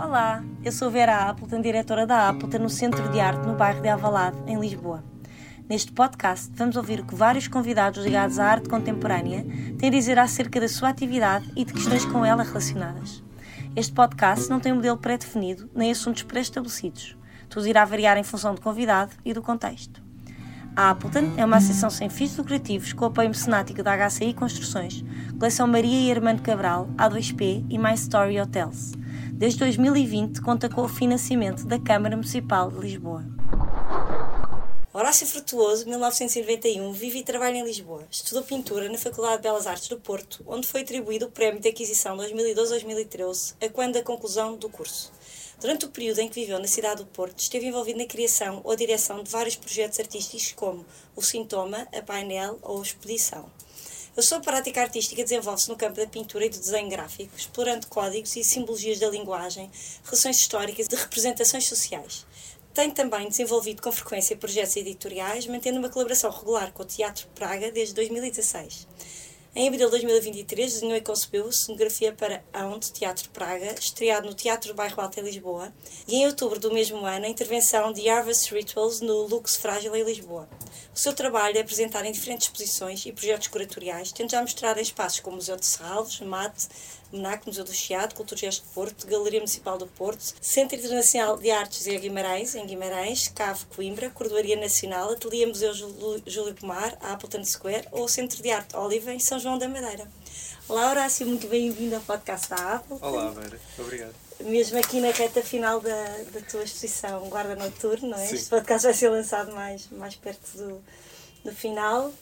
Olá, 0.00 0.44
eu 0.64 0.70
sou 0.70 0.92
Vera 0.92 1.28
Appleton, 1.28 1.60
diretora 1.60 2.06
da 2.06 2.28
Appleton 2.28 2.58
no 2.58 2.70
Centro 2.70 3.08
de 3.10 3.18
Arte 3.18 3.44
no 3.44 3.56
bairro 3.56 3.82
de 3.82 3.88
Avalado, 3.88 4.40
em 4.46 4.56
Lisboa. 4.56 5.02
Neste 5.68 5.90
podcast 5.90 6.52
vamos 6.54 6.76
ouvir 6.76 7.00
o 7.00 7.04
que 7.04 7.16
vários 7.16 7.48
convidados 7.48 8.04
ligados 8.04 8.38
à 8.38 8.46
arte 8.46 8.68
contemporânea 8.68 9.44
têm 9.76 9.88
a 9.88 9.92
dizer 9.92 10.16
acerca 10.16 10.60
da 10.60 10.68
sua 10.68 10.90
atividade 10.90 11.50
e 11.56 11.64
de 11.64 11.72
questões 11.72 12.04
com 12.04 12.24
ela 12.24 12.44
relacionadas. 12.44 13.24
Este 13.74 13.92
podcast 13.92 14.48
não 14.48 14.60
tem 14.60 14.70
um 14.70 14.76
modelo 14.76 14.98
pré-definido 14.98 15.68
nem 15.74 15.90
assuntos 15.90 16.22
pré-estabelecidos. 16.22 17.16
Tudo 17.48 17.66
irá 17.66 17.84
variar 17.84 18.16
em 18.16 18.22
função 18.24 18.54
do 18.54 18.60
convidado 18.60 19.10
e 19.24 19.34
do 19.34 19.42
contexto. 19.42 20.00
A 20.76 20.90
Appleton 20.90 21.32
é 21.36 21.44
uma 21.44 21.56
associação 21.56 21.90
sem 21.90 22.08
fins 22.08 22.36
lucrativos 22.36 22.92
com 22.92 23.04
apoio 23.04 23.30
mecenático 23.30 23.82
da 23.82 23.96
HCI 24.08 24.32
Construções, 24.32 25.04
Coleção 25.36 25.66
Maria 25.66 26.06
e 26.06 26.12
Armando 26.12 26.40
Cabral, 26.40 26.88
A2P 26.96 27.66
e 27.68 27.76
My 27.76 27.94
Story 27.94 28.40
Hotels. 28.40 28.92
Desde 29.38 29.60
2020 29.60 30.40
conta 30.40 30.68
com 30.68 30.82
o 30.82 30.88
financiamento 30.88 31.64
da 31.64 31.78
Câmara 31.78 32.16
Municipal 32.16 32.72
de 32.72 32.80
Lisboa. 32.80 33.24
Horácio 34.92 35.28
Frutuoso, 35.28 35.86
1991, 35.86 36.92
vive 36.92 37.20
e 37.20 37.22
trabalha 37.22 37.58
em 37.58 37.64
Lisboa. 37.64 38.02
Estudou 38.10 38.42
pintura 38.42 38.88
na 38.88 38.98
Faculdade 38.98 39.36
de 39.36 39.42
Belas 39.42 39.68
Artes 39.68 39.86
do 39.86 39.96
Porto, 39.96 40.42
onde 40.44 40.66
foi 40.66 40.80
atribuído 40.80 41.26
o 41.26 41.30
Prémio 41.30 41.60
de 41.60 41.68
Aquisição 41.68 42.16
2012-2013, 42.16 43.54
a 43.64 43.68
quando 43.68 43.92
da 43.92 44.02
conclusão 44.02 44.56
do 44.56 44.68
curso. 44.68 45.12
Durante 45.60 45.84
o 45.84 45.90
período 45.90 46.18
em 46.18 46.28
que 46.28 46.40
viveu 46.40 46.58
na 46.58 46.66
cidade 46.66 47.04
do 47.04 47.06
Porto, 47.06 47.38
esteve 47.38 47.66
envolvido 47.66 48.00
na 48.00 48.06
criação 48.06 48.60
ou 48.64 48.74
direção 48.74 49.22
de 49.22 49.30
vários 49.30 49.54
projetos 49.54 50.00
artísticos 50.00 50.50
como 50.50 50.84
o 51.14 51.22
Sintoma, 51.22 51.86
a 51.96 52.02
Painel 52.02 52.58
ou 52.60 52.80
a 52.80 52.82
Expedição. 52.82 53.48
A 54.18 54.22
sua 54.22 54.40
prática 54.40 54.80
artística 54.80 55.22
desenvolve-se 55.22 55.68
no 55.68 55.76
campo 55.76 55.94
da 55.94 56.04
pintura 56.04 56.44
e 56.44 56.48
do 56.48 56.58
desenho 56.58 56.88
gráfico, 56.88 57.30
explorando 57.36 57.86
códigos 57.86 58.34
e 58.34 58.42
simbologias 58.42 58.98
da 58.98 59.08
linguagem, 59.08 59.70
relações 60.02 60.40
históricas 60.40 60.86
e 60.86 60.88
de 60.88 60.96
representações 60.96 61.68
sociais. 61.68 62.26
Tem 62.74 62.90
também 62.90 63.28
desenvolvido 63.28 63.80
com 63.80 63.92
frequência 63.92 64.36
projetos 64.36 64.74
editoriais, 64.74 65.46
mantendo 65.46 65.78
uma 65.78 65.88
colaboração 65.88 66.32
regular 66.32 66.72
com 66.72 66.82
o 66.82 66.84
Teatro 66.84 67.28
Praga 67.32 67.70
desde 67.70 67.94
2016. 67.94 68.88
Em 69.58 69.66
abril 69.66 69.86
de 69.86 69.90
2023, 69.90 70.72
desenhou 70.74 70.96
e 70.96 71.00
concebeu 71.00 71.50
cenografia 71.50 72.12
para 72.12 72.44
Aonde 72.52 72.92
Teatro 72.92 73.28
Praga, 73.30 73.74
estreado 73.76 74.28
no 74.28 74.32
Teatro 74.32 74.72
Bairro 74.72 75.00
Alto 75.00 75.18
em 75.18 75.24
Lisboa, 75.24 75.72
e 76.06 76.14
em 76.14 76.26
outubro 76.26 76.60
do 76.60 76.72
mesmo 76.72 77.04
ano, 77.04 77.26
a 77.26 77.28
intervenção 77.28 77.92
de 77.92 78.08
Harvest 78.08 78.54
Rituals 78.54 79.00
no 79.00 79.26
Lux 79.26 79.56
Frágil 79.56 79.96
em 79.96 80.04
Lisboa. 80.04 80.48
O 80.94 80.96
seu 80.96 81.12
trabalho 81.12 81.58
é 81.58 81.60
apresentado 81.60 82.04
em 82.04 82.12
diferentes 82.12 82.46
exposições 82.46 83.04
e 83.04 83.10
projetos 83.10 83.48
curatoriais, 83.48 84.12
tendo 84.12 84.30
já 84.30 84.40
mostrado 84.40 84.78
em 84.78 84.82
espaços 84.84 85.18
como 85.18 85.34
o 85.34 85.36
Museu 85.38 85.56
de 85.56 85.66
Serralves, 85.66 86.20
MAT, 86.20 86.54
MNAC, 87.12 87.46
Museu 87.46 87.64
do 87.64 87.72
Chiado, 87.72 88.14
de 88.14 88.62
Porto, 88.74 89.06
Galeria 89.06 89.40
Municipal 89.40 89.78
do 89.78 89.86
Porto, 89.86 90.34
Centro 90.40 90.76
Internacional 90.76 91.36
de 91.36 91.50
Artes 91.50 91.84
de 91.84 91.98
Guimarães, 91.98 92.54
em 92.54 92.66
Guimarães, 92.66 93.28
Cave 93.28 93.64
Coimbra, 93.74 94.10
Cordoaria 94.10 94.56
Nacional, 94.56 95.12
Ateliê 95.12 95.46
Museu 95.46 95.72
Júlio 95.74 96.54
Pomar, 96.54 96.96
Appleton 97.00 97.44
Square 97.44 97.88
ou 97.92 98.08
Centro 98.08 98.42
de 98.42 98.50
Arte 98.50 98.76
Oliva, 98.76 99.12
em 99.12 99.18
São 99.18 99.38
João 99.38 99.58
da 99.58 99.68
Madeira. 99.68 100.06
Olá, 100.68 100.90
Horácio, 100.90 101.26
muito 101.26 101.46
bem-vindo 101.46 101.96
ao 101.96 102.02
podcast 102.02 102.50
da 102.50 102.74
Appleton. 102.74 103.06
Olá, 103.06 103.30
Vera, 103.30 103.58
obrigado. 103.78 104.14
Mesmo 104.40 104.78
aqui 104.78 105.00
na 105.00 105.10
reta 105.10 105.42
final 105.42 105.80
da, 105.80 106.04
da 106.30 106.40
tua 106.42 106.62
exposição 106.62 107.28
Guarda 107.28 107.56
Noturno, 107.56 108.08
não 108.10 108.18
é? 108.18 108.26
Sim. 108.26 108.34
Este 108.34 108.50
podcast 108.50 108.86
vai 108.86 108.94
ser 108.94 109.08
lançado 109.08 109.52
mais, 109.52 109.88
mais 109.90 110.14
perto 110.14 110.56
do, 110.56 110.84
do 111.42 111.52
final, 111.52 112.12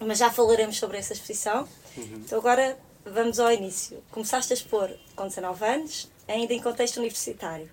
mas 0.00 0.18
já 0.18 0.30
falaremos 0.30 0.76
sobre 0.76 0.98
essa 0.98 1.12
exposição. 1.12 1.66
Uhum. 1.96 2.22
Então 2.24 2.38
agora 2.38 2.76
vamos 3.06 3.38
ao 3.38 3.52
início. 3.52 4.02
Começaste 4.10 4.52
a 4.52 4.56
expor 4.56 4.90
com 5.14 5.26
19 5.26 5.64
anos, 5.64 6.10
ainda 6.26 6.52
em 6.52 6.60
contexto 6.60 6.98
universitário. 6.98 7.70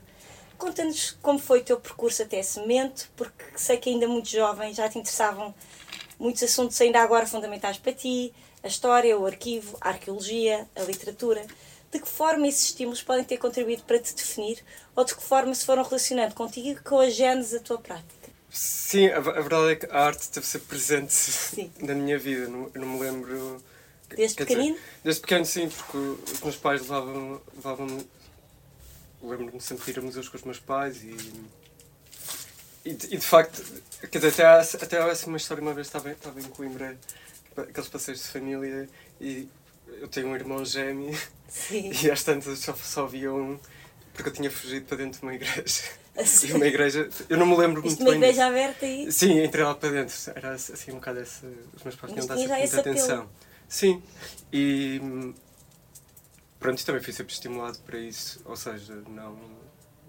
Conta-nos 0.57 1.17
como 1.21 1.39
foi 1.39 1.59
o 1.59 1.63
teu 1.63 1.79
percurso 1.79 2.21
até 2.21 2.39
esse 2.39 2.59
momento, 2.59 3.09
porque 3.15 3.43
sei 3.55 3.77
que 3.77 3.89
ainda 3.89 4.07
muito 4.07 4.29
jovem 4.29 4.73
já 4.73 4.87
te 4.87 4.99
interessavam 4.99 5.53
muitos 6.19 6.43
assuntos 6.43 6.79
ainda 6.79 7.01
agora 7.01 7.25
fundamentais 7.25 7.77
para 7.77 7.91
ti, 7.91 8.33
a 8.61 8.67
história, 8.67 9.17
o 9.17 9.25
arquivo, 9.25 9.77
a 9.81 9.89
arqueologia, 9.89 10.67
a 10.75 10.83
literatura. 10.83 11.45
De 11.91 11.99
que 11.99 12.07
forma 12.07 12.47
esses 12.47 12.67
estímulos 12.67 13.03
podem 13.03 13.23
ter 13.23 13.37
contribuído 13.37 13.83
para 13.83 13.99
te 13.99 14.15
definir 14.15 14.63
ou 14.95 15.03
de 15.03 15.15
que 15.15 15.21
forma 15.21 15.53
se 15.53 15.65
foram 15.65 15.83
relacionando 15.83 16.33
contigo 16.33 16.69
e 16.69 16.75
com 16.75 16.99
a 16.99 17.09
gênese 17.09 17.57
da 17.57 17.59
tua 17.59 17.77
prática? 17.77 18.31
Sim, 18.49 19.07
a, 19.07 19.19
verdade 19.19 19.71
é 19.71 19.75
que 19.75 19.85
a 19.87 19.99
arte 19.99 20.31
deve 20.31 20.45
ser 20.45 20.59
presente 20.59 21.13
Sim. 21.13 21.71
na 21.81 21.93
minha 21.93 22.17
vida. 22.17 22.47
Não, 22.47 22.69
não 22.73 22.87
me 22.87 22.99
lembro. 22.99 23.61
Desde 24.15 24.35
quer 24.37 24.43
dizer, 24.45 24.55
pequenino? 24.57 24.77
desde 25.03 25.21
pequeno, 25.21 25.45
sim, 25.45 25.69
porque 25.69 25.97
os 26.33 26.41
meus 26.41 26.55
pais 26.55 26.81
levavam-me. 26.81 27.39
levavam 27.55 28.05
Lembro-me 29.21 29.61
sempre 29.61 29.85
de 29.85 29.91
ir 29.91 29.99
a 29.99 30.01
museus 30.01 30.27
com 30.27 30.37
os 30.37 30.43
meus 30.43 30.59
pais 30.59 31.01
e. 31.03 31.15
E 32.85 32.93
de, 32.93 33.05
e 33.15 33.17
de 33.17 33.25
facto, 33.25 33.63
quer 34.11 34.17
dizer, 34.19 34.27
até 34.33 34.45
há, 34.45 34.59
até 34.59 34.97
há 35.01 35.13
uma 35.27 35.37
história. 35.37 35.61
Uma 35.61 35.73
vez 35.73 35.87
estava, 35.87 36.11
estava 36.11 36.37
em 36.41 36.43
Coimbra, 36.43 36.97
aqueles 37.55 37.87
passeios 37.87 38.21
de 38.21 38.27
família, 38.27 38.89
e 39.21 39.47
eu 40.01 40.07
tenho 40.09 40.27
um 40.27 40.35
irmão 40.35 40.65
gêmeo, 40.65 41.17
Sim. 41.47 41.91
e 42.03 42.11
às 42.11 42.23
tantas 42.23 42.59
só, 42.59 42.73
só 42.75 43.05
havia 43.05 43.31
um. 43.33 43.57
porque 44.13 44.27
eu 44.27 44.33
tinha 44.33 44.51
fugido 44.51 44.85
para 44.85 44.97
dentro 44.97 45.19
de 45.19 45.25
uma 45.25 45.33
igreja. 45.33 45.81
Assim, 46.15 46.47
E 46.49 46.53
uma 46.53 46.67
igreja. 46.67 47.09
Eu 47.27 47.37
não 47.37 47.45
me 47.47 47.55
lembro 47.57 47.79
Isto 47.87 48.03
muito 48.03 48.03
uma 48.03 48.11
bem. 48.11 48.19
igreja 48.19 48.43
disso. 48.43 48.51
aberta 48.51 48.85
e 48.85 49.11
Sim, 49.11 49.43
entrei 49.43 49.63
lá 49.63 49.73
para 49.73 49.89
dentro. 49.89 50.15
Era 50.35 50.51
assim 50.51 50.91
um 50.91 50.95
bocado 50.95 51.19
esse. 51.21 51.43
Os 51.75 51.83
meus 51.83 51.95
pais 51.95 52.13
tinham 52.13 52.27
dado 52.27 52.37
muita 52.37 52.59
esse 52.59 52.79
apelo. 52.79 53.29
Sim. 53.77 54.01
E. 54.51 54.99
Pronto, 56.59 56.85
também 56.85 57.01
fui 57.01 57.11
sempre 57.13 57.33
estimulado 57.33 57.77
para 57.79 57.97
isso. 57.97 58.41
Ou 58.45 58.55
seja, 58.55 58.95
não. 59.07 59.37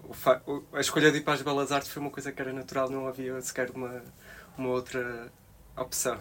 o 0.03 0.13
fa- 0.13 0.41
A 0.73 0.79
escolha 0.79 1.11
de 1.11 1.17
ir 1.17 1.21
para 1.23 1.33
as 1.33 1.41
Belas 1.41 1.71
Artes 1.71 1.89
foi 1.89 2.01
uma 2.01 2.11
coisa 2.11 2.31
que 2.31 2.41
era 2.41 2.53
natural, 2.53 2.89
não 2.89 3.07
havia 3.07 3.39
sequer 3.41 3.69
uma, 3.71 4.03
uma 4.57 4.69
outra 4.69 5.31
opção. 5.75 6.17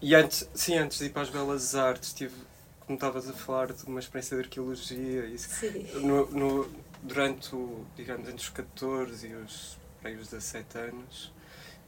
E 0.00 0.14
antes, 0.14 0.48
sim, 0.54 0.76
antes 0.76 0.98
de 0.98 1.06
ir 1.06 1.10
para 1.10 1.22
as 1.22 1.30
Belas 1.30 1.74
Artes, 1.74 2.12
tive, 2.12 2.34
como 2.80 2.96
estavas 2.96 3.28
a 3.28 3.32
falar, 3.32 3.72
de 3.72 3.84
uma 3.86 4.00
experiência 4.00 4.36
de 4.36 4.42
arqueologia. 4.44 5.26
Isso, 5.26 5.48
Sim. 5.50 5.86
no, 6.00 6.26
no- 6.30 6.70
durante, 7.02 7.54
o, 7.54 7.84
digamos, 7.96 8.28
entre 8.28 8.40
os 8.42 8.48
14 8.48 9.28
e 9.28 9.34
os, 9.34 9.78
para 10.00 10.10
aí, 10.10 10.16
os 10.16 10.28
17 10.28 10.78
anos, 10.78 11.32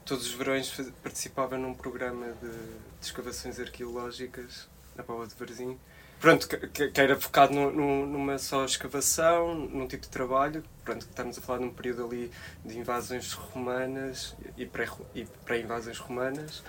todos 0.04 0.26
os 0.26 0.32
verões 0.34 0.70
participava 1.02 1.56
num 1.58 1.74
programa 1.74 2.26
de, 2.40 2.48
de 2.50 3.06
escavações 3.06 3.58
arqueológicas 3.60 4.68
na 4.98 5.04
Paula 5.04 5.26
de 5.26 5.34
Varzim. 5.34 5.78
Pronto, 6.20 6.48
que, 6.48 6.88
que- 6.90 7.00
era 7.00 7.18
focado 7.18 7.54
nu- 7.54 7.70
nu- 7.70 8.06
numa 8.06 8.38
só 8.38 8.64
escavação, 8.64 9.54
num 9.54 9.86
tipo 9.86 10.02
de 10.02 10.08
trabalho. 10.10 10.64
Pronto, 10.84 11.04
que 11.06 11.12
estamos 11.12 11.38
a 11.38 11.40
falar 11.40 11.60
num 11.60 11.70
período 11.72 12.04
ali 12.04 12.30
de 12.64 12.76
invasões 12.76 13.32
romanas 13.32 14.36
e 14.56 14.66
pré- 14.66 14.88
pré-invasões 15.44 15.98
romanas. 15.98 16.64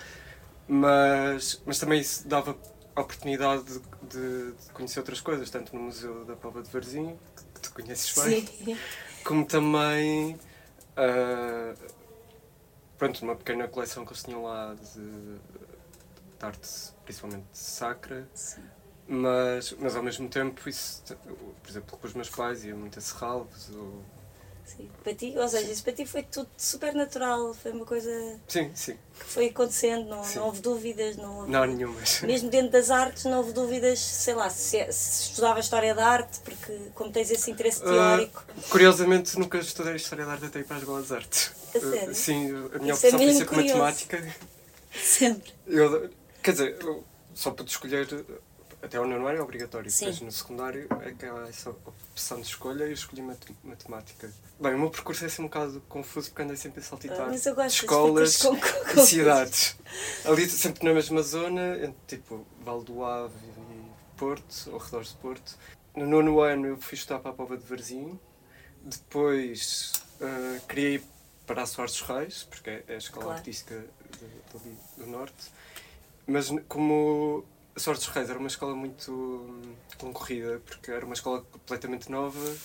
Mas, 0.68 1.60
mas 1.66 1.80
também 1.80 2.00
isso 2.00 2.28
dava 2.28 2.56
a 2.94 3.00
oportunidade 3.00 3.64
de, 3.64 3.80
de- 4.08 4.52
de 4.52 4.72
conhecer 4.72 5.00
outras 5.00 5.20
coisas, 5.20 5.50
tanto 5.50 5.74
no 5.74 5.82
Museu 5.82 6.24
da 6.24 6.36
Póvoa 6.36 6.62
de 6.62 6.70
Varzim, 6.70 7.18
que, 7.54 7.60
tu 7.60 7.72
conheces 7.72 8.14
bem, 8.24 8.46
Sim. 8.46 8.76
como 9.24 9.44
também 9.44 10.38
ah, 10.96 11.74
pronto, 12.96 13.24
numa 13.24 13.34
pequena 13.34 13.66
coleção 13.66 14.04
que 14.04 14.12
eles 14.12 14.22
tinham 14.22 14.44
lá 14.44 14.74
de, 14.74 15.38
de 16.40 16.46
arte, 16.46 16.68
principalmente 17.04 17.44
sacra, 17.52 18.26
Sim. 18.34 18.62
mas, 19.06 19.72
mas 19.78 19.94
ao 19.94 20.02
mesmo 20.02 20.28
tempo 20.28 20.68
isso, 20.68 21.02
por 21.62 21.70
exemplo, 21.70 21.98
com 21.98 22.06
os 22.06 22.14
meus 22.14 22.28
pais 22.30 22.64
ia 22.64 22.74
muito 22.74 22.98
a 22.98 23.02
Serralves, 23.02 23.68
ou... 23.74 24.02
Sim. 24.64 24.88
Para 25.02 25.12
ti, 25.14 25.34
ou 25.36 25.48
seja, 25.48 25.68
isso 25.72 25.82
para 25.82 25.92
ti 25.92 26.06
foi 26.06 26.22
tudo 26.22 26.48
super 26.56 26.94
natural, 26.94 27.52
foi 27.54 27.72
uma 27.72 27.84
coisa 27.84 28.08
sim, 28.46 28.70
sim, 28.72 28.96
que 29.18 29.24
foi 29.24 29.46
acontecendo, 29.48 30.08
não, 30.08 30.22
não 30.22 30.44
houve 30.44 30.60
dúvidas, 30.60 31.16
não 31.16 31.38
houve... 31.38 31.50
não 31.50 31.62
há 31.64 31.66
nenhumas. 31.66 32.20
Mesmo 32.22 32.48
dentro 32.50 32.70
das 32.70 32.88
artes 32.88 33.24
não 33.24 33.38
houve 33.38 33.52
dúvidas, 33.52 33.98
sei 33.98 34.32
lá, 34.34 34.48
se, 34.48 34.86
se 34.92 35.22
estudava 35.24 35.58
História 35.58 35.92
da 35.92 36.06
Arte, 36.06 36.38
porque 36.44 36.72
como 36.94 37.10
tens 37.10 37.32
esse 37.32 37.50
interesse 37.50 37.82
teórico, 37.82 38.44
Ah, 38.48 38.52
curiosamente 38.70 39.36
nunca 39.40 39.58
estudei 39.58 39.96
História 39.96 40.24
da 40.24 40.32
Arte 40.32 40.44
até 40.46 40.60
ir 40.60 40.64
para 40.64 40.76
as 40.76 40.84
Belas 40.84 41.10
Artes. 41.10 41.50
A 41.74 41.80
sério? 41.80 42.10
Ah, 42.10 42.14
sim, 42.14 42.50
a 42.72 42.78
minha 42.78 42.94
Isso 42.94 43.06
é 43.06 43.08
opção 43.08 43.10
foi 43.10 43.18
mesmo 43.18 43.38
sempre 43.40 43.46
curioso. 43.56 43.78
matemática. 43.80 44.34
sempre. 45.02 45.52
Eu, 45.66 46.10
quer 46.42 46.52
dizer, 46.52 46.78
só 47.34 47.50
pude 47.50 47.70
escolher 47.70 48.06
até 48.82 48.98
o 48.98 49.06
nono 49.06 49.26
ano 49.26 49.38
é 49.38 49.42
obrigatório, 49.42 49.90
Sim. 49.90 50.06
depois 50.06 50.20
no 50.22 50.32
secundário 50.32 50.88
é 51.02 51.12
que 51.12 51.26
há 51.26 51.46
essa 51.48 51.68
opção 51.70 52.40
de 52.40 52.46
escolha 52.46 52.84
e 52.84 52.88
eu 52.88 52.92
escolhi 52.94 53.20
mate- 53.20 53.54
matemática. 53.62 54.32
Bem, 54.58 54.74
o 54.74 54.78
meu 54.78 54.90
percurso 54.90 55.22
é 55.24 55.26
assim 55.26 55.42
um 55.42 55.46
bocado 55.46 55.82
confuso 55.88 56.30
porque 56.30 56.42
andei 56.42 56.56
sempre 56.56 56.80
a 56.80 56.82
saltitar 56.82 57.28
Ah, 57.28 57.66
escolas 57.66 58.38
com- 58.38 58.56
e 58.56 59.00
cidades. 59.06 59.76
Ali 60.24 60.48
sempre 60.48 60.82
na 60.84 60.94
mesma 60.94 61.22
zona, 61.22 61.76
entre, 61.76 62.16
tipo 62.16 62.46
Val 62.64 62.82
do 62.82 63.04
Ave 63.04 63.34
e 63.46 63.90
Porto, 64.18 64.70
ao 64.72 64.78
redor 64.78 65.02
de 65.04 65.14
Porto. 65.16 65.56
No 65.94 66.06
nono 66.06 66.40
ano 66.40 66.66
eu 66.68 66.76
fui 66.78 66.94
estudar 66.96 67.18
para 67.20 67.32
a 67.32 67.34
Pova 67.34 67.58
de 67.58 67.64
Varzim, 67.66 68.18
depois 68.82 69.92
queria 70.68 70.88
ir 70.94 71.02
para 71.46 71.62
a 71.62 71.66
Soares 71.66 71.92
dos 71.98 72.02
Reis, 72.02 72.44
porque 72.44 72.82
é 72.86 72.94
a 72.94 72.96
escola 72.96 73.24
Claro. 73.24 73.38
artística 73.38 73.84
do 74.96 75.06
Norte. 75.06 75.50
Mas 76.26 76.50
como 76.68 77.44
a 77.74 77.80
Soares 77.80 78.04
dos 78.04 78.14
Reis 78.14 78.30
era 78.30 78.38
uma 78.38 78.48
escola 78.48 78.74
muito 78.74 79.12
hum, 79.12 79.74
concorrida, 79.98 80.60
porque 80.64 80.90
era 80.90 81.04
uma 81.04 81.14
escola 81.14 81.42
completamente 81.42 82.10
nova 82.10 82.56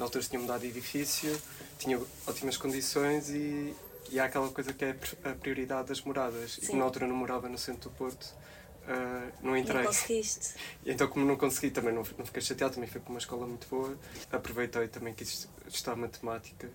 na 0.00 0.06
altura 0.06 0.24
tinha 0.24 0.40
mudado 0.40 0.62
de 0.62 0.68
edifício, 0.68 1.38
tinha 1.78 2.00
ótimas 2.26 2.56
condições 2.56 3.28
e, 3.28 3.74
e 4.10 4.18
há 4.18 4.24
aquela 4.24 4.48
coisa 4.48 4.72
que 4.72 4.82
é 4.82 4.96
a 5.24 5.34
prioridade 5.34 5.88
das 5.88 6.00
moradas. 6.00 6.52
Sim. 6.52 6.72
E 6.72 6.76
na 6.76 6.84
altura 6.84 7.06
não 7.06 7.14
morava 7.14 7.50
no 7.50 7.58
centro 7.58 7.90
do 7.90 7.96
Porto, 7.96 8.24
uh, 8.24 9.32
não 9.42 9.54
entrei. 9.54 9.82
Não 9.82 9.86
conseguiste. 9.88 10.54
E 10.86 10.90
então, 10.90 11.06
como 11.06 11.26
não 11.26 11.36
consegui, 11.36 11.70
também 11.70 11.92
não, 11.92 12.02
não 12.16 12.24
fiquei 12.24 12.40
chateado, 12.40 12.74
também 12.74 12.88
fui 12.88 12.98
para 12.98 13.10
uma 13.10 13.18
escola 13.18 13.46
muito 13.46 13.68
boa. 13.68 13.94
Aproveitei 14.32 14.88
também 14.88 15.12
que 15.12 15.22
estudar 15.22 15.96
matemática 15.96 16.70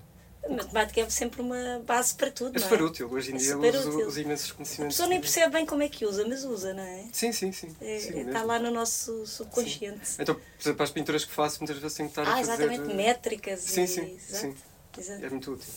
matemática 0.49 1.01
é 1.01 1.09
sempre 1.09 1.41
uma 1.41 1.81
base 1.85 2.13
para 2.15 2.31
tudo, 2.31 2.57
é 2.57 2.59
não 2.59 2.65
é? 2.65 2.69
super 2.69 2.83
útil. 2.83 3.11
Hoje 3.11 3.31
em 3.31 3.35
é 3.35 3.37
dia 3.37 3.57
uso 3.57 4.07
os 4.07 4.17
imensos 4.17 4.51
conhecimentos. 4.51 4.95
A 4.95 4.97
pessoa 4.97 5.09
nem 5.09 5.19
percebe 5.19 5.53
bem 5.53 5.65
como 5.65 5.83
é 5.83 5.89
que 5.89 6.05
usa, 6.05 6.25
mas 6.27 6.43
usa, 6.43 6.73
não 6.73 6.83
é? 6.83 7.05
Sim, 7.11 7.31
sim, 7.31 7.51
sim. 7.51 7.75
É, 7.81 7.99
sim 7.99 8.27
está 8.27 8.43
lá 8.43 8.59
no 8.59 8.71
nosso 8.71 9.25
subconsciente. 9.25 10.07
Sim. 10.07 10.21
Então, 10.21 10.35
por 10.35 10.61
exemplo, 10.61 10.83
as 10.83 10.91
pinturas 10.91 11.25
que 11.25 11.31
faço, 11.31 11.59
muitas 11.59 11.77
vezes 11.77 11.97
tenho 11.97 12.09
que 12.09 12.19
estar 12.19 12.29
ah, 12.29 12.35
a 12.35 12.37
fazer... 12.37 12.51
Ah, 12.51 12.55
exatamente, 12.65 12.95
métricas. 12.95 13.59
Sim, 13.61 13.83
e... 13.83 13.87
sim, 13.87 14.15
Exato. 14.15 14.41
sim. 14.41 14.55
Exato. 14.97 15.25
É 15.25 15.29
muito 15.29 15.51
útil. 15.51 15.73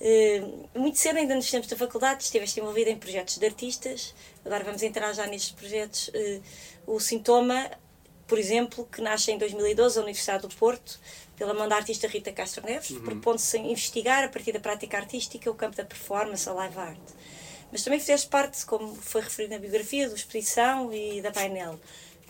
Uh, 0.00 0.68
muito 0.78 0.98
cedo, 0.98 1.18
ainda 1.18 1.36
nos 1.36 1.48
tempos 1.48 1.68
da 1.68 1.76
faculdade, 1.76 2.24
estiveste 2.24 2.58
envolvida 2.58 2.90
em 2.90 2.96
projetos 2.96 3.38
de 3.38 3.46
artistas. 3.46 4.12
Agora 4.44 4.64
vamos 4.64 4.82
entrar 4.82 5.12
já 5.12 5.26
nestes 5.28 5.52
projetos. 5.52 6.08
Uh, 6.08 6.42
o 6.86 6.98
Sintoma, 6.98 7.70
por 8.26 8.36
exemplo, 8.36 8.88
que 8.90 9.00
nasce 9.00 9.30
em 9.30 9.38
2012 9.38 9.96
na 9.96 10.02
Universidade 10.02 10.42
do 10.42 10.52
Porto, 10.52 10.98
pela 11.42 11.54
mão 11.54 11.66
da 11.66 11.74
artista 11.74 12.06
Rita 12.06 12.30
Castro 12.30 12.64
Neves, 12.64 12.90
uhum. 12.90 13.00
propondo-se 13.00 13.58
investigar, 13.58 14.22
a 14.22 14.28
partir 14.28 14.52
da 14.52 14.60
prática 14.60 14.96
artística, 14.96 15.50
o 15.50 15.54
campo 15.54 15.76
da 15.76 15.84
performance, 15.84 16.48
a 16.48 16.52
live 16.52 16.78
art. 16.78 17.00
Mas 17.72 17.82
também 17.82 17.98
fizeste 17.98 18.28
parte, 18.28 18.64
como 18.64 18.94
foi 18.94 19.22
referido 19.22 19.54
na 19.54 19.58
biografia, 19.58 20.08
do 20.08 20.14
Exposição 20.14 20.92
e 20.92 21.20
da 21.20 21.32
Painel, 21.32 21.80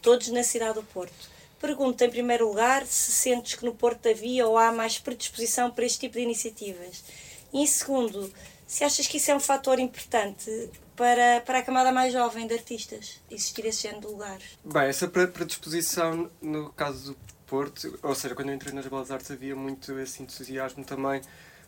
todos 0.01 0.29
na 0.29 0.43
cidade 0.43 0.77
do 0.77 0.83
Porto. 0.83 1.29
Pergunto, 1.61 2.03
em 2.03 2.09
primeiro 2.09 2.49
lugar, 2.49 2.87
se 2.87 3.13
sentes 3.13 3.55
que 3.55 3.67
no 3.67 3.75
Porto 3.75 4.09
havia 4.09 4.47
ou 4.47 4.57
há 4.57 4.73
mais 4.73 4.99
predisposição 4.99 5.71
para 5.71 5.85
este 5.85 6.01
tipo 6.01 6.15
de 6.15 6.23
iniciativas. 6.23 7.05
E 7.53 7.61
em 7.61 7.67
segundo, 7.67 8.33
se 8.67 8.83
achas 8.83 9.07
que 9.07 9.19
isso 9.19 9.31
é 9.31 9.35
um 9.35 9.41
fator 9.41 9.79
importante 9.79 10.71
para, 10.97 11.43
para 11.43 11.59
a 11.59 11.63
camada 11.63 11.93
mais 11.93 12.15
jovem 12.15 12.47
de 12.47 12.55
artistas, 12.55 13.21
existir 13.31 13.67
esse 13.67 13.83
género 13.83 14.01
de 14.01 14.07
lugares? 14.07 14.45
Bem, 14.65 14.85
essa 14.85 15.07
predisposição, 15.07 16.31
no 16.41 16.73
caso 16.73 17.13
do 17.13 17.32
Porto, 17.53 17.99
ou 18.03 18.15
seja, 18.15 18.35
quando 18.35 18.49
eu 18.49 18.55
entrei 18.55 18.73
nas 18.73 18.87
Belas 18.87 19.11
Artes 19.11 19.31
havia 19.31 19.55
muito 19.55 19.99
esse 19.99 20.23
entusiasmo 20.23 20.83
também 20.87 21.21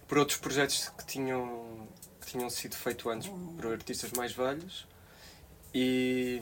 por 0.08 0.16
outros 0.16 0.38
projetos 0.38 0.88
que 0.88 1.04
tinham, 1.04 1.86
que 2.22 2.26
tinham 2.28 2.48
sido 2.48 2.74
feitos 2.74 3.04
antes 3.04 3.28
por 3.28 3.70
artistas 3.70 4.10
mais 4.12 4.32
velhos 4.32 4.88
e 5.74 6.40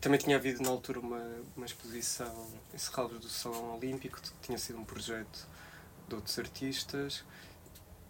também 0.00 0.18
tinha 0.18 0.36
havido 0.36 0.62
na 0.62 0.70
altura 0.70 1.00
uma, 1.00 1.22
uma 1.54 1.66
exposição 1.66 2.46
em 2.72 2.78
Serralves 2.78 3.20
do 3.20 3.28
Salão 3.28 3.76
Olímpico, 3.76 4.18
que 4.18 4.32
tinha 4.40 4.56
sido 4.56 4.78
um 4.78 4.86
projeto 4.86 5.46
de 6.08 6.14
outros 6.14 6.38
artistas. 6.38 7.22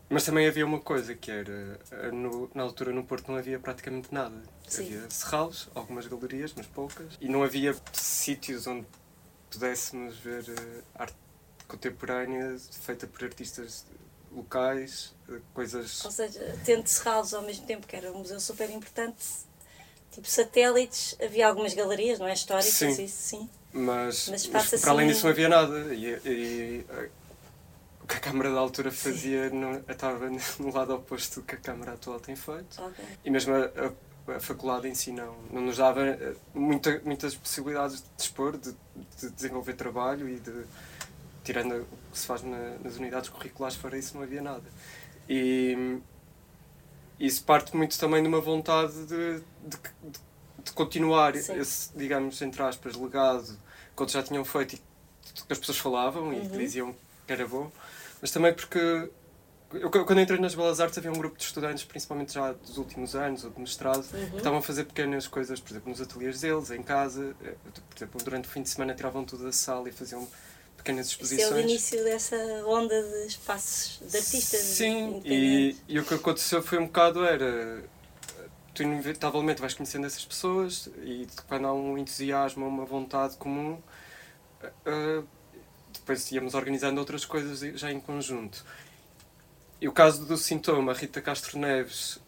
Mas 0.08 0.24
também 0.24 0.46
havia 0.46 0.64
uma 0.64 0.78
coisa 0.78 1.12
que 1.12 1.28
era, 1.32 1.80
no, 2.12 2.48
na 2.54 2.62
altura 2.62 2.92
no 2.92 3.02
Porto 3.02 3.32
não 3.32 3.36
havia 3.36 3.58
praticamente 3.58 4.14
nada. 4.14 4.40
Sim. 4.68 4.84
Havia 4.84 5.10
serralos, 5.10 5.68
algumas 5.74 6.06
galerias, 6.06 6.54
mas 6.56 6.68
poucas, 6.68 7.18
e 7.20 7.28
não 7.28 7.42
havia 7.42 7.74
sítios 7.92 8.68
onde 8.68 8.86
pudéssemos 9.50 10.16
ver 10.16 10.42
uh, 10.48 10.82
arte 10.94 11.16
contemporânea 11.66 12.56
feita 12.82 13.06
por 13.06 13.24
artistas 13.24 13.84
locais, 14.32 15.14
uh, 15.28 15.40
coisas. 15.52 16.04
Ou 16.04 16.10
seja, 16.10 16.58
tendo 16.64 16.86
Serralves 16.86 17.34
ao 17.34 17.42
mesmo 17.42 17.66
tempo 17.66 17.86
que 17.86 17.96
era 17.96 18.12
um 18.12 18.18
museu 18.18 18.40
super 18.40 18.70
importante, 18.70 19.24
tipo 20.12 20.28
satélites, 20.28 21.16
havia 21.20 21.48
algumas 21.48 21.74
galerias, 21.74 22.18
não 22.18 22.26
é? 22.26 22.32
Históricas, 22.32 22.74
sim. 22.74 23.04
isso 23.04 23.16
sim. 23.16 23.50
Mas, 23.72 24.28
mas, 24.28 24.28
mas 24.28 24.46
para 24.46 24.60
assim... 24.60 24.88
além 24.88 25.08
disso 25.08 25.24
não 25.24 25.30
havia 25.30 25.48
nada. 25.48 25.94
E, 25.94 26.06
e, 26.24 26.86
o 28.02 28.06
que 28.06 28.16
a 28.16 28.20
Câmara 28.20 28.52
da 28.52 28.58
altura 28.58 28.90
fazia 28.90 29.48
no, 29.50 29.84
estava 29.88 30.28
no 30.58 30.72
lado 30.72 30.94
oposto 30.94 31.40
do 31.40 31.46
que 31.46 31.54
a 31.54 31.58
Câmara 31.58 31.92
atual 31.92 32.18
tem 32.18 32.34
feito. 32.34 32.82
Okay. 32.82 33.04
E 33.24 33.30
mesmo 33.30 33.54
a, 33.54 33.66
a 33.66 33.92
a 34.36 34.40
faculdade 34.40 34.88
em 34.88 34.94
si 34.94 35.12
não, 35.12 35.34
não 35.52 35.62
nos 35.62 35.76
dava 35.76 36.06
eh, 36.06 36.34
muita, 36.54 37.00
muitas 37.04 37.34
possibilidades 37.34 38.02
de 38.02 38.22
expor, 38.22 38.56
de, 38.56 38.74
de 39.20 39.30
desenvolver 39.30 39.74
trabalho 39.74 40.28
e 40.28 40.38
de. 40.38 40.64
tirando 41.44 41.82
o 41.82 42.12
que 42.12 42.18
se 42.18 42.26
faz 42.26 42.42
na, 42.42 42.76
nas 42.82 42.96
unidades 42.96 43.28
curriculares, 43.28 43.76
para 43.76 43.96
isso 43.98 44.16
não 44.16 44.22
havia 44.22 44.42
nada. 44.42 44.64
E 45.28 46.00
isso 47.18 47.44
parte 47.44 47.76
muito 47.76 47.98
também 47.98 48.22
de 48.22 48.28
uma 48.28 48.40
vontade 48.40 48.94
de, 49.06 49.40
de, 49.62 49.78
de 50.64 50.72
continuar 50.72 51.36
Sim. 51.36 51.58
esse, 51.58 51.96
digamos, 51.96 52.40
entre 52.40 52.62
aspas, 52.62 52.96
legado 52.96 53.44
que 53.94 54.02
outros 54.02 54.12
já 54.12 54.22
tinham 54.22 54.44
feito 54.44 54.74
e 54.76 54.78
que 55.46 55.52
as 55.52 55.58
pessoas 55.58 55.78
falavam 55.78 56.24
uhum. 56.24 56.32
e 56.32 56.48
que 56.48 56.56
diziam 56.56 56.94
que 57.26 57.32
era 57.32 57.46
bom, 57.46 57.70
mas 58.20 58.30
também 58.30 58.52
porque 58.54 59.10
eu, 59.72 59.90
quando 59.90 60.20
entrei 60.20 60.38
nas 60.38 60.54
Belas 60.54 60.80
Artes 60.80 60.98
havia 60.98 61.10
um 61.10 61.18
grupo 61.18 61.36
de 61.36 61.44
estudantes, 61.44 61.84
principalmente 61.84 62.32
já 62.32 62.52
dos 62.52 62.76
últimos 62.76 63.14
anos, 63.14 63.44
ou 63.44 63.50
de 63.50 63.60
mestrado, 63.60 64.04
uhum. 64.12 64.30
que 64.30 64.36
estavam 64.38 64.58
a 64.58 64.62
fazer 64.62 64.84
pequenas 64.84 65.26
coisas, 65.28 65.60
por 65.60 65.70
exemplo, 65.70 65.90
nos 65.90 66.00
ateliês 66.00 66.40
deles, 66.40 66.70
em 66.70 66.82
casa. 66.82 67.36
Eh, 67.44 67.54
por 67.88 67.96
exemplo, 67.96 68.24
durante 68.24 68.48
o 68.48 68.50
fim 68.50 68.62
de 68.62 68.68
semana 68.68 68.94
tiravam 68.94 69.24
tudo 69.24 69.44
da 69.44 69.52
sala 69.52 69.88
e 69.88 69.92
faziam 69.92 70.26
pequenas 70.76 71.06
exposições. 71.06 71.42
Isso 71.42 71.54
é 71.54 71.56
o 71.56 71.60
início 71.60 72.04
dessa 72.04 72.36
onda 72.66 73.02
de 73.02 73.26
espaços 73.26 74.00
de 74.10 74.16
artistas 74.16 74.60
Sim, 74.60 75.22
e, 75.24 75.76
e 75.86 75.98
o 76.00 76.04
que 76.04 76.14
aconteceu 76.14 76.62
foi 76.62 76.78
um 76.78 76.86
bocado 76.86 77.24
era... 77.24 77.84
Tu 78.74 78.84
inevitavelmente 78.84 79.60
vais 79.60 79.74
conhecendo 79.74 80.06
essas 80.06 80.24
pessoas 80.24 80.88
e 81.02 81.26
quando 81.48 81.66
há 81.66 81.72
um 81.72 81.98
entusiasmo, 81.98 82.66
uma 82.66 82.84
vontade 82.84 83.36
comum, 83.36 83.78
uh, 84.62 85.26
depois 85.92 86.30
íamos 86.32 86.54
organizando 86.54 87.00
outras 87.00 87.24
coisas 87.24 87.60
já 87.78 87.90
em 87.90 88.00
conjunto. 88.00 88.64
E 89.80 89.88
o 89.88 89.92
caso 89.92 90.26
do 90.26 90.36
sintoma, 90.36 90.92
Rita 90.92 91.22
Castro 91.22 91.58
Neves 91.58 92.18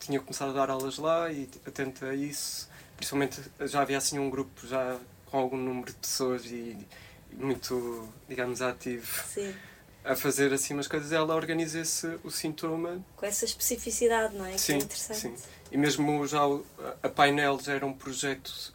tinha 0.00 0.18
começado 0.18 0.50
a 0.50 0.54
dar 0.54 0.70
aulas 0.70 0.98
lá 0.98 1.30
e 1.30 1.48
atenta 1.66 2.06
a 2.06 2.14
isso, 2.14 2.70
principalmente 2.96 3.40
já 3.60 3.82
havia 3.82 3.98
assim 3.98 4.18
um 4.18 4.30
grupo 4.30 4.66
já 4.66 4.98
com 5.26 5.38
algum 5.38 5.56
número 5.56 5.92
de 5.92 5.98
pessoas 5.98 6.46
e, 6.46 6.76
muito, 7.32 8.08
digamos, 8.28 8.62
ativo. 8.62 9.06
Sim. 9.26 9.54
A 10.04 10.14
fazer 10.14 10.52
assim 10.52 10.72
umas 10.72 10.86
coisas, 10.86 11.12
ela 11.12 11.34
organiza 11.34 11.80
esse, 11.80 12.06
o 12.22 12.30
sintoma. 12.30 13.04
Com 13.16 13.26
essa 13.26 13.44
especificidade, 13.44 14.34
não 14.36 14.46
é? 14.46 14.56
Sim, 14.56 14.78
que 14.78 14.82
é 14.82 14.84
interessante. 14.84 15.40
Sim. 15.40 15.48
E 15.72 15.76
mesmo 15.76 16.26
já 16.26 16.40
a 17.02 17.08
Painel 17.08 17.58
já 17.60 17.74
era 17.74 17.84
um 17.84 17.92
projeto 17.92 18.72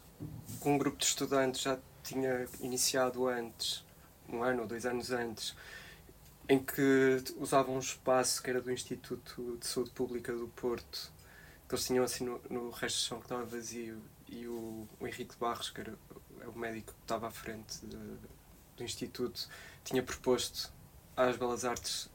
com 0.59 0.75
um 0.75 0.77
grupo 0.77 0.97
de 0.97 1.05
estudantes, 1.05 1.61
já 1.61 1.77
tinha 2.03 2.45
iniciado 2.59 3.27
antes, 3.27 3.83
um 4.29 4.43
ano 4.43 4.63
ou 4.63 4.67
dois 4.67 4.85
anos 4.85 5.11
antes, 5.11 5.55
em 6.49 6.59
que 6.59 7.23
usavam 7.37 7.75
um 7.75 7.79
espaço 7.79 8.41
que 8.41 8.49
era 8.49 8.61
do 8.61 8.71
Instituto 8.71 9.57
de 9.57 9.65
Saúde 9.65 9.91
Pública 9.91 10.33
do 10.33 10.47
Porto, 10.49 11.11
que 11.67 11.75
eles 11.75 11.85
tinham 11.85 12.03
assim 12.03 12.25
no, 12.25 12.41
no 12.49 12.69
resto 12.69 12.97
do 12.97 13.07
chão 13.07 13.19
que 13.19 13.25
estava 13.25 13.45
vazio, 13.45 14.01
e 14.27 14.47
o, 14.47 14.87
o 14.99 15.07
Henrique 15.07 15.35
Barros, 15.39 15.69
que 15.69 15.81
era 15.81 15.97
é 16.41 16.47
o 16.47 16.57
médico 16.57 16.93
que 16.93 17.01
estava 17.01 17.27
à 17.27 17.31
frente 17.31 17.85
de, 17.85 17.97
do 18.77 18.83
Instituto, 18.83 19.47
tinha 19.83 20.01
proposto 20.01 20.71
às 21.15 21.37
Belas 21.37 21.65
Artes 21.65 22.09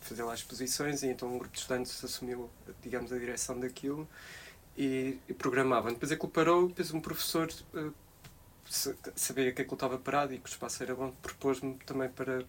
fazer 0.00 0.24
lá 0.24 0.34
exposições, 0.34 1.02
e 1.02 1.08
então 1.08 1.28
um 1.28 1.38
grupo 1.38 1.54
de 1.54 1.60
estudantes 1.60 2.04
assumiu, 2.04 2.50
digamos, 2.82 3.12
a 3.12 3.18
direção 3.18 3.58
daquilo 3.58 4.08
e, 4.76 5.18
e 5.28 5.34
programavam. 5.34 5.92
Depois 5.92 6.12
aquilo 6.12 6.30
parou, 6.30 6.68
depois 6.68 6.92
um 6.92 7.00
professor 7.00 7.48
uh, 7.74 7.94
sabia 9.14 9.52
que 9.52 9.62
aquilo 9.62 9.74
estava 9.74 9.98
parado 9.98 10.34
e 10.34 10.38
que 10.38 10.48
o 10.48 10.50
espaço 10.50 10.82
era 10.82 10.94
bom, 10.94 11.12
propôs-me 11.22 11.74
também 11.86 12.08
para 12.08 12.44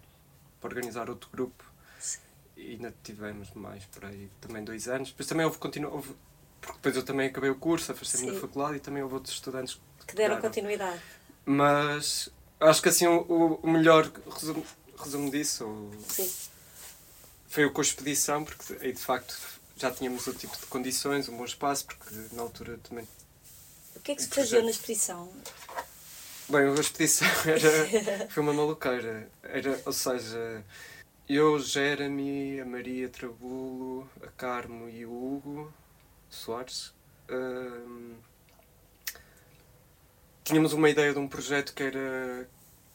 para 0.63 0.77
organizar 0.77 1.09
outro 1.09 1.29
grupo. 1.29 1.63
Sim. 1.99 2.19
E 2.55 2.71
ainda 2.71 2.93
tivemos 3.03 3.51
mais 3.53 3.83
por 3.85 4.05
aí, 4.05 4.29
também 4.39 4.63
dois 4.63 4.87
anos. 4.87 5.09
Depois 5.09 5.27
também 5.27 5.45
houve, 5.45 5.57
continu... 5.57 5.91
houve 5.91 6.15
porque 6.61 6.77
depois 6.77 6.95
eu 6.95 7.03
também 7.03 7.27
acabei 7.27 7.49
o 7.49 7.55
curso, 7.55 7.91
afastei-me 7.91 8.31
da 8.31 8.39
faculdade 8.39 8.77
e 8.77 8.79
também 8.79 9.03
houve 9.03 9.15
outros 9.15 9.33
estudantes 9.33 9.81
que, 9.99 10.07
que 10.07 10.15
deram, 10.15 10.39
continuidade. 10.39 11.01
Mas 11.45 12.29
acho 12.57 12.81
que 12.81 12.87
assim 12.87 13.05
o, 13.05 13.59
o 13.61 13.69
melhor 13.69 14.09
resumo, 14.33 14.65
resumo 14.97 15.29
disso 15.29 15.91
Sim. 16.07 16.31
foi 17.47 17.65
o 17.65 17.71
com 17.71 17.81
a 17.81 17.83
expedição, 17.83 18.45
porque 18.45 18.77
aí 18.79 18.93
de 18.93 19.01
facto 19.01 19.37
já 19.75 19.91
tínhamos 19.91 20.25
outro 20.25 20.39
tipo 20.39 20.57
de 20.57 20.65
condições, 20.67 21.27
um 21.27 21.35
bom 21.35 21.43
espaço, 21.43 21.85
porque 21.85 22.15
na 22.31 22.43
altura 22.43 22.79
também. 22.87 23.05
O 23.97 23.99
que 23.99 24.13
é 24.13 24.15
que 24.15 24.23
se 24.23 24.29
fazia 24.29 24.61
na 24.63 24.71
expedição? 24.71 25.29
Bem, 26.49 26.61
a 26.67 26.73
expedição 26.73 27.27
era, 27.47 28.27
foi 28.29 28.43
uma 28.43 28.53
maluqueira. 28.53 29.29
Era, 29.43 29.79
ou 29.85 29.93
seja, 29.93 30.63
eu, 31.27 31.57
Jeremy, 31.59 32.59
a 32.59 32.65
Maria 32.65 33.07
Trabulo, 33.09 34.09
a 34.21 34.27
Carmo 34.27 34.89
e 34.89 35.05
o 35.05 35.11
Hugo 35.11 35.73
Soares 36.29 36.93
hum, 37.29 38.15
tínhamos 40.43 40.73
uma 40.73 40.89
ideia 40.89 41.13
de 41.13 41.19
um 41.19 41.27
projeto 41.27 41.73
que 41.73 41.83
era, 41.83 42.49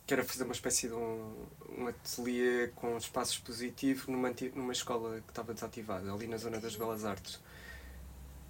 que 0.06 0.12
era 0.12 0.24
fazer 0.24 0.44
uma 0.44 0.52
espécie 0.52 0.88
de 0.88 0.94
um, 0.94 1.46
um 1.78 1.86
ateliê 1.86 2.68
com 2.74 2.96
espaço 2.98 3.32
expositivo 3.32 4.10
numa, 4.10 4.32
numa 4.54 4.72
escola 4.72 5.20
que 5.20 5.30
estava 5.30 5.54
desativada, 5.54 6.12
ali 6.12 6.26
na 6.26 6.36
zona 6.36 6.58
das 6.58 6.76
Belas 6.76 7.04
Artes. 7.04 7.40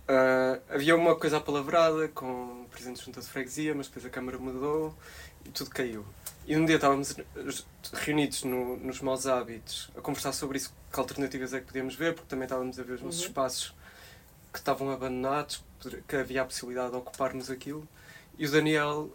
Uh, 0.08 0.62
havia 0.70 0.96
uma 0.96 1.14
coisa 1.14 1.36
apalavrada 1.36 2.08
com 2.08 2.62
o 2.62 2.68
presidente 2.70 2.96
da 2.98 3.04
junta 3.04 3.20
de 3.20 3.26
freguesia, 3.26 3.74
mas 3.74 3.88
depois 3.88 4.06
a 4.06 4.08
Câmara 4.08 4.38
mudou 4.38 4.96
e 5.44 5.50
tudo 5.50 5.68
caiu. 5.68 6.02
E 6.46 6.56
um 6.56 6.64
dia 6.64 6.76
estávamos 6.76 7.14
reunidos 7.92 8.42
no, 8.42 8.78
nos 8.78 9.02
maus 9.02 9.26
hábitos 9.26 9.90
a 9.94 10.00
conversar 10.00 10.32
sobre 10.32 10.56
isso, 10.56 10.74
que 10.90 10.98
alternativas 10.98 11.52
é 11.52 11.60
que 11.60 11.66
podíamos 11.66 11.94
ver, 11.94 12.14
porque 12.14 12.26
também 12.26 12.44
estávamos 12.44 12.80
a 12.80 12.82
ver 12.82 12.94
os 12.94 13.02
nossos 13.02 13.20
uhum. 13.20 13.26
espaços 13.26 13.74
que 14.50 14.58
estavam 14.58 14.90
abandonados, 14.90 15.62
que 16.06 16.16
havia 16.16 16.40
a 16.40 16.44
possibilidade 16.46 16.92
de 16.92 16.96
ocuparmos 16.96 17.50
aquilo. 17.50 17.86
E 18.38 18.46
o 18.46 18.50
Daniel 18.50 19.10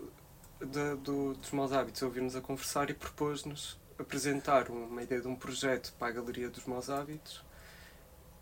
do, 0.59 1.33
dos 1.33 1.51
maus 1.51 1.71
hábitos 1.71 2.03
ouviu-nos 2.03 2.35
a 2.35 2.41
conversar 2.41 2.91
e 2.91 2.93
propôs-nos 2.93 3.79
apresentar 3.97 4.69
uma 4.69 5.01
ideia 5.01 5.21
de 5.21 5.27
um 5.27 5.35
projeto 5.35 5.91
para 5.97 6.09
a 6.09 6.11
Galeria 6.11 6.49
dos 6.49 6.65
Maus 6.65 6.89
Hábitos 6.89 7.43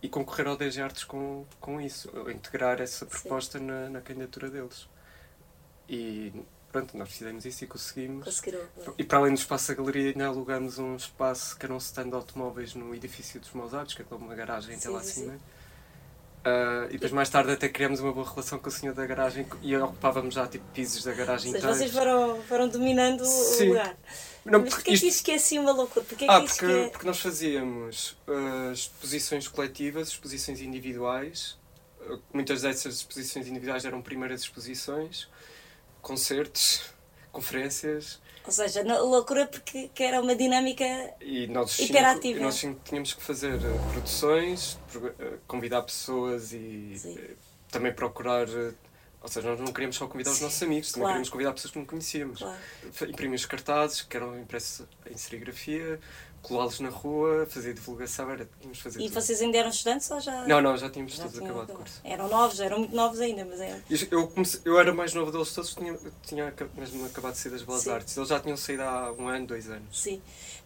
e 0.02 0.10
concorrer 0.10 0.48
ao 0.48 0.58
DG 0.58 0.82
Artes 0.82 1.04
com, 1.04 1.46
com 1.60 1.80
isso, 1.80 2.10
integrar 2.30 2.82
essa 2.82 3.06
proposta 3.06 3.60
na, 3.60 3.90
na, 3.90 4.02
candidatura 4.02 4.50
deles. 4.50 4.88
E 5.88 6.34
pronto, 6.72 6.98
nós 6.98 7.10
fizemos 7.10 7.46
isso 7.46 7.64
e 7.64 7.68
conseguimos. 7.68 8.26
Conseguiram. 8.26 8.62
E 8.98 9.04
para 9.04 9.20
além 9.20 9.34
do 9.34 9.38
espaço 9.38 9.68
da 9.68 9.76
galeria, 9.76 10.10
ainda 10.10 10.26
alugamos 10.26 10.80
um 10.80 10.96
espaço 10.96 11.58
que 11.58 11.66
era 11.66 11.74
um 11.74 11.78
stand 11.78 12.10
de 12.10 12.16
automóveis 12.16 12.74
no 12.74 12.96
edifício 12.96 13.40
dos 13.40 13.74
Hábitos, 13.74 13.94
que 13.94 14.02
é 14.02 14.16
uma 14.16 14.34
garagem 14.34 14.76
até 14.76 14.90
lá 14.90 15.00
acima. 15.00 15.34
Uh, 16.42 16.90
e 16.90 16.94
depois 16.94 17.12
mais 17.12 17.30
tarde 17.30 17.52
até 17.52 17.70
criamos 17.70 18.00
uma 18.00 18.12
boa 18.12 18.28
relação 18.28 18.58
com 18.58 18.68
o 18.68 18.72
senhor 18.72 18.96
da 18.96 19.06
garagem 19.06 19.46
e 19.62 19.78
ocupávamos 19.78 20.34
já 20.34 20.48
tipo 20.48 20.66
pisos 20.74 21.04
da 21.04 21.14
garagem 21.14 21.54
Ou 21.54 21.62
seja, 21.62 21.72
vocês 21.72 21.92
foram, 21.92 22.42
foram 22.42 22.68
dominando 22.68 23.24
Sim. 23.24 23.66
o 23.66 23.68
lugar. 23.68 23.96
Não, 24.44 24.60
Mas 24.62 24.74
porquê 24.74 24.92
isto... 24.92 25.04
que 25.04 25.08
isto 25.10 25.24
que 25.24 25.32
é 25.32 25.36
assim 25.36 25.60
uma 25.60 25.72
loucura? 25.72 26.04
Porquê 26.04 26.26
ah, 26.28 26.42
que 26.42 26.48
porque, 26.48 26.66
que 26.66 26.72
é... 26.72 26.88
porque 26.90 27.06
nós 27.06 27.20
fazíamos 27.20 28.18
uh, 28.28 28.72
exposições 28.74 29.48
coletivas, 29.48 30.10
exposições 30.10 30.62
individuais. 30.62 31.58
Uh, 32.02 32.20
muitas 32.34 32.64
dessas 32.64 32.96
exposições 32.96 33.48
individuais 33.48 33.86
eram 33.86 34.02
primeiras 34.02 34.42
exposições, 34.42 35.28
concertos, 36.02 36.82
conferências. 37.32 38.20
Ou 38.44 38.52
seja, 38.52 38.82
loucura 38.82 39.46
porque 39.46 39.92
era 40.00 40.20
uma 40.20 40.36
dinâmica 40.36 40.84
e 41.22 41.46
nós 41.46 41.78
hiperativa. 41.78 42.40
E 42.40 42.42
nós 42.42 42.66
tínhamos 42.84 43.14
que 43.14 43.22
fazer 43.22 43.54
uh, 43.54 43.92
produções, 43.92 44.80
convidar 45.48 45.84
pessoas 45.84 46.52
e 46.52 46.98
Sim. 46.98 47.20
também 47.70 47.94
procurar 47.94 48.48
ou 49.22 49.30
seja, 49.30 49.50
nós 49.50 49.60
não 49.60 49.68
queríamos 49.68 49.96
só 49.96 50.08
convidar 50.08 50.32
os 50.32 50.42
nossos 50.42 50.62
amigos, 50.64 50.92
também 50.92 51.02
claro. 51.02 51.14
queríamos 51.14 51.30
convidar 51.30 51.54
pessoas 51.54 51.72
que 51.72 51.80
não 51.80 51.86
conhecíamos. 51.86 52.40
Claro. 52.40 52.58
Imprimir 53.08 53.36
os 53.36 53.46
cartazes, 53.46 54.02
que 54.02 54.18
eram 54.18 54.40
impressos 54.40 54.86
em 55.10 55.16
serigrafia, 55.16 56.00
colá-los 56.42 56.80
na 56.80 56.90
rua, 56.90 57.46
fazer 57.48 57.74
divulgação, 57.76 58.32
era, 58.32 58.50
tínhamos 58.60 58.80
fazer 58.80 59.00
E 59.00 59.04
tudo. 59.04 59.22
vocês 59.22 59.42
ainda 59.42 59.58
eram 59.60 59.70
estudantes 59.70 60.10
ou 60.10 60.20
já? 60.20 60.48
Não, 60.48 60.60
não, 60.60 60.76
já 60.76 60.90
tínhamos 60.90 61.14
já 61.14 61.24
todos 61.24 61.38
acabado 61.38 61.70
o 61.72 61.76
curso. 61.76 62.02
Eram 62.04 62.28
novos, 62.28 62.60
eram 62.60 62.80
muito 62.80 62.96
novos 62.96 63.20
ainda, 63.20 63.46
mas 63.46 63.62
eram... 63.62 63.80
Eu, 64.10 64.28
comecei, 64.28 64.62
eu 64.66 64.80
era 64.80 64.92
mais 64.92 65.14
novo 65.14 65.32
deles 65.32 65.54
todos, 65.54 65.76
tinha, 65.76 65.96
tinha 66.24 66.54
mesmo 66.76 67.06
acabado 67.06 67.34
de 67.34 67.40
sair 67.40 67.52
das 67.52 67.62
Belas 67.62 67.84
Sim. 67.84 67.92
Artes. 67.92 68.18
Eles 68.18 68.30
já 68.30 68.40
tinham 68.40 68.58
saído 68.58 68.82
há 68.82 69.12
um 69.14 69.28
ano, 69.28 69.46
dois 69.46 69.70
anos. 69.70 70.02
Sim, 70.02 70.20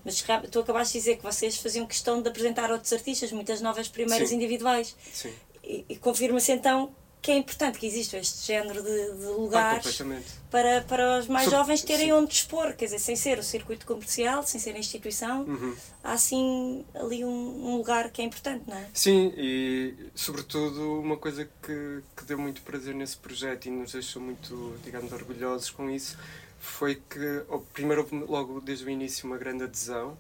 mas 0.06 0.24
tu 0.50 0.60
acabaste 0.60 0.94
de 0.94 1.00
dizer 1.00 1.18
que 1.18 1.24
vocês 1.24 1.58
faziam 1.58 1.86
questão 1.86 2.22
de 2.22 2.30
apresentar 2.30 2.72
outros 2.72 2.94
artistas, 2.94 3.34
muitas 3.34 3.60
novas 3.60 3.90
primeiras 3.90 4.30
Sim. 4.30 4.36
individuais. 4.36 4.96
Sim. 5.12 5.34
E, 5.62 5.84
e 5.90 5.98
confirma-se 5.98 6.54
então 6.54 6.96
que 7.26 7.32
é 7.32 7.38
importante 7.38 7.80
que 7.80 7.88
exista 7.88 8.20
este 8.20 8.46
género 8.46 8.84
de, 8.84 9.14
de 9.14 9.26
lugares 9.26 10.00
ah, 10.00 10.22
para, 10.52 10.82
para 10.82 11.18
os 11.18 11.28
mais 11.28 11.50
jovens 11.50 11.82
terem 11.82 12.06
sim. 12.06 12.12
onde 12.12 12.30
dispor, 12.30 12.76
quer 12.76 12.86
dizer, 12.86 13.00
sem 13.00 13.16
ser 13.16 13.40
o 13.40 13.44
circuito 13.44 13.84
comercial, 13.84 14.44
sem 14.44 14.62
ser 14.62 14.76
a 14.76 14.78
instituição, 14.78 15.42
uhum. 15.42 15.76
há 16.04 16.12
assim 16.12 16.86
ali 16.94 17.26
um, 17.26 17.66
um, 17.66 17.78
lugar 17.78 18.12
que 18.12 18.22
é 18.22 18.26
importante, 18.26 18.66
não 18.68 18.78
é? 18.78 18.86
Sim, 18.94 19.34
e 19.36 19.96
sobretudo 20.14 21.00
uma 21.00 21.18
coisa 21.18 21.50
que, 21.64 22.04
que 22.16 22.26
deu 22.26 22.38
muito 22.38 22.62
prazer 22.62 22.94
nesse 22.94 23.18
projeto 23.18 23.66
e 23.66 23.72
nos 23.72 23.94
deixou 23.94 24.22
muito, 24.22 24.78
digamos, 24.84 25.12
orgulhosos 25.12 25.72
com 25.72 25.90
isso, 25.90 26.20
foi 26.60 26.94
que, 27.10 27.44
primeiro, 27.74 28.04
houve 28.04 28.24
logo 28.32 28.62
desde 28.62 28.86
o 28.86 28.90
início 28.90 29.26
uma 29.26 29.38
grande 29.38 29.64
adesão, 29.64 30.16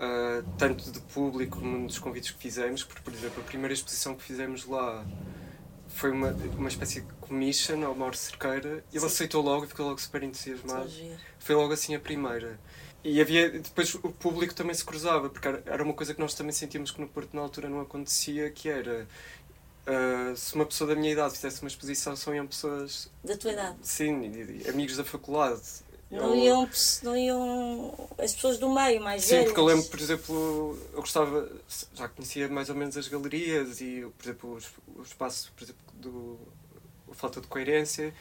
Uh, 0.00 0.42
tanto 0.56 0.90
de 0.90 0.98
público 0.98 1.58
como 1.58 1.86
dos 1.86 1.98
convites 1.98 2.30
que 2.30 2.38
fizemos, 2.40 2.82
porque, 2.82 3.02
por 3.02 3.12
exemplo, 3.12 3.42
a 3.42 3.44
primeira 3.44 3.74
exposição 3.74 4.14
que 4.14 4.22
fizemos 4.22 4.64
lá 4.64 5.04
foi 5.94 6.10
uma, 6.10 6.30
uma 6.56 6.68
espécie 6.68 7.02
de 7.02 7.12
commission 7.20 7.84
ao 7.84 7.94
Mauro 7.94 8.16
Cerqueira 8.16 8.84
e 8.92 8.96
ele 8.96 9.06
aceitou 9.06 9.42
logo 9.42 9.64
e 9.64 9.68
ficou 9.68 9.86
logo 9.86 10.00
super 10.00 10.22
entusiasmado. 10.22 10.90
Foi 11.38 11.54
logo 11.54 11.72
assim 11.72 11.94
a 11.94 12.00
primeira. 12.00 12.58
E 13.02 13.20
havia, 13.20 13.50
depois 13.50 13.94
o 13.94 14.12
público 14.12 14.54
também 14.54 14.74
se 14.74 14.84
cruzava, 14.84 15.30
porque 15.30 15.48
era 15.48 15.82
uma 15.82 15.94
coisa 15.94 16.12
que 16.12 16.20
nós 16.20 16.34
também 16.34 16.52
sentíamos 16.52 16.90
que 16.90 17.00
no 17.00 17.08
Porto 17.08 17.34
na 17.34 17.40
altura 17.40 17.68
não 17.68 17.80
acontecia, 17.80 18.50
que 18.50 18.68
era 18.68 19.06
uh, 19.86 20.36
se 20.36 20.54
uma 20.54 20.66
pessoa 20.66 20.88
da 20.88 20.94
minha 20.94 21.12
idade 21.12 21.34
fizesse 21.34 21.62
uma 21.62 21.68
exposição, 21.68 22.14
são 22.14 22.34
iam 22.34 22.46
pessoas... 22.46 23.10
Da 23.24 23.36
tua 23.36 23.52
idade? 23.52 23.78
Sim, 23.82 24.30
amigos 24.68 24.96
da 24.96 25.04
faculdade. 25.04 25.62
Não, 26.10 26.34
iam, 26.34 26.68
não 27.04 27.16
iam 27.16 28.08
as 28.18 28.34
pessoas 28.34 28.58
do 28.58 28.68
meio, 28.68 29.00
mais 29.00 29.22
Sim, 29.22 29.30
velhas. 29.30 29.44
porque 29.46 29.60
eu 29.60 29.64
lembro, 29.64 29.84
por 29.84 30.00
exemplo, 30.00 30.78
eu 30.92 31.00
gostava, 31.00 31.48
já 31.94 32.08
conhecia 32.08 32.48
mais 32.48 32.68
ou 32.68 32.74
menos 32.74 32.96
as 32.96 33.06
galerias 33.06 33.80
e, 33.80 34.04
por 34.18 34.24
exemplo, 34.24 34.58
o, 34.96 35.02
espaço 35.02 35.52
por 35.56 35.62
exemplo, 35.62 35.80
do 35.94 36.38
a 37.08 37.14
falta 37.14 37.40
de 37.40 37.46
coerência. 37.46 38.12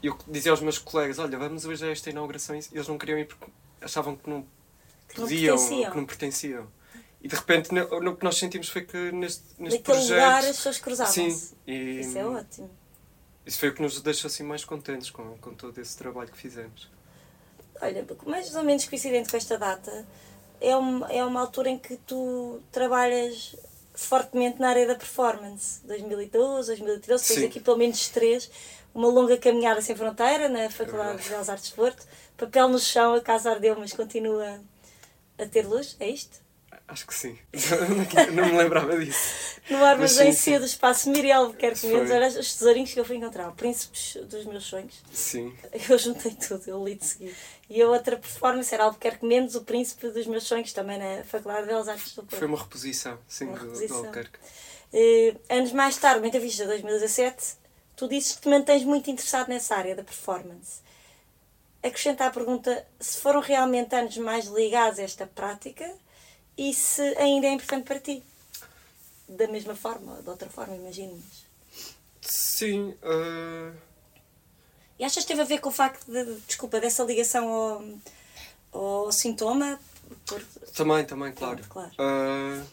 E 0.00 0.06
eu 0.06 0.16
dizia 0.28 0.52
aos 0.52 0.60
meus 0.60 0.78
colegas, 0.78 1.18
olha, 1.18 1.36
vamos 1.36 1.64
hoje 1.64 1.84
a 1.84 1.90
esta 1.90 2.10
inauguração, 2.10 2.54
e 2.54 2.60
eles 2.72 2.86
não 2.86 2.96
queriam 2.96 3.18
ir 3.18 3.26
porque 3.26 3.46
achavam 3.80 4.14
que 4.14 4.30
não 4.30 4.46
podiam, 5.12 5.56
que 5.56 5.96
não, 5.96 6.06
pertenciam. 6.06 6.68
E 7.20 7.28
de 7.28 7.34
repente 7.34 7.70
o 7.72 8.16
que 8.16 8.24
nós 8.24 8.36
sentimos 8.36 8.68
foi 8.68 8.82
que 8.82 8.96
neste, 9.12 9.42
neste 9.58 9.78
Naquele 9.78 9.82
projeto... 9.82 10.10
lugar 10.10 10.38
as 10.38 10.56
pessoas 10.56 10.78
cruzavam-se. 10.78 11.30
Sim. 11.30 11.50
Isso 11.66 12.18
é 12.18 12.26
ótimo. 12.26 12.70
Isso 13.44 13.58
foi 13.58 13.68
o 13.70 13.74
que 13.74 13.82
nos 13.82 14.00
deixou 14.00 14.28
assim 14.28 14.44
mais 14.44 14.64
contentes 14.64 15.10
com, 15.10 15.36
com 15.38 15.54
todo 15.54 15.76
esse 15.80 15.96
trabalho 15.96 16.30
que 16.30 16.38
fizemos. 16.38 16.88
Olha, 17.82 18.06
mais 18.26 18.54
ou 18.54 18.62
menos 18.62 18.86
coincidente 18.86 19.28
com 19.28 19.36
esta 19.36 19.58
data, 19.58 20.06
é 20.60 20.76
uma, 20.76 21.12
é 21.12 21.24
uma 21.24 21.40
altura 21.40 21.68
em 21.68 21.76
que 21.76 21.96
tu 21.96 22.60
trabalhas 22.70 23.56
fortemente 23.92 24.60
na 24.60 24.68
área 24.68 24.86
da 24.86 24.94
performance. 24.94 25.84
2012, 25.84 26.68
2013, 26.68 27.24
tens 27.26 27.44
aqui 27.44 27.58
pelo 27.58 27.76
menos 27.76 28.08
três. 28.08 28.48
Uma 28.94 29.08
longa 29.08 29.36
caminhada 29.36 29.80
sem 29.80 29.96
fronteira 29.96 30.48
na 30.48 30.70
Faculdade 30.70 31.18
é 31.18 31.22
de 31.22 31.28
Belas 31.28 31.48
Artes 31.48 31.70
de 31.70 31.74
Porto. 31.74 32.06
Papel 32.36 32.68
no 32.68 32.78
chão, 32.78 33.14
a 33.14 33.20
casa 33.20 33.50
ardeu, 33.50 33.74
mas 33.76 33.92
continua 33.92 34.60
a 35.36 35.46
ter 35.46 35.66
luz. 35.66 35.96
É 35.98 36.08
isto? 36.08 36.41
Acho 36.92 37.06
que 37.06 37.14
sim. 37.14 37.38
não 38.34 38.46
me 38.50 38.58
lembrava 38.58 38.98
disso. 38.98 39.56
No 39.70 39.82
armazém 39.82 40.30
C 40.30 40.58
do 40.58 40.66
espaço 40.66 41.08
Miriel 41.08 41.44
Albuquerque 41.44 41.86
Mendes, 41.86 42.10
olha 42.10 42.28
os 42.28 42.54
tesourinhos 42.54 42.92
que 42.92 43.00
eu 43.00 43.04
fui 43.04 43.16
encontrar, 43.16 43.50
príncipes 43.52 44.18
dos 44.26 44.44
meus 44.44 44.64
sonhos. 44.64 45.02
Sim. 45.10 45.56
Eu 45.88 45.96
juntei 45.96 46.32
tudo, 46.32 46.64
eu 46.66 46.84
li 46.84 46.96
de 46.96 47.06
seguir. 47.06 47.34
E 47.70 47.80
a 47.80 47.88
outra 47.88 48.18
performance 48.18 48.74
era 48.74 48.84
Albuquerque 48.84 49.24
Mendes, 49.24 49.54
o 49.54 49.62
príncipe 49.62 50.08
dos 50.08 50.26
meus 50.26 50.44
sonhos, 50.44 50.70
também 50.74 50.98
na 50.98 51.24
Faculdade 51.24 51.62
de 51.62 51.68
Belas 51.68 51.88
Artes 51.88 52.14
do 52.14 52.24
Porto. 52.24 52.36
Foi 52.36 52.46
uma 52.46 52.58
reposição, 52.58 53.18
sim, 53.26 53.46
uma 53.46 53.58
do, 53.58 53.64
reposição. 53.64 53.96
do 53.96 54.06
Albuquerque. 54.08 54.38
Uh, 54.92 55.40
anos 55.48 55.72
mais 55.72 55.96
tarde, 55.96 56.18
uma 56.18 56.26
entrevista 56.26 56.64
de 56.64 56.68
2017, 56.68 57.54
tu 57.96 58.06
dizes 58.06 58.34
que 58.34 58.42
te 58.42 58.50
mantens 58.50 58.84
muito 58.84 59.10
interessado 59.10 59.48
nessa 59.48 59.76
área 59.76 59.96
da 59.96 60.04
performance. 60.04 60.82
Acrescenta 61.82 62.26
a 62.26 62.30
pergunta 62.30 62.86
se 63.00 63.16
foram 63.16 63.40
realmente 63.40 63.94
anos 63.94 64.18
mais 64.18 64.44
ligados 64.44 64.98
a 64.98 65.02
esta 65.02 65.26
prática 65.26 65.90
e 66.56 66.74
se 66.74 67.02
ainda 67.16 67.46
é 67.46 67.52
importante 67.52 67.84
para 67.84 68.00
ti. 68.00 68.22
Da 69.28 69.48
mesma 69.48 69.74
forma, 69.74 70.20
de 70.22 70.28
outra 70.28 70.48
forma, 70.48 70.74
imagino. 70.74 71.20
Sim. 72.20 72.94
Uh... 73.02 73.74
E 74.98 75.04
achas 75.04 75.24
que 75.24 75.28
teve 75.28 75.42
a 75.42 75.44
ver 75.44 75.58
com 75.58 75.70
o 75.70 75.72
facto 75.72 76.06
de, 76.06 76.40
desculpa, 76.46 76.80
dessa 76.80 77.02
ligação 77.02 77.48
ao, 78.72 79.02
ao 79.04 79.12
sintoma? 79.12 79.80
Por... 80.26 80.42
Também, 80.74 81.04
também, 81.04 81.32
claro. 81.32 81.64
claro. 81.68 81.90
Uh, 81.98 82.64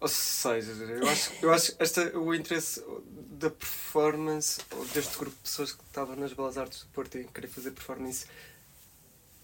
ou 0.00 0.08
seja, 0.08 0.72
eu 0.72 1.08
acho, 1.08 1.32
eu 1.42 1.52
acho 1.52 1.74
esta, 1.78 2.18
o 2.18 2.34
interesse 2.34 2.82
da 3.06 3.50
performance, 3.50 4.60
deste 4.94 5.16
grupo 5.16 5.36
de 5.36 5.42
pessoas 5.42 5.72
que 5.72 5.82
estavam 5.84 6.16
nas 6.16 6.32
Belas 6.32 6.56
Artes 6.56 6.80
do 6.80 6.86
Porto 6.88 7.18
e 7.18 7.24
querer 7.24 7.48
fazer 7.48 7.72
performance, 7.72 8.26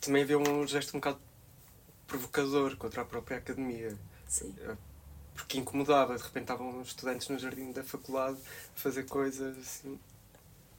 também 0.00 0.22
havia 0.22 0.38
um 0.38 0.66
gesto 0.66 0.96
um 0.96 1.00
bocado 1.00 1.20
provocador 2.08 2.76
contra 2.76 3.02
a 3.02 3.04
própria 3.04 3.36
academia. 3.36 3.96
Sim. 4.26 4.52
Eh, 4.60 4.76
porque 5.34 5.58
incomodava, 5.58 6.16
de 6.16 6.22
repente 6.22 6.42
estavam 6.42 6.82
estudantes 6.82 7.28
no 7.28 7.38
jardim 7.38 7.70
da 7.70 7.84
faculdade 7.84 8.38
a 8.74 8.78
fazer 8.78 9.04
coisas 9.04 9.56
assim 9.56 9.98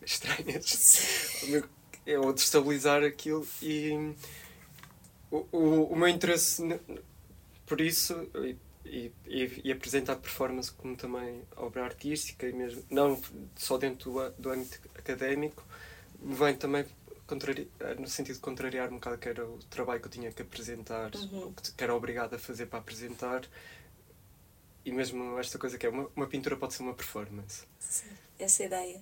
estranhas. 0.02 0.80
É, 2.06 2.18
ou 2.18 2.34
destabilizar 2.34 3.04
aquilo 3.04 3.46
e 3.62 4.16
o, 5.30 5.46
o, 5.52 5.84
o 5.92 5.96
meu 5.96 6.08
interesse 6.08 6.64
por 7.66 7.80
isso 7.80 8.28
e, 8.36 9.12
e, 9.28 9.62
e, 9.64 9.72
apresentar 9.72 10.16
performance 10.16 10.72
como 10.72 10.96
também 10.96 11.44
obra 11.56 11.84
artística 11.84 12.48
e 12.48 12.54
mesmo 12.54 12.84
não 12.90 13.22
só 13.56 13.78
dentro 13.78 14.12
do, 14.12 14.30
do 14.40 14.50
âmbito 14.50 14.80
académico 14.98 15.64
vem 16.20 16.56
também 16.56 16.86
eh, 17.80 17.96
no 17.96 18.08
sentido 18.08 18.36
de 18.36 18.42
contrariar 18.42 18.90
um 18.90 18.96
bocado 18.96 19.18
que 19.18 19.30
era 19.30 19.46
o 19.46 19.58
trabalho 19.70 20.00
que 20.00 20.08
eu 20.08 20.12
tinha 20.12 20.32
que 20.32 20.42
apresentar, 20.42 21.12
uhum. 21.16 21.54
que 21.76 21.84
era 21.84 21.94
obrigado 21.96 22.34
a 22.36 22.40
fazer 22.40 22.66
para 22.68 22.80
apresentar, 22.80 23.42
e 24.86 24.92
mesmo 24.92 25.38
esta 25.40 25.58
coisa 25.60 25.78
que 25.78 25.86
é 25.86 25.90
uma, 25.90 26.10
uma 26.16 26.28
pintura 26.28 26.56
pode 26.56 26.74
ser 26.74 26.84
uma 26.84 26.94
performance. 26.94 27.64
Sim, 27.80 28.08
essa 28.40 28.64
ideia. 28.64 29.02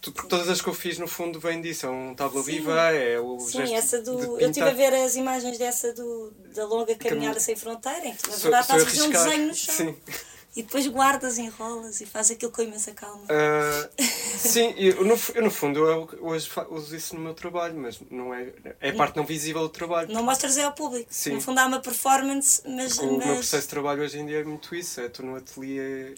Tu- 0.00 0.12
porque 0.12 0.28
todas 0.28 0.48
as 0.48 0.62
que 0.62 0.68
eu 0.68 0.72
fiz 0.72 0.98
no 0.98 1.06
fundo 1.06 1.38
vêm 1.38 1.60
disso, 1.60 1.84
é 1.84 1.90
um 1.90 2.16
Sim. 2.16 2.42
viva, 2.42 2.90
é 2.90 3.20
o 3.20 3.38
Sim, 3.38 3.58
gesto 3.66 3.74
essa 3.74 4.02
do. 4.02 4.40
Eu 4.40 4.48
estive 4.48 4.68
a 4.70 4.72
ver 4.72 4.94
as 4.94 5.14
imagens 5.14 5.58
dessa 5.58 5.92
do, 5.92 6.30
da 6.54 6.64
longa 6.64 6.94
caminhada 6.94 7.34
Caminho- 7.34 7.40
sem 7.40 7.54
fronteira, 7.54 8.06
em 8.06 8.14
que 8.16 8.26
na 8.30 8.36
verdade 8.36 8.62
estás 8.62 8.82
a 8.82 8.86
fazer 8.86 9.02
um 9.02 9.10
desenho 9.10 9.46
no 9.48 9.54
chão. 9.54 9.74
Sim. 9.74 9.96
E 10.56 10.62
depois 10.62 10.86
guardas, 10.88 11.38
enrolas 11.38 12.00
e 12.00 12.06
fazes 12.06 12.32
aquilo 12.32 12.50
com 12.50 12.62
imensa 12.62 12.92
calma. 12.92 13.22
Ah, 13.28 13.88
sim, 14.36 14.74
eu 14.76 15.04
no, 15.04 15.16
eu, 15.34 15.42
no 15.44 15.50
fundo 15.50 15.86
eu 15.86 16.08
hoje 16.20 16.50
uso 16.70 16.96
isso 16.96 17.14
no 17.14 17.20
meu 17.20 17.34
trabalho, 17.34 17.78
mas 17.78 18.00
não 18.10 18.34
é, 18.34 18.52
é 18.80 18.90
a 18.90 18.94
parte 18.94 19.16
não 19.16 19.24
visível 19.24 19.62
do 19.62 19.68
trabalho. 19.68 20.12
Não 20.12 20.24
mostras 20.24 20.58
é 20.58 20.64
ao 20.64 20.72
público. 20.72 21.06
Sim. 21.08 21.34
No 21.34 21.40
fundo 21.40 21.58
há 21.58 21.66
uma 21.66 21.80
performance, 21.80 22.62
mas. 22.66 22.98
O 22.98 23.16
meu 23.16 23.36
processo 23.36 23.62
de 23.62 23.68
trabalho 23.68 24.02
hoje 24.02 24.18
em 24.18 24.26
dia 24.26 24.40
é 24.40 24.44
muito 24.44 24.74
isso. 24.74 25.00
É, 25.00 25.06
estou 25.06 25.24
no 25.24 25.36
ateliê, 25.36 26.14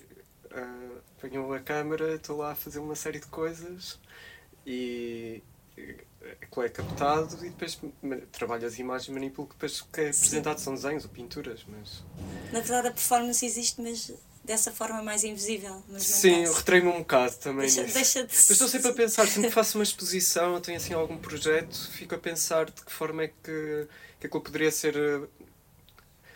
uh, 0.51 0.99
apanho 1.19 1.53
a 1.53 1.61
câmara, 1.61 2.15
estou 2.15 2.39
lá 2.39 2.53
a 2.53 2.55
fazer 2.55 2.79
uma 2.79 2.95
série 2.95 3.21
de 3.21 3.27
coisas 3.27 4.01
e 4.67 5.43
aquilo 6.41 6.67
é 6.67 6.69
captado 6.69 7.45
e 7.45 7.51
depois 7.51 7.79
trabalho 8.31 8.67
as 8.67 8.79
imagens, 8.79 9.09
manipulo 9.09 9.49
que 9.49 9.55
depois 9.55 9.81
o 9.81 9.87
que 9.87 10.01
é 10.01 10.13
Sim. 10.13 10.19
apresentado 10.19 10.59
são 10.59 10.75
desenhos 10.75 11.05
ou 11.05 11.11
pinturas, 11.11 11.65
mas... 11.67 12.05
Na 12.53 12.61
verdade 12.61 12.89
a 12.89 12.93
performance 12.93 13.45
existe, 13.45 13.81
mas 13.81 14.13
dessa 14.45 14.73
forma 14.73 15.03
mais 15.03 15.25
invisível. 15.25 15.83
Sim, 15.99 16.45
eu 16.45 16.53
retraio-me 16.53 16.91
um 16.91 16.99
bocado 16.99 17.37
também 17.37 17.67
deixa, 17.67 17.85
deixa 17.85 18.27
de 18.27 18.33
Mas 18.33 18.51
estou 18.51 18.69
sempre 18.69 18.91
a 18.91 18.95
pensar, 18.95 19.27
sempre 19.27 19.49
que 19.49 19.55
faço 19.55 19.79
uma 19.79 19.85
exposição, 19.85 20.55
ou 20.55 20.61
tenho 20.61 20.77
assim 20.77 20.95
algum 20.95 21.17
projeto, 21.17 21.91
fico 21.93 22.15
a 22.15 22.19
pensar 22.19 22.67
de 22.67 22.83
que 22.83 22.93
forma 22.93 23.25
é 23.25 23.29
que, 23.29 23.89
que 24.21 24.27
aquilo 24.27 24.43
poderia 24.43 24.71
ser. 24.71 24.95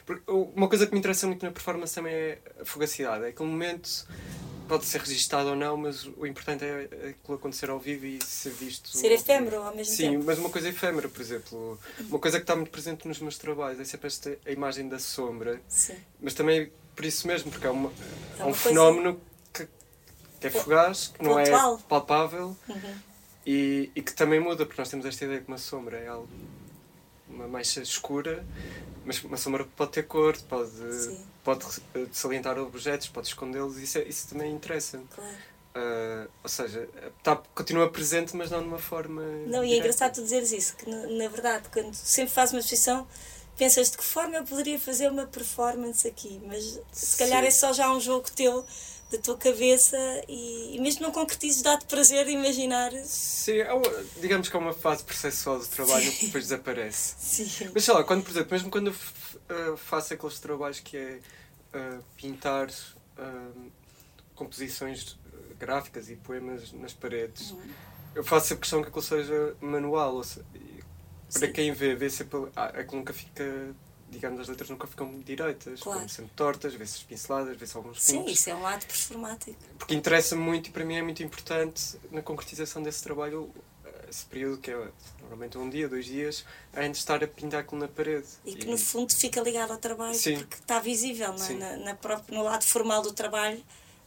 Porque 0.07 0.23
uma 0.31 0.69
coisa 0.69 0.87
que 0.87 0.93
me 0.93 0.99
interessa 1.01 1.27
muito 1.27 1.45
na 1.45 1.51
performance 1.53 1.95
também 1.95 2.15
é 2.15 2.39
a 2.61 2.65
fugacidade. 2.65 3.25
É 3.25 3.29
aquele 3.29 3.49
momento 3.49 4.07
pode 4.69 4.85
ser 4.85 5.01
registado 5.01 5.51
ou 5.51 5.55
não, 5.57 5.77
mas 5.77 6.07
o 6.17 6.27
importante 6.27 6.65
é 6.65 7.11
aquilo 7.11 7.37
acontecer 7.37 7.71
ao 7.71 7.79
vivo 7.79 8.05
e 8.07 8.19
ser 8.25 8.51
visto. 8.51 8.89
ser 8.97 9.13
efêmero 9.13 9.63
ao 9.63 9.75
mesmo 9.75 9.95
Sim, 9.95 10.11
tempo. 10.13 10.25
mas 10.27 10.39
uma 10.39 10.51
coisa 10.51 10.69
efêmera, 10.69 11.09
por 11.09 11.21
exemplo. 11.21 11.79
Uma 12.09 12.19
coisa 12.19 12.39
que 12.39 12.43
está 12.45 12.57
muito 12.57 12.71
presente 12.71 13.07
nos 13.07 13.21
meus 13.21 13.37
trabalhos 13.39 13.79
é 13.79 13.85
sempre 13.85 14.07
esta 14.09 14.37
a 14.45 14.51
imagem 14.51 14.89
da 14.89 14.99
sombra, 14.99 15.61
Sim. 15.69 15.95
mas 16.21 16.35
também 16.35 16.73
por 16.97 17.05
isso 17.05 17.27
mesmo, 17.29 17.51
porque 17.51 17.67
é, 17.67 17.71
uma, 17.71 17.91
É 17.91 17.93
é 17.93 18.43
uma 18.43 18.47
um 18.47 18.53
coisa- 18.53 18.59
fenómeno 18.69 19.21
que, 19.53 19.69
que 20.41 20.47
é 20.49 20.51
fugaz, 20.51 21.09
que 21.17 21.23
não 21.23 21.39
é 21.39 21.45
Pontual. 21.45 21.79
palpável 21.89 22.57
Uhum. 22.69 22.95
e, 23.47 23.91
e 23.95 24.03
que 24.03 24.13
também 24.15 24.41
muda, 24.41 24.67
porque 24.67 24.81
nós 24.81 24.89
temos 24.89 25.07
esta 25.07 25.25
ideia 25.27 25.41
que 25.43 25.47
uma 25.49 25.59
sombra 25.59 25.97
é 25.99 26.09
algo, 26.09 26.29
uma 27.29 27.47
mancha 27.49 27.81
escura, 27.81 28.45
mas 29.05 29.23
uma 29.23 29.37
sombra 29.37 29.67
pode 29.77 29.93
ter 29.93 30.03
cor, 30.05 30.37
pode, 30.49 30.71
Sim. 30.71 31.25
pode 31.45 31.65
eh, 31.95 32.07
salientar 32.13 32.59
objetos, 32.59 33.09
pode 33.09 33.29
escondê-los, 33.29 33.79
isso, 33.79 33.99
é- 33.99 34.05
isso 34.05 34.29
também 34.29 34.53
interessa. 34.53 35.01
Claro. 35.15 35.31
Ah, 35.75 36.27
ou 36.43 36.49
seja, 36.49 36.89
tá, 37.23 37.37
continua 37.55 37.91
presente, 37.91 38.35
mas 38.35 38.51
não 38.51 38.61
de 38.63 38.69
uma 38.69 38.79
forma. 38.79 39.21
Não, 39.47 39.63
e 39.63 39.67
é 39.67 39.69
direta. 39.69 39.77
engraçado 39.79 40.15
tu 40.15 40.23
dizeres 40.23 40.51
isso, 40.53 40.75
que 40.77 40.89
na, 40.89 41.07
na 41.07 41.29
verdade, 41.29 41.69
quando 41.71 41.93
sempre 41.95 42.33
fazes 42.33 42.55
uma 42.55 42.61
exposição, 42.61 43.07
pensas 43.59 43.91
de 43.91 43.99
que 43.99 44.05
forma 44.05 44.37
eu 44.37 44.45
poderia 44.45 44.79
fazer 44.81 45.11
uma 45.11 45.27
performance 45.27 46.09
aqui, 46.09 46.41
mas 46.47 46.81
se 46.93 47.19
calhar 47.19 47.43
Sim. 47.43 47.49
é 47.49 47.51
só 47.51 47.73
já 47.75 47.93
um 47.93 48.01
jogo 48.01 48.31
teu, 48.35 48.65
da 49.11 49.19
tua 49.19 49.37
cabeça, 49.37 49.97
e, 50.29 50.77
e 50.77 50.81
mesmo 50.81 51.03
não 51.03 51.13
concretizes, 51.13 51.63
dá-te 51.63 51.87
prazer 51.87 52.29
imaginar. 52.29 52.93
Sim, 53.05 53.61
é 53.61 53.69
digamos 54.21 54.49
que 54.49 54.57
é 54.57 54.59
uma 54.59 54.73
fase 54.73 55.05
processual 55.05 55.59
do 55.61 55.67
trabalho 55.67 56.11
que 56.13 56.27
depois 56.27 56.45
desaparece. 56.45 57.15
Sim. 57.19 57.71
Mas 57.73 57.85
sei 57.85 57.95
lá, 57.95 58.03
quando, 58.03 58.25
por 58.25 58.31
exemplo, 58.33 58.49
mesmo 58.53 58.71
quando 58.71 58.89
eu 58.89 58.95
eh, 59.49 59.77
faço 59.77 60.13
aqueles 60.15 60.39
trabalhos 60.41 60.81
que 60.81 60.97
é 60.97 61.21
eh, 61.73 61.99
pintar 62.17 62.69
eh, 62.69 63.71
composições 64.35 65.17
gráficas 65.59 66.11
e 66.11 66.17
poemas 66.17 66.73
nas 66.73 66.93
paredes, 66.93 67.51
Uhum. 67.53 67.63
eu 68.15 68.25
faço 68.25 68.49
sempre 68.49 68.63
questão 68.63 68.83
que 68.83 68.89
aquilo 68.89 69.03
seja 69.03 69.57
manual. 69.61 70.17
Ou 70.17 70.25
se- 70.25 70.41
e 70.55 70.83
para 71.33 71.47
Sim. 71.47 71.53
quem 71.53 71.73
vê, 71.73 71.95
vê 71.95 72.11
sempre. 72.11 72.49
Ah, 72.57 72.67
aquilo 72.67 72.97
nunca 72.99 73.13
fica. 73.13 73.75
Digamos, 74.09 74.41
as 74.41 74.49
letras 74.49 74.71
nunca 74.71 74.87
ficam 74.87 75.19
direitas, 75.21 75.81
Claro. 75.81 76.01
ficam 76.01 76.09
sempre 76.15 76.33
tortas, 76.37 76.75
vê-se 76.75 76.97
as 76.99 77.03
pinceladas, 77.03 77.57
vê-se 77.57 77.77
alguns 77.77 78.03
Sim, 78.03 78.19
pintos. 78.21 78.33
isso 78.39 78.51
é 78.51 78.55
um 78.55 78.67
ato 78.67 78.87
performático. 78.87 79.59
Porque 79.79 79.95
interessa-me 79.95 80.41
muito 80.43 80.69
e 80.69 80.71
para 80.73 80.85
mim 80.85 80.95
é 80.97 81.03
muito 81.03 81.23
importante 81.23 81.99
na 82.13 82.23
concretização 82.23 82.83
desse 82.83 83.03
trabalho 83.03 83.51
eh, 83.85 84.07
esse 84.09 84.25
período 84.27 84.59
que 84.59 84.71
é 84.71 84.89
normalmente 85.21 85.59
um 85.59 85.69
dia, 85.69 85.89
dois 85.89 86.05
dias, 86.07 86.45
antes 86.73 86.93
de 86.93 86.99
estar 86.99 87.23
a 87.23 87.27
pintar 87.27 87.61
aquilo 87.61 87.81
na 87.81 87.89
parede. 87.89 88.27
E 88.45 88.55
que 88.55 88.67
no 88.67 88.79
fundo 88.79 89.13
fica 89.19 89.41
ligado 89.41 89.73
ao 89.73 89.79
trabalho 89.79 90.15
Sim. 90.15 90.37
porque 90.39 90.55
está 90.57 90.79
visível, 90.79 91.35
é? 91.35 91.53
Na, 91.55 91.77
na 91.79 91.95
própria, 91.97 92.39
no 92.39 92.45
lado 92.45 92.65
formal 92.65 93.03
do 93.03 93.13
trabalho, 93.13 93.63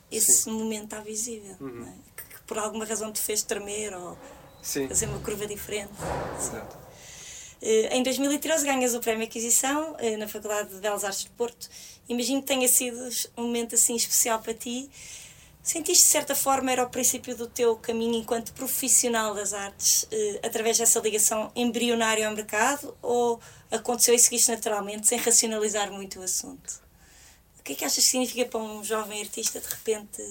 esse 0.10 0.32
Sim. 0.44 0.52
momento 0.54 0.86
está 0.86 1.02
visível. 1.02 1.56
Uhum. 1.60 1.68
não 1.82 1.88
é? 1.88 1.94
que, 2.16 2.24
que 2.36 2.42
por 2.48 2.58
alguma 2.58 2.86
razão 2.86 3.12
te 3.12 3.20
fez 3.20 3.44
tremer 3.44 3.94
ou 3.94 4.18
Sim, 4.62 4.88
fazer 4.88 5.08
uma 5.08 5.20
curva 5.20 5.46
diferente. 5.46 5.92
exato. 6.38 6.78
Eh, 7.62 7.90
Em 7.98 8.04
2013 8.04 8.66
ganhas 8.66 8.94
o 8.96 9.00
Prémio 9.00 9.26
Aquisição 9.26 9.96
eh, 10.00 10.16
na 10.18 10.28
Faculdade 10.28 10.70
de 10.70 10.80
Belas 10.80 11.04
Artes 11.04 11.24
de 11.26 11.30
Porto. 11.32 11.70
Imagino 12.08 12.42
que 12.42 12.48
tenha 12.48 12.68
sido 12.68 12.98
um 13.38 13.44
momento 13.44 13.76
assim 13.76 13.96
especial 13.96 14.40
para 14.42 14.54
ti. 14.54 14.90
Sentiste 15.62 16.06
de 16.06 16.12
certa 16.12 16.36
forma 16.36 16.72
era 16.72 16.84
o 16.84 16.90
princípio 16.90 17.36
do 17.36 17.46
teu 17.48 17.76
caminho 17.76 18.16
enquanto 18.16 18.54
profissional 18.54 19.36
das 19.36 19.54
artes, 19.54 20.08
eh, 20.10 20.40
através 20.44 20.78
dessa 20.78 21.00
ligação 21.00 21.52
embrionária 21.56 22.28
ao 22.28 22.34
mercado, 22.36 22.96
ou 23.02 23.40
aconteceu 23.70 24.16
e 24.16 24.20
seguiste 24.20 24.50
naturalmente, 24.50 25.08
sem 25.08 25.20
racionalizar 25.20 25.92
muito 25.92 26.20
o 26.20 26.24
assunto? 26.24 26.82
O 27.60 27.64
que 27.64 27.74
é 27.74 27.76
que 27.76 27.86
achas 27.86 28.04
que 28.04 28.10
significa 28.10 28.46
para 28.46 28.60
um 28.62 28.84
jovem 28.84 29.22
artista 29.22 29.60
de 29.60 29.68
repente 29.68 30.24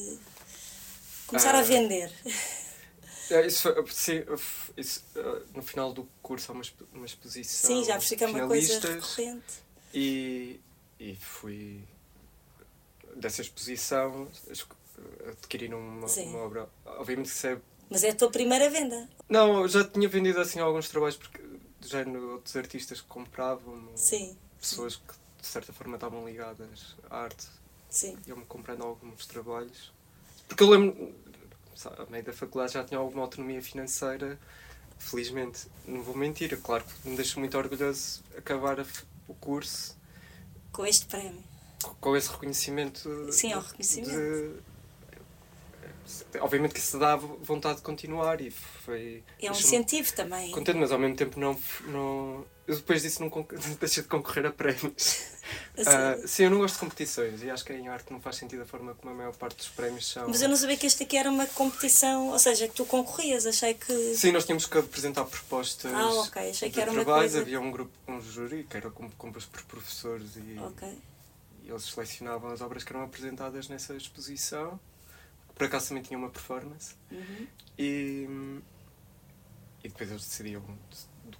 começar 1.27 1.55
a 1.55 1.59
Ah. 1.59 1.63
vender? 1.63 2.11
É, 3.31 3.47
Isso, 3.47 3.63
foi- 3.63 3.87
sim, 3.89 4.25
isso, 4.77 5.05
eh, 5.17 5.43
no 5.55 5.63
final 5.63 5.93
do 5.93 6.09
curso 6.23 6.51
há 6.51 6.55
uma, 6.55 6.65
uma 6.93 7.07
exposição. 7.07 7.71
Sim, 7.71 7.85
já 7.85 7.99
que 8.17 8.25
é 8.25 8.27
uma 8.27 8.47
coisa 8.47 8.81
recorrente. 8.81 9.63
E, 9.93 10.61
e 10.99 11.15
fui 11.17 11.85
dessa 13.17 13.43
exposição 13.43 14.29
esco- 14.51 14.77
adquirir 15.29 15.75
uma, 15.75 16.09
Sim. 16.09 16.29
uma 16.29 16.39
obra. 16.39 16.69
Obviamente 16.85 17.31
que 17.33 17.47
é 17.47 17.61
Mas 17.91 18.05
é 18.05 18.11
a 18.11 18.15
tua 18.15 18.31
primeira 18.31 18.69
venda. 18.71 19.09
Não, 19.29 19.63
eu 19.63 19.69
já 19.69 19.85
tinha 19.85 20.09
vendido 20.09 20.41
assim 20.41 20.61
alguns 20.61 20.89
trabalhos 20.89 21.17
porque 21.17 21.41
já 21.83 22.03
outros 22.19 22.57
artistas 22.57 23.01
que 23.01 23.07
compravam, 23.09 23.91
Sim, 23.95 24.37
pessoas 24.61 24.97
que 24.97 25.15
de 25.41 25.47
certa 25.47 25.73
forma 25.73 25.95
estavam 25.97 26.27
ligadas 26.27 26.97
à 27.09 27.19
arte, 27.23 27.47
sim. 27.89 28.17
iam-me 28.27 28.45
comprando 28.45 28.83
alguns 28.83 29.27
trabalhos. 29.27 29.93
Porque 30.49 30.63
eu 30.63 30.71
lembro, 30.71 31.15
a 31.87 32.07
meio 32.11 32.25
da 32.25 32.33
faculdade 32.33 32.73
já 32.75 32.85
tinha 32.85 32.99
alguma 32.99 33.23
autonomia 33.23 33.63
financeira, 33.63 34.39
felizmente. 34.99 35.67
Não 35.87 36.03
vou 36.03 36.17
mentir, 36.17 36.59
claro 36.61 36.85
que 36.85 37.09
me 37.09 37.17
deixa 37.17 37.39
muito 37.39 37.57
orgulhoso 37.57 38.23
acabar 38.37 38.79
o 39.29 39.35
curso 39.35 39.97
Com 40.73 40.85
este 40.87 41.07
prémio. 41.07 41.43
co- 41.83 41.95
com 42.01 42.17
esse 42.17 42.31
reconhecimento. 42.31 43.33
Sim, 43.33 43.53
ao 43.53 43.61
de- 43.61 43.67
reconhecimento. 43.69 44.11
de- 44.11 44.69
obviamente 46.41 46.73
que 46.75 46.81
isso 46.81 46.99
dá 46.99 47.17
vontade 47.17 47.77
de 47.77 47.83
continuar 47.83 48.41
e 48.41 48.51
foi. 48.51 49.23
É 49.41 49.51
um 49.51 49.55
incentivo 49.55 50.13
também. 50.15 50.51
contente, 50.53 50.79
mas 50.79 50.91
ao 50.91 50.99
mesmo 50.99 51.17
tempo 51.17 51.39
não. 51.39 51.59
não 51.87 52.45
eu 52.69 52.77
depois 52.77 53.03
disso 53.03 53.21
não 53.25 53.31
deixei 53.81 54.03
de 54.03 54.09
concorrer 54.09 54.47
a 54.47 54.53
prémios. 54.53 55.27
Sério. 55.83 56.29
sim, 56.29 56.43
eu 56.45 56.51
não 56.51 56.59
gosto 56.59 56.75
de 56.75 56.81
competições 56.81 57.43
e 57.43 57.51
acho 57.51 57.65
que 57.65 57.73
em 57.73 57.89
arte 57.89 58.13
não 58.13 58.21
faz 58.21 58.37
sentido 58.37 58.63
a 58.63 58.67
forma 58.67 58.95
como 58.95 59.13
a 59.15 59.17
maior 59.17 59.35
parte 59.35 59.57
dos 59.57 59.69
prémios 59.69 60.07
são. 60.07 60.29
Mas 60.29 60.43
eu 60.43 60.49
não 60.49 60.57
sabia 60.57 60.77
que 60.77 60.87
este 60.87 61.05
aqui 61.05 61.17
era 61.17 61.31
uma 61.31 61.47
competição, 61.47 62.29
ou 62.29 62.39
seja, 62.39 62.69
que 62.69 62.75
tu 62.75 62.85
concorrias, 62.85 63.47
achei 63.47 63.73
que. 63.75 64.15
Sim, 64.15 64.33
nós 64.33 64.45
tínhamos 64.45 64.67
que 64.67 64.77
apresentar 64.77 65.25
propostas. 65.25 65.93
Ah, 65.95 66.13
ok, 66.21 66.51
achei 66.51 66.71
que 66.71 66.81
era 66.81 66.91
uma 66.91 67.03
trabalhos. 67.05 67.33
coisa- 67.33 67.41
Havia 67.41 67.61
um 67.61 67.71
grupo, 67.71 67.91
um 68.07 68.21
júri 68.21 68.65
que 68.65 68.77
era 68.77 68.91
com- 68.91 69.09
composto 69.13 69.51
por 69.51 69.63
professores 69.65 70.37
e, 70.37 70.59
Ok. 70.61 70.99
e 71.65 71.71
eles 71.71 71.85
selecionavam 71.85 72.51
as 72.51 72.61
obras 72.61 72.85
que 72.85 72.93
eram 72.93 73.05
apresentadas 73.05 73.69
nessa 73.69 73.95
exposição. 73.95 74.79
Por 75.55 75.65
acaso 75.65 75.89
também 75.89 76.03
tinha 76.03 76.19
uma 76.19 76.29
performance. 76.29 76.95
Uhum. 77.11 77.47
E, 77.79 78.61
e 79.83 79.89
depois 79.89 80.11
eles 80.11 80.25
decidiam, 80.27 80.63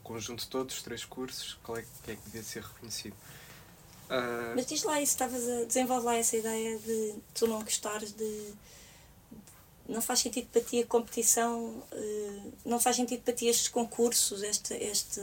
conjunto 0.09 0.41
de 0.45 0.49
todos, 0.49 0.77
os 0.77 0.83
três 0.83 1.05
cursos, 1.05 1.59
qual 1.63 1.79
é 1.79 1.83
que, 1.83 2.11
é 2.13 2.17
que 2.17 2.23
devia 2.25 2.43
ser 2.43 2.63
reconhecido. 2.63 3.15
Ah, 4.11 4.53
Mas 4.57 4.67
diz 4.67 4.83
lá 4.83 5.01
isso, 5.01 5.13
estavas 5.13 5.47
a 5.49 5.65
desenvolver 5.65 6.05
lá 6.07 6.17
essa 6.17 6.37
ideia 6.37 6.79
de 6.79 7.15
tu 7.35 7.47
não 7.47 7.63
gostares 7.63 8.13
de. 8.13 8.53
Não 9.89 10.03
faz 10.03 10.21
sentido 10.21 10.49
para 10.53 10.61
ti 10.63 10.83
a 10.83 10.87
competição, 10.87 11.83
eh, 11.93 12.41
não 12.65 12.79
faz 12.79 12.97
sentido 12.97 13.23
para 13.23 13.33
ti 13.33 13.47
estes 13.47 13.69
concursos, 13.69 14.43
este. 14.43 14.75
este... 14.75 15.21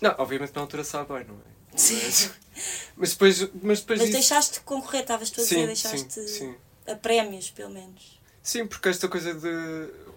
Não, 0.00 0.14
obviamente 0.18 0.54
na 0.54 0.60
altura 0.62 0.82
sabe 0.82 1.12
bem, 1.14 1.24
não 1.24 1.34
é? 1.36 1.78
Sim. 1.78 1.94
Mas, 2.02 2.30
mas 2.96 3.10
depois, 3.12 3.38
mas 3.62 3.80
depois 3.80 3.98
Mas 4.00 4.08
disso- 4.08 4.12
deixaste 4.12 4.54
de 4.54 4.60
concorrer, 4.60 5.02
estavas 5.02 5.30
tu 5.30 5.40
a 5.40 5.44
dizer, 5.44 5.66
deixaste 5.66 6.12
sim, 6.12 6.26
sim. 6.28 6.54
a 6.86 6.96
prémios, 6.96 7.50
pelo 7.50 7.70
menos. 7.70 8.18
Sim, 8.42 8.66
porque 8.66 8.88
esta 8.88 9.08
coisa 9.08 9.34
de. 9.34 9.48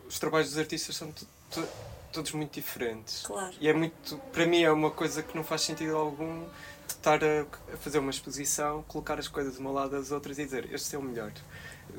Os 0.07 0.17
trabalhos 0.19 0.49
dos 0.49 0.57
artistas 0.57 0.95
são 0.95 1.13
todos 2.13 2.31
muito 2.31 2.53
diferentes. 2.53 3.23
Claro. 3.23 3.53
E 3.59 3.67
é 3.67 3.73
muito. 3.73 4.17
Para 4.31 4.45
mim 4.45 4.61
é 4.61 4.71
uma 4.71 4.91
coisa 4.91 5.21
que 5.21 5.35
não 5.35 5.43
faz 5.43 5.61
sentido 5.61 5.97
algum 5.97 6.45
estar 6.87 7.19
a, 7.23 7.77
fazer 7.77 7.99
uma 7.99 8.11
exposição, 8.11 8.83
colocar 8.87 9.19
as 9.19 9.27
coisas 9.27 9.57
uma 9.57 9.69
ao 9.69 9.75
lado 9.75 9.91
das 9.91 10.11
outras 10.11 10.37
e 10.39 10.45
dizer 10.45 10.71
este 10.71 10.95
é 10.95 10.99
o 10.99 11.01
melhor. 11.01 11.31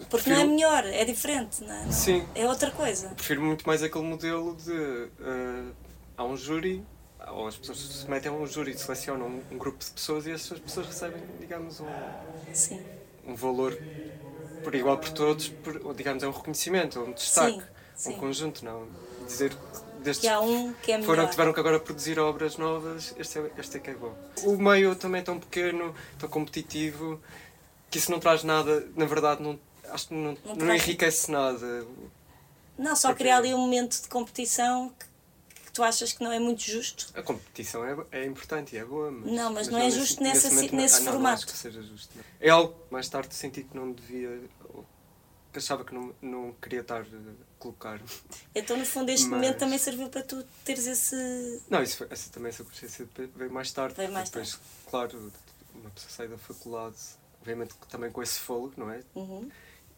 Porque 0.09 0.31
não 0.31 0.41
é 0.41 0.45
melhor, 0.45 0.85
é 0.87 1.05
diferente, 1.05 1.63
não 1.63 1.75
é? 1.75 1.85
Não, 1.85 1.93
Sim. 1.93 2.27
É 2.35 2.47
outra 2.49 2.71
coisa. 2.71 3.09
Prefiro 3.11 3.43
muito 3.43 3.67
mais 3.67 3.83
aquele 3.83 4.05
modelo 4.05 4.57
de. 4.57 4.73
Uh, 4.73 5.73
há 6.17 6.25
um 6.25 6.37
júri, 6.37 6.83
ou 7.29 7.47
as 7.47 7.57
pessoas 7.57 7.79
se 7.79 8.11
metem 8.11 8.31
a 8.31 8.35
um 8.35 8.47
júri, 8.47 8.77
selecionam 8.77 9.27
um, 9.27 9.43
um, 9.53 9.59
grupo 9.59 9.85
de 9.85 9.91
pessoas 9.91 10.27
e 10.27 10.33
essas 10.33 10.59
pessoas 10.59 10.87
recebem, 10.87 11.23
digamos, 11.39 11.81
um, 11.81 11.87
Sim. 12.53 12.83
um 13.27 13.35
valor 13.35 13.79
por 14.63 14.75
igual 14.75 14.99
por 14.99 15.11
todos, 15.11 15.49
por, 15.49 15.95
digamos, 15.95 16.23
é 16.23 16.27
um 16.27 16.33
reconhecimento, 16.33 16.99
um 16.99 17.13
destaque, 17.13 17.61
sim, 17.95 18.11
sim. 18.11 18.15
um 18.15 18.19
conjunto, 18.19 18.65
não. 18.65 18.89
Dizer 19.27 19.51
que 19.51 19.94
destes 20.05 20.21
que 20.21 20.29
há 20.29 20.41
um 20.41 20.73
que 20.75 20.93
é 20.93 20.97
melhor. 20.97 21.07
foram 21.07 21.25
que 21.25 21.31
tiveram 21.33 21.53
que 21.53 21.61
agora 21.61 21.81
produzir 21.81 22.19
obras 22.19 22.57
novas, 22.57 23.15
este 23.19 23.39
é, 23.39 23.51
este 23.59 23.77
é 23.79 23.81
que 23.81 23.91
é 23.91 23.95
bom. 23.95 24.15
O 24.45 24.57
meio 24.57 24.95
também 24.95 25.21
é 25.21 25.25
tão 25.25 25.41
pequeno, 25.41 25.95
tão 26.19 26.29
competitivo, 26.29 27.21
que 27.91 27.99
isso 27.99 28.11
não 28.11 28.21
traz 28.21 28.45
nada, 28.45 28.87
na 28.95 29.07
verdade, 29.07 29.43
não, 29.43 29.59
acho 29.89 30.09
que 30.09 30.15
não, 30.15 30.37
não, 30.45 30.55
não 30.55 30.75
enriquece 30.75 31.31
nada. 31.31 31.87
Não, 32.79 32.95
só 32.95 33.09
Porque... 33.09 33.25
criar 33.25 33.39
ali 33.39 33.55
um 33.55 33.59
momento 33.59 34.01
de 34.01 34.09
competição 34.09 34.93
que, 34.99 35.07
tu 35.73 35.83
achas 35.83 36.13
que 36.13 36.23
não 36.23 36.31
é 36.31 36.39
muito 36.39 36.63
justo. 36.63 37.09
A 37.15 37.23
competição 37.23 37.85
é, 37.85 37.97
é 38.13 38.25
importante 38.27 38.77
e 38.77 38.79
é 38.79 38.85
boa, 38.85 39.11
mas. 39.11 39.33
Não, 39.33 39.53
mas, 39.53 39.69
mas 39.69 39.69
não, 39.69 39.79
é 39.81 39.91
justo 39.91 40.23
nesse, 40.23 40.55
nesse, 40.55 40.75
nesse 40.75 41.01
ah, 41.01 41.13
formato. 41.13 41.23
Não, 41.23 41.31
acho 41.31 41.47
que 41.47 41.53
seja 41.53 41.83
justo. 41.83 42.17
É 42.41 42.51
algo 42.51 42.75
mais 42.91 43.09
tarde 43.09 43.35
senti 43.35 43.65
que 43.65 43.77
não 43.77 43.91
devia. 43.91 44.41
Achava 45.59 45.85
que 45.85 45.95
não, 45.95 46.15
não 46.21 46.53
queria 46.55 46.81
estar 46.81 47.03
a 47.03 47.07
colocar. 47.59 48.01
Então, 48.55 48.77
no 48.77 48.85
fundo, 48.85 49.11
este 49.11 49.27
mas... 49.27 49.41
momento 49.41 49.59
também 49.59 49.79
serviu 49.79 50.09
para 50.09 50.23
tu 50.23 50.45
teres 50.65 50.87
esse. 50.87 51.63
Não, 51.69 51.83
isso 51.83 51.99
foi, 51.99 52.07
essa, 52.11 52.31
também 52.31 52.49
essa 52.49 52.65
consciência 52.65 53.09
veio 53.35 53.53
mais 53.53 53.73
tarde. 53.73 53.97
Veio 53.97 54.13
mais 54.13 54.31
depois, 54.31 54.53
tarde. 54.53 54.65
claro, 54.91 55.33
uma 55.75 55.91
pessoa 55.91 56.11
sai 56.11 56.29
da 56.29 56.39
faculdade 56.39 56.97
obviamente 57.41 57.75
também 57.91 58.11
com 58.11 58.23
esse 58.23 58.39
fôlego, 58.39 58.73
não 58.79 58.91
é? 58.91 59.03
Uhum. 59.15 59.51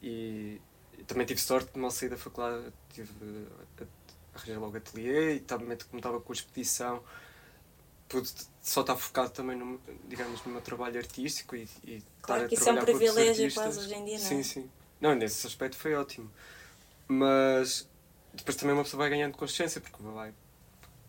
E, 0.02 0.60
e, 0.98 1.04
também 1.04 1.24
tive 1.24 1.40
sorte 1.40 1.72
de 1.72 1.78
mal 1.78 1.92
sair 1.92 2.08
da 2.08 2.16
faculdade, 2.16 2.72
tive 2.92 3.12
a, 3.78 3.84
a 3.84 3.86
arranjar 4.34 4.58
logo 4.58 4.76
ateliê 4.76 5.36
e 5.36 5.40
também 5.40 5.78
como 5.78 5.98
estava 5.98 6.20
com 6.20 6.32
a 6.32 6.34
expedição 6.34 7.02
pude 8.08 8.30
só 8.62 8.80
estar 8.82 8.96
focado 8.96 9.30
também 9.30 9.56
no, 9.56 9.80
digamos, 10.08 10.44
no 10.44 10.52
meu 10.52 10.60
trabalho 10.60 10.98
artístico 10.98 11.56
e, 11.56 11.68
e 11.84 12.02
claro 12.22 12.44
estar 12.44 12.48
que 12.48 12.54
a 12.54 12.58
isso 12.58 12.68
é 12.68 12.72
um 12.72 12.84
privilégio 12.84 13.54
quase 13.54 13.78
hoje 13.80 13.94
em 13.94 14.04
dia, 14.04 14.18
não 14.18 14.24
é? 14.24 14.28
Sim, 14.28 14.42
sim. 14.42 14.70
Não, 15.00 15.14
nesse 15.14 15.46
aspecto 15.46 15.76
foi 15.76 15.94
ótimo. 15.94 16.30
Mas 17.08 17.88
depois 18.34 18.56
também 18.56 18.74
uma 18.74 18.84
pessoa 18.84 18.98
vai 18.98 19.10
ganhando 19.10 19.36
consciência, 19.36 19.80
porque 19.80 19.96
vai 20.02 20.32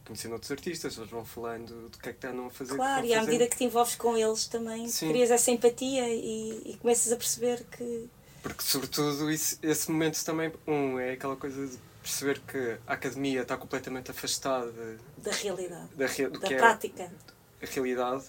conhecendo 0.06 0.34
outros 0.34 0.50
artistas, 0.50 0.98
eles 0.98 1.10
vão 1.10 1.26
falando 1.26 1.90
do 1.90 1.98
que 1.98 2.10
é 2.10 2.14
que 2.14 2.26
estão 2.26 2.48
a 2.48 2.50
fazer. 2.50 2.76
Claro, 2.76 3.06
e 3.06 3.14
à 3.14 3.22
medida 3.22 3.46
que 3.48 3.58
te 3.58 3.66
envolves 3.66 3.96
com 3.96 4.16
eles 4.16 4.48
também 4.48 4.88
Sim. 4.88 5.10
crias 5.10 5.30
essa 5.30 5.52
empatia 5.52 6.08
e, 6.08 6.62
e 6.66 6.78
começas 6.78 7.12
a 7.12 7.18
perceber 7.18 7.66
que. 7.66 8.10
Porque, 8.42 8.64
sobretudo, 8.64 9.30
isso, 9.30 9.60
esse 9.62 9.92
momento 9.92 10.24
também, 10.24 10.54
um, 10.66 10.98
é 10.98 11.12
aquela 11.12 11.36
coisa 11.36 11.68
de 11.68 11.78
perceber 12.02 12.40
que 12.40 12.78
a 12.88 12.94
academia 12.94 13.42
está 13.42 13.58
completamente 13.58 14.10
afastada 14.10 14.72
da 15.18 15.32
realidade, 15.32 15.90
da, 15.94 16.08
rea, 16.08 16.30
da 16.30 16.48
é 16.48 16.56
prática. 16.56 17.12
É 17.60 17.66
a 17.66 17.70
realidade. 17.70 18.24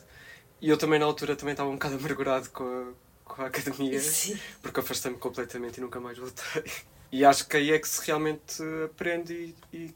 E 0.61 0.69
eu 0.69 0.77
também, 0.77 0.99
na 0.99 1.07
altura, 1.07 1.37
também 1.37 1.53
estava 1.53 1.71
um 1.71 1.75
bocado 1.75 1.95
amargurado 2.03 2.51
com 2.51 2.65
a, 2.65 2.93
a 3.45 3.47
academia, 3.47 4.01
Sim. 4.01 4.39
porque 4.63 4.81
afastei-me 4.81 5.19
completamente 5.19 5.79
e 5.79 5.81
nunca 5.81 6.01
mais 6.01 6.19
voltei. 6.19 6.65
E 7.11 7.25
acho 7.25 7.49
que 7.49 7.57
aí 7.57 7.73
é 7.73 7.79
que 7.79 7.89
se 7.89 8.05
realmente 8.07 8.63
aprende 8.85 9.33
e, 9.33 9.57
e 9.73 9.95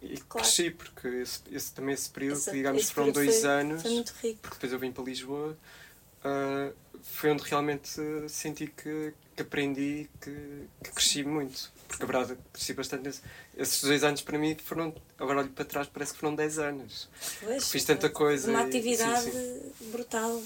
e 0.00 0.16
claro. 0.18 0.46
cresci, 0.46 0.70
porque 0.70 1.08
esse, 1.08 1.40
esse, 1.50 1.72
também 1.72 1.94
esse 1.94 2.10
período, 2.10 2.40
que 2.42 2.50
digamos 2.50 2.82
esse 2.82 2.92
foram 2.92 3.10
dois 3.10 3.40
foi, 3.40 3.50
anos, 3.50 3.82
foi 3.82 3.90
muito 3.90 4.14
rico. 4.22 4.38
porque 4.42 4.54
depois 4.56 4.72
eu 4.72 4.78
vim 4.78 4.92
para 4.92 5.04
Lisboa, 5.04 5.56
uh, 6.24 6.74
foi 7.02 7.30
onde 7.30 7.42
realmente 7.44 8.00
senti 8.28 8.66
que, 8.66 9.14
que 9.34 9.42
aprendi, 9.42 10.08
que, 10.20 10.68
que 10.82 10.90
cresci 10.90 11.22
muito. 11.22 11.72
Porque 11.86 12.02
a 12.02 12.06
verdade, 12.06 12.38
cresci 12.52 12.72
bastante. 12.72 13.04
Nesse, 13.04 13.20
esses 13.56 13.82
dois 13.82 14.02
anos 14.02 14.22
para 14.22 14.38
mim 14.38 14.56
foram, 14.56 14.94
agora 15.18 15.40
olho 15.40 15.50
para 15.50 15.64
trás, 15.64 15.86
parece 15.86 16.14
que 16.14 16.18
foram 16.20 16.34
dez 16.34 16.58
anos. 16.58 17.08
Pois, 17.40 17.70
Fiz 17.70 17.84
tanta 17.84 18.08
coisa. 18.08 18.50
Uma 18.50 18.62
e, 18.62 18.66
atividade 18.66 19.30
sim, 19.30 19.32
sim. 19.32 19.90
brutal. 19.90 20.42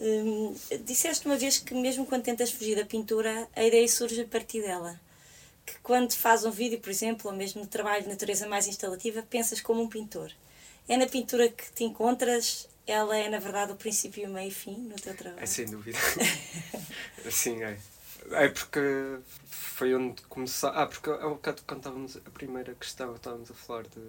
Hum, 0.00 0.54
disseste 0.84 1.26
uma 1.26 1.36
vez 1.36 1.58
que 1.58 1.74
mesmo 1.74 2.06
quando 2.06 2.22
tentas 2.22 2.50
fugir 2.50 2.74
da 2.74 2.86
pintura, 2.86 3.46
a 3.54 3.62
ideia 3.62 3.86
surge 3.86 4.22
a 4.22 4.26
partir 4.26 4.62
dela 4.62 4.98
que 5.70 5.78
quando 5.82 6.14
faz 6.14 6.44
um 6.44 6.50
vídeo, 6.50 6.80
por 6.80 6.90
exemplo, 6.90 7.30
ou 7.30 7.36
mesmo 7.36 7.60
no 7.60 7.66
trabalho 7.66 8.02
de 8.02 8.08
natureza 8.08 8.48
mais 8.48 8.66
instalativa, 8.66 9.22
pensas 9.22 9.60
como 9.60 9.82
um 9.82 9.88
pintor. 9.88 10.32
É 10.88 10.96
na 10.96 11.06
pintura 11.06 11.48
que 11.48 11.70
te 11.72 11.84
encontras, 11.84 12.68
ela 12.86 13.16
é 13.16 13.28
na 13.28 13.38
verdade 13.38 13.72
o 13.72 13.76
princípio, 13.76 14.28
meio 14.28 14.48
e 14.48 14.50
fim 14.50 14.76
no 14.76 14.96
teu 14.96 15.14
trabalho? 15.16 15.42
É 15.42 15.46
sem 15.46 15.66
dúvida. 15.66 15.98
Sim, 17.30 17.62
é. 17.62 17.78
É 18.32 18.48
porque 18.48 18.80
foi 19.48 19.94
onde 19.94 20.22
começar. 20.22 20.70
Ah, 20.70 20.86
porque 20.86 21.10
há 21.10 21.26
um 21.26 21.34
bocado 21.34 21.62
quando 21.66 21.80
estávamos. 21.80 22.16
A 22.16 22.30
primeira 22.30 22.74
questão, 22.74 23.14
estávamos 23.14 23.50
a 23.50 23.54
falar 23.54 23.84
de, 23.84 24.00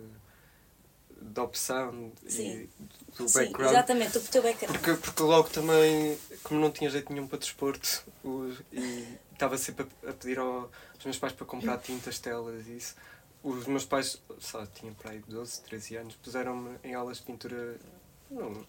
da 1.21 1.43
opção 1.43 2.11
Sim. 2.27 2.63
e 2.63 2.69
do 3.17 3.29
Sim, 3.29 3.39
background. 3.39 3.71
exatamente, 3.71 4.17
o 4.17 4.21
teu 4.21 4.41
background. 4.43 4.75
Porque, 4.77 4.93
porque 5.01 5.23
logo 5.23 5.49
também, 5.49 6.17
como 6.43 6.59
não 6.59 6.71
tinha 6.71 6.89
jeito 6.89 7.11
nenhum 7.13 7.27
para 7.27 7.37
desporto, 7.39 8.03
e 8.73 9.05
estava 9.31 9.57
sempre 9.57 9.87
a, 10.05 10.09
a 10.09 10.13
pedir 10.13 10.39
ao, 10.39 10.69
aos 10.95 11.05
meus 11.05 11.17
pais 11.17 11.33
para 11.33 11.45
comprar 11.45 11.77
tintas, 11.77 12.19
telas 12.19 12.67
e 12.67 12.77
isso. 12.77 12.95
Os 13.43 13.65
meus 13.65 13.85
pais, 13.85 14.21
só 14.39 14.65
tinham 14.67 14.93
para 14.93 15.11
aí 15.11 15.23
12, 15.27 15.61
13 15.61 15.95
anos, 15.97 16.15
puseram-me 16.15 16.77
em 16.83 16.93
aulas 16.93 17.17
de 17.17 17.23
pintura, 17.23 17.79
não, 18.29 18.65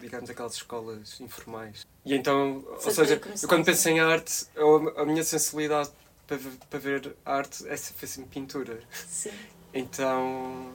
digamos 0.00 0.28
aquelas 0.28 0.54
escolas 0.54 1.20
informais. 1.20 1.86
E 2.04 2.14
então, 2.14 2.62
Foi 2.62 2.86
ou 2.86 2.90
seja, 2.90 3.20
eu 3.42 3.48
quando 3.48 3.64
penso 3.64 3.88
em 3.88 4.00
arte, 4.00 4.46
eu, 4.54 4.98
a 4.98 5.04
minha 5.04 5.22
sensibilidade 5.22 5.90
para, 6.26 6.36
ver- 6.36 6.58
para 6.70 6.78
ver 6.78 7.16
arte 7.24 7.66
é 7.68 7.76
sempre 7.76 8.24
pintura. 8.24 8.80
Sim. 9.06 9.30
Então, 9.72 10.72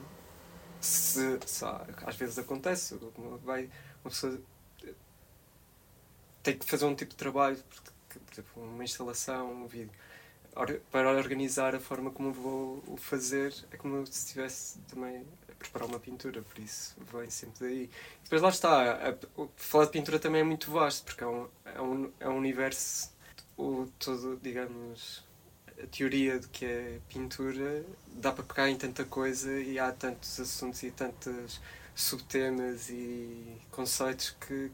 se, 0.82 1.38
se 1.46 1.64
às 2.06 2.16
vezes 2.16 2.38
acontece, 2.38 2.98
vai, 3.44 3.70
uma 4.04 4.10
pessoa 4.10 4.38
tem 6.42 6.58
que 6.58 6.66
fazer 6.66 6.84
um 6.84 6.94
tipo 6.94 7.10
de 7.12 7.16
trabalho, 7.16 7.56
por 8.08 8.32
exemplo, 8.32 8.62
uma 8.64 8.84
instalação, 8.84 9.52
um 9.52 9.66
vídeo, 9.66 9.90
para 10.90 11.10
organizar 11.12 11.74
a 11.74 11.80
forma 11.80 12.10
como 12.10 12.32
vou 12.32 12.82
o 12.86 12.96
fazer, 12.96 13.54
é 13.70 13.76
como 13.76 14.04
se 14.06 14.12
estivesse 14.26 14.78
também 14.88 15.24
a 15.48 15.52
preparar 15.54 15.88
uma 15.88 16.00
pintura, 16.00 16.42
por 16.42 16.58
isso 16.58 16.94
vem 17.12 17.30
sempre 17.30 17.60
daí. 17.60 17.90
Depois 18.24 18.42
lá 18.42 18.48
está, 18.50 19.10
a- 19.10 19.16
o- 19.40 19.48
falar 19.56 19.86
de 19.86 19.92
pintura 19.92 20.18
também 20.18 20.40
é 20.42 20.44
muito 20.44 20.70
vasto, 20.70 21.04
porque 21.04 21.24
é 21.24 21.26
um, 21.26 21.48
é 21.64 21.80
um, 21.80 22.12
é 22.20 22.28
um 22.28 22.36
universo, 22.36 23.10
o, 23.56 23.86
todo, 23.98 24.38
digamos, 24.42 25.24
a 25.82 25.86
teoria 25.86 26.38
de 26.38 26.48
que 26.48 26.64
é 26.64 26.98
pintura 27.08 27.84
dá 28.14 28.32
para 28.32 28.44
pegar 28.44 28.70
em 28.70 28.76
tanta 28.76 29.04
coisa 29.04 29.52
e 29.60 29.78
há 29.78 29.92
tantos 29.92 30.40
assuntos 30.40 30.82
e 30.82 30.90
tantos 30.90 31.60
subtemas 31.94 32.88
e 32.90 33.56
conceitos 33.70 34.36
que 34.40 34.70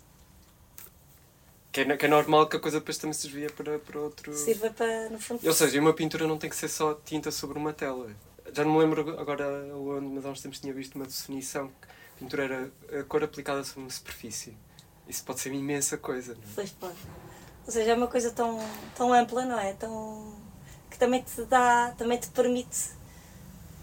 que 1.71 1.83
é, 1.83 1.97
que 1.97 2.07
é 2.07 2.09
normal 2.09 2.49
que 2.49 2.57
a 2.57 2.61
coisa 2.61 2.81
depois 2.81 2.97
também 2.97 3.13
se 3.13 3.29
desvia 3.29 3.51
para, 3.51 3.79
para 3.79 4.01
outro... 4.01 4.35
Sirva 4.35 4.71
para, 4.71 5.11
no 5.11 5.21
fundo. 5.21 5.47
Ou 5.47 5.53
seja, 5.53 5.79
uma 5.79 5.93
pintura 5.93 6.27
não 6.27 6.39
tem 6.39 6.49
que 6.49 6.57
ser 6.57 6.69
só 6.69 6.95
tinta 6.95 7.31
sobre 7.31 7.59
uma 7.59 7.73
tela. 7.73 8.11
Já 8.53 8.65
não 8.65 8.73
me 8.73 8.79
lembro 8.79 9.21
agora 9.21 9.47
onde, 9.77 10.07
mas 10.07 10.25
há 10.25 10.31
uns 10.31 10.41
tempos 10.41 10.59
tinha 10.59 10.73
visto 10.73 10.97
uma 10.97 11.05
definição 11.05 11.69
que 11.69 11.87
a 11.87 12.19
pintura 12.19 12.45
era 12.45 13.01
a 13.01 13.05
cor 13.05 13.23
aplicada 13.23 13.63
sobre 13.63 13.83
uma 13.83 13.91
superfície. 13.91 14.57
Isso 15.07 15.23
pode 15.25 15.41
ser 15.41 15.51
uma 15.51 15.59
imensa 15.59 15.97
coisa, 15.99 16.35
não 16.35 16.43
é? 16.43 16.47
Pois 16.55 16.71
pode. 16.71 16.97
Ou 17.67 17.73
seja, 17.73 17.91
é 17.91 17.95
uma 17.95 18.09
coisa 18.09 18.31
tão, 18.31 18.59
tão 18.97 19.13
ampla, 19.13 19.45
não 19.45 19.59
é? 19.59 19.75
Tão, 19.75 20.35
que 20.99 21.05
também 21.05 21.23
te 21.23 21.43
dá, 21.45 21.95
também 21.97 22.19
te 22.19 22.27
permite 22.29 22.91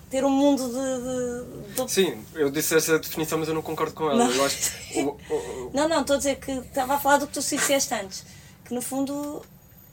ter 0.10 0.24
um 0.26 0.30
mundo 0.30 0.68
de. 0.68 1.74
de, 1.74 1.84
de- 1.86 1.92
Sim, 1.92 2.24
eu 2.36 2.52
disse 2.52 2.76
essa 2.76 3.00
definição, 3.00 3.40
mas 3.40 3.48
eu 3.48 3.54
não 3.56 3.62
concordo 3.62 3.94
com 3.94 4.10
ela. 4.12 4.26
Não. 4.26 4.32
Eu 4.32 4.46
acho 4.46 4.58
que 4.88 5.00
o- 5.02 5.18
o- 5.30 5.34
o- 5.34 5.72
Não, 5.74 5.88
não, 5.88 6.02
estou 6.02 6.16
a 6.16 6.18
dizer 6.18 6.36
que 6.40 6.52
estava 6.52 6.96
a 6.96 7.00
falar 7.00 7.18
do 7.18 7.28
que 7.28 7.34
tu 7.34 7.40
disseste 7.40 7.94
antes. 7.94 8.26
Que 8.66 8.74
no 8.74 8.82
fundo, 8.82 9.44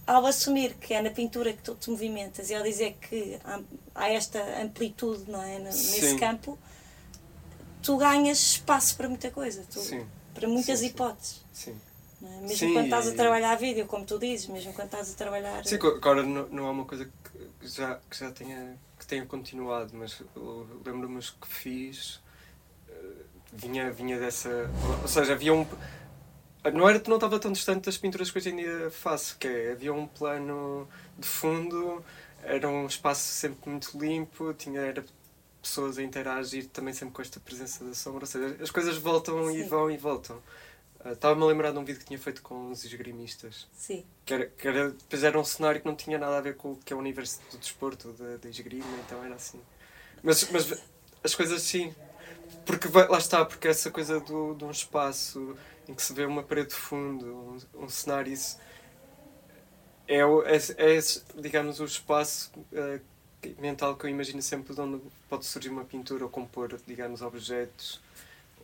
ao 0.06 0.26
assumir 0.26 0.74
que 0.74 0.92
é 0.94 1.00
na 1.00 1.10
pintura 1.10 1.52
que 1.52 1.62
tu 1.62 1.74
te 1.76 1.90
movimentas 1.90 2.50
e 2.50 2.54
ao 2.54 2.62
dizer 2.62 2.96
que 3.00 3.38
há, 3.44 3.60
há 3.94 4.08
esta 4.10 4.40
amplitude 4.62 5.30
não 5.30 5.42
é, 5.42 5.58
nesse 5.60 6.00
Sim. 6.10 6.18
campo, 6.18 6.58
tu 7.82 7.96
ganhas 7.96 8.38
espaço 8.38 8.96
para 8.96 9.08
muita 9.08 9.30
coisa, 9.30 9.62
tu- 9.70 9.80
Sim, 9.80 10.04
para 10.34 10.48
muitas 10.48 10.80
sim. 10.80 10.86
hipóteses. 10.86 11.40
sim. 11.52 11.74
É? 12.28 12.40
Mesmo 12.40 12.56
Sim, 12.56 12.72
quando 12.72 12.84
estás 12.84 13.06
a 13.08 13.10
e- 13.10 13.16
trabalhar 13.16 13.54
vídeo, 13.56 13.86
como 13.86 14.04
tu 14.04 14.18
dizes, 14.18 14.46
mesmo 14.48 14.72
quando 14.72 14.86
estás 14.86 15.12
a 15.12 15.14
trabalhar. 15.16 15.64
Sim, 15.64 15.76
agora 15.76 16.22
não, 16.22 16.48
não 16.48 16.66
é 16.66 16.70
uma 16.70 16.84
coisa 16.84 17.04
que 17.04 17.66
já, 17.68 17.98
que 18.10 18.18
já 18.18 18.30
tenha, 18.30 18.76
que 18.98 19.06
tenha 19.06 19.24
continuado, 19.26 19.90
mas 19.94 20.22
lembro-me 20.84 21.20
que 21.20 21.48
fiz 21.48 22.20
eh, 22.88 22.92
vinha, 23.52 23.90
vinha 23.92 24.18
dessa. 24.18 24.70
Ou 25.02 25.08
seja, 25.08 25.32
havia 25.34 25.54
um. 25.54 25.66
Não, 26.72 26.88
era, 26.88 27.02
não 27.08 27.16
estava 27.16 27.38
tão 27.40 27.50
distante 27.52 27.86
das 27.86 27.98
pinturas 27.98 28.30
que 28.30 28.38
hoje 28.38 28.50
em 28.50 28.56
dia 28.56 28.90
faço, 28.90 29.36
que 29.38 29.48
é, 29.48 29.72
havia 29.72 29.92
um 29.92 30.06
plano 30.06 30.88
de 31.18 31.26
fundo, 31.26 32.04
era 32.42 32.68
um 32.68 32.86
espaço 32.86 33.22
sempre 33.22 33.68
muito 33.68 33.98
limpo, 33.98 34.54
tinha 34.54 34.80
era 34.80 35.04
pessoas 35.60 35.98
a 35.98 36.02
interagir 36.02 36.68
também 36.68 36.94
sempre 36.94 37.14
com 37.14 37.22
esta 37.22 37.40
presença 37.40 37.84
da 37.84 37.94
sombra, 37.94 38.22
ou 38.22 38.26
seja, 38.26 38.56
as 38.62 38.70
coisas 38.70 38.96
voltam 38.96 39.50
e 39.50 39.62
Sim. 39.62 39.68
vão 39.68 39.90
e 39.90 39.96
voltam. 39.96 40.40
Uh, 41.04 41.12
Estava-me 41.12 41.42
a 41.42 41.46
lembrar 41.46 41.72
de 41.72 41.78
um 41.78 41.84
vídeo 41.84 41.98
que 42.00 42.06
tinha 42.06 42.18
feito 42.18 42.42
com 42.42 42.70
os 42.70 42.84
esgrimistas. 42.84 43.66
Sim. 43.72 44.04
Que 44.24 44.34
era, 44.34 44.46
que 44.46 44.68
era, 44.68 44.90
depois 44.90 45.24
era 45.24 45.38
um 45.38 45.44
cenário 45.44 45.80
que 45.80 45.86
não 45.86 45.96
tinha 45.96 46.18
nada 46.18 46.38
a 46.38 46.40
ver 46.40 46.56
com 46.56 46.72
o 46.72 46.76
que 46.76 46.92
é 46.92 46.96
o 46.96 46.98
universo 46.98 47.40
do 47.50 47.58
desporto, 47.58 48.12
da, 48.12 48.36
da 48.36 48.48
esgrima, 48.48 48.96
então 49.04 49.24
era 49.24 49.34
assim. 49.34 49.60
Mas, 50.22 50.48
mas 50.50 50.80
as 51.24 51.34
coisas 51.34 51.62
sim. 51.62 51.94
Porque 52.64 52.86
lá 52.88 53.18
está, 53.18 53.44
porque 53.44 53.66
essa 53.66 53.90
coisa 53.90 54.20
do, 54.20 54.54
de 54.54 54.64
um 54.64 54.70
espaço 54.70 55.56
em 55.88 55.94
que 55.94 56.02
se 56.02 56.12
vê 56.12 56.24
uma 56.24 56.42
parede 56.42 56.68
de 56.68 56.74
fundo, 56.74 57.26
um, 57.74 57.84
um 57.84 57.88
cenário, 57.88 58.32
isso 58.32 58.56
é, 60.06 60.18
é, 60.18 60.96
é 60.96 61.00
digamos, 61.40 61.80
o 61.80 61.84
espaço 61.84 62.52
que- 63.40 63.54
mental 63.60 63.96
que 63.96 64.06
eu 64.06 64.10
imagino 64.10 64.40
sempre 64.42 64.74
de 64.74 64.80
onde 64.80 65.02
pode 65.28 65.44
surgir 65.46 65.70
uma 65.70 65.84
pintura 65.84 66.24
ou 66.24 66.30
compor, 66.30 66.78
digamos, 66.86 67.22
objetos 67.22 68.00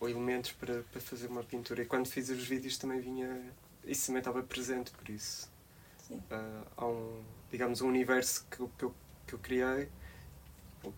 ou 0.01 0.09
elementos 0.09 0.53
para, 0.53 0.83
para 0.91 1.01
fazer 1.01 1.27
uma 1.29 1.43
pintura. 1.43 1.83
E 1.83 1.87
quando 1.87 2.07
fiz 2.09 2.29
os 2.29 2.45
vídeos 2.47 2.77
também 2.79 3.01
vinha. 3.01 3.43
Isso 3.85 4.07
também 4.07 4.21
estava 4.21 4.43
presente, 4.43 4.91
por 4.91 5.09
isso. 5.09 5.49
Sim. 6.07 6.21
Ah, 6.31 6.63
há 6.77 6.87
um, 6.87 7.23
digamos, 7.51 7.81
um 7.81 7.89
universo 7.89 8.45
que, 8.51 8.61
eu- 8.61 8.71
que, 8.79 8.85
eu, 8.85 8.95
que 9.27 9.35
eu 9.35 9.39
criei, 9.39 9.89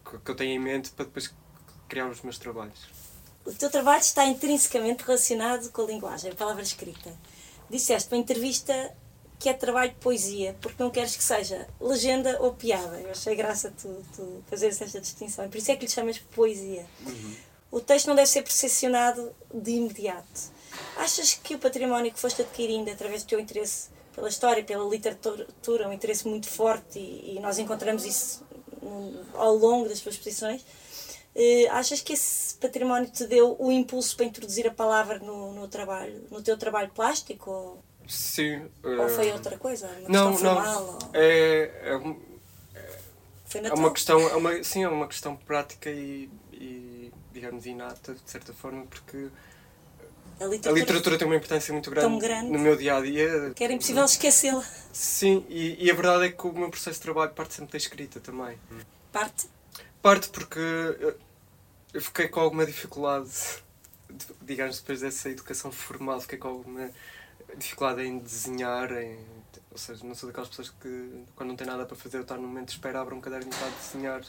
que, 0.05 0.19
que 0.19 0.31
eu 0.31 0.35
tenho 0.35 0.53
em 0.53 0.59
mente 0.59 0.91
para 0.91 1.05
depois 1.05 1.33
criar 1.89 2.09
os 2.09 2.21
meus 2.23 2.39
trabalhos. 2.39 2.89
O 3.45 3.53
teu 3.53 3.71
trabalho 3.71 4.01
está 4.01 4.25
intrinsecamente 4.27 5.03
relacionado 5.05 5.71
com 5.71 5.83
a 5.83 5.87
linguagem, 5.87 6.31
a 6.31 6.35
palavra 6.35 6.63
escrita. 6.63 7.13
Disseste 7.71 8.11
numa 8.11 8.21
entrevista 8.21 8.95
que 9.39 9.49
é 9.49 9.55
trabalho 9.55 9.91
de 9.93 9.97
poesia, 9.97 10.55
porque 10.61 10.83
não 10.83 10.91
queres 10.91 11.17
que 11.17 11.25
seja 11.25 11.67
legenda 11.81 12.39
ou 12.43 12.53
piada. 12.55 13.01
Eu 13.01 13.11
achei 13.11 13.35
graça 13.35 13.73
tu, 13.81 14.05
tu 14.15 14.45
fazeres 14.49 14.81
esta 14.83 15.01
distinção. 15.01 15.49
Por 15.49 15.57
isso 15.57 15.71
é 15.71 15.77
que 15.77 15.87
lhe 15.87 15.91
chamas 15.91 16.19
poesia. 16.19 16.85
O 17.71 17.81
texto 17.81 18.09
não 18.09 18.15
deve 18.15 18.29
ser 18.29 18.43
percepcionado 18.43 19.33
de 19.53 19.73
imediato. 19.73 20.53
Achas 20.97 21.35
que 21.35 21.55
o 21.55 21.59
património 21.59 22.13
que 22.13 22.19
foste 22.19 22.43
adquirindo 22.43 22.91
através 22.91 23.23
do 23.23 23.29
teu 23.29 23.41
interesse 23.41 23.89
pela 24.15 24.29
história, 24.29 24.63
pela 24.63 24.89
literatura, 24.89 25.89
um 25.89 25.93
interesse 25.93 26.27
muito 26.27 26.49
forte 26.49 26.99
e, 26.99 27.37
e 27.37 27.41
nós 27.41 27.59
encontramos 27.59 28.05
isso 28.05 28.45
ao 29.35 29.55
longo 29.55 29.89
das 29.89 30.01
tuas 30.01 30.15
exposições, 30.15 30.65
eh, 31.35 31.69
achas 31.71 32.01
que 32.01 32.13
esse 32.13 32.55
património 32.57 33.09
te 33.09 33.27
deu 33.27 33.57
o 33.59 33.71
impulso 33.71 34.17
para 34.17 34.27
introduzir 34.27 34.67
a 34.67 34.71
palavra 34.71 35.19
no, 35.19 35.53
no 35.53 35.69
trabalho, 35.69 36.25
no 36.31 36.43
teu 36.43 36.57
trabalho 36.59 36.91
plástico? 36.91 37.51
Ou, 37.51 37.85
Sim. 38.09 38.69
ou 38.83 39.09
foi 39.09 39.31
ah, 39.31 39.35
outra 39.35 39.57
coisa? 39.57 39.89
Não, 40.09 40.33
questão 40.33 40.55
não. 40.55 40.63
formal? 40.63 40.99
Ou 41.03 41.11
É, 41.15 41.71
é, 41.85 41.99
foi 43.47 43.61
é 43.61 43.63
natural? 43.63 43.79
uma 43.79 43.93
questão, 43.93 44.21
é 44.29 44.35
uma, 44.35 44.65
sim, 44.65 44.83
é 44.83 44.89
uma 44.89 45.07
questão 45.07 45.37
prática 45.37 45.89
e, 45.91 46.29
e, 46.53 46.90
digamos, 47.33 47.67
inata, 47.67 48.15
de 48.15 48.31
certa 48.31 48.53
forma, 48.53 48.85
porque 48.87 49.29
A 50.41 50.45
a 50.45 50.49
literatura, 50.49 50.81
literatura 50.81 51.19
tem 51.19 51.27
uma 51.27 51.37
importância 51.37 51.73
muito 51.73 51.91
grande, 51.91 52.19
grande. 52.19 52.51
no 52.51 52.59
meu 52.59 52.77
dia 52.77 52.97
a 52.97 53.01
dia. 53.01 53.53
que 53.55 53.63
era 53.65 53.73
impossível 53.73 54.05
esquecê-la. 54.05 54.65
Sim, 54.93 55.45
e, 55.49 55.85
e 55.87 55.91
a 55.91 55.95
verdade 55.95 56.25
é 56.27 56.31
que 56.33 56.47
o 56.47 56.53
meu 56.53 56.71
processo 56.71 56.99
de 56.99 57.03
trabalho 57.03 57.33
parte 57.33 57.55
sempre 57.55 57.73
da 57.73 57.79
escrita 57.79 58.21
também. 58.21 58.59
Parte? 59.13 59.47
Parte 60.03 60.29
porque 60.31 60.59
eu- 60.59 62.01
fiquei 62.01 62.29
com 62.29 62.41
alguma 62.41 62.65
dificuldade, 62.65 63.31
de- 64.09 64.27
digamos, 64.43 64.79
depois 64.81 65.01
dessa 65.01 65.29
educação 65.29 65.71
formal, 65.71 66.21
fiquei 66.21 66.39
com 66.39 66.49
alguma 66.49 66.91
dificuldade 67.57 68.03
em 68.07 68.19
desenhar, 68.19 68.91
em, 68.93 69.19
ou 69.71 69.77
seja, 69.79 70.05
não 70.05 70.15
sou 70.15 70.29
daquelas 70.29 70.49
pessoas 70.49 70.71
que 70.81 71.25
quando 71.37 71.51
não 71.51 71.57
tem 71.57 71.67
nada 71.67 71.85
para 71.85 71.97
fazer, 71.97 72.17
eu 72.19 72.23
estou 72.23 72.37
no 72.37 72.45
momento 72.49 72.67
de 72.69 72.73
espera, 72.75 73.01
abro 73.01 73.15
um 73.15 73.21
caderno 73.21 73.47
e 73.47 73.51
está 73.51 73.67
a 73.67 73.69
desenhar. 73.69 74.23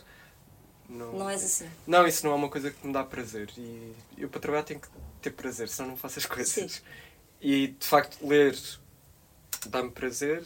Não, 0.91 1.13
Não 1.13 1.29
és 1.29 1.43
assim. 1.43 1.69
não, 1.87 2.05
isso 2.07 2.25
não 2.25 2.33
é 2.33 2.35
uma 2.35 2.49
coisa 2.49 2.71
que 2.71 2.85
me 2.85 2.93
dá 2.93 3.03
prazer. 3.03 3.49
E 3.57 3.95
eu 4.17 4.29
para 4.29 4.39
trabalhar 4.41 4.63
tenho 4.63 4.79
que 4.79 4.87
ter 5.21 5.31
prazer, 5.31 5.69
senão 5.69 5.91
não 5.91 5.97
faço 5.97 6.19
as 6.19 6.25
coisas. 6.27 6.71
Sim. 6.73 6.81
E 7.41 7.67
de 7.69 7.87
facto 7.87 8.25
ler 8.27 8.57
dá-me 9.67 9.91
prazer, 9.91 10.43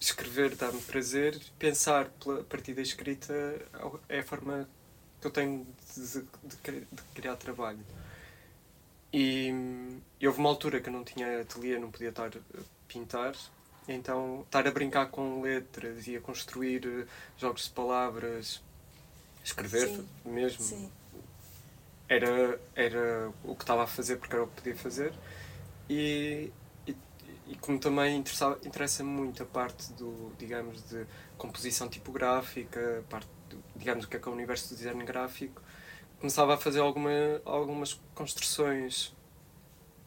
escrever 0.00 0.54
dá-me 0.56 0.80
prazer, 0.82 1.38
pensar 1.58 2.10
pela- 2.22 2.40
a 2.40 2.44
partir 2.44 2.74
da 2.74 2.82
escrita 2.82 3.34
é 4.08 4.20
a 4.20 4.24
forma 4.24 4.68
que 5.20 5.26
eu 5.26 5.30
tenho 5.30 5.66
de, 5.96 6.02
de 6.02 6.80
de 6.92 7.02
criar 7.14 7.36
trabalho. 7.36 7.84
E, 9.12 9.50
e 10.20 10.26
houve 10.26 10.38
uma 10.40 10.48
altura 10.48 10.80
que 10.80 10.88
eu 10.88 10.92
não 10.92 11.04
tinha 11.04 11.40
ateliê, 11.40 11.78
não 11.78 11.90
podia 11.90 12.10
estar 12.10 12.28
a 12.28 12.60
pintar, 12.88 13.34
então 13.88 14.42
estar 14.42 14.66
a 14.66 14.70
brincar 14.70 15.06
com 15.10 15.40
letras 15.42 16.06
e 16.06 16.16
a 16.16 16.20
construir 16.20 17.06
jogos 17.38 17.64
de 17.64 17.70
palavras, 17.70 18.60
escrever 19.46 19.88
Sim. 19.88 20.08
mesmo, 20.24 20.62
Sim. 20.62 20.90
era, 22.08 22.60
era 22.74 23.32
o 23.44 23.54
que 23.54 23.62
estava 23.62 23.84
a 23.84 23.86
fazer 23.86 24.16
porque 24.16 24.34
era 24.34 24.44
o 24.44 24.48
que 24.48 24.54
podia 24.56 24.76
fazer 24.76 25.14
e, 25.88 26.52
e, 26.86 26.96
e 27.46 27.56
como 27.56 27.78
também 27.78 28.16
interessa-me 28.64 29.08
muito 29.08 29.42
a 29.42 29.46
parte 29.46 29.92
do, 29.92 30.32
digamos, 30.36 30.82
de 30.82 31.06
composição 31.38 31.88
tipográfica, 31.88 33.04
parte, 33.08 33.28
do, 33.48 33.62
digamos, 33.76 34.04
o 34.04 34.08
que 34.08 34.16
é 34.16 34.20
que 34.20 34.28
é 34.28 34.30
o 34.30 34.34
universo 34.34 34.70
do 34.70 34.76
design 34.76 35.04
gráfico, 35.04 35.62
começava 36.18 36.54
a 36.54 36.58
fazer 36.58 36.80
alguma, 36.80 37.10
algumas 37.44 38.00
construções 38.14 39.14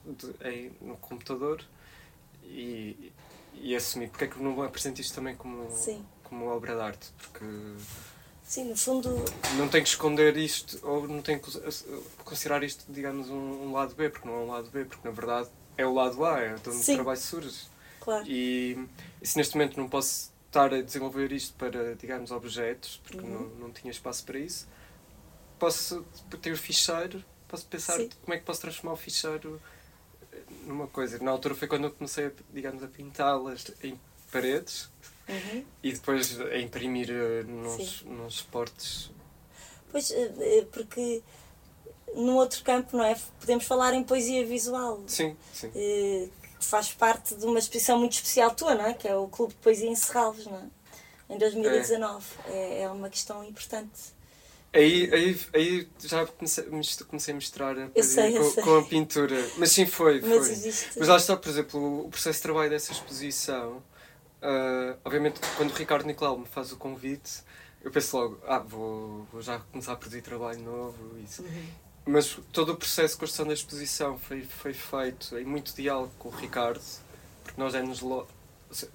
de, 0.05 0.49
em, 0.49 0.71
no 0.81 0.97
computador 0.97 1.63
e, 2.43 3.13
e 3.53 3.73
assumi 3.75 4.07
porque 4.07 4.25
é 4.25 4.27
que 4.27 4.41
não 4.41 4.61
apresento 4.63 4.99
isto 4.99 5.15
também 5.15 5.35
como, 5.35 5.69
Sim. 5.71 6.05
como 6.23 6.47
obra 6.47 6.75
de 6.75 6.81
arte, 6.81 7.13
porque 7.17 7.45
Sim, 8.49 8.63
no 8.63 8.75
fundo, 8.75 9.09
não 9.57 9.69
tenho 9.69 9.83
que 9.83 9.89
esconder 9.91 10.35
isto 10.35 10.79
ou 10.81 11.07
não 11.07 11.21
tenho 11.21 11.39
que 11.39 11.51
considerar 12.25 12.63
isto, 12.63 12.83
digamos, 12.89 13.29
um, 13.29 13.71
lado 13.71 13.93
B, 13.93 14.09
porque 14.09 14.27
não 14.27 14.33
é 14.33 14.39
um 14.39 14.47
lado 14.47 14.71
B, 14.71 14.85
porque 14.85 15.07
na 15.07 15.13
verdade 15.13 15.49
é 15.77 15.85
o 15.85 15.93
lado 15.93 16.25
A, 16.25 16.39
é 16.39 16.55
de 16.55 16.67
onde 16.67 16.83
Sim. 16.83 16.93
o 16.93 16.95
trabalho 16.95 17.19
surge. 17.19 17.67
claro. 17.99 18.25
E, 18.27 18.75
e 19.21 19.27
se 19.27 19.37
neste 19.37 19.55
momento 19.55 19.77
não 19.79 19.87
posso 19.87 20.31
estar 20.47 20.73
a 20.73 20.81
desenvolver 20.81 21.31
isto 21.31 21.53
para, 21.59 21.93
digamos, 21.93 22.31
objetos, 22.31 22.99
porque 23.03 23.19
Uhum. 23.23 23.49
não, 23.59 23.67
não 23.67 23.71
tinha 23.71 23.91
espaço 23.91 24.23
para 24.25 24.39
isso, 24.39 24.67
posso 25.59 26.03
ter 26.41 26.51
o 26.51 26.57
ficheiro, 26.57 27.23
posso 27.47 27.67
pensar 27.67 27.97
Sim. 27.97 28.09
como 28.23 28.33
é 28.33 28.39
que 28.39 28.45
posso 28.45 28.61
transformar 28.61 28.93
o 28.93 28.97
ficheiro 28.97 29.61
eh, 30.33 30.37
numa 30.65 30.87
coisa. 30.87 31.19
Na 31.19 31.29
altura 31.29 31.53
foi 31.53 31.67
quando 31.67 31.83
eu 31.83 31.91
comecei, 31.91 32.25
a, 32.25 32.31
digamos, 32.51 32.81
a 32.81 32.87
pintá-las 32.87 33.71
em 33.83 33.99
paredes 34.31 34.89
Uhum. 35.29 35.63
e 35.83 35.93
depois 35.93 36.41
a 36.41 36.57
imprimir 36.57 37.09
eh, 37.11 37.43
nos, 37.43 38.01
nos 38.01 38.35
suportes 38.35 39.11
Pois, 39.91 40.11
eh, 40.11 40.31
eh, 40.39 40.65
porque 40.71 41.21
no 42.15 42.35
outro 42.35 42.63
campo, 42.63 42.95
não 42.95 43.03
é? 43.03 43.15
Podemos 43.39 43.65
falar 43.65 43.93
em 43.93 44.03
poesia 44.03 44.45
visual. 44.45 45.03
Sim, 45.07 45.35
sim. 45.53 45.71
eh, 45.75 46.27
que 46.59 46.65
faz 46.65 46.91
parte 46.91 47.35
de 47.35 47.45
uma 47.45 47.59
exposição 47.59 47.97
muito 47.97 48.13
especial 48.13 48.51
tua, 48.51 48.75
não 48.75 48.85
é? 48.85 48.93
Que 48.93 49.07
é 49.07 49.15
o 49.15 49.27
Clube 49.27 49.53
de 49.53 49.59
Poesia 49.59 49.89
em 49.89 49.95
Serralves, 49.95 50.45
não 50.45 50.57
é? 50.57 51.33
Em 51.33 51.37
2019. 51.37 52.25
É, 52.47 52.81
é 52.81 52.89
uma 52.89 53.09
questão 53.09 53.43
importante. 53.43 54.17
Aí, 54.71 55.11
aí, 55.11 55.39
aí 55.53 55.89
já 55.99 56.27
comecei, 56.27 56.63
comecei 57.07 57.33
a 57.33 57.35
misturar 57.35 57.79
a 57.79 57.87
poesia 57.87 58.31
sei, 58.31 58.37
com, 58.37 58.61
com 58.61 58.77
a 58.77 58.83
pintura. 58.83 59.49
Mas 59.57 59.71
sim, 59.71 59.87
foi. 59.87 60.21
Mas 60.21 60.45
foi. 60.45 60.51
existe. 60.51 60.99
Mas 60.99 61.07
lá 61.07 61.17
está, 61.17 61.35
por 61.35 61.49
exemplo, 61.49 62.05
o 62.05 62.09
processo 62.09 62.37
de 62.37 62.43
trabalho 62.43 62.69
dessa 62.69 62.91
exposição. 62.91 63.81
Ah, 64.41 64.97
obviamente, 65.03 65.39
quando 65.57 65.71
o 65.71 65.73
Ricardo 65.73 66.05
Nicolau 66.05 66.37
me 66.37 66.45
faz 66.45 66.71
o 66.71 66.77
convite, 66.77 67.43
eu 67.81 67.91
penso 67.91 68.17
logo, 68.17 68.39
ah, 68.47 68.59
vou, 68.59 69.27
vou 69.31 69.41
já 69.41 69.59
começar 69.59 69.93
a 69.93 69.95
produzir 69.95 70.21
trabalho 70.21 70.59
novo. 70.61 71.17
Isso. 71.19 71.41
Uhum. 71.41 71.67
Mas 72.05 72.37
todo 72.51 72.73
o 72.73 72.75
processo 72.75 73.13
de 73.13 73.19
construção 73.19 73.47
da 73.47 73.53
exposição 73.53 74.17
foi, 74.17 74.41
foi 74.43 74.73
feito 74.73 75.37
em 75.37 75.45
muito 75.45 75.75
diálogo 75.75 76.11
com 76.17 76.29
o 76.29 76.31
Ricardo, 76.31 76.81
porque 77.43 77.59
nós 77.59 77.73
já 77.73 77.83
nos. 77.83 78.01
Lo... 78.01 78.27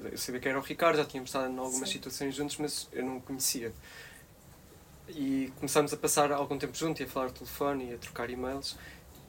Eu 0.01 0.19
sabia 0.19 0.41
que 0.41 0.49
era 0.49 0.59
o 0.59 0.63
Ricardo, 0.63 0.97
já 0.97 1.05
tínhamos 1.05 1.31
estado 1.31 1.53
em 1.53 1.59
algumas 1.59 1.89
Sim. 1.89 1.95
situações 1.95 2.35
juntos, 2.35 2.57
mas 2.59 2.89
eu 2.93 3.05
não 3.05 3.19
o 3.19 3.21
conhecia. 3.21 3.73
E 5.09 5.53
começámos 5.57 5.93
a 5.93 5.97
passar 5.97 6.33
algum 6.33 6.59
tempo 6.59 6.77
juntos 6.77 7.01
e 7.01 7.05
a 7.05 7.07
falar 7.07 7.31
telefone 7.31 7.91
e 7.91 7.95
a 7.95 7.99
trocar 7.99 8.31
e-mails. 8.31 8.77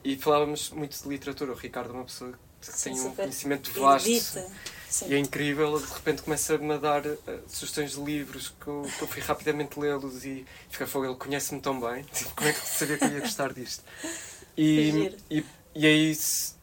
E 0.02 0.16
falávamos 0.16 0.70
muito 0.70 1.00
de 1.02 1.08
literatura. 1.08 1.52
O 1.52 1.56
Ricardo 1.56 1.90
é 1.90 1.92
uma 1.92 2.04
pessoa 2.04 2.32
que 2.60 2.66
Sim, 2.66 2.94
tem 2.94 3.00
um 3.00 3.14
conhecimento 3.14 3.70
vasto. 3.72 4.08
Erudita. 4.08 4.52
Sim. 4.96 5.10
E 5.10 5.14
é 5.14 5.18
incrível, 5.18 5.78
de 5.78 5.92
repente 5.92 6.22
começa-me 6.22 6.72
a 6.72 6.78
dar 6.78 7.04
eh, 7.04 7.18
sugestões 7.48 7.92
de 7.92 8.00
livros 8.00 8.48
que 8.48 8.66
eu, 8.66 8.82
que 8.96 9.02
eu 9.02 9.06
fui 9.08 9.20
rapidamente 9.20 9.78
lê-los 9.78 10.24
e 10.24 10.46
fica 10.70 10.86
fogo, 10.86 11.04
ele 11.04 11.14
conhece-me 11.16 11.60
tão 11.60 11.78
bem, 11.78 12.02
tipo, 12.14 12.34
como 12.34 12.48
é 12.48 12.52
que 12.52 12.60
sabia 12.66 12.96
que 12.96 13.04
eu 13.04 13.12
ia 13.12 13.20
gostar 13.20 13.52
disto? 13.52 13.84
E, 14.58 15.12
e, 15.30 15.44
e 15.74 15.86
aí, 15.86 16.14
se- 16.14 16.54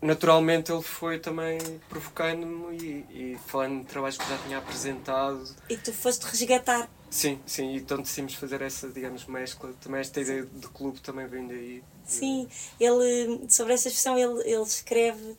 naturalmente, 0.00 0.72
ele 0.72 0.80
foi 0.82 1.18
também 1.18 1.58
provocando-me 1.90 2.74
e, 2.78 3.34
e 3.34 3.38
falando 3.46 3.82
de 3.82 3.86
trabalhos 3.86 4.16
que 4.16 4.24
eu 4.24 4.28
já 4.28 4.38
tinha 4.44 4.56
apresentado. 4.56 5.44
E 5.68 5.76
tu 5.76 5.92
foste 5.92 6.22
resgatar. 6.22 6.88
Sim, 7.10 7.38
sim, 7.46 7.76
então 7.76 7.98
decidimos 7.98 8.34
fazer 8.34 8.62
essa, 8.62 8.88
digamos, 8.88 9.26
mescla. 9.26 9.74
Também 9.82 10.00
esta 10.00 10.20
ideia 10.22 10.44
de 10.46 10.68
clube 10.68 11.00
também 11.00 11.26
vem 11.26 11.46
daí. 11.46 11.82
Sim, 12.06 12.48
ele, 12.80 13.46
sobre 13.50 13.74
essa 13.74 13.88
expressão, 13.88 14.16
ele, 14.18 14.40
ele 14.50 14.62
escreve 14.62 15.36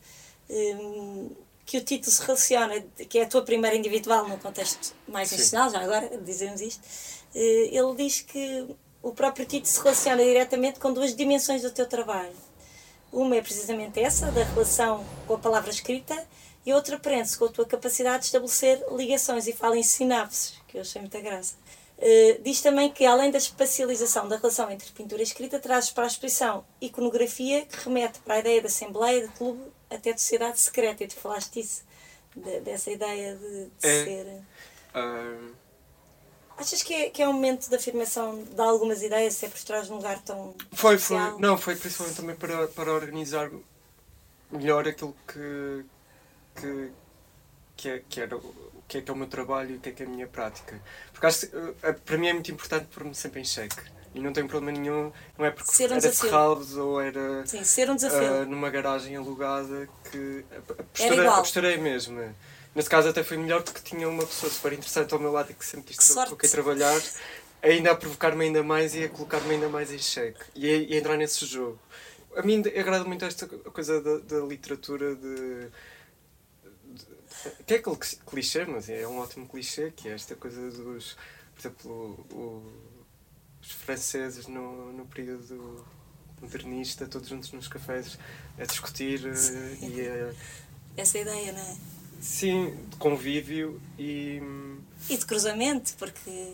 hum, 0.48 1.30
que 1.68 1.76
o 1.76 1.84
título 1.84 2.10
se 2.10 2.22
relaciona, 2.22 2.80
que 3.10 3.18
é 3.18 3.24
a 3.24 3.26
tua 3.26 3.42
primeira 3.42 3.76
individual 3.76 4.26
no 4.26 4.38
contexto 4.38 4.94
mais 5.06 5.30
institucional, 5.30 5.68
já 5.70 5.80
agora 5.80 6.16
dizemos 6.24 6.62
isto. 6.62 6.80
Eh, 7.34 7.68
Ele 7.70 7.94
diz 7.94 8.22
que 8.22 8.74
o 9.02 9.12
próprio 9.12 9.44
título 9.44 9.70
se 9.70 9.78
relaciona 9.78 10.24
diretamente 10.24 10.80
com 10.80 10.90
duas 10.94 11.14
dimensões 11.14 11.60
do 11.60 11.70
teu 11.70 11.86
trabalho. 11.86 12.34
Uma 13.12 13.36
é 13.36 13.42
precisamente 13.42 14.00
essa, 14.00 14.30
da 14.30 14.44
relação 14.44 15.04
com 15.26 15.34
a 15.34 15.38
palavra 15.38 15.70
escrita, 15.70 16.16
e 16.64 16.72
outra 16.72 16.98
prende-se 16.98 17.36
com 17.36 17.44
a 17.44 17.48
tua 17.50 17.66
capacidade 17.66 18.20
de 18.20 18.24
estabelecer 18.26 18.82
ligações 18.96 19.46
e 19.46 19.52
fala 19.52 19.76
em 19.76 19.82
sinapses, 19.82 20.54
que 20.68 20.78
eu 20.78 20.80
achei 20.80 21.02
muita 21.02 21.20
graça. 21.20 21.54
Uh, 21.98 22.42
diz 22.42 22.62
também 22.62 22.90
que, 22.90 23.04
além 23.04 23.30
da 23.30 23.36
espacialização 23.36 24.26
da 24.26 24.36
relação 24.38 24.70
entre 24.70 24.90
pintura 24.92 25.20
e 25.20 25.24
escrita, 25.24 25.58
trazes 25.58 25.90
para 25.90 26.04
a 26.04 26.06
exposição 26.06 26.64
iconografia 26.80 27.66
que 27.66 27.76
remete 27.84 28.20
para 28.20 28.36
a 28.36 28.38
ideia 28.38 28.60
de 28.62 28.68
assembleia, 28.68 29.26
de 29.26 29.34
clube, 29.34 29.60
até 29.90 30.12
de 30.12 30.20
sociedade 30.20 30.60
secreta. 30.60 31.04
E 31.04 31.08
tu 31.08 31.16
falaste 31.16 31.52
disso, 31.52 31.82
de, 32.34 32.60
dessa 32.60 32.90
ideia 32.90 33.36
de, 33.36 33.64
de 33.64 33.70
é, 33.82 34.04
ser. 34.04 34.26
Uh... 34.94 35.54
Achas 36.56 36.82
que 36.82 36.92
é, 36.92 37.10
que 37.10 37.22
é 37.22 37.28
um 37.28 37.32
momento 37.32 37.68
de 37.68 37.76
afirmação 37.76 38.42
de 38.42 38.60
algumas 38.60 39.02
ideias, 39.02 39.34
se 39.34 39.46
é 39.46 39.48
por 39.48 39.60
trás 39.60 39.86
de 39.86 39.92
um 39.92 39.96
lugar 39.96 40.20
tão. 40.22 40.54
Foi, 40.72 40.96
especial? 40.96 41.32
foi. 41.32 41.40
Não, 41.40 41.56
foi 41.56 41.76
principalmente 41.76 42.16
também 42.16 42.34
para, 42.34 42.66
para 42.68 42.92
organizar 42.92 43.50
melhor 44.50 44.88
aquilo 44.88 45.16
que. 45.26 45.84
que, 46.56 46.90
que, 47.76 47.88
é, 47.88 48.02
que 48.08 48.20
era 48.20 48.36
o 48.36 48.82
que 48.88 48.98
é 48.98 49.02
que 49.02 49.10
é 49.10 49.14
o 49.14 49.16
meu 49.16 49.28
trabalho 49.28 49.72
e 49.72 49.76
o 49.76 49.80
que 49.80 49.90
é 49.90 49.92
que 49.92 50.02
é 50.02 50.06
a 50.06 50.08
minha 50.08 50.26
prática. 50.26 50.80
Porque 51.12 51.26
acho 51.26 51.46
que, 51.46 51.56
uh, 51.56 51.74
para 52.04 52.16
mim 52.16 52.28
é 52.28 52.32
muito 52.32 52.50
importante 52.50 52.86
pôr-me 52.86 53.14
sempre 53.14 53.40
em 53.40 53.44
xeque. 53.44 53.76
E 54.14 54.20
não 54.20 54.32
tenho 54.32 54.48
problema 54.48 54.78
nenhum, 54.78 55.12
não 55.36 55.44
é 55.44 55.50
porque 55.50 55.72
ser 55.72 55.90
um 55.92 55.96
era 55.96 56.12
Ferralves 56.12 56.74
ou 56.76 57.00
era 57.00 57.46
Sim, 57.46 57.62
ser 57.62 57.90
um 57.90 57.94
desafio. 57.94 58.42
Uh, 58.42 58.46
numa 58.46 58.70
garagem 58.70 59.16
alugada 59.16 59.88
que 60.10 60.44
apostarei 61.28 61.76
mesmo. 61.76 62.34
Nesse 62.74 62.88
caso 62.88 63.08
até 63.08 63.22
foi 63.22 63.36
melhor 63.36 63.62
porque 63.62 63.80
tinha 63.80 64.08
uma 64.08 64.24
pessoa 64.24 64.50
super 64.50 64.72
interessante 64.72 65.12
ao 65.12 65.20
meu 65.20 65.32
lado 65.32 65.50
e 65.50 65.54
que 65.54 65.64
sempre 65.64 65.94
disse 65.94 66.14
que, 66.14 66.36
que 66.36 66.48
trabalhar, 66.48 67.00
ainda 67.62 67.90
a 67.90 67.94
provocar-me 67.94 68.44
ainda 68.44 68.62
mais 68.62 68.94
e 68.94 69.04
a 69.04 69.08
colocar-me 69.08 69.54
ainda 69.54 69.68
mais 69.68 69.92
em 69.92 69.98
xeque 69.98 70.40
e 70.54 70.68
a, 70.68 70.76
e 70.76 70.94
a 70.94 70.96
entrar 70.96 71.16
nesse 71.16 71.44
jogo. 71.44 71.78
A 72.36 72.42
mim 72.42 72.62
agrada 72.78 73.04
muito 73.04 73.24
esta 73.24 73.46
coisa 73.46 74.00
da, 74.00 74.18
da 74.18 74.46
literatura 74.46 75.14
de, 75.16 75.68
que 77.66 77.74
é 77.74 77.76
aquele 77.76 77.96
clichê, 78.26 78.64
mas 78.64 78.88
é 78.88 79.06
um 79.06 79.18
ótimo 79.18 79.48
clichê, 79.48 79.92
que 79.94 80.08
é 80.08 80.12
esta 80.12 80.34
coisa 80.34 80.70
dos, 80.70 81.16
por 81.54 81.60
exemplo, 81.60 82.26
o, 82.32 82.97
os 83.68 83.72
franceses 83.72 84.46
no, 84.46 84.92
no 84.92 85.04
período 85.04 85.84
modernista, 86.40 87.06
todos 87.06 87.28
juntos 87.28 87.52
nos 87.52 87.68
cafés 87.68 88.18
a 88.58 88.64
discutir 88.64 89.20
Sim. 89.36 89.78
e 89.82 90.00
a... 90.00 90.32
Essa 90.96 91.18
ideia, 91.18 91.52
não 91.52 91.60
é? 91.60 91.76
Sim, 92.20 92.74
de 92.88 92.96
convívio 92.96 93.80
e. 93.96 94.42
E 95.08 95.16
de 95.16 95.24
cruzamento, 95.24 95.92
porque 95.96 96.52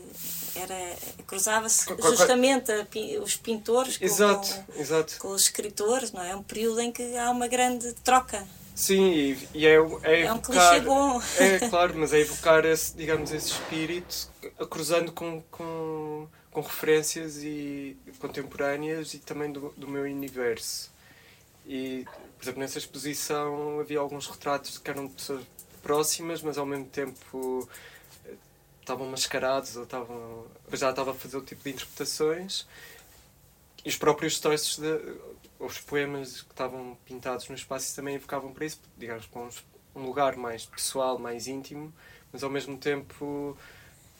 era 0.54 0.96
cruzava-se 1.26 1.86
justamente 2.02 2.70
a, 2.70 2.86
os 3.22 3.36
pintores 3.36 3.96
com, 3.96 4.04
exato, 4.04 4.64
com, 4.66 4.80
exato. 4.80 5.18
com 5.18 5.28
os 5.28 5.42
escritores, 5.42 6.12
não 6.12 6.22
é? 6.22 6.32
É 6.32 6.36
um 6.36 6.42
período 6.42 6.80
em 6.80 6.92
que 6.92 7.16
há 7.16 7.30
uma 7.30 7.48
grande 7.48 7.94
troca. 8.04 8.46
Sim, 8.74 9.10
e, 9.12 9.48
e 9.54 9.66
é, 9.66 9.76
é, 10.02 10.22
é 10.22 10.32
um 10.32 10.38
clichê 10.38 10.80
bom. 10.80 11.22
É, 11.38 11.58
claro, 11.70 11.94
mas 11.96 12.12
é 12.12 12.20
evocar 12.20 12.66
esse, 12.66 12.94
digamos, 12.94 13.32
esse 13.32 13.52
espírito 13.52 14.28
cruzando 14.68 15.12
com, 15.12 15.40
com, 15.50 16.28
com 16.54 16.60
referências 16.60 17.42
e 17.42 17.96
contemporâneas 18.20 19.12
e 19.12 19.18
também 19.18 19.50
do, 19.50 19.70
do 19.76 19.88
meu 19.88 20.04
universo. 20.04 20.92
E, 21.66 22.06
por 22.38 22.44
exemplo, 22.44 22.60
nessa 22.60 22.78
exposição 22.78 23.80
havia 23.80 23.98
alguns 23.98 24.28
retratos 24.28 24.78
que 24.78 24.88
eram 24.88 25.08
de 25.08 25.14
pessoas 25.14 25.44
próximas, 25.82 26.42
mas 26.42 26.56
ao 26.56 26.64
mesmo 26.64 26.86
tempo 26.86 27.68
eh, 28.24 28.34
estavam 28.80 29.08
mascarados 29.08 29.76
ou 29.76 29.82
estavam 29.82 30.46
já 30.72 30.90
estava 30.90 31.10
a 31.10 31.14
fazer 31.14 31.36
o 31.36 31.42
tipo 31.42 31.64
de 31.64 31.70
interpretações 31.70 32.66
e 33.84 33.88
os 33.88 33.96
próprios 33.96 34.38
textos 34.38 34.78
de, 34.78 35.18
os 35.58 35.80
poemas 35.80 36.42
que 36.42 36.52
estavam 36.52 36.96
pintados 37.04 37.48
no 37.48 37.54
espaço 37.54 37.94
também 37.96 38.14
evocavam 38.14 38.52
para 38.52 38.64
isso 38.64 38.80
digamos 38.96 39.26
para 39.26 39.42
um 39.94 40.06
lugar 40.06 40.36
mais 40.36 40.64
pessoal 40.64 41.18
mais 41.18 41.46
íntimo 41.46 41.92
mas 42.32 42.42
ao 42.42 42.50
mesmo 42.50 42.78
tempo 42.78 43.56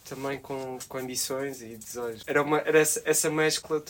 também 0.05 0.39
com, 0.39 0.79
com 0.89 0.99
ambições 0.99 1.63
e 1.63 1.77
desejos 1.77 2.23
era 2.27 2.43
uma 2.43 2.59
era 2.59 2.79
essa, 2.79 3.03
essa 3.05 3.31
mescla 3.31 3.83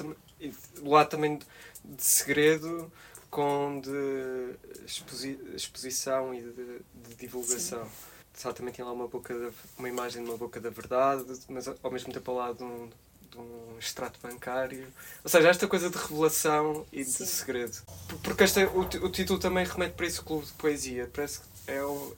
lado 0.83 1.09
também 1.11 1.39
de 1.85 2.05
segredo 2.05 2.91
com 3.31 3.81
de 3.81 4.55
exposi 4.87 5.39
exposição 5.55 6.33
e 6.33 6.41
de, 6.41 6.81
de 6.95 7.15
divulgação. 7.17 7.85
Só 8.33 8.53
também 8.53 8.73
tinha 8.73 8.85
lá 8.85 8.93
uma, 8.93 9.09
boca 9.09 9.35
de, 9.35 9.51
uma 9.77 9.89
imagem 9.89 10.23
de 10.23 10.29
uma 10.29 10.39
boca 10.39 10.61
da 10.61 10.71
verdade, 10.71 11.25
mas 11.49 11.67
ao 11.69 11.91
mesmo 11.91 12.13
tempo 12.13 12.31
ao 12.31 12.37
lado 12.37 12.59
de 12.59 12.65
um, 12.65 12.91
de 13.31 13.39
um 13.39 13.77
extrato 13.79 14.21
bancário. 14.23 14.87
Ou 15.23 15.31
seja, 15.31 15.49
esta 15.49 15.67
coisa 15.67 15.91
de 15.91 15.97
revelação 15.97 16.87
e 16.93 17.05
Sim. 17.05 17.25
de 17.25 17.31
segredo. 17.31 17.83
Porque 18.23 18.45
este, 18.45 18.65
o, 18.65 18.81
o 18.81 19.11
título 19.11 19.39
também 19.39 19.65
remete 19.65 19.95
para 19.95 20.07
esse 20.07 20.21
clube 20.21 20.47
de 20.47 20.53
poesia. 20.53 21.11
Parece 21.13 21.41
que 21.41 21.47
é 21.69 21.83
o. 21.83 22.17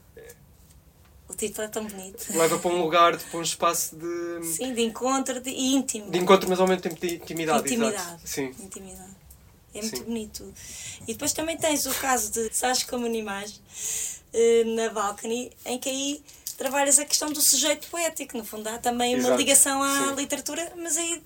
É, 1.28 1.32
o 1.32 1.36
título 1.36 1.66
é 1.66 1.70
tão 1.70 1.86
bonito. 1.86 2.26
Leva 2.30 2.58
para 2.58 2.70
um 2.70 2.80
lugar, 2.80 3.18
para 3.18 3.38
um 3.38 3.42
espaço 3.42 3.96
de. 3.96 4.46
Sim, 4.46 4.74
de 4.74 4.82
encontro 4.82 5.40
de, 5.40 5.50
e 5.50 5.74
íntimo. 5.74 6.10
De 6.10 6.18
encontro, 6.18 6.48
mas 6.48 6.60
ao 6.60 6.66
mesmo 6.66 6.82
tempo 6.82 7.00
de 7.00 7.16
intimidade. 7.16 7.60
Intimidade. 7.60 8.02
Exato. 8.02 8.20
Sim. 8.24 8.54
Intimidade. 8.60 9.16
É 9.74 9.80
muito 9.80 9.96
Sim. 9.98 10.04
bonito. 10.04 10.54
E 11.02 11.12
depois 11.12 11.32
também 11.32 11.56
tens 11.56 11.84
o 11.86 11.94
caso 11.94 12.32
de 12.32 12.54
Sais 12.54 12.82
como 12.82 13.04
animais 13.04 13.60
eh, 14.32 14.64
na 14.64 14.88
Balcony, 14.88 15.52
em 15.66 15.78
que 15.78 15.88
aí 15.88 16.22
trabalhas 16.56 16.98
a 16.98 17.04
questão 17.04 17.30
do 17.30 17.40
sujeito 17.40 17.88
poético. 17.88 18.36
No 18.36 18.44
fundo, 18.44 18.68
há 18.68 18.78
também 18.78 19.14
Exato. 19.14 19.28
uma 19.28 19.36
ligação 19.36 19.82
à 19.82 20.08
Sim. 20.08 20.14
literatura, 20.14 20.72
mas 20.76 20.96
aí 20.96 21.22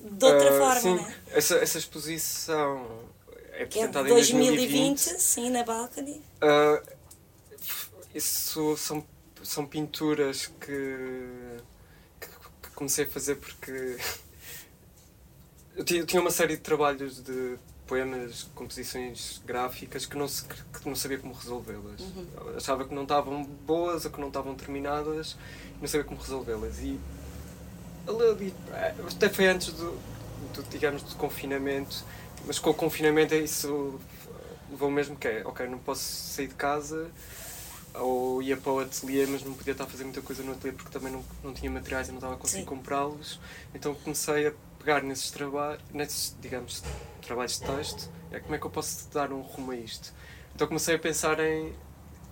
de 0.00 0.24
outra 0.24 0.54
uh, 0.54 0.58
forma. 0.58 0.80
Sim. 0.80 0.94
Né? 0.94 1.16
Essa, 1.30 1.56
essa 1.56 1.78
exposição 1.78 2.86
é 3.52 3.64
apresentada 3.64 4.08
é 4.08 4.12
2020, 4.12 4.46
em 4.46 4.56
2020. 4.56 4.98
Sim, 5.20 5.50
na 5.50 5.64
Balcony. 5.64 6.22
Uh, 6.42 6.82
isso 8.14 8.76
são, 8.76 9.04
são 9.42 9.66
pinturas 9.66 10.46
que, 10.60 11.58
que, 12.20 12.28
que 12.62 12.70
comecei 12.74 13.04
a 13.04 13.08
fazer 13.08 13.36
porque 13.36 13.96
eu 15.76 15.84
tinha, 15.84 16.00
eu 16.00 16.06
tinha 16.06 16.20
uma 16.20 16.30
série 16.30 16.56
de 16.56 16.62
trabalhos 16.62 17.22
de 17.22 17.56
poemas, 17.86 18.44
composições 18.54 19.42
gráficas 19.44 20.06
que 20.06 20.16
não, 20.16 20.28
se, 20.28 20.44
que 20.44 20.88
não 20.88 20.94
sabia 20.94 21.18
como 21.18 21.34
resolvê-las. 21.34 22.00
Uhum. 22.00 22.26
Achava 22.56 22.86
que 22.86 22.94
não 22.94 23.02
estavam 23.02 23.44
boas 23.44 24.04
ou 24.04 24.10
que 24.10 24.20
não 24.20 24.28
estavam 24.28 24.54
terminadas 24.54 25.36
não 25.82 25.88
sabia 25.88 26.04
como 26.04 26.20
resolvê-las. 26.20 26.78
E 26.78 26.98
ali, 28.06 28.54
até 29.06 29.28
foi 29.28 29.48
antes 29.48 29.72
do, 29.72 29.98
do, 30.54 30.62
digamos, 30.70 31.02
do 31.02 31.14
confinamento, 31.16 32.04
mas 32.46 32.58
com 32.58 32.70
o 32.70 32.74
confinamento 32.74 33.34
isso 33.34 34.00
levou 34.70 34.90
mesmo 34.90 35.16
que 35.16 35.28
é, 35.28 35.42
ok, 35.44 35.66
não 35.66 35.78
posso 35.78 36.02
sair 36.02 36.46
de 36.46 36.54
casa 36.54 37.10
ou 37.94 38.42
ia 38.42 38.56
para 38.56 38.72
o 38.72 38.80
ateliê, 38.80 39.26
mas 39.26 39.42
não 39.42 39.54
podia 39.54 39.72
estar 39.72 39.84
a 39.84 39.86
fazer 39.86 40.04
muita 40.04 40.22
coisa 40.22 40.42
no 40.42 40.52
ateliê 40.52 40.74
porque 40.74 40.90
também 40.90 41.12
não, 41.12 41.24
não 41.42 41.52
tinha 41.52 41.70
materiais 41.70 42.08
e 42.08 42.10
não 42.10 42.18
estava 42.18 42.34
a 42.34 42.36
conseguir 42.36 42.64
comprá-los. 42.64 43.38
Então 43.74 43.94
comecei 43.94 44.46
a 44.46 44.52
pegar 44.78 45.02
nesses 45.02 45.30
trabalhos, 45.30 45.82
nesses, 45.92 46.36
digamos, 46.40 46.82
trabalhos 47.20 47.60
de 47.60 47.66
texto, 47.66 48.10
é 48.30 48.40
como 48.40 48.54
é 48.54 48.58
que 48.58 48.66
eu 48.66 48.70
posso 48.70 49.08
dar 49.10 49.32
um 49.32 49.40
rumo 49.40 49.72
a 49.72 49.76
isto. 49.76 50.12
Então 50.54 50.66
comecei 50.66 50.96
a 50.96 50.98
pensar 50.98 51.38
em, 51.40 51.72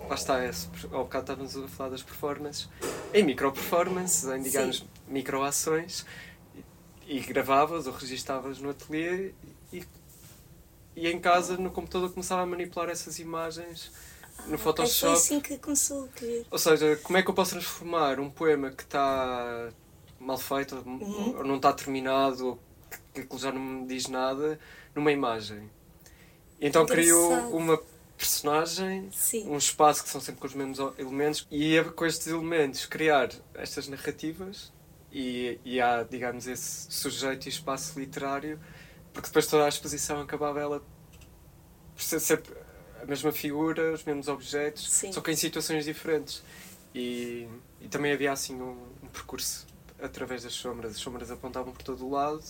lá 0.08 0.14
está, 0.14 0.44
esse, 0.44 0.68
ao 0.90 1.04
bocado 1.04 1.32
estávamos 1.32 1.56
a 1.56 1.68
falar 1.68 1.90
das 1.90 2.02
performances, 2.02 2.68
em 3.12 3.22
micro-performances, 3.22 4.24
em, 4.24 4.42
digamos, 4.42 4.84
micro-ações, 5.06 6.06
e, 7.06 7.18
e 7.18 7.20
gravavas 7.20 7.86
ou 7.86 7.92
registavas 7.92 8.58
no 8.58 8.70
ateliê 8.70 9.32
e, 9.72 9.84
e 10.96 11.08
em 11.08 11.20
casa, 11.20 11.56
no 11.56 11.70
computador, 11.70 12.10
começava 12.10 12.42
a 12.42 12.46
manipular 12.46 12.88
essas 12.88 13.18
imagens 13.18 13.92
no 14.46 14.58
Photoshop. 14.58 15.12
É 15.12 15.16
assim 15.16 15.40
que 15.40 15.58
começou 15.58 16.04
a 16.04 16.08
querer. 16.08 16.46
Ou 16.50 16.58
seja, 16.58 16.96
como 17.02 17.18
é 17.18 17.22
que 17.22 17.30
eu 17.30 17.34
posso 17.34 17.52
transformar 17.52 18.20
um 18.20 18.30
poema 18.30 18.70
que 18.70 18.82
está 18.82 19.70
mal 20.18 20.38
feito, 20.38 20.76
uhum. 20.76 21.38
ou 21.38 21.44
não 21.44 21.56
está 21.56 21.72
terminado, 21.72 22.46
ou 22.46 22.58
que, 23.14 23.22
que 23.22 23.38
já 23.38 23.50
não 23.50 23.60
me 23.60 23.86
diz 23.86 24.06
nada, 24.06 24.58
numa 24.94 25.10
imagem. 25.10 25.70
E 26.60 26.66
então 26.66 26.84
criou 26.84 27.32
uma 27.56 27.80
personagem, 28.16 29.08
Sim. 29.12 29.48
um 29.48 29.56
espaço 29.56 30.02
que 30.02 30.10
são 30.10 30.20
sempre 30.20 30.42
com 30.42 30.46
os 30.46 30.54
mesmos 30.54 30.78
elementos, 30.98 31.46
e 31.50 31.76
é 31.76 31.82
com 31.84 32.04
estes 32.04 32.26
elementos 32.26 32.84
criar 32.84 33.30
estas 33.54 33.88
narrativas 33.88 34.70
e, 35.10 35.58
e 35.64 35.80
há, 35.80 36.02
digamos, 36.02 36.46
esse 36.46 36.92
sujeito 36.92 37.46
e 37.46 37.48
espaço 37.48 37.98
literário, 37.98 38.60
porque 39.12 39.28
depois 39.28 39.46
toda 39.46 39.64
a 39.64 39.68
exposição 39.68 40.20
acabava 40.20 40.60
ela 40.60 40.82
por 41.94 42.02
ser 42.02 42.20
sempre 42.20 42.54
a 43.02 43.06
mesma 43.06 43.32
figura, 43.32 43.92
os 43.92 44.04
mesmos 44.04 44.28
objetos, 44.28 44.90
Sim. 44.90 45.12
só 45.12 45.20
que 45.20 45.30
em 45.30 45.36
situações 45.36 45.84
diferentes. 45.84 46.42
E, 46.94 47.48
e 47.80 47.88
também 47.88 48.12
havia 48.12 48.32
assim 48.32 48.60
um, 48.60 48.76
um 49.02 49.08
percurso 49.08 49.66
através 50.02 50.42
das 50.42 50.52
sombras. 50.52 50.92
As 50.92 50.98
sombras 50.98 51.30
apontavam 51.30 51.72
por 51.72 51.82
todo 51.82 52.06
o 52.06 52.10
lado. 52.10 52.42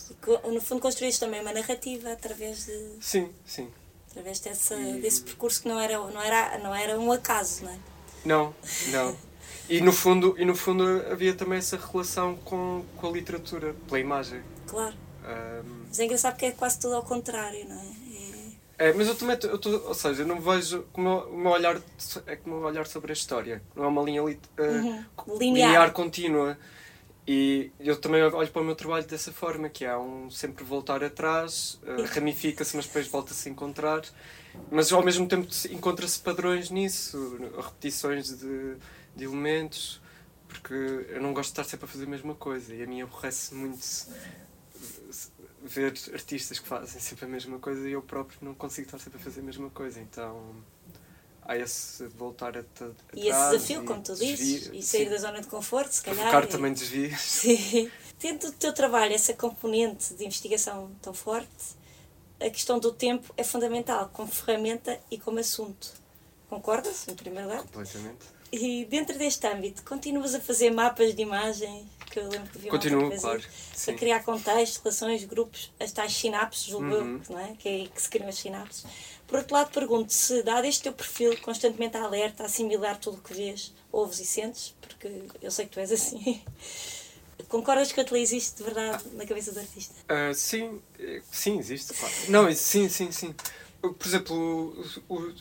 No 0.44 0.60
fundo, 0.60 0.80
construíste 0.80 1.20
também 1.20 1.40
uma 1.40 1.52
narrativa 1.52 2.12
através 2.12 2.66
de. 2.66 2.96
Sim, 3.00 3.30
sim. 3.44 3.70
Através 4.10 4.40
dessa, 4.40 4.74
e... 4.74 5.00
desse 5.00 5.22
percurso 5.22 5.62
que 5.62 5.68
não 5.68 5.78
era, 5.78 5.98
não, 5.98 6.20
era, 6.20 6.58
não 6.58 6.74
era 6.74 6.98
um 6.98 7.12
acaso, 7.12 7.64
não 7.64 7.72
é? 7.72 7.78
Não, 8.24 8.54
não. 8.88 9.16
E 9.68 9.80
no 9.80 9.92
fundo, 9.92 10.34
e 10.36 10.44
no 10.44 10.56
fundo 10.56 10.84
havia 11.10 11.32
também 11.32 11.58
essa 11.58 11.76
relação 11.76 12.34
com, 12.36 12.84
com 12.96 13.06
a 13.06 13.10
literatura, 13.10 13.74
pela 13.86 14.00
imagem. 14.00 14.42
Claro. 14.66 14.96
Um... 15.22 15.84
Mas 15.86 16.00
é 16.00 16.04
engraçado 16.04 16.32
porque 16.32 16.46
é 16.46 16.50
quase 16.50 16.80
tudo 16.80 16.96
ao 16.96 17.04
contrário, 17.04 17.68
não 17.68 17.80
é? 17.80 17.99
É, 18.80 18.94
mas 18.94 19.06
eu 19.08 19.14
também, 19.14 19.36
eu 19.42 19.58
tô, 19.58 19.70
ou 19.88 19.92
seja, 19.94 20.22
eu 20.22 20.26
não 20.26 20.40
vejo 20.40 20.86
como 20.90 21.18
o 21.26 21.36
meu 21.36 21.50
olhar 21.52 21.78
é 22.26 22.36
como 22.36 22.56
o 22.56 22.62
olhar 22.64 22.86
sobre 22.86 23.12
a 23.12 23.14
história. 23.14 23.62
Não 23.76 23.84
é 23.84 23.88
uma 23.88 24.02
linha 24.02 24.22
li, 24.22 24.40
uh, 24.58 24.62
Uhum. 24.62 25.04
linear. 25.38 25.68
Linear. 25.68 25.92
contínua. 25.92 26.56
E 27.28 27.70
eu 27.78 27.94
também 28.00 28.22
olho 28.22 28.48
para 28.48 28.62
o 28.62 28.64
meu 28.64 28.74
trabalho 28.74 29.04
dessa 29.06 29.30
forma, 29.30 29.68
que 29.68 29.84
há 29.84 29.98
um 30.00 30.30
sempre 30.30 30.64
voltar 30.64 31.04
atrás, 31.04 31.78
uh, 31.82 32.02
ramifica-se, 32.14 32.74
mas 32.74 32.86
depois 32.86 33.06
volta-se 33.06 33.50
a 33.50 33.52
encontrar. 33.52 34.00
Mas 34.70 34.90
ao 34.90 35.04
mesmo 35.04 35.28
tempo 35.28 35.46
encontra-se 35.70 36.18
padrões 36.18 36.70
nisso, 36.70 37.36
repetições 37.58 38.30
de, 38.34 38.76
de 39.14 39.24
elementos, 39.24 40.00
porque 40.48 40.72
eu 41.10 41.20
não 41.20 41.34
gosto 41.34 41.50
de 41.54 41.60
estar 41.60 41.64
sempre 41.64 41.84
a 41.84 41.88
fazer 41.88 42.06
a 42.06 42.08
mesma 42.08 42.34
coisa 42.34 42.74
e 42.74 42.82
a 42.82 42.86
mim 42.86 43.02
aborrece 43.02 43.54
muito 43.54 43.78
ver 45.70 45.94
artistas 46.12 46.58
que 46.58 46.66
fazem 46.66 47.00
sempre 47.00 47.24
a 47.24 47.28
mesma 47.28 47.58
coisa 47.58 47.88
e 47.88 47.92
eu 47.92 48.02
próprio 48.02 48.38
não 48.42 48.54
consigo 48.54 48.86
estar 48.86 48.98
sempre 48.98 49.18
a 49.20 49.22
fazer 49.22 49.40
a 49.40 49.42
mesma 49.44 49.70
coisa. 49.70 50.00
Então 50.00 50.54
há 51.42 51.56
esse 51.56 52.06
voltar 52.08 52.56
a, 52.56 52.60
a, 52.60 52.90
E 53.14 53.28
esse 53.28 53.50
desafio, 53.50 53.84
como 53.84 54.02
tu 54.02 54.14
dizes, 54.14 54.38
desvio- 54.62 54.74
e 54.74 54.82
sair 54.82 55.04
sim, 55.04 55.10
da 55.10 55.16
zona 55.18 55.40
de 55.40 55.46
conforto, 55.46 55.90
se 55.92 56.02
calhar. 56.02 56.28
provocar 56.28 56.44
e- 56.44 56.50
também 56.50 56.72
desvios. 56.72 57.20
Sim. 57.22 57.90
Tendo 58.18 58.48
o 58.48 58.52
teu 58.52 58.72
trabalho 58.74 59.14
essa 59.14 59.32
componente 59.32 60.12
de 60.14 60.24
investigação 60.26 60.90
tão 61.00 61.14
forte, 61.14 61.48
a 62.38 62.50
questão 62.50 62.78
do 62.78 62.92
tempo 62.92 63.32
é 63.36 63.42
fundamental 63.44 64.10
como 64.12 64.30
ferramenta 64.30 64.98
e 65.10 65.18
como 65.18 65.38
assunto. 65.38 65.92
Concordas, 66.48 67.06
em 67.08 67.14
primeiro 67.14 67.48
lugar? 67.48 67.62
Completamente. 67.62 68.26
E 68.52 68.84
dentro 68.86 69.16
deste 69.16 69.46
âmbito, 69.46 69.82
continuas 69.84 70.34
a 70.34 70.40
fazer 70.40 70.70
mapas 70.70 71.14
de 71.14 71.22
imagens, 71.22 71.86
que 72.10 72.18
eu 72.18 72.28
lembro 72.28 72.50
que 72.50 72.58
vi 72.58 72.68
Continuo, 72.68 73.16
claro. 73.20 73.42
Sim. 73.74 73.92
a 73.92 73.94
criar 73.94 74.20
contextos, 74.24 74.78
relações, 74.82 75.24
grupos, 75.24 75.70
as 75.78 75.92
tais 75.92 76.12
sinapses, 76.12 76.64
julgo 76.64 76.86
Uhum. 76.94 77.22
não 77.30 77.38
é? 77.38 77.54
que 77.58 77.68
é 77.68 77.72
aí 77.72 77.88
que 77.88 78.02
se 78.02 78.08
criam 78.10 78.28
as 78.28 78.34
sinapses. 78.36 78.84
Por 79.28 79.38
outro 79.38 79.54
lado, 79.54 79.70
pergunto 79.70 80.12
se, 80.12 80.42
dado 80.42 80.64
este 80.66 80.82
teu 80.82 80.92
perfil 80.92 81.36
constantemente 81.40 81.96
alerta, 81.96 82.42
a 82.42 82.46
assimilar 82.46 82.98
tudo 82.98 83.18
o 83.18 83.20
que 83.20 83.32
vês, 83.32 83.72
ouves 83.92 84.18
e 84.18 84.26
sentes, 84.26 84.74
porque 84.80 85.08
eu 85.40 85.50
sei 85.52 85.66
que 85.66 85.70
tu 85.72 85.78
és 85.80 85.92
assim, 85.92 86.42
concordas 87.48 87.92
que 87.92 88.00
utilizo 88.00 88.34
isto 88.36 88.56
de 88.58 88.64
verdade 88.64 89.02
na 89.12 89.24
cabeça 89.26 89.52
do 89.52 89.60
artista? 89.60 89.94
Ah, 90.08 90.32
sim, 90.34 90.80
eh, 90.98 91.22
sim, 91.30 91.58
existe. 91.58 91.94
Claro. 91.94 92.14
Não, 92.28 92.54
sim, 92.54 92.88
sim, 92.88 93.10
sim. 93.12 93.34
Por 93.80 94.06
exemplo, 94.06 94.36
o- 95.08 95.14
o- 95.14 95.34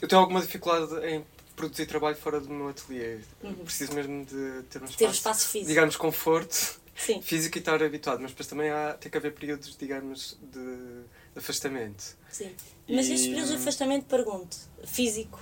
eu 0.00 0.08
tenho 0.08 0.20
alguma 0.20 0.40
dificuldade 0.40 1.06
em 1.06 1.24
produzir 1.56 1.86
trabalho 1.86 2.16
fora 2.16 2.40
do 2.40 2.48
meu 2.50 2.68
ateliê. 2.68 3.18
Preciso 3.64 3.92
mesmo 3.94 4.24
de 4.24 4.62
ter 4.70 4.80
um 4.80 4.84
espaço, 4.84 4.96
Ter 4.98 5.06
um 5.06 5.10
espaço 5.10 5.48
físico. 5.48 5.68
digamos, 5.68 5.96
conforto 5.96 6.80
Sim. 6.96 7.20
físico 7.22 7.58
e 7.58 7.60
estar 7.60 7.82
habituado. 7.82 8.20
Mas 8.20 8.30
depois 8.32 8.46
também 8.46 8.70
há, 8.70 8.94
tem 8.94 9.10
que 9.10 9.16
haver 9.18 9.32
períodos, 9.34 9.76
digamos, 9.76 10.38
de, 10.42 11.02
afastamento. 11.36 12.16
Sim. 12.30 12.54
Mas 12.88 13.06
E- 13.06 13.14
estes 13.14 13.26
períodos 13.28 13.50
de 13.50 13.56
afastamento, 13.56 14.04
pergunto, 14.06 14.56
físico, 14.84 15.38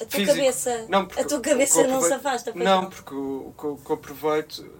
a 0.00 0.04
tua 0.04 0.08
Físico. 0.20 0.36
cabeça, 0.36 0.86
Não, 0.88 1.00
a 1.02 1.24
tua 1.24 1.40
cabeça 1.40 1.86
não 1.86 2.00
se 2.00 2.12
afasta, 2.12 2.52
pois 2.52 2.64
Não, 2.64 2.88
porque 2.88 3.14
o, 3.14 3.48
o 3.48 3.54
que 3.58 3.64
eu- 3.64 3.72
o 3.74 3.78
que 3.78 3.90
eu 3.90 3.94
aproveito 3.96 4.70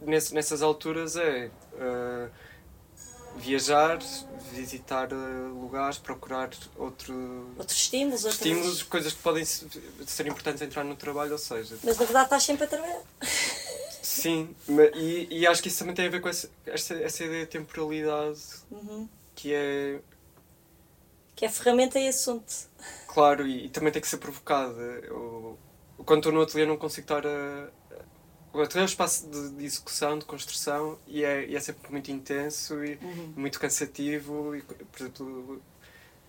nesse- 0.00 0.34
nessas 0.34 0.62
alturas 0.62 1.16
é 1.16 1.50
ah, 1.78 2.28
viajar, 3.36 3.98
visitar 4.52 5.08
ah, 5.12 5.48
lugares, 5.52 5.98
procurar 5.98 6.50
outro, 6.76 7.50
Outros 7.58 7.78
estímulos, 7.78 8.24
estímulos, 8.24 8.82
coisas 8.82 9.12
que 9.12 9.20
podem 9.22 9.44
se- 9.44 9.66
ser 10.06 10.26
importantes 10.26 10.62
entrar 10.62 10.84
no 10.84 10.94
trabalho, 10.96 11.32
ou 11.32 11.38
seja, 11.38 11.76
Mas 11.82 11.96
na 11.98 12.04
verdade 12.04 12.24
estás 12.26 12.42
sempre 12.42 12.64
a 12.64 12.66
trabalhar. 12.68 13.00
sim, 14.02 14.54
e, 14.94 15.28
e 15.30 15.46
acho 15.46 15.62
que 15.62 15.68
isso 15.68 15.78
também 15.78 15.94
tem 15.94 16.06
a 16.06 16.10
ver 16.10 16.20
com 16.20 16.28
essa, 16.28 16.50
essa, 16.66 16.94
essa 16.94 17.24
ideia 17.24 17.44
de 17.44 17.50
temporalidade 17.50 18.40
Uhum. 18.70 19.08
que 19.34 19.52
é 19.54 20.00
Que 21.34 21.46
é 21.46 21.48
ferramenta 21.48 21.98
e 21.98 22.08
assunto. 22.08 22.52
Claro, 23.06 23.46
e, 23.46 23.66
e 23.66 23.68
também 23.70 23.92
tem 23.92 24.00
que 24.02 24.08
ser 24.08 24.18
provocada. 24.18 24.80
Eu, 25.04 25.58
quando 26.04 26.18
estou 26.20 26.32
no 26.32 26.42
ateliê 26.42 26.66
não 26.66 26.76
consigo 26.76 27.04
estar 27.04 27.26
a. 27.26 27.68
O 28.52 28.60
ateliê 28.60 28.80
é 28.80 28.82
um 28.82 28.86
espaço 28.86 29.26
de, 29.28 29.50
de 29.50 29.64
execução, 29.64 30.18
de 30.18 30.24
construção, 30.26 30.98
e 31.06 31.24
é, 31.24 31.46
e 31.46 31.56
é 31.56 31.60
sempre 31.60 31.90
muito 31.90 32.10
intenso 32.10 32.84
e 32.84 32.98
muito 33.34 33.58
cansativo. 33.58 34.54
E, 34.54 34.62
por 34.62 35.00
exemplo, 35.00 35.62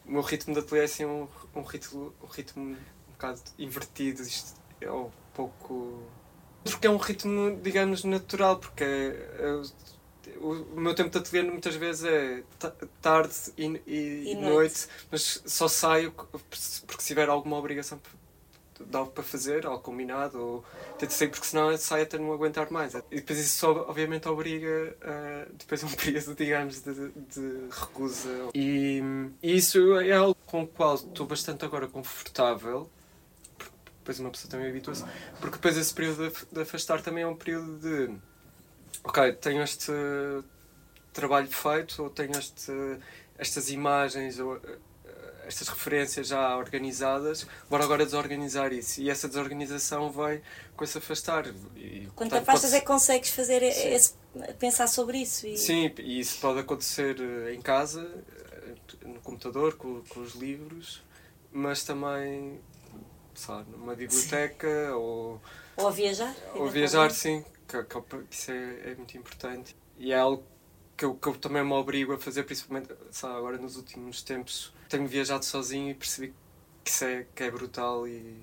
o 0.06 0.12
meu 0.12 0.22
ritmo 0.22 0.54
de 0.54 0.60
ateliê 0.62 0.82
é 0.84 0.86
assim, 0.86 1.06
um, 1.06 1.28
um, 1.56 1.62
ritmo, 1.62 2.14
um 2.24 2.28
ritmo 2.28 2.64
um 2.64 3.12
bocado 3.12 3.42
invertido. 3.60 4.22
Isto 4.22 4.54
é 4.80 4.90
um 4.92 5.12
pouco. 5.34 6.04
Porque 6.64 6.88
é 6.88 6.90
um 6.90 6.98
ritmo, 6.98 7.60
digamos, 7.62 8.06
natural, 8.06 8.58
porque 8.58 8.84
é- 8.86 9.38
é- 9.40 10.38
o, 10.38 10.80
meu 10.80 10.96
tempo 10.96 11.10
de 11.10 11.18
ateliê 11.18 11.44
muitas 11.44 11.76
vezes 11.76 12.06
é 12.06 12.44
ta- 12.58 12.74
tarde 13.02 13.34
e, 13.58 13.66
e, 13.86 14.32
E 14.32 14.36
noite. 14.36 14.40
noite. 14.50 14.88
mas 15.12 15.44
só 15.46 15.68
saio 15.68 16.12
porque 16.14 16.56
se 17.02 17.08
tiver 17.08 17.28
alguma 17.28 17.58
obrigação 17.58 18.00
algo 18.94 19.12
para 19.12 19.24
fazer, 19.24 19.66
algo 19.66 19.82
combinado, 19.82 20.40
ou 20.40 20.66
tento 20.98 21.12
sair 21.12 21.30
porque 21.30 21.46
senão 21.46 21.72
eu 21.72 21.78
saio 21.78 22.04
até 22.04 22.18
não 22.18 22.32
aguentar 22.34 22.72
mais. 22.72 22.94
E 22.94 23.02
depois 23.18 23.40
isso 23.40 23.58
só, 23.58 23.72
obviamente 23.90 24.28
obriga 24.28 24.96
a 25.02 25.46
depois 25.54 25.84
um 25.84 25.90
período, 25.96 26.36
digamos, 26.36 26.82
de, 26.82 27.10
de 27.10 27.68
recusa. 27.72 28.50
E, 28.54 29.02
e 29.42 29.56
isso 29.56 30.00
é 30.00 30.14
algo 30.14 30.38
com 30.46 30.64
o 30.64 30.68
qual 30.68 30.96
estou 30.96 31.26
bastante 31.26 31.66
agora 31.66 31.88
confortável, 31.88 32.90
porque 33.58 33.74
depois 34.00 34.20
uma 34.20 34.32
pessoa 34.32 34.52
também 34.52 34.70
habitua-se, 34.70 35.04
porque 35.40 35.58
depois 35.58 35.78
esse 35.78 35.94
período 35.94 36.30
de 36.30 36.46
de 36.52 36.62
afastar 36.62 37.02
também 37.02 37.24
é 37.24 37.28
um 37.28 37.36
período 37.36 37.78
de 37.80 38.16
ok, 39.04 39.34
tenho 39.34 39.62
este 39.64 39.92
trabalho 41.12 41.48
feito, 41.48 42.04
ou 42.04 42.10
tenho 42.10 42.32
este, 42.38 42.72
estas 43.38 43.70
imagens, 43.70 44.40
ou 44.40 44.60
estas 45.46 45.68
referências 45.68 46.28
já 46.28 46.56
organizadas, 46.58 47.46
bora 47.70 47.84
agora 47.84 48.06
desorganizar 48.06 48.72
isso. 48.74 49.02
E 49.02 49.10
essa 49.10 49.28
desorganização 49.28 50.12
vai 50.12 50.42
com 50.76 50.84
esse 50.84 50.98
afastar. 50.98 51.48
E, 51.76 52.08
Quando 52.16 52.30
portanto, 52.30 52.50
afastas 52.50 52.72
pode- 52.72 52.76
é 52.78 52.80
que 52.82 52.86
consegues 52.88 53.30
fazer 53.30 53.60
Sim. 53.72 53.90
esse, 53.94 54.14
pensar 54.60 54.88
sobre 54.88 55.18
isso. 55.20 55.46
E... 55.48 55.58
Sim, 55.58 55.92
e 56.00 56.20
isso 56.20 56.40
pode 56.40 56.60
acontecer 56.60 57.18
eh, 57.20 57.54
em 57.54 57.62
casa, 57.62 58.10
eh, 59.02 59.06
no 59.08 59.20
computador, 59.22 59.74
com, 59.76 60.02
com 60.04 60.20
os 60.22 60.34
livros, 60.34 61.04
mas 61.52 61.84
também, 61.84 62.60
lá, 63.48 63.64
numa 63.70 63.96
biblioteca 63.96 64.96
ou 64.96 65.42
Ou 65.78 65.88
a 65.88 65.92
viajar. 65.92 66.36
ou 66.56 66.70
viajar, 66.70 67.12
sim, 67.12 67.44
que, 67.68 67.84
que 67.84 68.00
isso 68.36 68.52
é, 68.52 68.92
é 68.92 68.96
muito 68.96 69.18
importante. 69.18 69.76
E 69.98 70.12
é 70.12 70.18
algo 70.18 70.44
que 70.96 71.06
eu, 71.06 71.16
que 71.16 71.28
eu 71.28 71.34
também 71.36 71.64
me 71.64 71.74
obrigo 71.74 72.14
a 72.14 72.18
fazer, 72.18 72.44
principalmente 72.44 72.90
sabe, 73.12 73.36
agora 73.36 73.58
nos 73.58 73.76
últimos 73.78 74.22
tempos. 74.22 74.72
Tenho 74.94 75.08
viajado 75.08 75.44
sozinho 75.44 75.90
e 75.90 75.94
percebi 75.96 76.32
que 76.84 76.92
isso 76.92 77.04
é, 77.04 77.26
que 77.34 77.42
é 77.44 77.50
brutal 77.50 78.08
e 78.08 78.38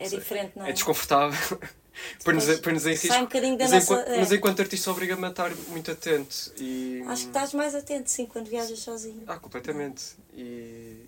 É 0.00 0.08
diferente, 0.08 0.58
não 0.58 0.66
é? 0.66 0.70
é 0.70 0.72
desconfortável. 0.72 1.60
Põe-nos 2.24 2.48
em 2.48 2.96
sai 2.96 3.06
risco. 3.06 3.14
um 3.14 3.20
bocadinho 3.20 3.56
da 3.56 3.68
Mas, 3.68 3.72
nossa... 3.72 3.84
enquanto, 3.94 4.08
é. 4.08 4.18
mas 4.18 4.32
enquanto 4.32 4.60
artista 4.62 4.90
obriga-me 4.90 5.24
a 5.26 5.28
estar 5.28 5.54
muito 5.68 5.92
atento. 5.92 6.52
E, 6.58 7.04
Acho 7.06 7.22
que 7.22 7.28
estás 7.28 7.54
mais 7.54 7.72
atento, 7.72 8.10
sim, 8.10 8.26
quando 8.26 8.48
viajas 8.48 8.80
sozinho. 8.80 9.22
Ah, 9.28 9.38
completamente. 9.38 10.16
E, 10.32 11.06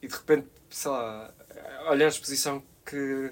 e 0.00 0.08
de 0.08 0.14
repente, 0.14 0.48
sei 0.70 0.90
lá, 0.90 1.30
olha 1.84 2.06
a 2.06 2.08
exposição 2.08 2.62
que, 2.86 3.30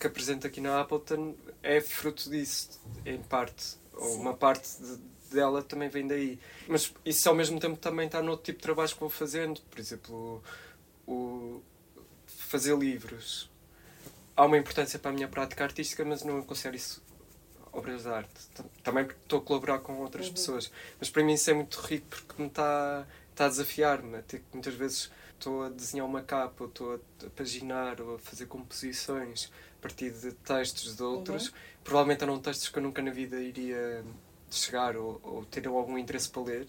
que 0.00 0.06
apresento 0.08 0.48
aqui 0.48 0.60
na 0.60 0.80
Appleton 0.80 1.36
é 1.62 1.80
fruto 1.80 2.28
disso, 2.28 2.70
em 3.06 3.18
parte. 3.22 3.76
Ou 3.94 4.08
Sim. 4.14 4.18
uma 4.18 4.34
parte 4.34 4.68
de- 4.80 4.98
dela 5.32 5.62
também 5.62 5.88
vem 5.88 6.06
daí. 6.06 6.38
Mas 6.68 6.92
isso 7.04 7.28
ao 7.28 7.34
mesmo 7.34 7.58
tempo 7.58 7.76
também 7.76 8.06
está 8.06 8.22
no 8.22 8.30
outro 8.32 8.44
tipo 8.46 8.58
de 8.58 8.62
trabalhos 8.62 8.92
que 8.92 9.00
vou 9.00 9.10
fazendo. 9.10 9.60
Por 9.62 9.78
exemplo, 9.80 10.42
o, 11.06 11.60
fazer 12.26 12.76
livros. 12.76 13.50
Há 14.36 14.44
uma 14.46 14.56
importância 14.58 14.98
para 14.98 15.10
a 15.10 15.14
minha 15.14 15.28
prática 15.28 15.64
artística, 15.64 16.04
mas 16.04 16.22
não 16.22 16.42
considero 16.42 16.76
isso 16.76 17.02
obras 17.72 18.02
de 18.02 18.08
arte. 18.08 18.30
Tam- 18.54 18.64
Também 18.82 19.04
porque 19.04 19.20
estou 19.22 19.38
a 19.38 19.42
colaborar 19.42 19.78
com 19.80 19.98
outras 20.00 20.26
Uhum. 20.28 20.32
pessoas. 20.34 20.70
Mas 20.98 21.10
para 21.10 21.22
mim 21.24 21.34
isso 21.34 21.50
é 21.50 21.54
muito 21.54 21.78
rico 21.80 22.06
porque 22.08 22.40
me 22.42 22.48
está, 22.48 23.06
está 23.30 23.46
a 23.46 23.48
desafiar-me. 23.48 24.18
Muitas 24.52 24.74
vezes 24.74 25.10
estou 25.34 25.64
a 25.64 25.68
desenhar 25.68 26.06
uma 26.06 26.22
capa, 26.22 26.64
ou 26.64 26.68
estou 26.68 26.94
a, 26.94 27.26
a 27.26 27.30
paginar, 27.30 28.00
ou 28.00 28.14
a 28.16 28.18
fazer 28.18 28.46
composições 28.46 29.50
a 29.78 29.82
partir 29.82 30.10
de 30.12 30.32
textos 30.32 30.96
de 30.96 31.02
outros. 31.02 31.48
Uhum. 31.48 31.52
Provavelmente 31.84 32.22
eram 32.22 32.38
textos 32.38 32.68
que 32.68 32.78
eu 32.78 32.82
nunca 32.82 33.02
na 33.02 33.10
vida 33.10 33.40
iria 33.40 34.04
chegar 34.54 34.96
ou, 34.96 35.20
ou 35.22 35.44
ter 35.44 35.66
algum 35.66 35.98
interesse 35.98 36.28
para 36.28 36.42
ler. 36.42 36.66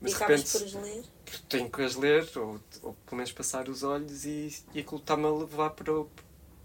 Mas 0.00 0.12
e 0.12 0.14
de 0.14 0.20
repente 0.20 0.52
por 0.52 0.62
os 0.62 0.74
ler. 0.74 1.04
tenho 1.48 1.70
que 1.70 1.82
as 1.82 1.94
ler, 1.94 2.26
ou, 2.36 2.60
ou 2.82 2.94
pelo 3.04 3.16
menos 3.16 3.32
passar 3.32 3.68
os 3.68 3.82
olhos, 3.82 4.24
e, 4.24 4.64
e 4.72 4.80
aquilo 4.80 4.96
está-me 4.96 5.26
a 5.26 5.30
levar 5.30 5.70
para, 5.70 5.92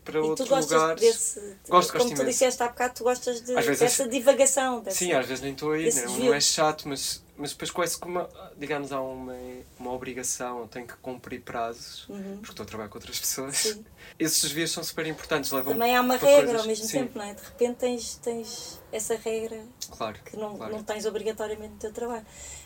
para 0.06 0.20
e 0.20 0.36
tu 0.36 0.44
lugares. 0.44 1.02
desse. 1.02 1.40
Gosto, 1.68 1.92
como 1.92 2.04
gosto 2.04 2.16
tu 2.16 2.22
imenso. 2.22 2.26
disseste 2.26 2.64
há 2.64 2.70
bocado, 2.70 2.94
tu 2.94 3.04
gostas 3.04 3.42
de, 3.42 3.58
Às 3.58 3.66
vezes 3.66 3.80
dessa 3.82 4.08
divagação. 4.08 4.80
Dessa... 4.80 4.98
Sim, 4.98 5.12
às 5.12 5.26
vezes 5.26 5.44
nem 5.44 5.52
estou 5.52 5.72
aí, 5.72 5.86
esse 5.88 6.06
não, 6.06 6.18
não 6.18 6.34
é 6.34 6.40
chato, 6.40 6.88
mas, 6.88 7.22
mas 7.38 7.52
depois 7.52 7.70
quase 7.72 8.00
que 8.00 8.06
uma, 8.08 8.30
digamos, 8.58 8.92
há 8.92 9.02
uma, 9.02 9.36
uma 9.80 9.92
obrigação, 9.92 10.60
eu 10.60 10.68
tenho 10.68 10.88
que 10.88 10.96
cumprir 10.98 11.42
prazos, 11.42 12.08
Uhum. 12.08 12.38
porque 12.38 12.52
estou 12.52 12.64
a 12.64 12.68
trabalhar 12.68 12.90
com 12.90 12.98
outras 12.98 13.20
pessoas. 13.20 13.58
Sim. 13.58 13.86
Esses 14.18 14.42
desvios 14.42 14.72
são 14.72 14.84
super 14.84 15.06
importantes, 15.08 15.52
levam 15.52 15.74
Também 15.74 15.96
há 15.96 16.02
uma 16.02 16.16
regra 16.18 16.44
coisas- 16.44 16.62
ao 16.62 16.68
mesmo 16.68 16.86
sim, 16.86 16.98
tempo, 17.00 17.18
não 17.18 17.26
é? 17.26 17.34
De 17.34 17.42
repente 17.44 17.78
tens, 17.78 18.16
tens 18.18 18.82
essa 18.92 19.16
regra 19.18 19.62
Claro, 19.92 20.18
que 20.24 20.38
não, 20.38 20.56
claro. 20.56 20.72
não 20.74 20.84
tens 20.84 21.06
obrigatoriamente 21.06 21.74
no 21.74 21.80
teu 21.80 21.92
trabalho. 21.92 22.26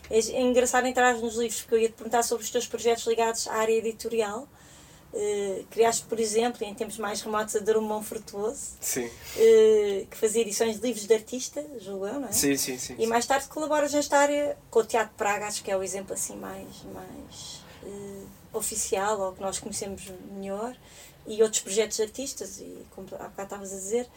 É, 0.10 0.18
é 0.20 0.42
engraçado 0.42 0.86
entrar 0.88 1.16
nos 1.16 1.36
livros, 1.36 1.62
porque 1.62 1.76
eu 1.76 1.80
ia 1.80 1.90
te 1.90 1.94
perguntar 1.96 2.24
sobre 2.24 2.44
os 2.44 2.50
teus 2.52 2.68
projetos 2.68 3.06
ligados 3.08 3.48
à 3.48 3.54
área 3.56 3.74
editorial. 3.74 4.48
Eh, 5.12 5.64
criaste, 5.72 6.06
por 6.06 6.20
exemplo, 6.20 6.64
em 6.64 6.74
tempos 6.76 6.98
mais 7.00 7.22
remotos, 7.22 7.56
a 7.56 7.60
Drummond 7.60 8.06
Frutuoso, 8.06 8.74
Sim, 8.80 9.10
eh, 9.38 10.06
que 10.10 10.16
fazia 10.16 10.44
edições 10.44 10.76
de 10.80 10.86
livros 10.86 11.08
de 11.08 11.14
artista, 11.14 11.66
julgo 11.80 12.06
eu, 12.06 12.20
não 12.20 12.28
é? 12.28 12.32
sim, 12.32 12.56
sim. 12.56 12.78
sim, 12.78 12.96
E 13.00 13.08
mais 13.08 13.26
tarde 13.26 13.48
colaboras 13.48 13.92
nesta 13.92 14.18
área 14.18 14.56
com 14.70 14.80
o 14.80 14.84
Teatro 14.84 15.16
Praga, 15.18 15.48
acho 15.48 15.64
que 15.64 15.72
é 15.72 15.76
o 15.76 15.82
exemplo 15.82 16.14
assim 16.14 16.36
mais, 16.36 16.84
mais 16.94 17.64
eh, 17.86 18.24
oficial, 18.54 19.20
ou 19.20 19.34
que 19.34 19.42
nós 19.42 19.58
conhecemos 19.58 20.04
melhor, 20.32 20.76
e 21.26 21.42
outros 21.42 21.62
projetos 21.64 21.98
de 21.98 22.04
artistas, 22.04 22.60
e 22.60 22.86
como 22.92 23.08
há 23.14 23.30
bocado 23.30 23.44
estavas 23.44 23.74
a 23.74 23.76
dizer, 23.78 24.08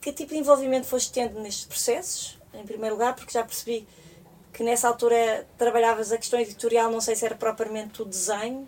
que 0.00 0.10
tipo 0.10 0.32
de 0.32 0.38
envolvimento 0.38 0.86
foste 0.86 1.12
tendo 1.12 1.38
nestes 1.38 1.66
processos, 1.66 2.38
em 2.54 2.64
primeiro 2.64 2.94
lugar, 2.94 3.14
porque 3.14 3.32
já 3.32 3.44
percebi 3.44 3.86
que 4.54 4.62
nessa 4.62 4.88
altura 4.88 5.46
trabalhavas 5.58 6.10
a 6.12 6.16
questão 6.16 6.40
editorial, 6.40 6.90
não 6.90 7.00
sei 7.00 7.14
se 7.14 7.26
era 7.26 7.34
propriamente 7.34 8.00
o 8.00 8.06
desenho, 8.06 8.66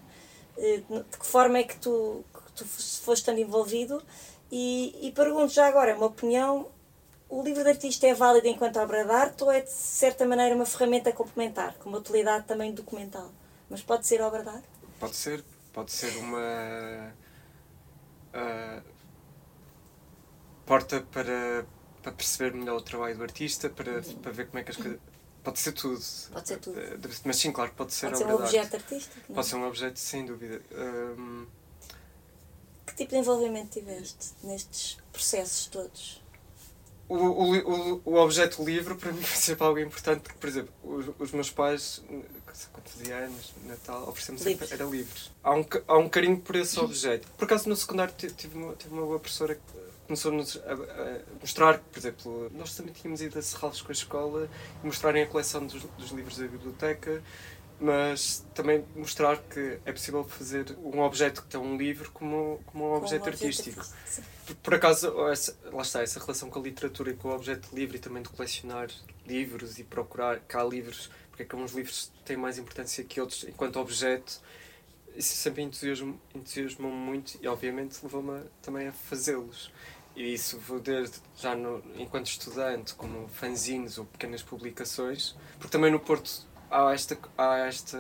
de 0.57 1.19
que 1.19 1.27
forma 1.27 1.59
é 1.59 1.65
que 1.65 1.77
tu, 1.77 2.25
que 2.33 2.53
tu 2.53 2.65
foste 2.65 3.23
estando 3.23 3.39
envolvido, 3.39 4.03
e, 4.51 4.95
e 5.01 5.13
pergunto 5.13 5.53
já 5.53 5.67
agora, 5.67 5.97
uma 5.97 6.07
opinião, 6.07 6.69
o 7.29 7.43
livro 7.43 7.63
de 7.65 7.71
artista 7.71 8.07
é 8.07 8.15
válido 8.15 8.47
enquanto 8.47 8.79
obra 8.79 9.05
de 9.05 9.11
arte 9.11 9.43
ou 9.43 9.51
é 9.51 9.61
de 9.61 9.71
certa 9.71 10.27
maneira 10.27 10.55
uma 10.55 10.67
ferramenta 10.67 11.11
complementar, 11.13 11.75
com 11.79 11.89
uma 11.89 11.99
utilidade 11.99 12.47
também 12.47 12.73
documental? 12.73 13.31
Mas 13.71 13.83
pode 13.83 14.07
ser 14.07 14.21
obra 14.21 14.43
de 14.43 14.51
arte? 14.51 14.69
Pode 15.01 15.17
ser, 15.17 15.43
pode 15.73 15.91
ser 15.91 16.17
uma 16.19 17.15
ah, 18.35 18.83
porta 20.65 21.01
para, 21.13 21.67
para 22.03 22.13
perceber 22.13 22.55
melhor 22.55 22.77
o 22.77 22.83
trabalho 22.83 23.17
do 23.17 23.23
artista, 23.23 23.69
para, 23.69 24.03
para 24.23 24.33
ver 24.33 24.47
como 24.47 24.59
é 24.59 24.65
que 24.65 24.71
as 24.71 24.77
coisas. 24.77 25.01
Pode 25.43 25.59
ser 25.59 25.73
tudo. 25.73 26.01
Pode 26.33 26.49
ser 26.49 26.59
tudo. 26.59 26.79
Eh, 26.79 26.97
Mas 27.25 27.37
sim, 27.37 27.51
claro, 27.51 27.73
pode 27.77 27.93
ser 27.93 28.07
Pode 28.07 28.19
ser 28.19 28.27
um 28.27 28.35
objeto 28.37 28.77
artístico? 28.77 29.17
não 29.29 29.33
é? 29.33 29.35
Pode 29.35 29.47
ser 29.49 29.57
um 29.57 29.67
objeto, 29.67 29.99
sem 29.99 30.25
dúvida. 30.25 30.63
Ahm, 30.75 31.47
Que 32.87 32.95
tipo 32.95 33.11
de 33.11 33.17
envolvimento 33.19 33.71
tiveste 33.81 34.33
nestes 34.45 34.99
processos 35.13 35.67
todos? 35.67 36.23
o, 37.09 37.17
o, 37.17 37.95
o, 37.97 38.03
o 38.07 38.15
objeto 38.17 38.65
livre 38.65 38.95
para 38.95 39.13
mim 39.13 39.21
foi 39.23 39.37
sempre 39.37 39.65
algo 39.65 39.79
importante, 39.79 40.23
porque, 40.23 40.39
por 40.39 40.49
exemplo, 40.49 40.73
os, 40.83 41.07
os 41.19 41.33
meus 41.33 41.51
pais, 41.51 42.01
quando 42.73 42.89
fazia 42.89 43.17
anos, 43.17 43.53
Natal, 43.65 44.09
ofereciam-me 44.09 44.41
sempre, 44.41 44.67
era 44.73 44.85
livros. 44.85 45.31
Há 45.43 45.53
um, 45.55 45.67
há 45.89 45.99
um 45.99 46.09
carinho 46.09 46.41
por 46.41 46.57
esse 46.57 46.79
objeto. 46.81 47.29
Por 47.37 47.45
acaso, 47.45 47.69
no 47.69 47.77
secundário, 47.77 48.15
ti- 48.17 48.31
tive 48.33 48.57
uma, 48.57 48.75
tive 48.77 48.95
uma 48.95 49.05
boa 49.05 49.19
professora 49.19 49.57
que 49.57 49.61
começou-nos 50.07 50.57
a, 50.59 50.73
a 50.73 51.21
mostrar, 51.41 51.79
por 51.79 51.99
exemplo, 51.99 52.51
nós 52.55 52.75
também 52.75 52.93
tínhamos 52.93 53.21
ido 53.21 53.39
a 53.39 53.43
Serralves 53.43 53.81
com 53.81 53.89
a 53.89 53.93
escola 53.93 54.49
e 54.83 54.87
mostrarem 54.87 55.23
a 55.23 55.27
coleção 55.27 55.67
dos, 55.67 55.83
dos 55.83 56.11
livros 56.11 56.37
da 56.39 56.47
biblioteca, 56.47 57.23
mas 57.81 58.45
também 58.55 58.85
mostrar 58.95 59.39
que 59.39 59.79
é 59.85 59.93
possível 59.93 60.23
fazer 60.25 60.77
um 60.85 61.01
objeto 61.01 61.45
que 61.49 61.57
é 61.57 61.59
um 61.59 61.77
livro 61.77 62.11
como, 62.13 62.61
como 62.67 62.87
um 62.87 62.91
Com 62.91 62.97
objeto 62.99 63.25
um 63.25 63.29
artístico. 63.29 63.85
Por, 64.47 64.55
por 64.57 64.75
acaso, 64.75 65.29
essa, 65.29 65.57
lá 65.73 65.83
está, 65.83 66.03
essa 66.03 66.21
relação 66.21 66.49
com 66.49 66.61
a 66.61 66.63
literatura 66.63 67.11
e 67.11 67.15
com 67.15 67.29
o 67.29 67.35
objeto 67.35 67.75
livre 67.75 67.97
e 67.97 68.01
também 68.01 68.23
de 68.23 68.29
colecionar 68.29 68.89
livros 69.27 69.79
e 69.79 69.85
procurar 69.85 70.39
cá 70.41 70.63
livros, 70.63 71.11
porque 71.31 71.43
é 71.43 71.47
que 71.47 71.57
uns 71.57 71.73
livros 71.73 72.13
têm 72.25 72.37
mais 72.37 72.57
importância 72.57 73.03
que 73.03 73.21
outros 73.21 73.45
enquanto 73.45 73.77
objeto, 73.81 74.41
isso 75.17 75.35
sempre 75.37 75.63
entusiasmou-me 75.63 76.97
muito 76.97 77.39
e 77.43 77.47
obviamente 77.49 77.99
levou-me 78.03 78.43
também 78.61 78.89
a 78.89 78.93
fazê-los. 78.93 79.71
E 80.15 80.35
isso 80.35 80.59
vou 80.59 80.79
desde 80.79 81.17
já 81.37 81.55
no, 81.57 81.83
enquanto 81.97 82.27
estudante, 82.27 82.95
como 82.95 83.29
fanzines 83.29 83.97
ou 83.97 84.05
pequenas 84.05 84.43
publicações, 84.43 85.35
porque 85.59 85.69
também 85.71 85.91
no 85.91 85.99
Porto 85.99 86.47
há 86.71 86.93
esta, 86.93 87.19
há 87.39 87.59
esta 87.61 87.99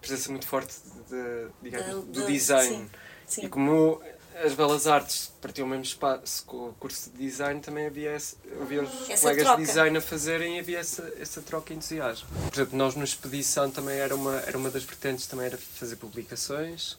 presença 0.00 0.30
muito 0.30 0.46
forte 0.46 0.74
de, 1.08 1.48
digamos, 1.62 2.04
do 2.06 2.20
da- 2.20 2.26
design. 2.26 2.88
Sim. 3.26 3.44
E 3.46 3.48
como 3.48 4.00
as 4.44 4.54
belas 4.54 4.86
artes 4.86 5.32
partiam 5.40 5.66
o 5.66 5.70
mesmo 5.70 5.84
espaço 5.84 6.44
com 6.44 6.68
o 6.68 6.74
curso 6.74 7.10
de 7.10 7.18
design, 7.18 7.60
também 7.60 7.86
havia, 7.86 8.14
esse, 8.14 8.36
havia 8.60 8.82
os 8.82 9.10
Essa 9.10 9.22
colegas 9.22 9.44
troca. 9.44 9.60
de 9.60 9.66
design 9.68 9.98
a 9.98 10.00
fazerem 10.00 10.56
e 10.56 10.60
havia 10.60 10.78
essa, 10.78 11.12
essa 11.18 11.42
troca 11.42 11.68
de 11.68 11.74
entusiasmo. 11.74 12.28
Por 12.48 12.54
exemplo, 12.54 12.78
nós 12.78 12.94
na 12.94 13.04
expedição 13.04 13.70
também 13.70 13.98
era 13.98 14.14
uma, 14.14 14.36
era 14.40 14.56
uma 14.56 14.70
das 14.70 14.84
vertentes, 14.84 15.26
também 15.26 15.46
era 15.46 15.58
fazer 15.58 15.96
publicações. 15.96 16.96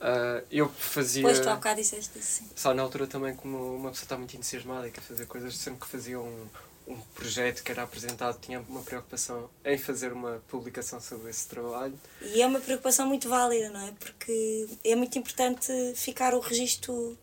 Ah, 0.00 0.42
eu 0.50 0.68
fazia, 0.68 1.22
Depois 1.22 1.40
tu 1.40 1.48
há 1.50 1.54
bocado 1.54 1.80
disseste 1.80 2.18
isso, 2.18 2.38
sim. 2.38 2.50
só 2.56 2.72
na 2.72 2.82
altura 2.82 3.06
também 3.06 3.34
como 3.34 3.76
uma 3.76 3.90
pessoa 3.90 4.04
está 4.04 4.16
muito 4.16 4.34
entusiasmada 4.34 4.88
e 4.88 4.90
quer 4.90 5.02
fazer 5.02 5.26
coisas, 5.26 5.54
sempre 5.56 5.80
que 5.80 5.86
fazia 5.86 6.18
um, 6.18 6.46
um 6.90 7.00
projeto 7.14 7.62
que 7.62 7.70
era 7.70 7.82
apresentado, 7.84 8.38
tinha 8.40 8.60
uma 8.68 8.82
preocupação 8.82 9.48
em 9.64 9.78
fazer 9.78 10.12
uma 10.12 10.42
publicação 10.48 11.00
sobre 11.00 11.30
esse 11.30 11.46
trabalho. 11.46 11.94
E 12.20 12.42
é 12.42 12.46
uma 12.46 12.60
preocupação 12.60 13.06
muito 13.06 13.28
válida, 13.28 13.70
não 13.70 13.80
é? 13.86 13.92
Porque 13.98 14.66
é 14.84 14.94
muito 14.96 15.16
importante 15.18 15.72
ficar 15.94 16.34
o 16.34 16.40
registro. 16.40 17.16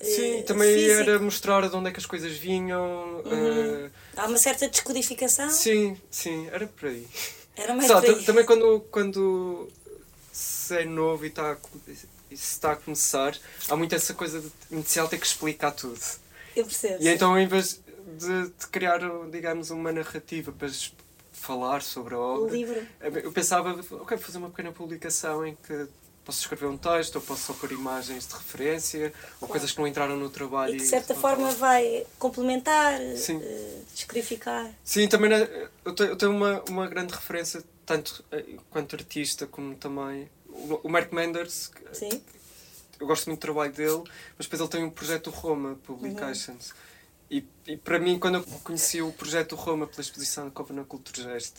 eh, 0.00 0.04
Sim, 0.04 0.42
também 0.42 0.74
físico. 0.74 1.00
era 1.00 1.18
mostrar 1.18 1.68
de 1.68 1.74
onde 1.74 1.88
é 1.88 1.92
que 1.92 1.98
as 1.98 2.06
coisas 2.06 2.32
vinham. 2.36 3.22
Uhum. 3.24 3.90
ah, 4.16 4.22
Há 4.22 4.26
uma 4.26 4.38
certa 4.38 4.68
descodificação. 4.68 5.50
sim, 5.50 5.98
sim, 6.10 6.46
era 6.52 6.66
por 6.66 6.88
aí. 6.88 7.06
Era 7.56 7.74
mais 7.74 7.88
Só, 7.88 8.00
por 8.00 8.08
aí. 8.10 8.14
tam- 8.16 8.24
também 8.24 8.44
quando, 8.44 8.80
quando 8.90 9.68
se 10.32 10.76
é 10.76 10.84
novo 10.84 11.24
e, 11.24 11.28
está 11.28 11.52
a, 11.52 11.56
e 12.30 12.34
está 12.34 12.72
a 12.72 12.76
começar, 12.76 13.36
há 13.68 13.74
muito 13.76 13.94
essa 13.94 14.12
coisa 14.14 14.40
de 14.40 14.48
inicial 14.70 15.08
ter 15.08 15.18
que 15.18 15.26
explicar 15.26 15.72
tudo. 15.72 15.98
Eu 16.54 16.64
percebo. 16.64 17.02
E 17.02 17.08
então, 17.08 17.36
em 17.38 17.46
vez 17.48 17.80
de, 18.18 18.50
de 18.50 18.66
criar, 18.70 19.00
digamos, 19.30 19.70
uma 19.70 19.92
narrativa 19.92 20.52
para 20.52 20.68
falar 21.32 21.82
sobre 21.82 22.14
a 22.14 22.18
o 22.18 22.44
obra, 22.44 22.52
livro. 22.52 22.86
eu 23.00 23.32
pensava, 23.32 23.70
ok, 23.72 23.88
vou 23.90 24.18
fazer 24.18 24.38
uma 24.38 24.50
pequena 24.50 24.72
publicação 24.72 25.46
em 25.46 25.56
que 25.56 25.88
posso 26.28 26.40
escrever 26.40 26.66
um 26.66 26.76
texto, 26.76 27.16
ou 27.16 27.22
posso 27.22 27.40
só 27.46 27.52
pôr 27.54 27.72
imagens 27.72 28.28
de 28.28 28.34
referência, 28.34 29.14
ou 29.40 29.48
coisas 29.48 29.72
que 29.72 29.78
não 29.78 29.86
entraram 29.86 30.14
no 30.14 30.28
trabalho. 30.28 30.74
E 30.74 30.76
que 30.76 30.82
de 30.82 30.88
certa 30.88 31.14
vou 31.14 31.22
forma 31.22 31.50
vai 31.52 32.06
complementar, 32.18 33.00
Sim. 33.16 33.40
eh, 33.42 33.78
descodificar. 33.94 34.70
Sim, 34.84 35.08
também 35.08 35.30
né, 35.30 35.48
eu 35.86 35.94
tenho, 35.94 36.32
uma, 36.32 36.62
uma 36.68 36.86
grande 36.86 37.14
referência, 37.14 37.64
tanto 37.86 38.22
eh, 38.30 38.44
quanto 38.68 38.94
artista 38.94 39.46
como 39.46 39.74
também. 39.74 40.28
O, 40.50 40.80
o 40.84 40.88
Mark 40.90 41.10
Menders, 41.12 41.70
Sim. 41.94 42.20
eu 43.00 43.06
gosto 43.06 43.26
muito 43.28 43.38
do 43.38 43.42
trabalho 43.42 43.72
dele, 43.72 44.02
mas 44.36 44.46
depois 44.46 44.60
ele 44.60 44.68
tem 44.68 44.84
um 44.84 44.90
projeto 44.90 45.30
Roma 45.30 45.78
Publications. 45.86 46.74
E, 47.30 47.44
e 47.66 47.76
para 47.76 47.98
mim, 47.98 48.18
quando 48.18 48.36
eu 48.36 48.42
conheci 48.64 49.02
o 49.02 49.12
projeto 49.12 49.54
Roma 49.54 49.86
pela 49.86 50.00
exposição 50.00 50.46
de 50.46 50.50
Cova 50.52 50.72
na 50.72 50.84
Culturgest, 50.84 51.56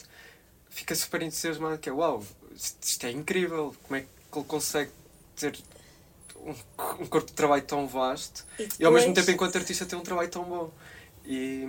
fiquei 0.70 0.96
super 0.96 1.22
entusiasmado, 1.22 1.78
que 1.78 1.90
é 1.90 1.92
uau, 1.92 2.24
isto, 2.56 3.06
é 3.06 3.12
incrível, 3.12 3.76
como 3.84 3.98
é 3.98 4.02
que 4.02 4.38
ele 4.38 4.46
consegue 4.46 4.92
ter 5.36 5.58
um, 6.38 6.56
um 7.04 7.06
corpo 7.06 7.28
de 7.28 7.34
trabalho 7.34 7.64
tão 7.64 7.88
vasto 7.88 8.46
e 8.80 8.86
ao 8.86 8.92
mesmo 8.92 9.14
tempo, 9.14 9.30
enquanto 9.32 9.58
artista, 9.58 9.86
ter 9.86 9.96
um 9.96 10.02
trabalho 10.02 10.30
tão 10.30 10.44
bom. 10.44 10.72
E 11.26 11.68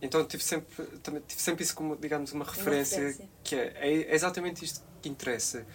então 0.00 0.24
tive 0.24 0.42
sempre, 0.42 0.86
também, 1.02 1.22
tive 1.26 1.42
sempre 1.42 1.64
isso 1.64 1.74
como, 1.74 1.96
digamos, 1.96 2.32
uma 2.32 2.44
referência, 2.44 2.98
referência. 2.98 3.28
que 3.42 3.54
é, 3.54 3.74
é 3.80 4.14
exatamente 4.14 4.64
isto 4.64 4.82
que 5.02 5.08
interessa. 5.08 5.66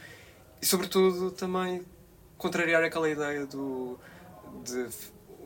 E 0.61 0.65
sobretudo 0.65 1.31
também 1.31 1.85
contrariar 2.37 2.83
aquela 2.83 3.09
ideia 3.09 3.45
do 3.45 3.99
de 4.63 4.87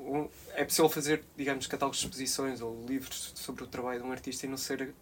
um- 0.08 0.30
é 0.54 0.64
possível 0.64 0.90
fazer, 0.90 1.24
digamos, 1.36 1.68
catálogos 1.68 2.00
de 2.00 2.06
exposições 2.06 2.62
ou 2.62 2.86
livros 2.86 3.34
sobre 3.36 3.64
o 3.64 3.68
trabalho 3.68 4.02
de 4.02 4.06
um 4.08 4.12
artista 4.12 4.46
e 4.46 4.50
não 4.50 4.58
ser 4.58 4.94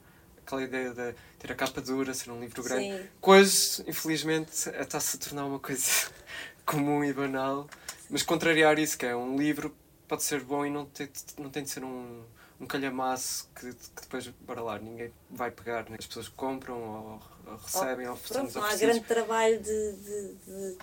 aquela 0.45 0.63
ideia 0.63 0.89
de 0.93 1.15
ter 1.39 1.51
a 1.51 1.55
capa 1.55 1.81
dura, 1.81 2.13
ser 2.13 2.31
um 2.31 2.39
livro 2.39 2.61
grande. 2.63 2.97
Sim. 3.03 3.09
Coisas, 3.21 3.81
infelizmente, 3.87 4.51
está-se 4.69 5.17
a 5.17 5.19
tornar 5.19 5.45
uma 5.45 5.59
coisa 5.59 5.83
comum 6.65 7.03
e 7.03 7.11
banal, 7.13 7.67
mas 8.09 8.21
contrariar 8.23 8.77
isso, 8.79 8.97
que 8.97 9.05
é 9.05 9.15
um 9.15 9.35
livro 9.37 9.75
pode 10.07 10.23
ser 10.23 10.41
bom 10.41 10.65
e 10.65 10.69
não 10.69 10.85
tem, 10.85 11.09
não 11.39 11.49
tem 11.49 11.63
de 11.63 11.69
ser 11.71 11.83
um, 11.83 12.23
um 12.61 12.65
calhamaço 12.67 13.49
que, 13.55 13.73
que 13.73 14.01
depois, 14.01 14.27
bora 14.41 14.61
lá, 14.61 14.77
ninguém 14.77 15.11
vai 15.31 15.49
pegar, 15.49 15.89
né? 15.89 15.97
as 15.99 16.05
pessoas 16.05 16.27
compram 16.27 16.75
ou, 16.79 17.21
ou 17.51 17.57
recebem 17.57 18.07
ou, 18.07 18.15
Pronto, 18.17 18.51
são 18.51 18.61
não 18.61 18.69
há 18.69 18.75
grande 18.75 19.01
trabalho 19.01 19.59
de- 19.59 19.91
de- 19.93 20.33
de 20.45 20.77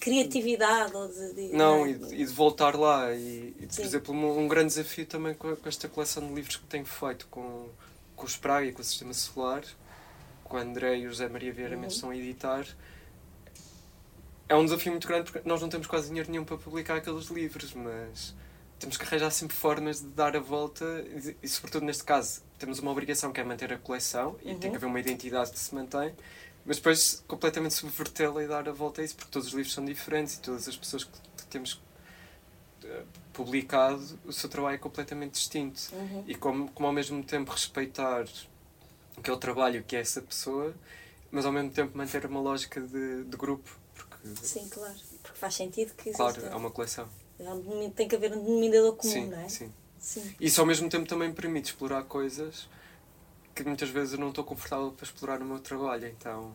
criatividade 0.00 0.94
ou 0.94 1.08
de. 1.08 1.32
de- 1.34 1.48
Não, 1.56 1.84
é? 1.86 1.90
e, 1.90 1.94
de- 1.94 2.14
e 2.14 2.24
de 2.24 2.32
voltar 2.32 2.76
lá. 2.76 3.12
E, 3.14 3.54
e, 3.58 3.66
por 3.66 3.84
exemplo, 3.84 4.14
um, 4.14 4.38
um 4.40 4.48
grande 4.48 4.68
desafio 4.68 5.06
também 5.06 5.34
com, 5.34 5.56
esta 5.64 5.88
coleção 5.88 6.26
de 6.26 6.34
livros 6.34 6.56
que 6.56 6.64
tenho 6.64 6.84
feito 6.84 7.26
com, 7.30 7.68
com 8.16 8.24
os 8.26 8.36
Praga 8.36 8.66
e 8.66 8.72
com 8.72 8.80
o 8.80 8.84
Sistema 8.84 9.12
Solar, 9.12 9.62
com 10.44 10.56
o 10.56 10.60
André 10.60 10.98
e 10.98 11.06
o 11.06 11.10
José 11.10 11.28
Maria 11.28 11.52
Vieira 11.52 11.76
Uhum. 11.76 11.84
Estão 11.86 12.10
a 12.10 12.16
editar, 12.16 12.66
é 14.48 14.54
um 14.56 14.64
desafio 14.64 14.92
muito 14.92 15.06
grande 15.06 15.30
porque 15.30 15.46
nós 15.48 15.60
não 15.60 15.68
temos 15.68 15.86
quase 15.86 16.08
dinheiro 16.08 16.30
nenhum 16.30 16.44
para 16.44 16.56
publicar 16.56 16.96
aqueles 16.96 17.26
livros, 17.26 17.74
mas 17.74 18.34
temos 18.78 18.96
que 18.96 19.04
arranjar 19.04 19.30
sempre 19.30 19.56
formas 19.56 20.00
de 20.00 20.06
dar 20.08 20.36
a 20.36 20.40
volta 20.40 20.84
e, 21.06 21.36
e 21.42 21.48
sobretudo 21.48 21.84
neste 21.84 22.04
caso, 22.04 22.40
temos 22.58 22.78
uma 22.78 22.90
obrigação 22.90 23.32
que 23.32 23.40
é 23.40 23.44
manter 23.44 23.72
a 23.72 23.78
coleção 23.78 24.36
e 24.42 24.52
Uhum. 24.52 24.58
tem 24.58 24.70
que 24.70 24.76
haver 24.76 24.86
uma 24.86 25.00
identidade 25.00 25.50
que 25.50 25.58
se 25.58 25.74
mantém, 25.74 26.14
mas 26.68 26.76
depois 26.76 27.24
completamente 27.26 27.74
subvertê-la 27.74 28.44
e 28.44 28.46
dar 28.46 28.68
a 28.68 28.72
volta 28.72 29.00
a 29.00 29.04
isso, 29.04 29.16
porque 29.16 29.32
todos 29.32 29.48
os 29.48 29.54
livros 29.54 29.74
são 29.74 29.84
diferentes 29.84 30.34
e 30.36 30.40
todas 30.40 30.68
as 30.68 30.76
pessoas 30.76 31.02
que 31.02 31.10
que 31.38 31.46
temos 31.46 31.80
eh, 32.84 33.02
publicado, 33.32 34.18
o 34.24 34.32
seu 34.32 34.48
trabalho 34.50 34.74
é 34.74 34.78
completamente 34.78 35.32
distinto. 35.32 35.80
Uhum. 35.92 36.24
E 36.26 36.34
como, 36.34 36.70
como 36.72 36.86
ao 36.86 36.92
mesmo 36.92 37.24
tempo 37.24 37.50
respeitar 37.50 38.24
aquele 39.16 39.36
trabalho 39.38 39.82
que 39.84 39.96
é 39.96 40.00
essa 40.00 40.20
pessoa, 40.20 40.74
mas 41.30 41.46
ao 41.46 41.52
mesmo 41.52 41.70
tempo 41.70 41.96
manter 41.96 42.26
uma 42.26 42.40
lógica 42.40 42.80
de, 42.80 43.24
de 43.24 43.36
grupo, 43.36 43.70
porque, 43.94 44.16
Sim, 44.46 44.68
claro. 44.68 44.94
Porque 45.22 45.38
faz 45.38 45.54
sentido 45.54 45.94
que 45.94 46.10
claro, 46.12 46.36
exista. 46.36 46.54
é 46.54 46.56
uma 46.56 46.70
coleção. 46.70 47.08
Denomina- 47.38 47.90
Tem 47.94 48.06
que 48.08 48.16
haver 48.16 48.32
um 48.36 48.44
denominador 48.44 48.96
comum, 48.96 49.12
sim, 49.12 49.26
não 49.26 49.40
é? 49.40 49.48
sim. 49.48 49.72
Sim. 49.98 50.34
Isso 50.40 50.60
ao 50.60 50.66
mesmo 50.66 50.88
tempo 50.88 51.08
também 51.08 51.32
permite 51.32 51.66
explorar 51.70 52.02
coisas 52.04 52.68
que 53.62 53.68
muitas 53.68 53.88
vezes 53.88 54.14
eu 54.14 54.18
não 54.18 54.28
estou 54.30 54.44
confortável 54.44 54.90
para 54.92 55.04
explorar 55.04 55.38
no 55.38 55.44
meu 55.46 55.58
trabalho, 55.58 56.06
então 56.08 56.54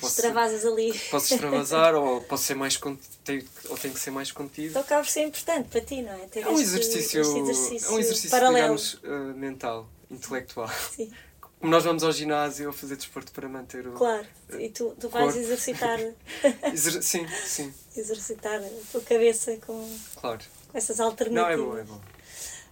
posso, 0.00 0.14
Extravasas 0.20 0.64
ali. 0.64 0.98
posso 1.10 1.34
extravasar 1.34 1.94
ou 1.94 2.20
posso 2.22 2.44
ser 2.44 2.54
mais 2.54 2.76
con- 2.76 2.96
tenho, 3.24 3.44
ou 3.68 3.76
tenho 3.76 3.92
que 3.94 4.00
ser 4.00 4.10
mais 4.10 4.32
contido. 4.32 4.70
Então 4.70 4.82
acaba 4.82 5.02
por 5.02 5.10
ser 5.10 5.22
importante 5.22 5.68
para 5.68 5.80
ti, 5.80 6.02
não 6.02 6.12
é? 6.12 6.26
Ter 6.26 6.40
É 6.40 6.48
um 6.48 6.58
exercício, 6.58 7.20
este 7.20 7.38
exercício 7.38 7.88
é 7.88 7.92
um 7.92 7.98
exercício 7.98 8.30
paralelo. 8.30 8.76
digamos, 8.76 8.98
eh, 9.02 9.32
mental, 9.34 9.88
intelectual. 10.10 10.68
Sim, 10.94 11.12
Como 11.60 11.70
nós 11.70 11.84
vamos 11.84 12.02
ao 12.02 12.10
ginásio 12.12 12.70
a 12.70 12.72
fazer 12.72 12.96
desporto 12.96 13.30
para 13.32 13.46
manter 13.48 13.86
o. 13.86 13.92
claro. 13.92 14.26
E 14.58 14.70
tu, 14.70 14.96
tu 14.98 15.08
vais 15.10 15.26
Corpo. 15.26 15.38
exercitar, 15.38 15.98
Exer- 16.72 17.02
Sim, 17.02 17.26
sim, 17.44 17.74
exercitar 17.94 18.58
a 18.60 18.68
tua 18.90 19.02
cabeça 19.02 19.56
com, 19.66 19.98
claro. 20.16 20.40
com 20.72 20.78
essas 20.78 20.96
Não, 20.98 21.04
alternativas. 21.06 21.52
é 21.52 21.56
bom, 21.62 21.76
é 21.78 21.82
bom. 21.84 22.00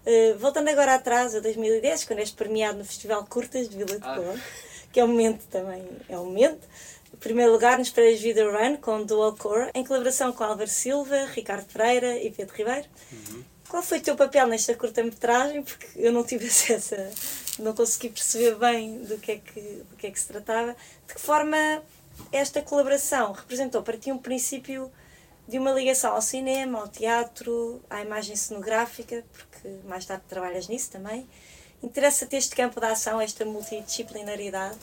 Uh, 0.08 0.38
voltando 0.38 0.68
agora 0.68 0.94
atrás, 0.94 1.34
a 1.34 1.40
2010, 1.40 2.04
quando 2.04 2.20
és 2.20 2.30
premiado 2.30 2.78
no 2.78 2.84
Festival 2.86 3.26
Curtas 3.26 3.68
de 3.68 3.76
Vila 3.76 3.98
de 3.98 4.06
Ah. 4.06 4.16
Conde, 4.16 4.42
que 4.90 5.00
é 5.00 5.04
um 5.04 5.08
momento 5.08 5.44
também, 5.50 5.84
é 6.08 6.18
um 6.18 6.24
momento. 6.24 6.66
Em 7.12 7.16
primeiro 7.18 7.52
lugar, 7.52 7.78
nos 7.78 7.90
prémios 7.90 8.18
Video 8.18 8.50
Run 8.50 8.76
com 8.78 9.04
Dual 9.04 9.36
Core, 9.36 9.70
em 9.74 9.84
colaboração 9.84 10.32
com 10.32 10.44
Álvaro 10.44 10.70
Silva, 10.70 11.26
Ricardo 11.26 11.66
Pereira 11.70 12.16
e 12.16 12.30
Pedro 12.30 12.56
Ribeiro. 12.56 12.88
Uhum. 13.12 13.44
Qual 13.68 13.82
foi 13.82 13.98
o 13.98 14.00
teu 14.00 14.16
papel 14.16 14.46
nesta 14.46 14.74
curta-metragem? 14.74 15.62
Porque 15.62 15.86
eu 15.96 16.10
não 16.10 16.24
tive 16.24 16.46
acesso, 16.48 16.94
a, 16.94 17.62
não 17.62 17.74
consegui 17.74 18.08
perceber 18.08 18.54
bem 18.54 19.02
do 19.02 19.18
que, 19.18 19.32
é 19.32 19.36
que, 19.36 19.60
do 19.60 19.96
que 19.96 20.06
é 20.06 20.10
que 20.10 20.18
se 20.18 20.26
tratava. 20.26 20.74
De 21.06 21.14
que 21.14 21.20
forma 21.20 21.82
esta 22.32 22.62
colaboração 22.62 23.32
representou 23.32 23.82
para 23.82 23.98
ti 23.98 24.10
um 24.10 24.18
princípio 24.18 24.90
de 25.48 25.58
uma 25.58 25.72
ligação 25.72 26.12
ao 26.12 26.20
cinema, 26.20 26.78
ao 26.80 26.88
teatro, 26.88 27.82
à 27.88 28.02
imagem 28.02 28.36
cenográfica, 28.36 29.24
porque 29.32 29.68
mais 29.88 30.04
tarde 30.04 30.24
trabalhas 30.28 30.68
nisso 30.68 30.90
também. 30.90 31.26
Interessa-te 31.82 32.36
este 32.36 32.54
campo 32.54 32.78
de 32.78 32.86
ação, 32.86 33.18
esta 33.18 33.46
multidisciplinaridade? 33.46 34.76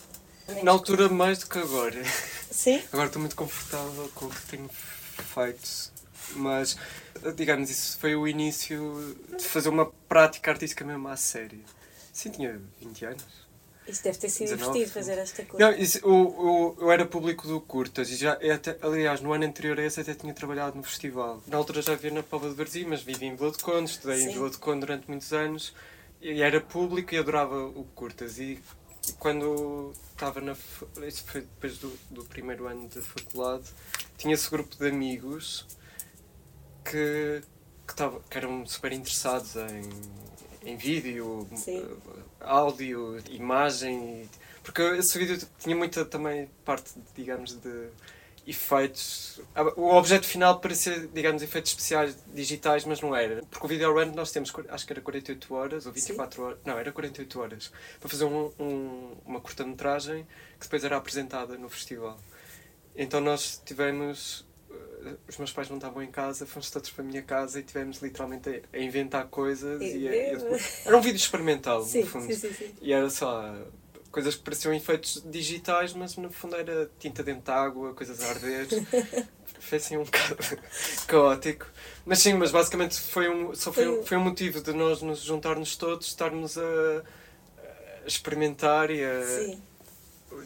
Na 0.63 0.71
altura, 0.71 1.07
mais 1.07 1.37
do 1.39 1.47
que 1.47 1.59
agora. 1.59 2.03
Sim? 2.49 2.81
Agora 2.91 3.07
estou 3.07 3.19
muito 3.19 3.35
confortável 3.35 4.09
com 4.15 4.25
o 4.25 4.29
que 4.29 4.41
tenho 4.47 4.69
feito, 4.69 5.91
mas, 6.35 6.77
digamos, 7.35 7.69
isso 7.69 7.99
foi 7.99 8.15
o 8.15 8.27
início 8.27 9.15
de 9.37 9.43
fazer 9.43 9.69
uma 9.69 9.85
prática 10.07 10.49
artística 10.49 10.83
mesmo 10.83 11.07
à 11.07 11.15
sério. 11.15 11.63
Sim, 12.11 12.31
tinha 12.31 12.59
20 12.79 13.05
anos. 13.05 13.44
Isso 13.87 14.03
deve 14.03 14.17
ter 14.17 14.29
sido 14.29 14.49
19, 14.49 14.73
divertido 14.73 14.93
fazer 14.93 15.17
esta 15.19 15.45
coisa. 15.45 15.71
Não, 15.71 15.77
isso, 15.77 15.99
o, 16.07 16.11
o, 16.11 16.75
eu 16.79 16.91
era 16.91 17.05
público 17.05 17.47
do 17.47 17.61
Curtas 17.61 18.09
e 18.09 18.15
já, 18.15 18.33
eu 18.41 18.55
até, 18.55 18.77
aliás, 18.81 19.21
no 19.21 19.31
ano 19.31 19.45
anterior 19.45 19.79
a 19.79 19.83
esse 19.83 20.01
até 20.01 20.15
tinha 20.15 20.33
trabalhado 20.33 20.75
no 20.75 20.83
festival. 20.83 21.41
Na 21.47 21.57
altura 21.57 21.81
já 21.81 21.93
vivia 21.93 22.11
na 22.11 22.23
Póvoa 22.23 22.49
de 22.49 22.55
Varzim, 22.55 22.85
mas 22.85 23.03
vivi 23.03 23.25
em 23.27 23.35
Vila 23.35 23.51
de 23.51 23.59
Conde, 23.59 23.91
estudei 23.91 24.17
Sim. 24.17 24.29
em 24.29 24.33
Vila 24.33 24.49
de 24.49 24.57
Conde 24.57 24.79
durante 24.79 25.07
muitos 25.07 25.31
anos 25.31 25.73
e 26.21 26.41
era 26.41 26.59
público 26.59 27.13
e 27.13 27.17
adorava 27.17 27.65
o 27.65 27.83
Curtas. 27.93 28.39
E 28.39 28.59
quando 29.19 29.93
estava 30.11 30.41
na. 30.41 30.53
Isso 31.07 31.23
foi 31.25 31.41
depois 31.41 31.77
do, 31.77 31.93
do 32.09 32.25
primeiro 32.25 32.67
ano 32.67 32.87
de 32.87 33.01
faculdade, 33.01 33.65
tinha 34.17 34.33
esse 34.33 34.49
grupo 34.49 34.75
de 34.75 34.87
amigos 34.87 35.67
que, 36.83 37.41
que, 37.87 37.95
tava, 37.95 38.19
que 38.29 38.37
eram 38.37 38.65
super 38.65 38.91
interessados 38.91 39.55
em, 39.55 40.71
em 40.71 40.75
vídeo, 40.77 41.47
Sim. 41.55 41.85
Áudio, 42.45 43.17
imagem. 43.29 44.23
e- 44.23 44.29
Porque 44.63 44.81
esse 44.81 45.17
vídeo 45.17 45.37
tinha 45.59 45.75
muita 45.75 46.03
também 46.05 46.49
parte, 46.63 46.91
digamos, 47.15 47.53
de 47.59 47.89
efeitos. 48.47 49.41
Ah, 49.55 49.63
O 49.75 49.95
objeto 49.95 50.25
final 50.25 50.59
parecia, 50.59 51.07
digamos, 51.13 51.41
efeitos 51.41 51.71
especiais 51.71 52.15
digitais, 52.33 52.85
mas 52.85 53.01
não 53.01 53.15
era. 53.15 53.41
Porque 53.49 53.65
o 53.65 53.69
video 53.69 53.93
run 53.93 54.11
nós 54.13 54.31
temos, 54.31 54.51
acho 54.69 54.85
que 54.85 54.93
era 54.93 55.01
48 55.01 55.53
horas 55.53 55.85
ou 55.85 55.91
24 55.91 56.43
horas. 56.43 56.57
Não, 56.65 56.77
era 56.77 56.91
48 56.91 57.39
horas. 57.41 57.71
Para 57.99 58.09
fazer 58.09 58.25
um, 58.25 58.51
um- 58.59 59.17
uma 59.25 59.39
curta-metragem 59.41 60.25
que 60.59 60.65
depois 60.65 60.83
era 60.83 60.95
apresentada 60.97 61.57
no 61.57 61.69
festival. 61.69 62.19
Então 62.95 63.19
nós 63.19 63.61
tivemos. 63.65 64.44
Os 65.27 65.37
meus 65.37 65.51
pais 65.51 65.69
não 65.69 65.77
estavam 65.77 66.01
em 66.03 66.11
casa, 66.11 66.45
fomos 66.45 66.69
todos 66.71 66.89
para 66.89 67.03
a 67.03 67.07
minha 67.07 67.21
casa 67.21 67.59
e 67.59 67.63
tivemos 67.63 67.99
literalmente 68.01 68.61
a, 68.73 68.77
inventar 68.79 69.25
coisas. 69.27 69.81
E, 69.81 70.07
a- 70.07 70.15
e 70.15 70.35
a- 70.35 70.59
era 70.85 70.97
um 70.97 71.01
vídeo 71.01 71.17
experimental, 71.17 71.83
sim, 71.83 72.01
no 72.01 72.07
fundo. 72.07 72.25
sim, 72.27 72.35
sim, 72.35 72.53
sim. 72.53 72.75
E 72.81 72.91
era 72.93 73.09
só 73.09 73.55
coisas 74.11 74.35
que 74.35 74.43
pareciam 74.43 74.73
efeitos 74.73 75.21
digitais, 75.25 75.93
mas 75.93 76.15
no 76.17 76.29
fundo 76.31 76.55
era 76.55 76.89
tinta 76.99 77.21
dentro 77.21 77.43
de 77.43 77.51
água, 77.51 77.93
coisas 77.93 78.21
a 78.21 78.29
arder. 78.29 78.67
foi 79.59 79.77
assim 79.77 79.97
um 79.97 80.03
bocado 80.03 80.37
caótico. 81.07 81.65
Mas 82.05 82.19
sim, 82.19 82.33
mas 82.33 82.51
basicamente 82.51 82.99
foi 82.99 83.27
um, 83.29 83.53
só 83.55 83.71
foi, 83.73 83.87
um- 83.89 84.03
foi 84.03 84.17
um 84.17 84.23
motivo 84.23 84.61
de 84.61 84.71
nós 84.73 85.01
nos 85.01 85.19
juntarmos 85.21 85.75
todos, 85.75 86.07
estarmos 86.07 86.57
a, 86.57 87.03
a 88.03 88.07
experimentar 88.07 88.89
e 88.91 89.03
a. 89.03 89.25
Sim. 89.25 89.61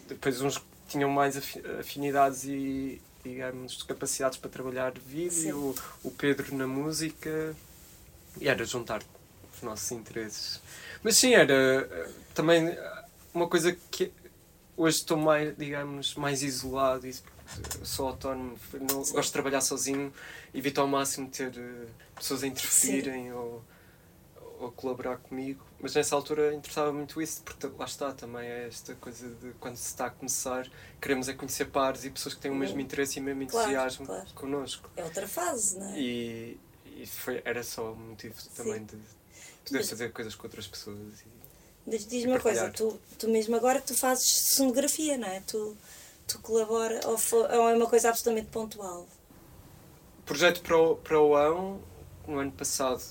Depois 0.07 0.41
uns 0.41 0.61
tinham 0.87 1.09
mais 1.09 1.37
afi- 1.37 1.61
afinidades 1.79 2.43
e, 2.45 3.01
digamos, 3.29 3.83
capacidades 3.83 4.37
para 4.37 4.49
trabalhar 4.49 4.93
vídeo, 4.99 5.75
o, 6.03 6.07
o 6.07 6.11
Pedro 6.11 6.55
na 6.55 6.67
música. 6.67 7.55
E 8.39 8.47
era 8.47 8.63
juntar 8.65 9.01
os 9.55 9.61
nossos 9.61 9.91
interesses. 9.91 10.61
Mas 11.03 11.17
sim, 11.17 11.33
era 11.33 11.53
eh, 11.53 12.09
também 12.33 12.75
uma 13.33 13.47
coisa 13.47 13.75
que 13.91 14.11
hoje 14.75 14.97
estou 14.97 15.17
mais, 15.17 15.55
digamos, 15.57 16.15
mais 16.15 16.41
isolado 16.41 17.05
e 17.05 17.13
sou 17.83 18.07
autónomo, 18.07 18.57
não, 18.73 19.03
Sim. 19.03 19.13
gosto 19.13 19.27
de 19.27 19.33
trabalhar 19.33 19.61
sozinho, 19.61 20.13
evito 20.53 20.79
ao 20.79 20.87
máximo 20.87 21.29
ter 21.29 21.51
eh, 21.57 21.87
pessoas 22.15 22.43
a 22.43 22.47
interferirem 22.47 23.33
ou, 23.33 23.63
ou 24.59 24.71
colaborar 24.71 25.17
comigo. 25.17 25.63
Mas 25.79 25.95
nessa 25.95 26.15
altura 26.15 26.53
interessava 26.53 26.91
muito 26.91 27.21
isso, 27.21 27.41
porque 27.43 27.65
lá 27.77 27.85
está 27.85 28.11
também 28.11 28.45
é 28.47 28.67
esta 28.67 28.93
coisa 28.95 29.29
de 29.35 29.51
quando 29.53 29.77
se 29.77 29.87
está 29.87 30.07
a 30.07 30.09
começar, 30.09 30.69
queremos 31.01 31.29
é 31.29 31.33
conhecer 31.33 31.65
pares 31.65 32.03
e 32.05 32.09
pessoas 32.09 32.35
que 32.35 32.41
têm 32.41 32.51
o 32.51 32.55
mesmo 32.55 32.75
Uhum. 32.75 32.81
interesse 32.81 33.17
e 33.17 33.21
o 33.21 33.25
mesmo 33.25 33.47
Claro, 33.47 33.69
entusiasmo 33.69 34.05
claro. 34.05 34.27
connosco. 34.35 34.89
É 34.97 35.03
outra 35.03 35.27
fase, 35.27 35.79
não 35.79 35.87
é? 35.89 35.99
E, 35.99 36.59
e 36.85 37.07
foi, 37.07 37.41
era 37.45 37.63
só 37.63 37.93
motivo 37.93 38.35
também 38.55 38.83
de 38.83 38.97
poder 39.65 39.79
Mas- 39.79 39.89
fazer 39.89 40.11
coisas 40.11 40.35
com 40.35 40.43
outras 40.47 40.67
pessoas. 40.67 40.97
E, 41.21 41.25
Mas 41.87 42.05
diz-me 42.05 42.31
uma 42.33 42.39
coisa, 42.39 42.69
tu, 42.69 42.99
tu 43.17 43.27
mesmo 43.29 43.55
agora 43.55 43.79
tu 43.81 43.95
fazes 43.95 44.27
sonografia, 44.55 45.17
não 45.17 45.27
é? 45.29 45.39
Tu, 45.41 45.75
tu 46.27 46.37
colabora 46.39 46.99
ou, 47.07 47.17
ou 47.31 47.69
é 47.69 47.73
uma 47.75 47.87
coisa 47.87 48.09
absolutamente 48.09 48.49
pontual? 48.51 49.07
projeto 50.25 50.61
para 50.61 50.77
o, 50.77 50.95
para 50.97 51.19
o 51.19 51.35
Aão, 51.35 51.81
no 52.27 52.37
ano 52.37 52.51
passado, 52.51 53.01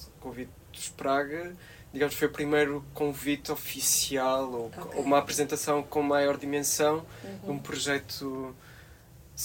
convite-os 0.79 0.89
Praga, 0.91 1.57
digamos, 1.93 2.15
foi 2.15 2.29
o 2.29 2.31
primeiro 2.31 2.85
convite 2.95 3.51
oficial 3.51 4.51
ou 4.53 4.67
Ok. 4.77 5.01
uma 5.03 5.19
apresentação 5.19 5.83
com 5.83 6.03
maior 6.03 6.37
dimensão 6.37 7.05
de 7.23 7.51
um 7.51 7.55
Uhum. 7.55 7.59
projeto 7.59 8.55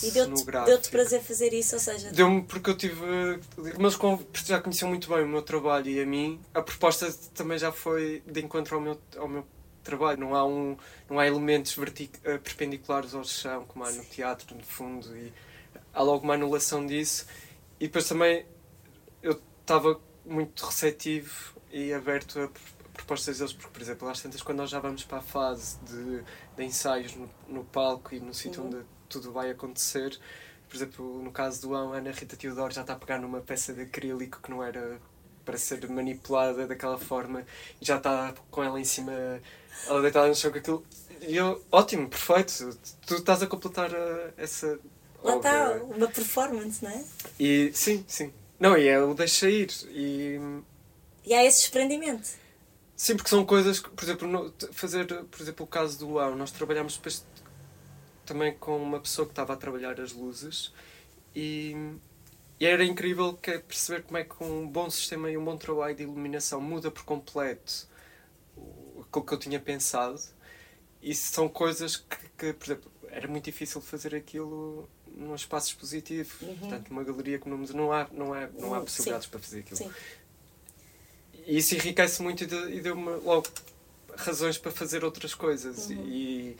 E 0.04 0.12
deu-te 0.12 0.46
deu 0.46 0.80
prazer 0.92 1.22
fazer 1.22 1.54
isso, 1.54 1.76
ou 1.76 1.80
seja, 1.80 2.12
Deu-me 2.12 2.44
porque 2.44 2.70
eu 2.70 2.78
tive. 2.78 3.02
Mas 3.80 3.98
já 4.46 4.60
conheciam 4.62 4.90
muito 4.90 5.08
bem 5.10 5.24
o 5.24 5.28
meu 5.28 5.42
trabalho 5.42 5.88
e 5.90 6.02
a 6.02 6.06
mim, 6.06 6.40
a 6.54 6.62
proposta 6.62 7.12
também 7.34 7.58
já 7.58 7.72
foi 7.72 8.24
de 8.26 8.42
encontro 8.42 8.76
ao 8.76 8.82
meu, 8.82 9.00
ao 9.18 9.28
meu 9.28 9.46
trabalho. 9.84 10.20
Não 10.20 10.36
há, 10.36 10.46
um, 10.46 10.76
não 11.10 11.20
há 11.20 11.28
elementos 11.28 11.76
vertic, 11.76 12.12
eh, 12.24 12.38
perpendiculares 12.38 13.14
ao 13.14 13.24
chão, 13.24 13.66
como 13.66 13.86
há 13.86 13.92
no 13.92 14.04
teatro, 14.06 14.56
no 14.56 14.64
fundo, 14.64 15.16
e 15.16 15.32
há 15.94 16.02
logo 16.02 16.24
uma 16.24 16.34
anulação 16.34 16.86
disso. 16.86 17.28
E 17.80 17.86
depois 17.88 18.08
também 18.08 18.46
eu 19.22 19.40
estava 19.62 20.00
muito 20.26 20.66
receptivo 20.66 21.54
e 21.72 21.94
aberto 21.94 22.40
a 22.40 22.48
pro- 22.48 22.62
propostas 22.94 23.38
deles, 23.40 23.54
porque, 23.54 23.72
por 23.72 23.82
exemplo, 23.82 24.08
às 24.08 24.22
tantas, 24.22 24.42
quando 24.42 24.60
nós 24.60 24.70
já 24.70 24.80
vamos 24.80 25.04
para 25.04 25.18
a 25.18 25.22
fase 25.22 25.78
de, 25.80 26.24
de 26.56 26.64
ensaios 26.64 27.16
no, 27.16 27.30
no 27.48 27.64
palco 27.66 28.14
e 28.16 28.20
no 28.20 28.34
sítio 28.34 28.62
Uhum. 28.62 28.68
onde 28.68 28.78
tudo 29.10 29.32
vai 29.32 29.50
acontecer, 29.50 30.18
por 30.70 30.76
exemplo, 30.76 31.22
no 31.24 31.32
caso 31.32 31.62
do 31.62 31.76
Ão, 31.76 31.94
a 31.94 31.98
Ana 31.98 32.12
Rita 32.12 32.36
Teodoro 32.36 32.74
já 32.74 32.82
está 32.82 32.94
a 32.94 32.96
pegar 32.96 33.20
numa 33.20 33.42
peça 33.42 33.74
de 33.74 33.82
acrílico 33.82 34.40
que 34.42 34.50
não 34.50 34.64
era 34.64 35.00
para 35.46 35.58
ser 35.58 35.88
manipulada 35.90 36.66
daquela 36.66 36.98
forma 36.98 37.46
e 37.82 37.86
já 37.86 37.98
está 37.98 38.34
com 38.50 38.64
ela 38.64 38.80
em 38.80 38.86
cima, 38.86 39.12
ela 39.88 40.02
deitada 40.02 40.28
no 40.28 40.36
chão 40.36 40.52
com 40.52 40.58
aquilo. 40.58 40.86
E 41.22 41.36
eu, 41.36 41.62
ótimo, 41.72 42.08
perfeito, 42.10 42.78
tu 43.06 43.16
estás 43.16 43.42
a 43.44 43.48
completar 43.48 43.94
a- 43.94 44.32
essa 44.38 44.80
Lá 45.22 45.36
está, 45.38 45.74
uma 45.84 46.08
performance, 46.08 46.84
não 46.84 46.92
é? 46.92 47.04
E, 47.40 47.72
sim, 47.74 48.04
sim. 48.08 48.34
Não, 48.64 48.78
e 48.78 48.88
é 48.88 48.98
o 48.98 49.14
deixa 49.14 49.50
ir. 49.50 49.70
E, 49.90 50.40
e 51.26 51.34
há 51.34 51.44
esse 51.44 51.64
desprendimento. 51.64 52.30
Sim, 52.96 53.18
porque 53.18 53.30
são 53.30 53.46
coisas 53.46 53.82
que, 53.82 53.90
por 53.90 54.02
exemplo, 54.06 54.54
fazer, 54.72 55.06
por 55.26 55.42
exemplo, 55.42 55.66
o 55.66 55.68
caso 55.68 56.00
do 56.00 56.12
UAU, 56.12 56.34
nós 56.38 56.50
trabalhámos 56.50 56.96
depois 56.96 57.26
também 58.26 58.54
com 58.54 58.82
uma 58.82 59.02
pessoa 59.02 59.26
que 59.26 59.34
estava 59.34 59.52
a 59.52 59.58
trabalhar 59.58 60.00
as 60.00 60.14
luzes 60.14 60.72
e, 61.36 61.76
e 62.58 62.66
era 62.66 62.86
incrível 62.86 63.34
que 63.34 63.52
é 63.52 63.60
perceber 63.60 64.04
como 64.04 64.18
é 64.18 64.24
que 64.24 64.42
um 64.42 64.66
bom 64.66 64.90
sistema 64.90 65.30
e 65.30 65.38
um 65.38 65.44
bom 65.44 65.58
trabalho 65.58 65.94
de 65.94 66.04
iluminação 66.04 66.62
muda 66.62 66.90
por 66.90 67.04
completo 67.04 67.86
aquilo 69.02 69.26
que 69.26 69.34
eu 69.34 69.40
tinha 69.40 69.60
pensado. 69.60 70.22
E 71.02 71.14
são 71.14 71.50
coisas 71.50 71.98
que, 71.98 72.18
que 72.38 72.54
por 72.54 72.66
exemplo, 72.66 72.92
era 73.10 73.28
muito 73.28 73.44
difícil 73.44 73.82
fazer 73.82 74.16
aquilo 74.16 74.88
num 75.16 75.36
espaço 75.36 75.70
expositivo. 75.70 76.34
Uhum. 76.42 76.56
Portanto, 76.58 76.90
numa 76.90 77.04
galeria 77.04 77.40
como 77.40 77.56
não 77.74 77.92
há, 77.92 78.08
não 78.12 78.34
há, 78.34 78.48
não 78.48 78.74
há 78.74 78.82
possibilidades 78.82 79.26
Sim. 79.26 79.32
para 79.32 79.40
fazer 79.40 79.60
aquilo. 79.60 79.78
Sim. 79.78 79.92
E 81.46 81.58
isso 81.58 81.76
enriquece 81.76 82.22
muito 82.22 82.44
e 82.44 82.82
deu-me 82.82 83.10
logo 83.18 83.48
razões 84.16 84.58
para 84.58 84.72
fazer 84.72 85.04
outras 85.04 85.34
coisas. 85.34 85.90
Uhum. 85.90 86.06
E 86.08 86.58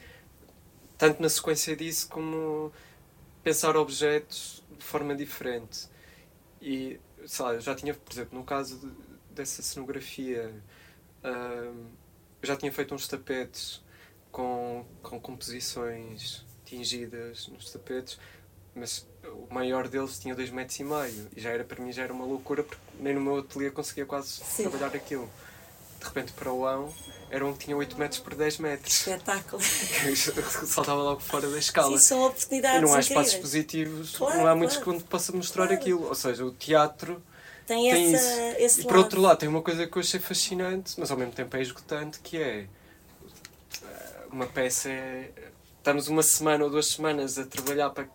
tanto 0.98 1.22
na 1.22 1.30
sequência 1.30 1.76
disso 1.76 2.08
como 2.10 2.72
pensar 3.44 3.76
objetos 3.76 4.64
de 4.78 4.84
forma 4.84 5.16
diferente. 5.16 5.88
E, 6.62 7.00
sei 7.26 7.46
lá, 7.46 7.54
eu 7.54 7.62
já 7.62 7.76
tinha, 7.76 7.94
por 7.94 8.12
exemplo, 8.14 8.38
no 8.38 8.46
caso 8.46 8.80
de, 8.80 8.90
dessa 9.34 9.62
cenografia, 9.62 10.54
eu 11.24 11.76
já 12.42 12.56
tinha 12.56 12.72
feito 12.72 12.96
uns 12.96 13.08
tapetes 13.08 13.82
com, 14.32 14.86
com 15.02 15.20
composições 15.20 16.46
tingidas 16.66 17.48
nos 17.48 17.72
tapetes, 17.72 18.18
mas 18.76 19.06
o 19.24 19.54
maior 19.54 19.88
deles 19.88 20.18
tinha 20.20 20.36
2 20.36 20.50
metros 20.50 20.80
e 20.80 20.84
meio 20.84 21.28
e 21.36 21.40
já 21.40 21.52
era 21.52 21.64
para 21.64 21.82
mim 21.84 21.92
já 21.92 22.04
era 22.04 22.14
uma 22.14 22.26
loucura 22.26 22.64
porque 22.64 22.82
nem 23.00 23.14
no 23.14 23.22
meu 23.22 23.38
ateliê 23.38 23.70
conseguia 23.70 24.06
quase 24.06 24.42
Sim. 24.44 24.64
trabalhar 24.64 24.96
aquilo. 24.96 25.30
De 26.00 26.06
repente 26.06 26.34
para 26.34 26.52
o 26.52 26.66
ão 26.68 26.94
era 27.30 27.46
um 27.46 27.54
que 27.54 27.66
tinha 27.66 27.76
8 27.76 27.98
metros 27.98 28.20
por 28.20 28.36
10 28.36 28.60
metros. 28.60 29.08
Espetáculo. 29.08 29.62
Saltava 30.68 31.02
logo 31.02 31.20
fora 31.20 31.50
da 31.50 31.58
escala. 31.58 31.98
Sim, 31.98 32.04
são 32.06 32.26
oportunidades. 32.26 32.78
E 32.80 32.86
não 32.86 32.94
há 32.94 33.00
espaços 33.00 33.36
positivos, 33.36 34.18
claro, 34.18 34.38
não 34.38 34.48
há 34.48 34.56
muitos 34.56 34.78
claro. 34.78 34.98
onde 34.98 35.04
possa 35.06 35.32
mostrar 35.32 35.68
claro. 35.68 35.82
aquilo. 35.82 36.08
Ou 36.08 36.16
seja, 36.16 36.46
o 36.46 36.52
teatro 36.52 37.24
tem, 37.66 37.90
tem 37.90 38.14
essa, 38.14 38.26
isso. 38.26 38.58
Esse 38.60 38.82
e 38.82 38.84
por 38.84 38.98
outro 38.98 39.22
lado, 39.22 39.40
tem 39.40 39.50
uma 39.50 39.62
coisa 39.62 39.88
que 39.88 39.98
eu 39.98 40.02
achei 40.02 40.20
fascinante, 40.20 40.94
mas 40.98 41.10
ao 41.10 41.18
mesmo 41.18 41.34
tempo 41.34 41.56
é 41.56 41.62
esgotante, 41.62 42.20
que 42.20 42.38
é 42.38 42.68
eh, 43.82 44.28
uma 44.32 44.46
peça. 44.46 44.90
É, 44.90 45.32
estamos 45.78 46.08
uma 46.08 46.24
semana 46.24 46.64
ou 46.64 46.70
duas 46.70 46.88
semanas 46.88 47.38
a 47.38 47.46
trabalhar 47.46 47.90
para 47.90 48.06
que 48.06 48.12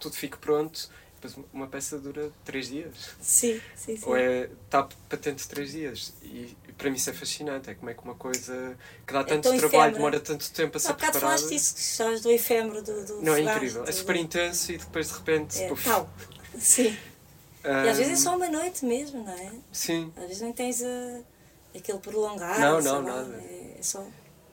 tudo 0.00 0.16
fique 0.16 0.38
pronto 0.38 0.90
depois 1.20 1.46
uma 1.52 1.66
peça 1.66 1.98
dura 1.98 2.32
três 2.44 2.68
dias. 2.68 2.94
Sim, 3.20 3.60
sim, 3.76 3.96
sim. 3.96 4.02
Ou 4.06 4.16
é, 4.16 4.48
está 4.64 4.88
patente 5.08 5.46
três 5.46 5.72
dias. 5.72 6.14
E, 6.22 6.56
e, 6.66 6.72
para 6.72 6.88
mim 6.88 6.96
isso 6.96 7.10
é 7.10 7.12
fascinante. 7.12 7.68
É 7.68 7.74
como 7.74 7.90
é 7.90 7.94
que 7.94 8.02
uma 8.02 8.14
coisa 8.14 8.76
que 9.06 9.12
dá 9.12 9.20
é 9.20 9.24
tanto 9.24 9.42
trabalho, 9.42 9.66
efêmero. 9.66 9.94
demora 9.94 10.20
tanto 10.20 10.50
tempo 10.50 10.78
a 10.78 10.80
ser 10.80 10.94
preparada. 10.94 11.20
falaste 11.20 11.48
disso, 11.50 11.74
que 11.74 11.80
sabes 11.82 12.22
do 12.22 12.30
efêmero, 12.30 12.82
do, 12.82 13.06
do 13.06 13.22
Não, 13.22 13.34
é 13.34 13.40
incrível. 13.40 13.84
É 13.84 13.92
super 13.92 14.16
intenso 14.16 14.72
e 14.72 14.78
depois 14.78 15.08
de 15.08 15.14
repente... 15.14 15.62
É, 15.62 15.68
puf. 15.68 15.84
tal. 15.84 16.10
Sim. 16.58 16.96
Um, 17.64 17.68
e 17.68 17.88
às 17.90 17.98
vezes 17.98 18.12
é 18.14 18.16
só 18.16 18.34
uma 18.34 18.48
noite 18.48 18.84
mesmo, 18.86 19.22
não 19.22 19.32
é? 19.32 19.52
Sim. 19.70 20.10
Às 20.16 20.24
vezes 20.24 20.40
nem 20.40 20.52
tens 20.54 20.82
a, 20.82 21.20
aquele 21.76 21.98
prolongado. 21.98 22.58
Não, 22.58 22.80
não, 22.80 23.02
nada. 23.02 23.36
É, 23.36 23.76
é 23.78 23.82
só... 23.82 24.06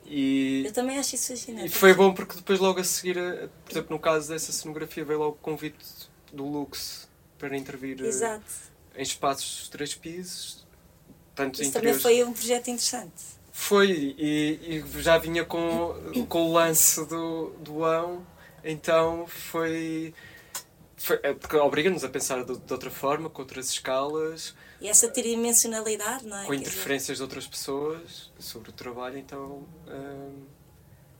E, 0.08 0.64
eu 0.64 0.72
também 0.72 0.98
acho 0.98 1.14
isso 1.14 1.32
fascinante. 1.32 1.66
E 1.66 1.68
foi 1.68 1.92
bom 1.92 2.14
porque 2.14 2.36
depois 2.36 2.58
logo 2.58 2.80
a 2.80 2.84
seguir, 2.84 3.16
por 3.64 3.70
exemplo, 3.70 3.96
no 3.96 3.98
caso 4.00 4.28
dessa 4.28 4.50
cenografia, 4.52 5.04
veio 5.04 5.18
logo 5.18 5.32
o 5.32 5.38
convite 5.38 5.84
do 6.32 6.44
Lux 6.44 7.08
para 7.38 7.56
intervir 7.56 8.02
eh, 8.02 8.06
Exato. 8.06 8.44
em 8.96 9.02
espaços 9.02 9.64
de 9.64 9.70
três 9.70 9.94
pisos. 9.94 10.66
Tanto 11.34 11.62
Isso 11.62 11.72
também 11.72 11.94
foi 11.94 12.24
um 12.24 12.32
projeto 12.32 12.68
interessante. 12.68 13.38
Foi, 13.52 14.14
e, 14.18 14.82
e, 14.96 15.02
já 15.02 15.18
vinha 15.18 15.44
com, 15.44 15.94
com 16.28 16.50
o 16.50 16.52
lance 16.52 17.04
do, 17.06 17.50
do 17.60 17.84
ão, 17.84 18.26
então 18.64 19.26
foi. 19.26 20.14
É, 21.22 21.32
porque 21.34 21.56
obriga-nos 21.56 22.04
a 22.04 22.08
pensar 22.08 22.44
de, 22.44 22.56
de, 22.58 22.72
outra 22.72 22.90
forma, 22.90 23.30
com 23.30 23.42
outras 23.42 23.70
escalas. 23.70 24.54
E 24.80 24.88
essa 24.88 25.08
tridimensionalidade, 25.08 26.26
não 26.26 26.38
é? 26.38 26.44
Com 26.44 26.54
interferências 26.54 27.18
de 27.18 27.22
outras 27.22 27.46
pessoas 27.46 28.30
sobre 28.38 28.70
o 28.70 28.72
trabalho, 28.72 29.18
então. 29.18 29.66
Hum, 29.88 30.44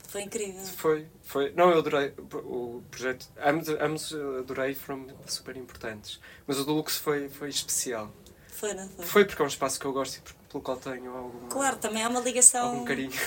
foi 0.07 0.23
incrível. 0.23 0.63
Foi, 0.65 1.07
foi. 1.23 1.53
Não, 1.53 1.69
eu 1.69 1.79
adorei 1.79 2.13
o 2.33 2.81
projeto. 2.89 3.27
Ambos, 3.37 3.69
ambos 3.69 4.15
adorei, 4.39 4.73
foram 4.73 5.05
super 5.27 5.55
importantes. 5.55 6.19
Mas 6.47 6.57
o 6.57 6.65
do 6.65 6.73
Lux 6.73 6.97
foi, 6.97 7.29
foi 7.29 7.49
especial. 7.49 8.11
Foi, 8.47 8.73
não 8.73 8.89
foi? 8.89 9.05
Foi 9.05 9.25
porque 9.25 9.41
é 9.41 9.45
um 9.45 9.47
espaço 9.47 9.79
que 9.79 9.85
eu 9.85 9.93
gosto 9.93 10.17
e 10.17 10.21
pelo 10.49 10.63
qual 10.63 10.77
tenho 10.77 11.15
algum. 11.15 11.47
Claro, 11.49 11.77
também 11.77 12.03
há 12.03 12.09
uma 12.09 12.21
ligação 12.21 12.85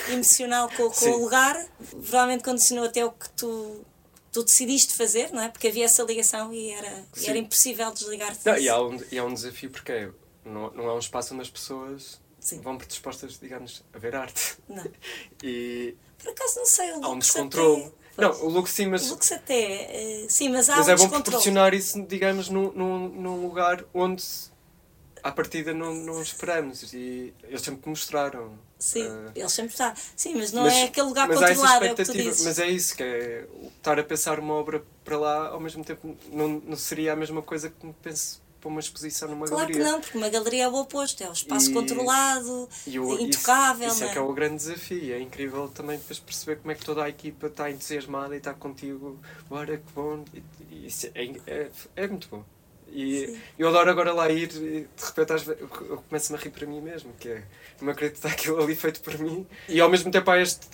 emocional 0.09 0.69
com, 0.69 0.89
com 0.89 1.09
o 1.09 1.17
lugar. 1.23 1.55
Provavelmente 1.89 2.43
condicionou 2.43 2.85
até 2.85 3.05
o 3.05 3.11
que 3.11 3.29
tu 3.29 3.85
tu 4.33 4.43
decidiste 4.43 4.95
fazer, 4.95 5.31
não 5.31 5.41
é? 5.41 5.47
Porque 5.47 5.67
havia 5.67 5.85
essa 5.85 6.01
ligação 6.03 6.51
e 6.51 6.71
era, 6.71 7.05
e 7.15 7.27
era 7.27 7.37
impossível 7.37 7.91
desligar-te. 7.93 8.49
E 8.59 8.67
há, 8.67 8.81
um, 8.81 8.99
e 9.11 9.17
há 9.17 9.23
um 9.23 9.33
desafio 9.33 9.69
porque 9.69 9.91
é, 9.91 10.09
não, 10.43 10.71
não 10.71 10.89
é 10.89 10.93
um 10.93 10.99
espaço 10.99 11.33
onde 11.33 11.43
as 11.43 11.49
pessoas 11.49 12.19
Sim. 12.39 12.59
vão 12.59 12.77
predispostas, 12.77 13.39
digamos, 13.39 13.83
a 13.93 13.99
ver 13.99 14.15
arte. 14.15 14.57
Não. 14.67 14.83
e 15.43 15.95
por 16.17 16.31
acaso 16.31 16.55
não 16.57 16.65
sei, 16.65 16.91
o 16.93 17.05
Há 17.05 17.09
um 17.09 17.19
descontrole. 17.19 17.83
Até... 17.83 17.93
Não, 18.15 18.31
o 18.43 18.49
Lux 18.49 18.71
sim, 18.71 18.87
mas. 18.87 19.09
O 19.09 19.13
Lux 19.13 19.31
até. 19.31 20.25
Uh, 20.25 20.29
sim, 20.29 20.49
mas 20.49 20.69
há 20.69 20.77
mas 20.77 20.87
um 20.87 20.91
é 20.91 20.95
bom 20.95 21.09
proporcionar 21.09 21.73
isso, 21.73 22.01
digamos, 22.03 22.47
num, 22.47 22.71
num, 22.71 23.09
num 23.09 23.41
lugar 23.41 23.83
onde 23.93 24.23
à 25.23 25.31
partida 25.31 25.73
não, 25.73 25.93
não 25.93 26.21
esperamos. 26.21 26.93
E 26.93 27.33
eles 27.43 27.61
sempre 27.61 27.89
mostraram. 27.89 28.59
Sim, 28.77 29.07
uh, 29.07 29.31
eles 29.33 29.51
sempre 29.51 29.71
está. 29.71 29.95
Sim, 30.15 30.35
mas 30.35 30.51
não 30.51 30.63
mas, 30.63 30.73
é 30.73 30.83
aquele 30.83 31.07
lugar 31.07 31.27
controlado, 31.27 31.85
é 31.85 31.93
o 31.93 31.95
que 31.95 32.03
tu 32.03 32.11
dizes. 32.11 32.45
Mas 32.45 32.59
é 32.59 32.67
isso, 32.67 32.95
que 32.95 33.03
é 33.03 33.47
estar 33.77 33.97
a 33.97 34.03
pensar 34.03 34.39
uma 34.39 34.53
obra 34.53 34.83
para 35.05 35.17
lá, 35.17 35.47
ao 35.47 35.59
mesmo 35.59 35.83
tempo 35.83 36.17
não, 36.31 36.61
não 36.65 36.75
seria 36.75 37.13
a 37.13 37.15
mesma 37.15 37.41
coisa 37.41 37.69
que 37.69 37.93
penso 38.01 38.43
para 38.59 38.69
uma 38.69 38.79
exposição 38.79 39.27
numa 39.27 39.45
claro 39.45 39.61
galeria. 39.61 39.81
Claro 39.81 39.89
que 39.89 39.95
não, 39.95 40.01
porque 40.01 40.17
uma 40.17 40.29
galeria 40.29 40.63
é 40.63 40.67
o 40.67 40.75
oposto, 40.75 41.21
é 41.21 41.29
o 41.29 41.33
espaço 41.33 41.69
e, 41.69 41.73
controlado, 41.73 42.69
e 42.87 42.97
o, 42.97 43.19
intocável. 43.19 43.87
Isso, 43.87 43.95
isso 43.95 44.03
é, 44.05 44.07
é 44.07 44.11
que 44.11 44.17
é 44.17 44.21
o 44.21 44.33
grande 44.33 44.55
desafio. 44.55 45.13
É 45.13 45.19
incrível 45.19 45.67
também 45.67 45.97
depois 45.97 46.19
perceber 46.19 46.57
como 46.57 46.71
é 46.71 46.75
que 46.75 46.85
toda 46.85 47.03
a 47.03 47.09
equipa 47.09 47.47
está 47.47 47.69
entusiasmada 47.69 48.35
e 48.35 48.37
está 48.37 48.53
contigo. 48.53 49.19
Bora, 49.49 49.77
que 49.77 49.91
bom. 49.93 50.23
E, 50.33 50.43
e 50.71 50.87
isso 50.87 51.07
é, 51.13 51.25
é, 51.45 51.69
é 51.95 52.07
muito 52.07 52.29
bom. 52.29 52.43
E 52.93 53.27
Sim. 53.27 53.41
eu 53.57 53.67
adoro 53.69 53.89
agora 53.89 54.13
lá 54.13 54.29
ir 54.29 54.51
e 54.55 54.81
de 54.81 54.87
repente 55.03 55.33
às 55.33 55.41
vezes, 55.41 55.59
eu 55.61 56.03
começo-me 56.07 56.37
a 56.37 56.41
rir 56.41 56.51
para 56.51 56.67
mim 56.67 56.79
mesmo, 56.79 57.11
que 57.19 57.27
é 57.27 57.43
não 57.81 57.91
acreditar 57.91 58.29
aquilo 58.29 58.61
ali 58.61 58.75
feito 58.75 59.01
por 59.01 59.17
mim. 59.17 59.47
E 59.67 59.81
ao 59.81 59.89
mesmo 59.89 60.11
tempo 60.11 60.29
há 60.29 60.39
este 60.39 60.67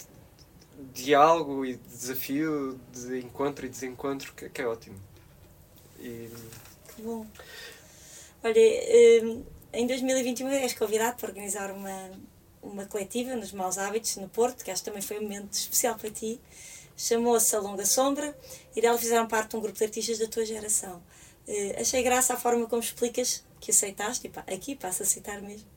diálogo 0.93 1.65
e 1.65 1.75
desafio 1.75 2.79
de 2.91 3.19
encontro 3.19 3.65
e 3.65 3.69
desencontro 3.69 4.33
que, 4.33 4.49
que 4.49 4.61
é 4.61 4.67
ótimo. 4.67 4.97
E... 5.97 6.29
Que 6.95 7.01
bom. 7.01 7.25
Olha, 8.43 9.23
hum, 9.23 9.43
em 9.71 9.87
2021 9.87 10.49
és 10.49 10.73
convidado 10.73 11.17
para 11.17 11.29
organizar 11.29 11.71
uma, 11.71 12.11
uma 12.61 12.85
coletiva 12.85 13.35
nos 13.35 13.53
Maus 13.53 13.77
Hábitos, 13.77 14.17
no 14.17 14.27
Porto, 14.27 14.63
que 14.63 14.71
acho 14.71 14.81
que 14.81 14.89
também 14.89 15.01
foi 15.01 15.19
um 15.19 15.23
momento 15.23 15.53
especial 15.53 15.95
para 15.95 16.09
ti. 16.09 16.39
Chamou-se 16.97 17.55
A 17.55 17.59
Longa 17.59 17.85
Sombra 17.85 18.37
e 18.75 18.81
dela 18.81 18.97
fizeram 18.97 19.25
parte 19.25 19.51
de 19.51 19.55
um 19.55 19.61
grupo 19.61 19.77
de 19.77 19.85
artistas 19.85 20.19
da 20.19 20.27
tua 20.27 20.45
geração. 20.45 21.01
Uh, 21.49 21.81
achei 21.81 22.03
graça 22.03 22.35
a 22.35 22.37
forma 22.37 22.67
como 22.67 22.81
explicas 22.81 23.43
que 23.59 23.71
aceitaste, 23.71 24.27
e 24.27 24.29
pá, 24.29 24.43
aqui 24.47 24.75
passa 24.75 25.03
a 25.03 25.05
aceitar 25.05 25.41
mesmo, 25.41 25.67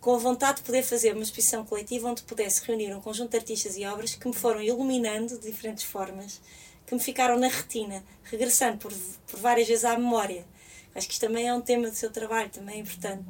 com 0.00 0.14
a 0.14 0.18
vontade 0.18 0.58
de 0.58 0.64
poder 0.64 0.82
fazer 0.82 1.14
uma 1.14 1.22
exposição 1.22 1.64
coletiva 1.64 2.08
onde 2.08 2.22
pudesse 2.22 2.62
reunir 2.64 2.94
um 2.94 3.00
conjunto 3.00 3.30
de 3.30 3.38
artistas 3.38 3.76
e 3.76 3.84
obras 3.86 4.14
que 4.14 4.28
me 4.28 4.34
foram 4.34 4.62
iluminando 4.62 5.38
de 5.38 5.50
diferentes 5.50 5.84
formas, 5.84 6.40
que 6.86 6.94
me 6.94 7.00
ficaram 7.00 7.38
na 7.38 7.48
retina, 7.48 8.04
regressando 8.24 8.78
por, 8.78 8.92
por 9.26 9.40
várias 9.40 9.66
vezes 9.66 9.84
à 9.84 9.98
memória 9.98 10.44
Acho 10.96 11.06
que 11.06 11.12
isto 11.12 11.26
também 11.26 11.46
é 11.46 11.52
um 11.52 11.60
tema 11.60 11.90
do 11.90 11.94
seu 11.94 12.10
trabalho, 12.10 12.48
também 12.48 12.76
é 12.76 12.78
importante. 12.78 13.28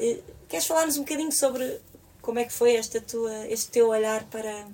Eh, 0.00 0.18
queres 0.48 0.66
falar-nos 0.66 0.96
um 0.96 1.02
bocadinho 1.02 1.30
sobre 1.30 1.80
como 2.20 2.40
é 2.40 2.44
que 2.44 2.52
foi 2.52 2.74
esta 2.74 3.00
tua, 3.00 3.46
este 3.46 3.70
teu 3.70 3.88
olhar 3.88 4.24
para 4.24 4.66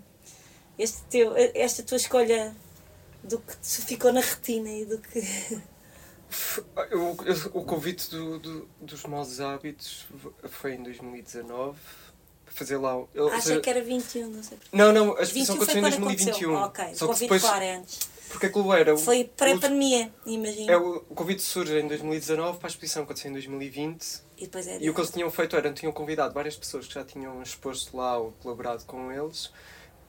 este 0.78 1.02
teu, 1.10 1.34
esta 1.54 1.82
tua 1.82 1.98
escolha 1.98 2.56
do 3.22 3.38
que 3.38 3.54
ficou 3.62 4.10
na 4.10 4.20
retina 4.20 4.70
e 4.70 4.86
do 4.86 4.98
que. 4.98 5.20
O, 6.92 7.58
o 7.60 7.64
convite 7.64 8.10
do, 8.10 8.38
do, 8.38 8.68
dos 8.80 9.04
maus 9.04 9.40
hábitos 9.40 10.06
foi 10.48 10.74
em 10.74 10.82
2019 10.82 11.78
fazer 12.46 12.76
lá. 12.76 13.02
Eu, 13.12 13.28
Acha 13.28 13.60
que 13.60 13.68
era 13.68 13.82
21, 13.82 14.30
não 14.30 14.42
sei 14.42 14.58
Não, 14.72 14.92
não, 14.92 15.18
a 15.18 15.22
exposição 15.22 15.56
aconteceu 15.56 15.78
em 15.78 15.82
2021. 15.82 16.54
Ok, 16.54 16.94
só 16.94 17.04
o 17.04 17.08
convite 17.08 17.22
depois, 17.22 17.42
claro 17.42 17.64
é 17.64 17.76
antes. 17.76 18.14
Porque 18.28 18.46
aquilo 18.46 18.72
era. 18.72 18.96
Foi 18.96 19.24
pré-pandemia, 19.24 20.12
imagino. 20.24 20.70
É, 20.70 20.76
o, 20.76 21.04
o 21.08 21.14
convite 21.14 21.42
surge 21.42 21.78
em 21.78 21.86
2019 21.86 22.58
para 22.58 22.66
a 22.66 22.70
exposição 22.70 23.02
aconteceu 23.02 23.30
em 23.30 23.34
2020. 23.34 24.24
E, 24.36 24.44
depois 24.44 24.66
era 24.66 24.82
e 24.82 24.90
o 24.90 24.94
que 24.94 25.00
eles 25.00 25.10
tinham 25.10 25.30
feito 25.30 25.56
era 25.56 25.72
tinham 25.72 25.92
convidado 25.92 26.34
várias 26.34 26.56
pessoas 26.56 26.86
que 26.86 26.94
já 26.94 27.04
tinham 27.04 27.42
exposto 27.42 27.96
lá 27.96 28.18
ou 28.18 28.32
colaborado 28.42 28.84
com 28.84 29.12
eles 29.12 29.52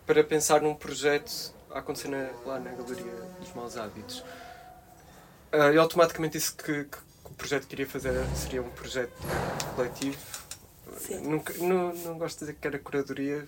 para 0.05 0.23
pensar 0.23 0.61
num 0.61 0.73
projeto 0.73 1.53
a 1.71 1.79
acontecer 1.79 2.07
na, 2.07 2.29
lá 2.45 2.59
na 2.59 2.71
Galeria 2.71 3.11
dos 3.39 3.53
Maus 3.53 3.75
Hábitos. 3.77 4.23
Uh, 5.55 5.71
eu 5.73 5.81
automaticamente 5.81 6.37
disse 6.37 6.53
que, 6.53 6.83
que, 6.83 6.97
o 7.23 7.29
projeto 7.37 7.63
que 7.63 7.69
queria 7.69 7.87
fazer 7.87 8.11
seria 8.35 8.61
um 8.61 8.69
projeto 8.69 9.13
coletivo. 9.73 10.17
Sim. 10.97 11.19
Nunca, 11.21 11.53
não, 11.59 11.93
não 11.93 12.17
gosto 12.17 12.39
de 12.39 12.45
dizer 12.45 12.57
que 12.59 12.67
era 12.67 12.77
curadoria, 12.77 13.47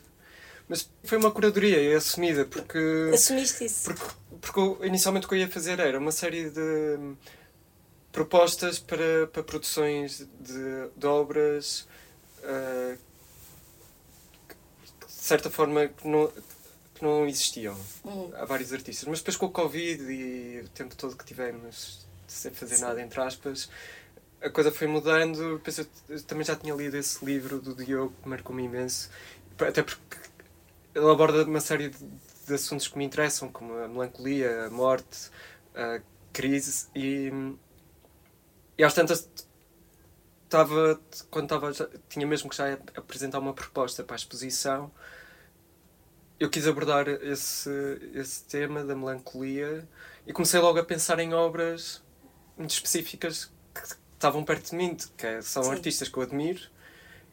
mas 0.69 0.89
foi 1.03 1.17
uma 1.17 1.31
curadoria 1.31 1.81
e 1.81 1.93
assumida, 1.93 2.45
porque. 2.45 3.11
Assumiste 3.13 3.65
isso. 3.65 3.83
Porque, 3.85 4.05
porque 4.39 4.87
inicialmente 4.87 5.25
o 5.25 5.29
que 5.29 5.35
eu 5.35 5.39
ia 5.39 5.49
fazer 5.49 5.79
era 5.79 5.99
uma 5.99 6.11
série 6.11 6.49
de 6.49 7.15
propostas 8.11 8.79
para, 8.79 9.27
para 9.27 9.43
produções 9.43 10.25
de, 10.39 10.89
de 10.95 11.05
obras 11.05 11.87
uh, 12.43 12.97
de 15.05 15.13
certa 15.13 15.49
forma 15.49 15.91
não, 16.03 16.31
que 16.97 17.03
não 17.03 17.25
existiam. 17.25 17.75
Uhum. 18.03 18.31
Há 18.35 18.45
vários 18.45 18.73
artistas. 18.73 19.07
Mas 19.07 19.19
depois 19.19 19.37
com 19.37 19.45
o 19.45 19.51
Covid 19.51 20.03
e 20.03 20.61
o 20.61 20.69
tempo 20.69 20.95
todo 20.95 21.15
que 21.15 21.25
tivemos 21.25 22.05
sem 22.27 22.51
fazer 22.51 22.75
Sim. 22.75 22.81
nada, 22.81 23.01
entre 23.01 23.21
aspas, 23.21 23.69
a 24.41 24.49
coisa 24.49 24.71
foi 24.71 24.87
mudando. 24.87 25.57
Depois 25.57 25.77
eu, 25.77 25.85
eu 26.09 26.21
também 26.23 26.43
já 26.43 26.55
tinha 26.55 26.73
lido 26.73 26.97
esse 26.97 27.23
livro 27.23 27.59
do 27.59 27.73
Diogo, 27.73 28.13
que 28.21 28.29
marcou-me 28.29 28.63
imenso. 28.63 29.09
Até 29.59 29.81
porque 29.81 30.17
ele 30.93 31.09
aborda 31.09 31.43
uma 31.43 31.61
série 31.61 31.89
de, 31.89 31.97
de, 32.45 32.53
assuntos 32.53 32.87
que 32.87 32.97
me 32.97 33.05
interessam, 33.05 33.49
como 33.49 33.73
a 33.77 33.87
melancolia, 33.87 34.65
a 34.65 34.69
morte, 34.69 35.29
a 35.75 36.01
crise. 36.33 36.87
E, 36.95 37.31
e 38.77 38.83
às 38.83 38.93
tantas 38.93 39.29
estava 40.43 40.99
quando 41.29 41.45
estava 41.45 41.71
tinha 42.09 42.25
mesmo 42.25 42.49
que 42.49 42.55
já 42.55 42.73
apresentar 42.95 43.39
uma 43.39 43.53
proposta 43.53 44.03
para 44.03 44.15
a 44.15 44.17
exposição 44.17 44.91
eu 46.39 46.49
quis 46.49 46.67
abordar 46.67 47.07
esse, 47.07 47.69
esse 48.13 48.43
tema 48.45 48.83
da 48.83 48.95
melancolia 48.95 49.87
e 50.25 50.33
comecei 50.33 50.59
logo 50.59 50.79
a 50.79 50.83
pensar 50.83 51.19
em 51.19 51.33
obras 51.33 52.03
muito 52.57 52.71
específicas 52.71 53.51
que 53.73 53.81
estavam 54.13 54.43
perto 54.43 54.71
de 54.71 54.75
mim, 54.75 54.95
que 55.15 55.41
são 55.41 55.63
Sim. 55.63 55.71
artistas 55.71 56.09
que 56.09 56.17
eu 56.17 56.23
admiro, 56.23 56.61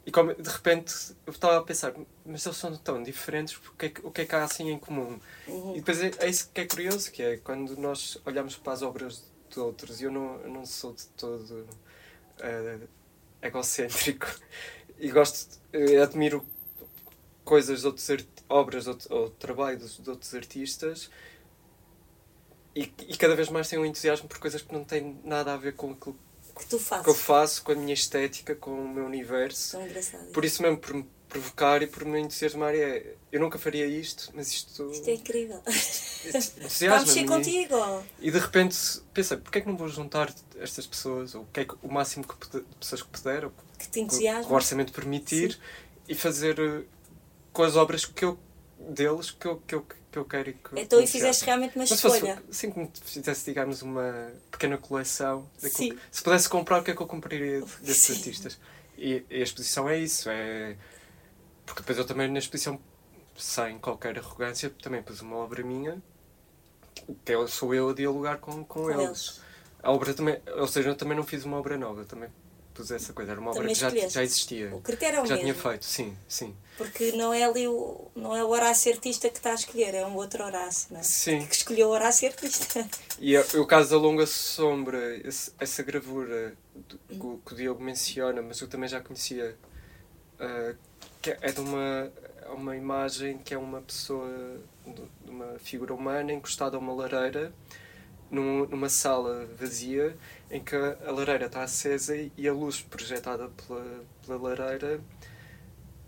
e 0.07 0.11
como, 0.11 0.35
de 0.35 0.49
repente 0.49 0.95
eu 1.27 1.33
estava 1.33 1.59
a 1.59 1.63
pensar, 1.63 1.95
mas 2.25 2.45
eles 2.45 2.59
são 2.59 2.77
tão 2.77 3.03
diferentes, 3.03 3.57
o 3.57 3.73
que 3.73 3.87
é 3.87 3.89
que, 3.89 4.07
o 4.07 4.11
que, 4.11 4.21
é 4.21 4.27
que 4.27 4.35
há 4.35 4.45
assim 4.45 4.71
em 4.71 4.79
comum? 4.79 5.19
Uhum. 5.49 5.73
E 5.73 5.81
depois 5.81 6.03
é, 6.03 6.11
é, 6.19 6.29
isso 6.29 6.51
que 6.53 6.61
é 6.61 6.67
curioso, 6.67 7.11
que 7.11 7.23
é 7.23 7.37
quando 7.39 7.77
nós 7.77 8.21
olhamos 8.27 8.57
para 8.57 8.75
as 8.75 8.83
obras 8.83 9.25
de 9.51 9.59
outros, 9.61 10.01
e 10.01 10.05
eu 10.05 10.13
não, 10.13 10.41
eu 10.43 10.51
não 10.51 10.67
sou 10.67 10.93
de 10.93 11.07
todo 11.09 11.67
uh, 12.41 12.89
egocêntrico, 13.41 14.27
e 14.99 15.11
gosto, 15.11 15.59
admiro 16.03 16.45
coisas 17.45 17.81
de 17.81 17.87
outros 17.87 18.09
obras 18.49 18.87
ou, 18.87 18.97
ou 19.11 19.31
trabalho 19.31 19.79
de, 19.79 20.03
de, 20.03 20.11
outros 20.11 20.35
artistas 20.35 21.11
e, 22.75 22.93
e, 23.09 23.17
cada 23.17 23.37
vez 23.37 23.49
mais 23.49 23.69
tenho 23.69 23.83
um 23.83 23.87
entusiasmo 23.87 24.29
por 24.29 24.39
coisas 24.39 24.61
que 24.63 24.73
não 24.73 24.83
têm 24.83 25.21
nada 25.25 25.53
a 25.53 25.57
ver 25.57 25.75
com 25.75 25.93
aquilo 25.93 26.19
que, 26.57 26.67
tu 26.67 26.79
fazes. 26.79 27.05
que 27.05 27.11
eu 27.11 27.15
faço, 27.15 27.63
com 27.63 27.73
a 27.73 27.75
minha 27.75 27.95
estética, 27.95 28.55
com 28.55 28.73
o 28.73 28.89
meu 28.89 29.05
universo. 29.05 29.79
Por 30.33 30.45
isso 30.45 30.63
mesmo, 30.63 30.79
por 30.79 30.95
me 30.95 31.07
provocar 31.29 31.83
e 31.83 31.87
por 31.87 32.05
me 32.05 32.21
entusiasmar, 32.21 32.75
é, 32.75 33.15
eu 33.33 33.41
nunca 33.41 33.59
faria 33.59 33.87
isto, 33.87 34.31
mas 34.35 34.53
isto. 34.53 34.91
Isto 34.91 35.09
é 35.09 35.15
incrível. 35.15 35.61
Vamos 36.89 37.11
ser 37.11 37.27
contigo. 37.27 37.77
E 38.21 38.31
de 38.31 38.39
repente 38.39 38.77
pensei, 39.13 39.37
porquê 39.37 39.59
é 39.59 39.61
que 39.61 39.69
não 39.69 39.77
vou 39.77 39.89
juntar 39.89 40.33
estas 40.61 40.87
pessoas, 40.87 41.35
ou 41.35 41.45
que 41.53 41.61
é 41.61 41.67
o 41.83 41.93
máximo 41.93 42.25
que, 42.25 42.59
de 42.59 42.65
pessoas 42.79 43.03
que 43.03 43.09
puder, 43.09 43.45
ou 43.45 43.53
que 43.79 44.01
entusiasma. 44.01 44.51
o 44.51 44.55
orçamento 44.55 44.93
permitir, 44.93 45.53
Sim. 45.53 45.59
e 46.09 46.15
fazer 46.15 46.87
com 47.55 47.63
as 47.63 47.77
obras 47.77 48.05
que 48.05 48.25
eu, 48.25 48.37
deles 48.79 49.31
que 49.31 49.47
eu, 49.47 49.63
que 49.65 49.75
eu, 49.77 49.87
que 50.13 50.19
eu 50.19 50.25
quero 50.25 50.51
e 50.51 50.53
que 50.53 50.81
Então, 50.81 51.01
e 51.01 51.07
fizeste 51.07 51.45
realmente 51.47 51.77
uma 51.77 51.85
escolha. 51.85 52.37
Fosse, 52.37 52.43
sim, 52.51 52.71
como 52.71 52.91
fizesse, 53.05 53.45
digamos, 53.47 53.81
uma 53.81 54.33
pequena 54.51 54.77
coleção. 54.77 55.49
Sim. 55.57 55.97
Se 56.11 56.23
pudesse 56.23 56.49
comprar, 56.49 56.81
o 56.81 56.85
que 56.85 56.91
é 56.91 56.95
que 56.95 57.01
eu 57.01 57.07
compraria 57.07 57.61
desses 57.81 58.05
sim. 58.05 58.13
artistas? 58.15 58.59
E, 58.99 59.25
e, 59.31 59.41
a 59.41 59.43
exposição 59.43 59.89
é 59.89 59.97
isso. 59.99 60.29
É... 60.29 60.77
Porque 61.65 61.81
depois 61.81 61.97
eu 61.97 62.05
também, 62.05 62.29
na 62.31 62.41
exposição, 62.41 62.79
sem 63.37 63.79
qualquer 63.79 64.19
arrogância, 64.19 64.69
também 64.83 65.03
pus 65.03 65.21
uma 65.21 65.37
obra 65.37 65.63
minha, 65.63 66.03
que 67.25 67.33
eu, 67.33 67.47
sou 67.47 67.73
eu 67.73 67.91
a 67.91 67.95
dialogar 67.95 68.39
com, 68.39 68.65
com, 68.65 68.83
com 68.83 68.91
eles. 68.91 69.05
eles. 69.05 69.41
A 69.81 69.93
obra 69.93 70.13
também, 70.13 70.41
ou 70.57 70.67
seja, 70.67 70.89
eu 70.89 70.97
também 70.97 71.17
não 71.17 71.25
fiz 71.25 71.45
uma 71.45 71.57
obra 71.57 71.79
nova, 71.79 72.05
também 72.05 72.29
pus 72.75 72.91
essa 72.91 73.13
coisa. 73.13 73.31
Era 73.33 73.41
uma 73.41 73.53
obra 73.53 73.69
que 73.69 73.75
já, 73.75 73.89
já 73.91 74.23
existia. 74.23 74.75
O 74.75 74.81
critério 74.81 75.21
é 75.21 75.23
o 75.23 75.27
já 75.27 75.37
mesmo. 75.37 75.53
tinha 75.53 75.63
feito, 75.63 75.85
sim, 75.85 76.17
sim. 76.29 76.55
Porque 76.77 77.13
não 77.13 77.33
é 77.33 77.45
ali 77.45 77.69
o, 77.69 78.11
não 78.17 78.37
é 78.37 78.43
o 78.43 78.49
Horácio 78.49 78.93
artista 78.93 79.31
que 79.31 79.37
está 79.37 79.53
a 79.53 79.55
escolher, 79.55 79.95
é 79.95 80.05
um 80.05 80.17
outro 80.17 80.45
Horácio, 80.45 80.89
não 80.93 81.01
é? 81.01 81.03
Sim. 81.05 81.47
Que 81.47 81.55
escolheu 81.55 81.89
o 81.89 81.91
Horácio 81.93 82.29
artista. 82.29 82.87
E 83.21 83.37
é, 83.37 83.41
o 83.55 83.65
caso 83.65 83.91
da 83.91 83.97
Longa 83.97 84.27
Sombra, 84.27 85.17
esse, 85.19 85.53
essa 85.59 85.83
gravura 85.85 86.57
que, 86.89 86.97
que 87.47 87.53
o 87.53 87.57
Diogo 87.57 87.83
menciona, 87.83 88.43
mas 88.43 88.61
eu 88.61 88.67
também 88.67 88.89
já 88.89 89.01
conhecia, 89.01 89.57
uh, 90.41 90.77
que 91.23 91.31
é 91.41 91.53
de 91.53 91.61
uma, 91.61 92.13
é 92.43 92.49
uma 92.49 92.77
imagem 92.77 93.39
que 93.39 93.55
é 93.55 93.59
uma 93.59 93.81
pessoa, 93.81 94.61
de 94.85 95.31
uma 95.31 95.59
figura 95.61 95.95
humana 95.95 96.33
encostada 96.33 96.77
a 96.77 96.81
uma 96.81 96.93
lareira, 96.93 97.55
num, 98.31 98.67
numa 98.67 98.89
sala 98.89 99.47
vazia, 99.59 100.17
em 100.51 100.63
que 100.63 100.77
a 100.77 101.11
lareira 101.11 101.47
está 101.47 101.63
acesa 101.63 102.15
e 102.17 102.49
a 102.49 102.53
luz 102.53 102.81
projetada 102.81 103.49
pela, 103.49 104.05
pela 104.25 104.39
lareira 104.39 105.01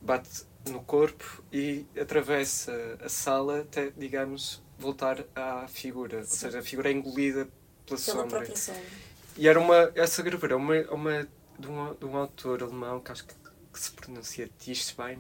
bate 0.01 0.45
no 0.69 0.83
corpo 0.83 1.43
e 1.53 1.87
atravessa 2.01 2.73
a 3.01 3.09
sala 3.09 3.61
até, 3.61 3.91
digamos, 3.97 4.63
voltar 4.79 5.25
à 5.35 5.67
figura. 5.69 6.25
Sim. 6.25 6.31
Ou 6.31 6.37
seja, 6.37 6.59
a 6.59 6.63
figura 6.63 6.91
é 6.91 6.93
engolida 6.93 7.49
pela, 7.85 7.99
pela 7.99 7.99
sombra. 7.99 8.57
sombra. 8.57 8.83
E 9.37 9.49
era 9.49 9.61
uma, 9.61 9.93
essa 9.95 10.23
gravura 10.23 10.55
é 10.55 10.57
uma, 10.57 10.81
uma, 10.91 11.29
de, 11.59 11.69
um, 11.69 11.95
de 11.95 12.05
um 12.05 12.17
autor 12.17 12.63
alemão 12.63 13.01
que 13.01 13.13
acho 13.13 13.25
que, 13.25 13.35
que 13.73 13.81
se 13.81 13.91
pronuncia 13.93 14.49
Tischbein. 14.59 15.19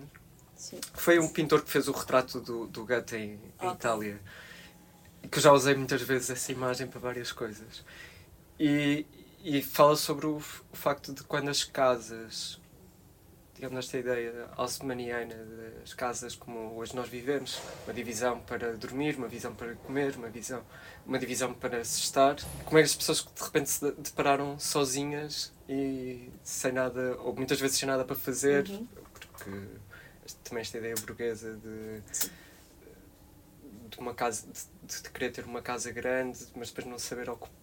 Sim. 0.57 0.81
Foi 0.95 1.19
um 1.19 1.29
pintor 1.29 1.63
que 1.63 1.71
fez 1.71 1.87
o 1.87 1.93
retrato 1.93 2.41
do, 2.41 2.67
do 2.67 2.87
Goethe 2.87 3.17
em, 3.17 3.35
okay. 3.35 3.69
em 3.69 3.73
Itália. 3.73 4.21
Que 5.31 5.39
eu 5.39 5.43
já 5.43 5.53
usei 5.53 5.75
muitas 5.75 6.01
vezes 6.03 6.31
essa 6.31 6.53
imagem 6.53 6.87
para 6.87 7.01
várias 7.01 7.31
coisas. 7.33 7.85
E, 8.59 9.07
e 9.45 9.63
fala 9.63 9.97
sobre 9.97 10.27
o, 10.27 10.37
o 10.37 10.77
facto 10.77 11.13
de 11.13 11.23
quando 11.23 11.49
as 11.49 11.63
casas 11.65 12.61
digamos, 13.57 13.79
esta 13.79 13.99
ideia 13.99 14.49
alcemaniana 14.55 15.35
das 15.81 15.95
casas 15.95 16.37
como 16.37 16.77
hoje 16.77 16.95
nós 16.95 17.09
vivemos, 17.09 17.59
uma 17.85 17.95
divisão 17.95 18.39
para 18.41 18.77
dormir, 18.77 19.17
uma 19.17 19.29
visão 19.29 19.55
para 19.55 19.75
comer, 19.77 20.15
uma, 20.15 20.29
visão, 20.29 20.63
uma 21.07 21.19
divisão 21.19 21.55
para 21.55 21.83
se 21.83 22.01
estar. 22.01 22.37
Como 22.67 22.79
é 22.79 22.83
que 22.83 22.87
as 22.87 22.95
pessoas 22.95 23.27
de 23.35 23.43
repente 23.43 23.71
se 23.71 23.93
depararam 23.93 24.59
sozinhas 24.59 25.53
e 25.67 26.31
sem 26.45 26.71
nada, 26.73 27.17
ou 27.21 27.35
muitas 27.35 27.59
vezes 27.59 27.79
sem 27.79 27.89
nada 27.89 28.05
para 28.05 28.15
fazer, 28.15 28.69
uhum. 28.69 28.87
porque 29.23 29.51
também 30.45 30.61
esta 30.61 30.77
ideia 30.77 30.95
burguesa 30.97 31.55
de, 31.55 32.03
de 33.89 33.99
uma 33.99 34.13
casa, 34.13 34.47
de, 34.47 35.03
de, 35.03 35.11
querer 35.11 35.33
ter 35.33 35.47
uma 35.47 35.63
casa 35.63 35.91
grande, 35.91 36.41
mas 36.55 36.69
depois 36.69 36.87
não 36.87 36.99
saber 36.99 37.31
ocupar 37.31 37.56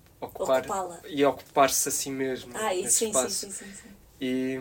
e 1.08 1.26
ocupar-se 1.26 1.90
a 1.90 1.92
si 1.92 2.10
mesmo 2.10 2.52
ah, 2.56 2.74
nesse 2.74 3.00
sim, 3.00 3.08
espaço. 3.08 3.30
Sim, 3.30 3.52
sim, 3.52 3.74
sim, 3.74 3.90
E, 4.20 4.58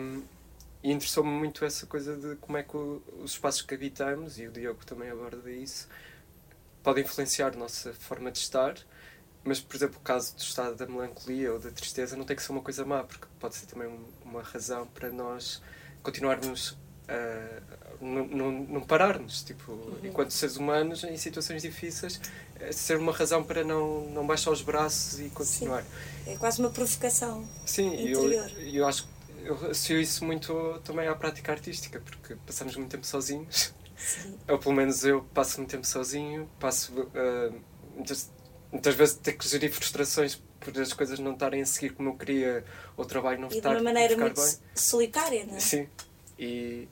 e 0.83 0.91
interessou-me 0.91 1.31
muito 1.31 1.63
essa 1.65 1.85
coisa 1.85 2.15
de 2.17 2.35
como 2.37 2.57
é 2.57 2.63
que 2.63 2.75
o, 2.75 3.01
os 3.21 3.31
espaços 3.31 3.61
que 3.61 3.73
habitamos, 3.73 4.39
e 4.39 4.47
o 4.47 4.51
Diogo 4.51 4.85
também 4.85 5.09
aborda 5.09 5.49
isso, 5.51 5.87
podem 6.81 7.03
influenciar 7.03 7.53
a 7.53 7.57
nossa 7.57 7.93
forma 7.93 8.31
de 8.31 8.39
estar, 8.39 8.75
mas, 9.43 9.59
por 9.59 9.75
exemplo, 9.75 9.97
o 9.97 10.01
caso 10.01 10.35
do 10.35 10.41
estado 10.41 10.75
da 10.75 10.85
melancolia 10.85 11.51
ou 11.51 11.59
da 11.59 11.69
tristeza 11.69 12.15
não 12.15 12.23
tem 12.23 12.35
que 12.35 12.43
ser 12.43 12.51
uma 12.51 12.61
coisa 12.61 12.85
má, 12.85 13.03
porque 13.03 13.27
pode 13.39 13.55
ser 13.55 13.65
também 13.65 13.89
uma 14.23 14.41
razão 14.41 14.87
para 14.87 15.09
nós 15.09 15.61
continuarmos 16.01 16.77
a 17.07 17.92
não, 18.03 18.51
não, 18.51 19.27
tipo, 19.45 19.71
uhum. 19.71 19.97
enquanto 20.03 20.31
seres 20.31 20.57
humanos, 20.57 21.03
em 21.03 21.17
situações 21.17 21.61
difíceis, 21.61 22.19
é 22.59 22.71
ser 22.71 22.97
uma 22.97 23.11
razão 23.11 23.43
para 23.43 23.63
não, 23.63 24.05
não 24.09 24.25
baixar 24.25 24.51
os 24.51 24.61
braços 24.61 25.19
e 25.19 25.29
continuar. 25.29 25.83
Sim. 25.83 26.33
É 26.33 26.37
quase 26.37 26.59
uma 26.59 26.69
provocação. 26.69 27.47
Sim, 27.65 27.93
interior. 27.93 28.51
eu, 28.57 28.73
eu 28.73 28.87
acho 28.87 29.03
que 29.03 29.13
eu 29.43 29.55
associo 29.55 29.99
isso 29.99 30.23
muito 30.23 30.79
também 30.83 31.07
à 31.07 31.15
prática 31.15 31.51
artística, 31.51 31.99
porque 31.99 32.35
passamos 32.45 32.75
muito 32.75 32.91
tempo 32.91 33.05
sozinhos. 33.05 33.73
Sim. 33.95 34.37
Ou 34.47 34.57
pelo 34.57 34.75
menos 34.75 35.03
eu 35.03 35.23
passo 35.33 35.57
muito 35.57 35.71
tempo 35.71 35.85
sozinho, 35.85 36.49
passo 36.59 36.93
uh, 36.93 37.61
muitas, 37.95 38.31
muitas 38.71 38.95
vezes 38.95 39.15
ter 39.15 39.33
que 39.33 39.47
gerir 39.47 39.71
frustrações 39.71 40.41
por 40.59 40.79
as 40.79 40.93
coisas 40.93 41.19
não 41.19 41.33
estarem 41.33 41.61
a 41.61 41.65
seguir 41.65 41.89
como 41.89 42.09
eu 42.09 42.13
queria, 42.15 42.63
ou 42.95 43.03
o 43.03 43.07
trabalho 43.07 43.39
não 43.41 43.49
e 43.49 43.57
estar 43.57 43.71
de 43.71 43.75
uma 43.75 43.83
maneira 43.83 44.15
muito 44.15 44.41
bem. 44.41 44.53
solitária, 44.73 45.45
não 45.45 45.55
é? 45.55 45.59
Sim. 45.59 45.89
E 46.39 46.87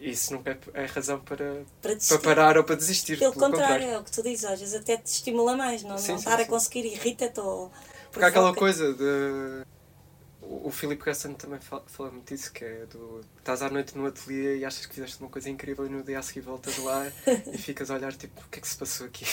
isso 0.00 0.32
nunca 0.32 0.50
é, 0.50 0.82
é 0.82 0.86
razão 0.86 1.20
para, 1.20 1.64
para, 1.80 1.96
para, 1.96 2.18
parar 2.18 2.58
ou 2.58 2.64
para 2.64 2.76
desistir. 2.76 3.18
Pelo, 3.18 3.32
pelo 3.32 3.44
contrário, 3.44 3.74
contrário, 3.74 3.96
é 3.96 3.98
o 3.98 4.04
que 4.04 4.12
tu 4.12 4.22
dizes, 4.22 4.44
às 4.44 4.60
vezes 4.60 4.74
até 4.74 4.96
te 4.96 5.06
estimula 5.06 5.56
mais, 5.56 5.82
não, 5.82 5.98
sim, 5.98 6.12
não 6.12 6.18
sim, 6.18 6.24
estar 6.24 6.36
sim. 6.36 6.42
a 6.44 6.46
conseguir 6.46 6.84
irrita-te 6.86 7.40
ou. 7.40 7.70
Porque 8.10 8.24
há 8.24 8.28
aquela 8.28 8.54
coisa 8.54 8.94
de 8.94 9.64
o 10.48 10.70
Filipe 10.70 11.04
Gassan 11.04 11.32
também 11.34 11.60
fala, 11.60 11.82
fala 11.86 12.10
muito 12.10 12.32
disso, 12.32 12.52
que 12.52 12.64
é 12.64 12.86
do. 12.86 13.20
Estás 13.38 13.62
à 13.62 13.70
noite 13.70 13.96
no 13.96 14.06
ateliê 14.06 14.58
e 14.58 14.64
achas 14.64 14.86
que 14.86 14.94
fizeste 14.94 15.20
uma 15.20 15.28
coisa 15.28 15.50
incrível 15.50 15.86
e 15.86 15.88
no 15.88 16.02
dia 16.02 16.18
a 16.18 16.22
seguir 16.22 16.40
voltas 16.40 16.78
lá 16.78 17.10
e 17.52 17.58
ficas 17.58 17.90
a 17.90 17.94
olhar 17.94 18.12
tipo, 18.14 18.40
o 18.40 18.48
que 18.48 18.58
é 18.58 18.62
que 18.62 18.68
se 18.68 18.76
passou 18.76 19.06
aqui? 19.06 19.26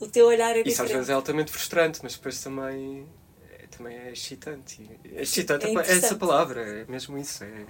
O 0.00 0.08
teu 0.08 0.26
olhar 0.26 0.56
é 0.56 0.62
Isso 0.62 0.82
às 0.82 0.90
vezes 0.90 1.08
é 1.08 1.12
altamente 1.12 1.52
frustrante, 1.52 2.00
mas 2.02 2.14
depois 2.14 2.42
também 2.42 3.06
também 3.76 3.96
é 3.96 4.12
excitante. 4.12 4.88
É 5.04 5.22
excitante, 5.22 5.66
É 5.66 5.68
é, 5.68 5.72
essa 5.72 5.92
interessante. 5.92 6.18
palavra, 6.18 6.60
é 6.60 6.84
mesmo 6.84 7.16
isso. 7.18 7.42
É, 7.42 7.66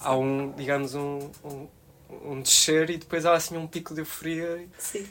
há 0.00 0.16
um, 0.16 0.52
digamos, 0.52 0.94
um, 0.94 1.30
um, 1.44 1.68
um 2.10 2.40
descer 2.42 2.90
e 2.90 2.98
depois 2.98 3.24
há 3.26 3.34
assim 3.34 3.56
um 3.56 3.66
pico 3.66 3.94
de 3.94 4.00
euforia. 4.00 4.68
Sim. 4.78 5.08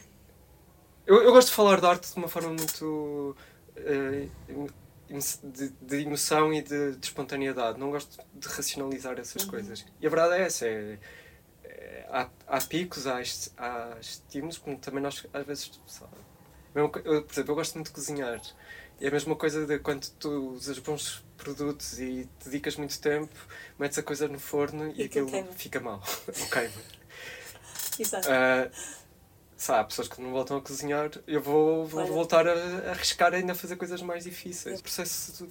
Eu, 1.05 1.23
eu 1.23 1.31
gosto 1.31 1.49
de 1.49 1.53
falar 1.55 1.79
de 1.79 1.85
arte 1.87 2.11
de 2.11 2.17
uma 2.17 2.27
forma 2.27 2.49
muito. 2.49 3.35
eh, 3.75 4.27
de, 5.43 5.69
de 5.81 6.01
emoção 6.03 6.53
e 6.53 6.61
de, 6.61 6.95
de 6.95 7.05
espontaneidade. 7.05 7.79
Não 7.79 7.89
gosto 7.89 8.21
de 8.33 8.47
racionalizar 8.47 9.19
essas 9.19 9.43
Uhum. 9.43 9.49
coisas. 9.49 9.85
E 9.99 10.05
a 10.05 10.09
verdade 10.09 10.35
é 10.41 10.45
essa: 10.45 10.67
é, 10.67 10.99
é- 11.63 12.05
há, 12.11 12.29
há 12.47 12.61
picos, 12.61 13.07
há, 13.07 13.21
est- 13.21 13.51
há 13.57 13.95
estímulos, 13.99 14.57
como 14.57 14.77
também 14.77 15.01
nós 15.01 15.25
às 15.33 15.45
vezes. 15.45 15.71
sabe, 15.87 16.11
eu, 16.75 16.89
por 16.89 17.01
exemplo, 17.33 17.51
eu 17.51 17.55
gosto 17.55 17.75
muito 17.75 17.87
de 17.87 17.93
cozinhar. 17.93 18.39
E 18.99 19.05
é 19.05 19.07
a 19.07 19.11
mesma 19.11 19.35
coisa 19.35 19.65
de 19.65 19.79
quando 19.79 20.07
tu 20.19 20.29
usas 20.53 20.77
bons 20.79 21.23
produtos 21.37 21.99
e 21.99 22.27
dedicas 22.43 22.75
muito 22.75 22.99
tempo, 22.99 23.33
metes 23.77 23.97
a 23.97 24.03
coisa 24.03 24.27
no 24.27 24.39
forno 24.39 24.91
e, 24.91 25.01
E 25.01 25.03
aquilo 25.05 25.29
queima. 25.31 25.51
fica 25.53 25.79
mal. 25.79 26.03
ou 26.27 26.47
queima. 26.49 26.73
Exato. 27.97 28.27
Ah, 28.29 28.69
sabe, 29.55 29.79
há 29.79 29.83
pessoas 29.85 30.07
que 30.07 30.21
não 30.21 30.31
voltam 30.31 30.57
a 30.57 30.61
cozinhar, 30.61 31.11
eu 31.27 31.41
vou, 31.41 31.85
vou 31.85 32.01
Olha. 32.01 32.11
voltar 32.11 32.47
a, 32.47 32.53
a 32.53 32.91
arriscar 32.91 33.33
ainda 33.33 33.53
a 33.53 33.55
fazer 33.55 33.75
coisas 33.77 34.01
mais 34.01 34.23
difíceis. 34.25 34.79
O 34.79 34.83
processo, 34.83 35.47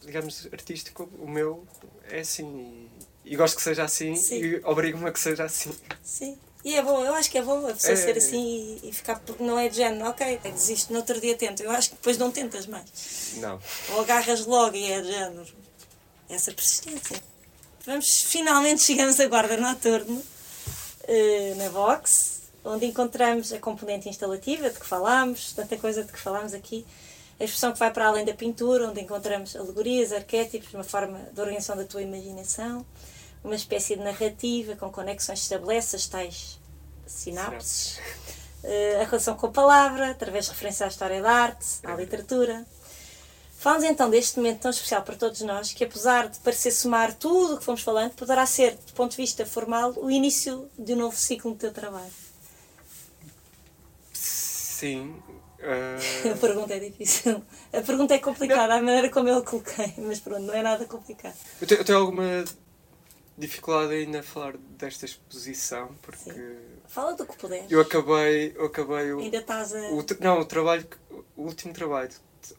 digamos, 0.00 0.46
artístico, 0.52 1.08
o 1.18 1.28
meu, 1.28 1.66
é 2.04 2.20
assim. 2.20 2.90
E, 3.24 3.32
e 3.32 3.36
gosto 3.36 3.56
que 3.56 3.62
seja 3.62 3.84
assim 3.84 4.14
Sim. 4.14 4.40
e 4.42 4.60
obrigo-me 4.64 5.08
a 5.08 5.12
que 5.12 5.20
seja 5.20 5.44
assim. 5.44 5.74
Sim. 6.02 6.38
E 6.64 6.74
é 6.74 6.82
bom, 6.82 7.04
eu 7.04 7.14
acho 7.14 7.30
que 7.30 7.38
é 7.38 7.42
bom 7.42 7.66
a 7.68 7.72
pessoa 7.72 7.92
É. 7.92 7.96
ser 7.96 8.16
assim 8.18 8.78
e, 8.82 8.88
e 8.88 8.92
ficar, 8.92 9.18
porque 9.20 9.42
não 9.42 9.58
é 9.58 9.68
de 9.68 9.76
género, 9.76 10.08
ok, 10.10 10.38
desisto, 10.44 10.92
no 10.92 10.98
outro 10.98 11.20
dia 11.20 11.36
tento. 11.36 11.62
Eu 11.62 11.70
acho 11.70 11.90
que 11.90 11.96
depois 11.96 12.18
não 12.18 12.30
tentas 12.30 12.66
mais. 12.66 12.84
Não. 13.36 13.60
Ou 13.90 14.00
agarras 14.00 14.44
logo 14.44 14.76
e 14.76 14.90
é 14.90 15.00
de 15.00 15.08
género. 15.12 15.46
Essa 16.28 16.52
persistência. 16.52 17.22
Vamos, 17.86 18.06
finalmente 18.24 18.82
chegamos 18.82 19.18
a 19.18 19.26
Guarda 19.26 19.56
Noturno, 19.56 20.22
eh, 21.04 21.54
na 21.56 21.70
box, 21.70 22.42
onde 22.64 22.84
encontramos 22.84 23.50
a 23.52 23.58
componente 23.58 24.08
instalativa 24.08 24.68
de 24.68 24.78
que 24.78 24.84
falámos, 24.84 25.52
tanta 25.54 25.76
coisa 25.78 26.04
de 26.04 26.12
que 26.12 26.18
falámos 26.18 26.52
aqui, 26.52 26.84
a 27.40 27.44
expressão 27.44 27.72
que 27.72 27.78
vai 27.78 27.90
para 27.90 28.08
além 28.08 28.24
da 28.26 28.34
pintura, 28.34 28.90
onde 28.90 29.00
encontramos 29.00 29.56
alegorias, 29.56 30.12
arquétipos, 30.12 30.74
uma 30.74 30.84
forma 30.84 31.18
de 31.32 31.40
organização 31.40 31.76
da 31.76 31.84
tua 31.84 32.02
imaginação, 32.02 32.84
uma 33.42 33.54
espécie 33.54 33.96
de 33.96 34.02
narrativa 34.02 34.76
com 34.76 34.90
conexões 34.90 35.40
estabelece 35.40 35.96
as 35.96 36.06
tais 36.06 36.58
sinapses, 37.06 37.98
eh, 38.62 39.00
a 39.00 39.04
relação 39.04 39.36
com 39.36 39.46
a 39.46 39.50
palavra, 39.50 40.10
através 40.10 40.46
de 40.46 40.50
referência 40.52 40.86
à 40.86 40.88
história 40.88 41.22
da 41.22 41.30
arte, 41.30 41.66
à 41.84 41.94
literatura. 41.94 42.66
Falamos 43.58 43.84
então 43.84 44.08
deste 44.08 44.36
momento 44.36 44.60
tão 44.60 44.70
especial 44.70 45.02
para 45.02 45.16
todos 45.16 45.40
nós, 45.40 45.72
que 45.72 45.82
apesar 45.82 46.28
de 46.28 46.38
parecer 46.38 46.70
somar 46.70 47.12
tudo 47.14 47.54
o 47.54 47.58
que 47.58 47.64
fomos 47.64 47.82
falando, 47.82 48.12
poderá 48.12 48.46
ser, 48.46 48.74
do 48.74 48.92
ponto 48.92 49.12
de 49.12 49.16
vista 49.16 49.44
formal, 49.44 49.94
o 49.96 50.10
início 50.10 50.70
de 50.78 50.92
um 50.92 50.96
novo 50.96 51.16
ciclo 51.16 51.50
no 51.50 51.56
teu 51.56 51.72
trabalho. 51.72 52.12
Sim. 54.12 55.16
A 55.60 56.34
ah, 56.34 56.36
pergunta 56.40 56.72
é 56.72 56.78
difícil. 56.78 57.42
A 57.72 57.80
pergunta 57.80 58.14
é 58.14 58.18
complicada, 58.18 58.74
a 58.74 58.80
maneira 58.80 59.10
como 59.10 59.28
eu 59.28 59.38
a 59.38 59.42
coloquei, 59.42 59.92
mas 59.98 60.20
pronto, 60.20 60.42
não 60.42 60.54
é 60.54 60.62
nada 60.62 60.84
complicado. 60.84 61.34
eu, 61.60 61.66
tenho, 61.66 61.80
eu 61.80 61.84
tenho 61.84 61.98
alguma 61.98 62.44
dificuldade 63.38 63.92
ainda 63.94 64.20
a 64.20 64.22
falar 64.22 64.56
desta 64.56 65.04
exposição, 65.04 65.94
porque 66.02 66.56
Fala 66.88 67.14
do 67.14 67.24
que 67.26 67.36
puderes. 67.36 67.70
eu 67.70 67.80
acabei, 67.80 68.52
eu 68.56 68.66
acabei 68.66 69.12
o, 69.12 69.20
Ainda 69.20 69.38
estás 69.38 69.74
a. 69.74 69.80
O, 69.90 70.04
não, 70.20 70.40
o 70.40 70.44
trabalho, 70.44 70.86
o 71.36 71.42
último 71.42 71.72
trabalho, 71.72 72.10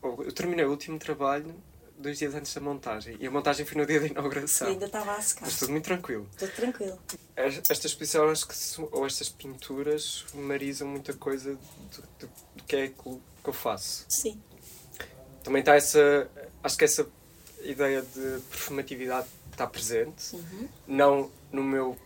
eu 0.02 0.32
terminei 0.32 0.66
o 0.66 0.70
último 0.70 0.98
trabalho 1.00 1.54
dois 1.98 2.18
dias 2.18 2.34
antes 2.34 2.54
da 2.54 2.62
montagem. 2.62 3.18
E 3.20 3.28
a 3.28 3.32
montagem 3.32 3.66
foi 3.66 3.78
no 3.82 3.86
dia 3.86 4.00
da 4.00 4.08
inauguração. 4.08 4.70
Ainda 4.70 4.86
estava 4.86 5.16
a 5.16 5.22
secar. 5.22 5.42
Mas 5.46 5.60
tudo 5.60 5.72
muito 5.72 5.84
tranquilo. 5.84 6.28
Estou 6.32 6.48
tranquilo. 6.48 6.98
Es- 7.36 7.62
Esta 7.70 7.88
exposição, 7.88 8.30
acho 8.30 8.48
que, 8.48 8.56
ou 8.94 9.06
estas 9.06 9.28
pinturas, 9.28 10.24
marizam 10.34 10.88
muita 10.88 11.14
coisa 11.14 11.56
do, 11.56 12.02
do- 12.20 12.30
do 12.56 12.64
que 12.64 12.76
é 12.78 12.88
que 12.88 12.94
eu 13.46 13.54
faço. 13.54 14.06
Sim. 14.08 14.42
Também 15.44 15.60
está 15.62 15.76
essa, 15.76 16.30
acho 16.64 16.78
que 16.78 16.86
essa 16.86 17.06
ideia 17.64 18.02
de 18.02 18.40
performatividade 18.50 19.28
está 19.60 19.68
presente. 19.68 20.36
Uhum. 20.36 20.68
Não 20.88 21.32
no 21.52 21.62
meu, 21.64 21.98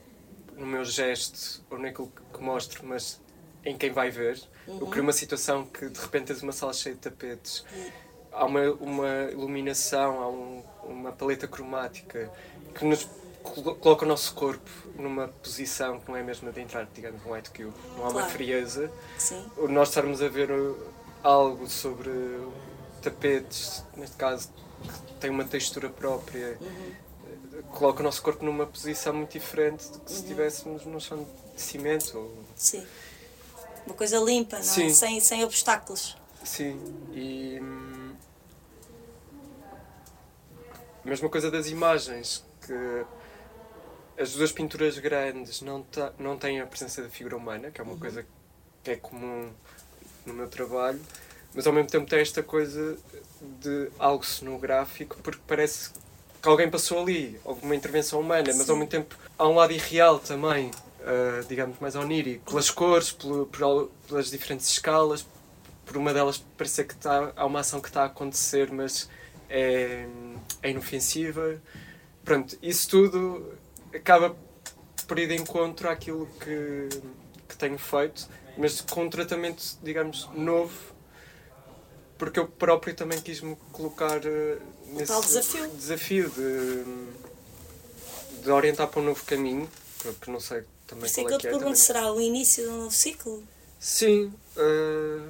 no 0.58 0.66
meu 0.66 0.84
gesto 0.84 1.62
ou 1.70 1.78
naquilo 1.78 2.12
que, 2.34 2.42
mostro, 2.42 2.86
mas 2.86 3.22
em 3.64 3.78
quem 3.78 3.92
vai 3.92 4.10
ver. 4.10 4.42
Eu 4.68 4.88
crio 4.88 5.04
uma 5.04 5.14
situação 5.14 5.66
que 5.66 5.88
de 5.88 6.00
repente 6.00 6.26
tens 6.28 6.42
uma 6.42 6.52
sala 6.52 6.74
cheia 6.74 6.96
de 6.96 7.02
tapetes, 7.02 7.64
há 8.32 8.46
uma, 8.46 8.62
uma 8.74 9.08
iluminação, 9.32 10.20
há 10.22 10.28
um- 10.30 10.64
uma 10.84 11.12
paleta 11.12 11.48
cromática 11.48 12.32
que 12.74 12.84
nos 12.86 13.08
colo- 13.44 13.76
coloca 13.76 14.04
o 14.06 14.08
nosso 14.08 14.34
corpo 14.34 14.70
numa 14.96 15.28
posição 15.28 16.00
que 16.00 16.10
não 16.10 16.18
é 16.18 16.22
a 16.22 16.24
mesma 16.24 16.52
de 16.52 16.60
entrar, 16.62 16.88
digamos, 16.94 17.24
num 17.24 17.34
white 17.34 17.50
cube. 17.52 17.74
Não 17.96 18.06
há 18.06 18.10
uma 18.10 18.12
Claro. 18.14 18.30
frieza. 18.30 18.92
Sim. 19.18 19.46
Nós 19.70 19.90
estarmos 19.90 20.22
a 20.22 20.28
ver 20.30 20.50
uh, 20.52 20.78
algo 21.22 21.70
sobre 21.70 22.10
tapetes, 23.02 23.84
neste 23.96 24.16
caso, 24.16 24.50
que 24.82 25.14
tem 25.20 25.30
uma 25.30 25.44
textura 25.46 25.90
própria, 25.90 26.58
Uhum. 26.60 26.94
Coloca 27.74 28.00
o 28.00 28.04
nosso 28.04 28.22
corpo 28.22 28.44
numa 28.46 28.66
posição 28.66 29.14
muito 29.14 29.32
diferente 29.34 29.88
do 29.90 30.00
que 30.00 30.12
se 30.12 30.18
Uhum. 30.18 30.24
estivéssemos 30.24 30.86
num 30.86 31.00
chão 31.00 31.28
de 31.56 31.62
cimento. 31.62 32.18
Ou... 32.18 32.44
Sim. 32.56 32.86
Uma 33.86 33.96
coisa 33.96 34.18
limpa, 34.20 34.56
não 34.58 34.64
é? 34.64 34.68
Sim. 34.68 34.90
Sem, 34.94 35.20
sem 35.20 35.44
obstáculos. 35.44 36.16
Sim, 36.44 36.80
e. 37.14 37.60
hum, 37.62 38.14
a 41.04 41.08
mesma 41.10 41.30
coisa 41.30 41.52
das 41.52 41.68
imagens, 41.68 42.44
que 42.66 43.06
as 44.22 44.34
duas 44.34 44.52
pinturas 44.52 44.98
grandes 45.00 45.62
não, 45.62 45.84
ta- 45.84 46.14
não 46.18 46.38
têm 46.38 46.62
a 46.62 46.66
presença 46.66 47.02
da 47.02 47.10
figura 47.10 47.36
humana, 47.36 47.72
que 47.72 47.82
é 47.82 47.84
uma 47.84 47.98
coisa 47.98 48.26
que 48.84 48.92
é 48.92 48.96
comum 48.96 49.52
no 50.26 50.34
meu 50.34 50.48
trabalho, 50.48 51.02
mas 51.54 51.68
ao 51.68 51.74
mesmo 51.74 51.90
tempo 51.90 52.10
tem 52.10 52.20
esta 52.20 52.42
coisa 52.42 52.98
de 53.62 53.90
algo 54.00 54.26
cenográfico, 54.26 55.18
porque 55.22 55.42
parece 55.46 55.92
que 56.44 56.50
alguém 56.50 56.70
passou 56.70 57.02
ali, 57.02 57.40
houve 57.46 57.64
uma 57.64 57.74
intervenção 57.74 58.20
humana, 58.20 58.44
mas 58.48 58.66
Sim. 58.66 58.72
ao 58.72 58.78
mesmo 58.78 58.90
tempo 58.92 59.16
há 59.40 59.48
um 59.48 59.56
lado 59.56 59.72
irreal 59.72 60.20
também, 60.20 60.70
ah, 61.06 61.42
digamos, 61.48 61.80
mais 61.80 61.96
onírico, 61.96 62.52
pelas 62.52 62.70
cores, 62.70 63.12
pelo- 63.14 63.46
por 63.46 63.90
pelas 64.10 64.30
diferentes 64.30 64.68
escalas, 64.70 65.26
por 65.86 65.96
uma 65.96 66.14
delas 66.14 66.38
parecer 66.58 66.84
que 66.86 66.94
está, 66.94 67.32
há 67.36 67.46
uma 67.46 67.62
ação 67.62 67.80
que 67.80 67.88
está 67.88 68.04
a 68.04 68.06
acontecer, 68.08 68.70
mas 68.72 69.10
é, 69.50 70.06
é 70.62 70.70
inofensiva. 70.70 71.62
Pronto, 72.26 72.58
isso 72.62 72.90
tudo 72.90 73.54
acaba 73.94 74.36
por 75.08 75.18
ir 75.20 75.28
de 75.28 75.36
encontro 75.36 75.90
àquilo 75.90 76.28
que, 76.42 76.90
que 77.48 77.56
tenho 77.58 77.78
feito, 77.78 78.28
mas 78.58 78.82
com 78.82 79.06
um 79.06 79.10
tratamento, 79.10 79.64
digamos, 79.82 80.30
novo, 80.34 80.93
porque 82.24 82.40
eu 82.40 82.48
próprio 82.48 82.96
também 82.96 83.20
quis 83.20 83.42
me 83.42 83.54
colocar 83.74 84.26
eh, 84.26 84.58
nesse 84.88 85.12
desafio. 85.22 85.68
desafio 85.72 86.30
de, 86.30 86.86
de 88.42 88.50
orientar 88.50 88.88
para 88.88 89.02
um 89.02 89.04
novo 89.04 89.22
caminho, 89.26 89.70
que 90.00 90.14
que 90.14 90.32
não 90.32 90.40
sei 90.40 90.62
Por 90.62 90.68
também 90.88 91.06
isso 91.06 91.20
é 91.20 91.24
qual 91.24 91.28
que 91.28 91.34
eu 91.34 91.38
te 91.40 91.42
que 91.42 91.48
é. 91.48 91.52
pergunto, 91.52 91.78
será 91.78 92.14
o 92.14 92.22
início 92.22 92.64
de 92.64 92.70
um 92.70 92.78
novo 92.78 92.92
ciclo? 92.92 93.44
Sim. 93.78 94.34
eh, 94.56 95.30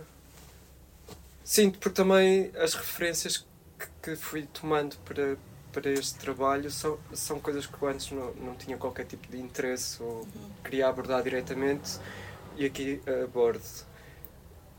sim, 1.43 1.71
porque 1.71 1.89
também 1.89 2.51
as 2.55 2.75
referências 2.75 3.37
que, 3.79 3.87
que 4.03 4.15
fui 4.15 4.47
tomando 4.53 4.95
para, 4.97 5.35
para 5.71 5.89
este 5.89 6.13
trabalho 6.19 6.69
são, 6.69 6.99
são 7.11 7.39
coisas 7.39 7.65
que 7.65 7.73
eu 7.81 7.87
antes 7.87 8.11
não, 8.11 8.33
não 8.35 8.53
tinha 8.53 8.77
qualquer 8.77 9.05
tipo 9.05 9.27
de 9.31 9.39
interesse 9.39 10.01
ou 10.03 10.27
queria 10.63 10.89
abordar 10.89 11.23
diretamente 11.23 11.97
e 12.55 12.65
aqui 12.67 13.01
abordo. 13.23 13.63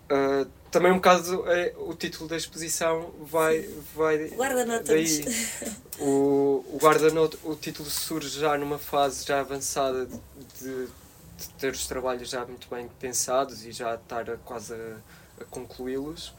Eh, 0.09 0.47
também 0.71 0.91
um 0.93 0.97
bocado 0.97 1.49
é, 1.51 1.73
o 1.79 1.95
título 1.95 2.29
da 2.29 2.37
exposição 2.37 3.13
vai, 3.21 3.61
vai 3.95 4.29
Guarda-notas. 4.29 4.89
daí. 4.89 5.25
O, 6.01 6.65
o 6.73 6.79
guarda-notas, 6.83 7.39
o 7.45 7.55
título 7.55 7.89
surge 7.89 8.41
já 8.41 8.59
numa 8.59 8.79
fase 8.79 9.25
já 9.25 9.41
avançada 9.41 10.07
de, 10.07 10.19
de- 10.61 10.87
de 11.37 11.49
ter 11.59 11.73
os 11.73 11.87
trabalhos 11.87 12.29
já 12.29 12.45
muito 12.45 12.69
bem 12.69 12.89
pensados 13.01 13.65
e 13.65 13.73
já 13.73 13.95
estar 13.95 14.29
a, 14.31 14.37
quase 14.37 14.75
a, 14.75 14.97
a 15.41 15.45
concluí-los. 15.47 16.33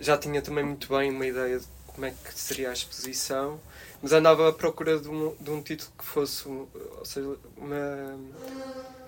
Já 0.00 0.16
tinha 0.18 0.40
também 0.42 0.64
muito 0.64 0.88
bem 0.88 1.10
uma 1.10 1.26
ideia 1.26 1.58
de 1.58 1.66
como 1.86 2.04
é 2.06 2.10
que 2.10 2.38
seria 2.38 2.68
a 2.70 2.72
exposição, 2.72 3.58
mas 4.02 4.12
andava 4.12 4.48
à 4.48 4.52
procura 4.52 4.98
de 4.98 5.08
um, 5.08 5.34
de 5.40 5.50
um 5.50 5.62
título 5.62 5.90
que 5.98 6.04
fosse, 6.04 6.46
ou 6.46 7.04
seja, 7.04 7.36
uma, 7.56 8.18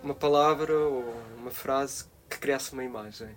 uma 0.02 0.14
palavra 0.14 0.74
ou 0.78 1.04
uma 1.38 1.50
frase 1.50 2.04
que 2.28 2.38
criasse 2.38 2.72
uma 2.72 2.84
imagem. 2.84 3.28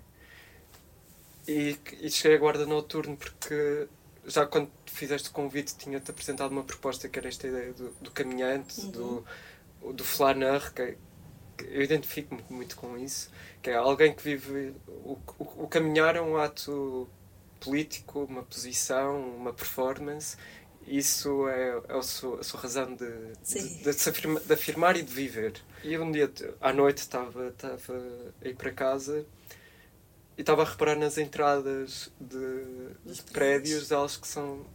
E, 1.48 1.78
e 2.00 2.10
cheguei 2.10 2.38
a 2.38 2.40
guarda 2.40 2.66
noturno 2.66 3.18
porque 3.18 3.88
já 4.26 4.46
quando 4.46 4.70
fizeste 4.86 5.30
o 5.30 5.32
convite 5.32 5.76
tinha-te 5.76 6.12
apresentado 6.12 6.52
uma 6.52 6.64
proposta 6.64 7.10
que 7.10 7.18
era 7.18 7.28
esta 7.28 7.48
ideia 7.48 7.74
do, 7.74 7.90
do 8.02 8.12
caminhante, 8.12 8.86
do, 8.88 9.26
do 9.94 10.04
flaneur, 10.04 10.72
que, 10.74 10.98
que 11.58 11.66
eu 11.66 11.82
identifico-me 11.82 12.44
muito 12.50 12.76
com 12.76 12.98
isso, 12.98 13.32
que 13.62 13.70
é 13.70 13.76
alguém 13.76 14.14
que 14.14 14.24
vive... 14.24 14.74
O, 14.88 15.18
o, 15.40 15.64
o 15.64 15.68
caminhar 15.68 16.16
é 16.16 16.22
um 16.22 16.38
ato 16.38 17.10
político, 17.60 18.24
uma 18.24 18.44
posição, 18.44 19.36
uma 19.36 19.54
performance. 19.54 20.38
Isso 20.86 21.48
é, 21.48 21.80
é 21.90 21.98
a, 21.98 22.02
sua, 22.02 22.40
a 22.40 22.44
sua 22.44 22.60
razão 22.60 22.96
de, 22.96 23.06
de, 23.44 23.84
de, 23.84 23.94
se 23.94 24.10
afirma, 24.10 24.40
de 24.40 24.54
afirmar 24.54 24.98
e 24.98 25.04
de 25.04 25.14
viver. 25.14 25.54
E 25.84 25.98
um 25.98 26.12
dia, 26.12 26.32
à 26.60 26.74
noite, 26.74 27.00
estava, 27.00 27.48
estava 27.48 28.04
a 28.44 28.48
ir 28.48 28.56
para 28.56 28.72
casa 28.72 29.26
e 30.42 30.44
estava 30.44 30.64
a 30.64 30.66
reparar 30.66 30.96
nas 30.96 31.20
entradas 31.20 32.12
de, 32.20 32.66
de 33.06 33.22
prédios, 33.32 33.92
elas 33.92 34.18
que 34.18 34.28
são, 34.28 34.66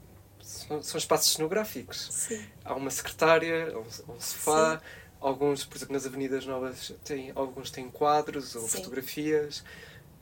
são, 0.40 0.80
são 0.80 0.96
espaços 0.96 1.32
cenográficos. 1.32 2.08
Sim. 2.12 2.40
Há 2.64 2.72
uma 2.74 2.88
secretária, 2.88 3.76
um, 3.76 4.12
um 4.12 4.20
sofá, 4.20 4.78
Sim. 4.78 4.84
alguns, 5.20 5.64
por 5.64 5.76
exemplo, 5.76 5.94
nas 5.94 6.06
Avenidas 6.06 6.46
Novas, 6.46 6.94
têm, 7.02 7.32
alguns 7.34 7.72
têm 7.72 7.90
quadros 7.90 8.54
ou 8.54 8.62
Sim. 8.62 8.76
fotografias. 8.76 9.64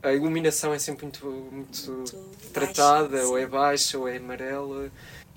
A 0.01 0.13
iluminação 0.13 0.73
é 0.73 0.79
sempre 0.79 1.05
muito, 1.05 1.23
muito, 1.27 1.91
muito 1.91 2.49
tratada, 2.51 3.09
baixa, 3.09 3.27
ou 3.27 3.37
é 3.37 3.45
baixa, 3.45 3.99
ou 3.99 4.07
é 4.07 4.17
amarela. 4.17 4.91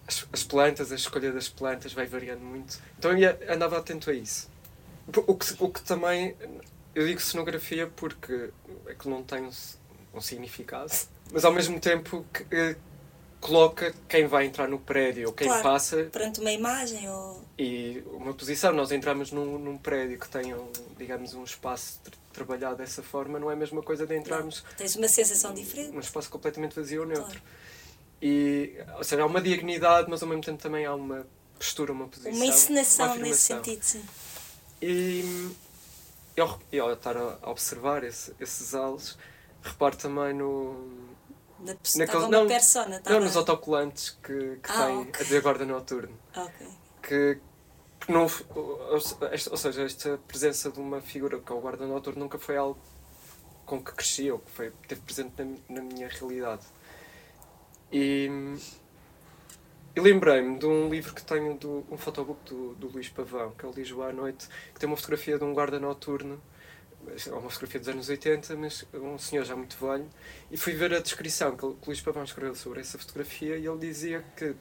As, 0.06 0.26
as, 0.32 0.42
plantas, 0.42 0.90
a 0.90 0.94
escolha 0.94 1.30
das 1.30 1.50
plantas 1.50 1.92
vai 1.92 2.06
variando 2.06 2.40
muito. 2.40 2.80
Então 2.98 3.12
eu 3.12 3.38
andava 3.52 3.76
atento 3.76 4.08
a 4.08 4.14
isso. 4.14 4.48
O 5.06 5.34
que, 5.34 5.54
o 5.58 5.68
que 5.68 5.82
também. 5.82 6.34
Eu 6.94 7.06
digo 7.06 7.20
cenografia 7.20 7.86
porque 7.94 8.48
é 8.86 8.94
que 8.94 9.06
não 9.06 9.22
tem 9.22 9.46
um 10.12 10.20
significado, 10.20 10.92
mas 11.32 11.44
ao 11.44 11.52
mesmo 11.52 11.78
tempo 11.78 12.24
que, 12.32 12.46
eh, 12.50 12.76
coloca 13.40 13.94
quem 14.08 14.26
vai 14.26 14.46
entrar 14.46 14.68
no 14.68 14.78
prédio 14.78 15.28
ou 15.28 15.32
quem 15.32 15.46
claro, 15.48 15.62
passa. 15.62 16.04
Perante 16.04 16.40
uma 16.40 16.50
imagem 16.50 17.08
ou. 17.08 17.42
E 17.58 18.02
uma 18.12 18.34
posição. 18.34 18.72
Nós 18.72 18.92
entramos 18.92 19.32
num, 19.32 19.58
num 19.58 19.78
prédio 19.78 20.18
que 20.18 20.28
tenha, 20.28 20.56
um, 20.56 20.70
digamos, 20.96 21.34
um 21.34 21.44
espaço 21.44 22.00
tra 22.02 22.18
trabalhado 22.32 22.76
dessa 22.76 23.02
forma, 23.02 23.36
não 23.36 23.50
é 23.50 23.54
a 23.54 23.56
mesma 23.56 23.82
coisa 23.82 24.06
de 24.06 24.16
entrarmos. 24.16 24.62
Não, 24.62 24.76
tens 24.76 24.94
uma 24.94 25.08
sensação 25.08 25.52
diferente. 25.52 25.96
Um 25.96 25.98
espaço 25.98 26.30
completamente 26.30 26.76
vazio 26.76 27.00
ou 27.00 27.06
neutro. 27.06 27.26
Claro. 27.26 27.42
E, 28.22 28.76
ou 28.96 29.02
seja, 29.02 29.22
há 29.22 29.26
uma 29.26 29.40
dignidade, 29.40 30.08
mas 30.08 30.22
ao 30.22 30.28
mesmo 30.28 30.44
tempo 30.44 30.62
também 30.62 30.86
há 30.86 30.94
uma 30.94 31.26
postura, 31.58 31.92
uma 31.92 32.06
posição. 32.06 32.32
Uma 32.32 32.46
encenação 32.46 33.16
nesse 33.16 33.40
sentido, 33.40 33.82
sim. 33.82 34.04
E 34.80 35.50
eu, 36.36 36.58
eu 36.70 36.92
estar 36.92 37.16
a 37.16 37.50
observar 37.50 38.04
esse, 38.04 38.32
esses 38.38 38.72
alos 38.72 39.18
reparo 39.68 39.96
também 39.96 40.34
no. 40.34 41.08
Na, 41.60 41.74
naquele, 41.96 42.28
não, 42.28 42.46
persona, 42.46 43.02
não, 43.04 43.20
nos 43.20 43.36
autocolantes 43.36 44.10
que, 44.22 44.60
que 44.62 44.70
ah, 44.70 44.86
tem 44.86 44.98
okay. 44.98 45.12
a 45.20 45.24
dizer 45.24 45.42
guarda 45.42 45.66
noturno. 45.66 46.16
Okay. 46.30 46.68
Que, 47.02 47.40
que 47.98 48.12
não, 48.12 48.28
ou, 48.54 48.92
ou 48.92 49.56
seja, 49.56 49.82
esta 49.82 50.18
presença 50.28 50.70
de 50.70 50.78
uma 50.78 51.00
figura 51.00 51.40
que 51.40 51.50
é 51.50 51.54
o 51.54 51.60
guarda 51.60 51.84
noturno 51.84 52.20
nunca 52.20 52.38
foi 52.38 52.56
algo 52.56 52.78
com 53.66 53.82
que 53.82 53.92
cresci 53.92 54.30
ou 54.30 54.38
que 54.38 54.50
foi, 54.50 54.72
teve 54.86 55.00
presente 55.00 55.32
na, 55.42 55.56
na 55.68 55.82
minha 55.82 56.08
realidade. 56.08 56.62
E, 57.92 58.30
e 59.96 60.00
lembrei-me 60.00 60.58
de 60.58 60.66
um 60.66 60.88
livro 60.88 61.14
que 61.14 61.22
tenho, 61.22 61.54
do, 61.56 61.84
um 61.90 61.98
fotobook 61.98 62.38
do, 62.48 62.74
do 62.74 62.88
Luís 62.88 63.08
Pavão, 63.08 63.50
que 63.52 63.64
é 63.64 63.68
o 63.68 63.72
Lisboa 63.72 64.10
à 64.10 64.12
Noite, 64.12 64.48
que 64.72 64.78
tem 64.78 64.88
uma 64.88 64.96
fotografia 64.96 65.38
de 65.38 65.44
um 65.44 65.52
guarda 65.52 65.78
noturno 65.80 66.40
é 67.26 67.32
uma 67.32 67.50
fotografia 67.50 67.80
dos 67.80 67.88
anos 67.88 68.08
80, 68.08 68.56
mas 68.56 68.84
um 68.94 69.18
senhor 69.18 69.44
já 69.44 69.56
muito 69.56 69.76
velho, 69.78 70.08
e 70.50 70.56
fui 70.56 70.72
ver 70.74 70.94
a 70.94 71.00
descrição 71.00 71.56
que 71.56 71.64
o 71.64 71.76
Luís 71.86 72.00
Pavão 72.00 72.24
escreveu 72.24 72.54
sobre 72.54 72.80
essa 72.80 72.98
fotografia 72.98 73.56
e 73.56 73.66
ele 73.66 73.78
dizia 73.78 74.24
que 74.36 74.54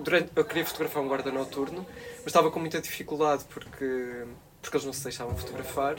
durante, 0.00 0.30
eu 0.34 0.44
queria 0.44 0.64
fotografar 0.64 1.02
um 1.02 1.08
guarda 1.08 1.30
noturno, 1.30 1.86
mas 2.18 2.26
estava 2.26 2.50
com 2.50 2.58
muita 2.58 2.80
dificuldade 2.80 3.44
porque, 3.52 4.24
porque 4.60 4.76
eles 4.76 4.84
não 4.84 4.92
se 4.92 5.02
deixavam 5.02 5.36
fotografar 5.36 5.96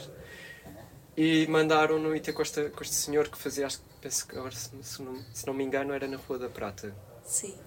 e 1.16 1.48
mandaram-no 1.48 2.16
ir 2.16 2.20
ter 2.20 2.34
com, 2.34 2.42
esta, 2.42 2.70
com 2.70 2.84
este 2.84 2.96
senhor 2.96 3.28
que 3.28 3.38
fazia, 3.38 3.66
acho 3.66 3.80
que 3.80 3.86
penso 4.00 4.28
que 4.28 4.38
agora, 4.38 4.56
se, 4.56 4.70
se, 4.84 5.02
não, 5.02 5.16
se 5.34 5.48
não 5.48 5.54
me 5.54 5.64
engano, 5.64 5.92
era 5.94 6.08
na 6.08 6.18
Rua 6.18 6.38
da 6.38 6.50
Prata. 6.50 6.96
Sim. 7.24 7.58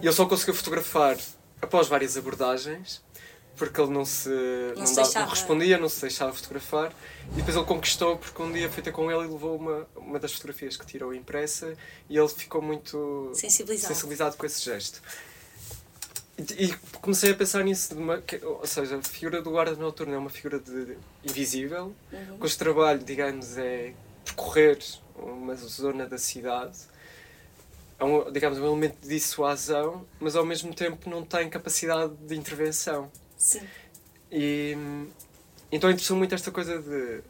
E 0.00 0.06
ele 0.06 0.12
só 0.12 0.26
conseguiu 0.26 0.54
fotografar 0.54 1.16
após 1.62 1.88
várias 1.88 2.16
abordagens 2.16 3.02
porque 3.60 3.78
ele 3.78 3.90
não 3.90 4.06
se 4.06 4.30
não, 4.30 4.84
não, 4.84 4.94
dava, 4.94 5.20
não, 5.20 5.28
respondia, 5.28 5.78
não 5.78 5.88
se 5.90 6.00
deixava 6.00 6.32
fotografar. 6.32 6.94
E 7.32 7.34
depois 7.34 7.54
ele 7.54 7.66
conquistou 7.66 8.16
porque 8.16 8.42
um 8.42 8.50
dia 8.50 8.70
fui 8.70 8.82
ter 8.82 8.90
com 8.90 9.10
ele 9.10 9.28
e 9.28 9.32
levou 9.32 9.56
uma, 9.56 9.86
uma 9.94 10.18
das 10.18 10.32
fotografias 10.32 10.78
que 10.78 10.86
tirou 10.86 11.14
impressa 11.14 11.76
e 12.08 12.16
ele 12.16 12.28
ficou 12.28 12.62
muito 12.62 13.30
sensibilizado, 13.34 13.92
sensibilizado 13.92 14.36
com 14.38 14.46
esse 14.46 14.64
gesto. 14.64 15.02
E, 16.38 16.64
e 16.64 16.74
comecei 17.02 17.32
a 17.32 17.34
pensar 17.34 17.62
nisso, 17.62 17.94
uma, 17.94 18.22
que, 18.22 18.42
ou 18.42 18.66
seja, 18.66 18.96
a 18.96 19.02
figura 19.02 19.42
do 19.42 19.50
guarda 19.50 19.76
noturno 19.76 20.14
é 20.14 20.18
uma 20.18 20.30
figura 20.30 20.58
de, 20.58 20.96
invisível, 21.22 21.94
uhum. 22.10 22.38
cujo 22.38 22.56
trabalho, 22.56 23.00
digamos, 23.00 23.58
é 23.58 23.92
percorrer 24.24 24.78
uma 25.14 25.54
zona 25.54 26.06
da 26.06 26.16
cidade 26.16 26.78
é 27.98 28.04
um, 28.04 28.32
digamos, 28.32 28.58
um 28.58 28.64
elemento 28.64 28.96
de 29.02 29.08
dissuasão, 29.08 30.06
mas 30.18 30.34
ao 30.34 30.46
mesmo 30.46 30.74
tempo 30.74 31.10
não 31.10 31.22
tem 31.22 31.50
capacidade 31.50 32.14
de 32.26 32.34
intervenção. 32.34 33.12
Sim. 33.40 33.66
E 34.30 34.76
então 35.72 35.90
interessou 35.90 36.16
muito 36.16 36.34
esta 36.34 36.50
coisa 36.50 36.80
de 36.80 37.22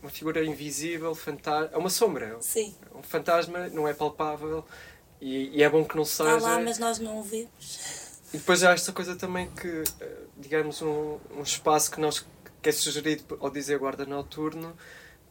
uma 0.00 0.08
figura 0.08 0.44
invisível, 0.44 1.12
fantasma, 1.14 1.70
é 1.72 1.76
uma 1.76 1.90
sombra. 1.90 2.36
Sim. 2.40 2.72
Um 2.94 3.02
fantasma 3.02 3.68
não 3.68 3.88
é 3.88 3.92
palpável 3.92 4.64
e, 5.20 5.58
e 5.58 5.62
é 5.62 5.68
bom 5.68 5.84
que 5.84 5.96
não 5.96 6.04
seja. 6.04 6.36
Está 6.36 6.48
lá, 6.50 6.60
mas 6.60 6.78
nós 6.78 7.00
não 7.00 7.18
o 7.18 7.22
vemos. 7.22 7.50
E 8.32 8.38
depois 8.38 8.62
há 8.62 8.72
esta 8.72 8.92
coisa 8.92 9.16
também 9.16 9.50
que, 9.50 9.82
eh, 10.00 10.16
digamos, 10.36 10.82
um, 10.82 11.18
um 11.36 11.42
espaço 11.42 11.90
que 11.90 12.00
nós 12.00 12.24
que 12.62 12.68
é 12.68 12.72
sugerido 12.72 13.36
ao 13.40 13.50
dizer 13.50 13.78
guarda 13.78 14.04
noturno, 14.06 14.76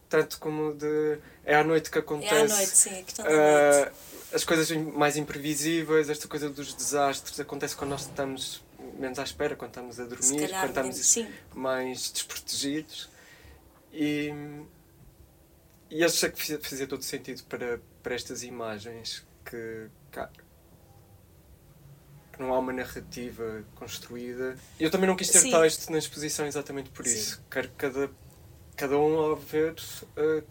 tanto 0.09 0.37
como 0.39 0.73
de 0.73 1.17
é 1.45 1.55
à 1.55 1.63
noite 1.63 1.89
que 1.89 1.99
acontece. 1.99 2.33
É 2.33 2.41
à 2.41 2.47
noite, 2.47 2.77
sim, 2.77 2.99
a 2.99 3.03
questão 3.03 3.25
da 3.25 3.31
noite. 3.31 3.89
Uh, 3.89 4.35
as 4.35 4.43
coisas 4.43 4.71
mais 4.71 5.15
imprevisíveis, 5.15 6.09
esta 6.09 6.27
coisa 6.27 6.49
dos 6.49 6.73
desastres, 6.73 7.39
acontece 7.39 7.75
quando 7.75 7.91
nós 7.91 8.01
estamos 8.01 8.64
menos 8.95 9.19
à 9.19 9.23
espera, 9.23 9.55
quando 9.55 9.71
estamos 9.71 9.99
a 9.99 10.05
dormir, 10.05 10.49
quando 10.49 10.67
estamos 10.69 10.95
sim. 10.97 11.27
mais 11.53 12.11
desprotegidos. 12.11 13.09
E, 13.93 14.33
e 15.89 16.03
achei 16.03 16.29
que 16.29 16.57
fazia 16.57 16.87
todo 16.87 17.03
sentido 17.03 17.43
para, 17.43 17.79
para 18.01 18.15
estas 18.15 18.43
imagens 18.43 19.25
que, 19.45 19.89
que 20.11 20.19
não 22.41 22.53
há 22.53 22.59
uma 22.59 22.73
narrativa 22.73 23.63
construída. 23.75 24.57
Eu 24.79 24.91
também 24.91 25.07
não 25.07 25.15
quis 25.15 25.29
ter 25.29 25.39
Sim. 25.39 25.51
texto 25.51 25.89
na 25.89 25.97
exposição 25.97 26.45
exatamente 26.45 26.89
por 26.89 27.05
isso. 27.05 27.35
Sim. 27.35 27.41
Quero 27.49 27.69
que 27.69 27.75
cada, 27.75 28.09
cada 28.75 28.97
um, 28.97 29.17
ao 29.17 29.35
ver, 29.35 29.75
uh, 30.17 30.43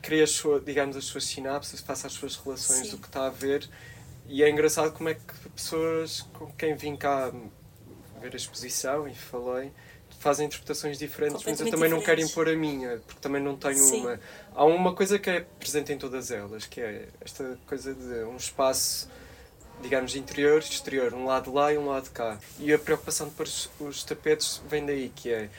cria, 0.00 0.26
sua, 0.26 0.60
digamos, 0.60 0.96
as 0.96 1.04
suas 1.04 1.24
sinapses, 1.24 1.80
faça 1.80 2.06
as 2.06 2.12
suas 2.14 2.36
relações 2.36 2.86
Sim. 2.86 2.90
do 2.92 2.98
que 2.98 3.06
está 3.06 3.26
a 3.26 3.30
ver. 3.30 3.68
E 4.26 4.42
é 4.42 4.50
engraçado 4.50 4.92
como 4.92 5.08
é 5.08 5.14
que 5.14 5.48
pessoas 5.50 6.22
com 6.32 6.50
quem 6.52 6.74
vim 6.74 6.96
cá 6.96 7.30
ver 8.20 8.32
a 8.32 8.36
exposição 8.36 9.06
e 9.06 9.14
falei 9.14 9.70
fazem 10.24 10.46
interpretações 10.46 10.98
diferentes, 10.98 11.44
mas 11.44 11.60
eu 11.60 11.70
também 11.70 11.70
diferentes. 11.70 11.92
não 11.92 12.02
quero 12.02 12.20
impor 12.22 12.48
a 12.48 12.56
minha, 12.56 12.96
porque 13.06 13.20
também 13.20 13.42
não 13.42 13.56
tenho 13.56 13.76
Sim. 13.76 14.00
uma. 14.00 14.20
Há 14.54 14.64
uma 14.64 14.94
coisa 14.94 15.18
que 15.18 15.28
é 15.28 15.40
presente 15.58 15.92
em 15.92 15.98
todas 15.98 16.30
elas, 16.30 16.66
que 16.66 16.80
é 16.80 17.08
esta 17.20 17.58
coisa 17.66 17.94
de 17.94 18.24
um 18.24 18.36
espaço, 18.36 19.06
digamos, 19.82 20.16
interior 20.16 20.62
e 20.62 20.64
exterior, 20.64 21.12
um 21.12 21.26
lado 21.26 21.52
lá 21.52 21.74
e 21.74 21.76
um 21.76 21.86
lado 21.86 22.10
cá. 22.10 22.38
E 22.58 22.72
a 22.72 22.78
preocupação 22.78 23.28
de 23.28 23.34
pôr 23.34 23.46
os 23.86 24.02
tapetes 24.02 24.62
vem 24.66 24.86
daí, 24.86 25.12
que 25.14 25.30
é 25.30 25.50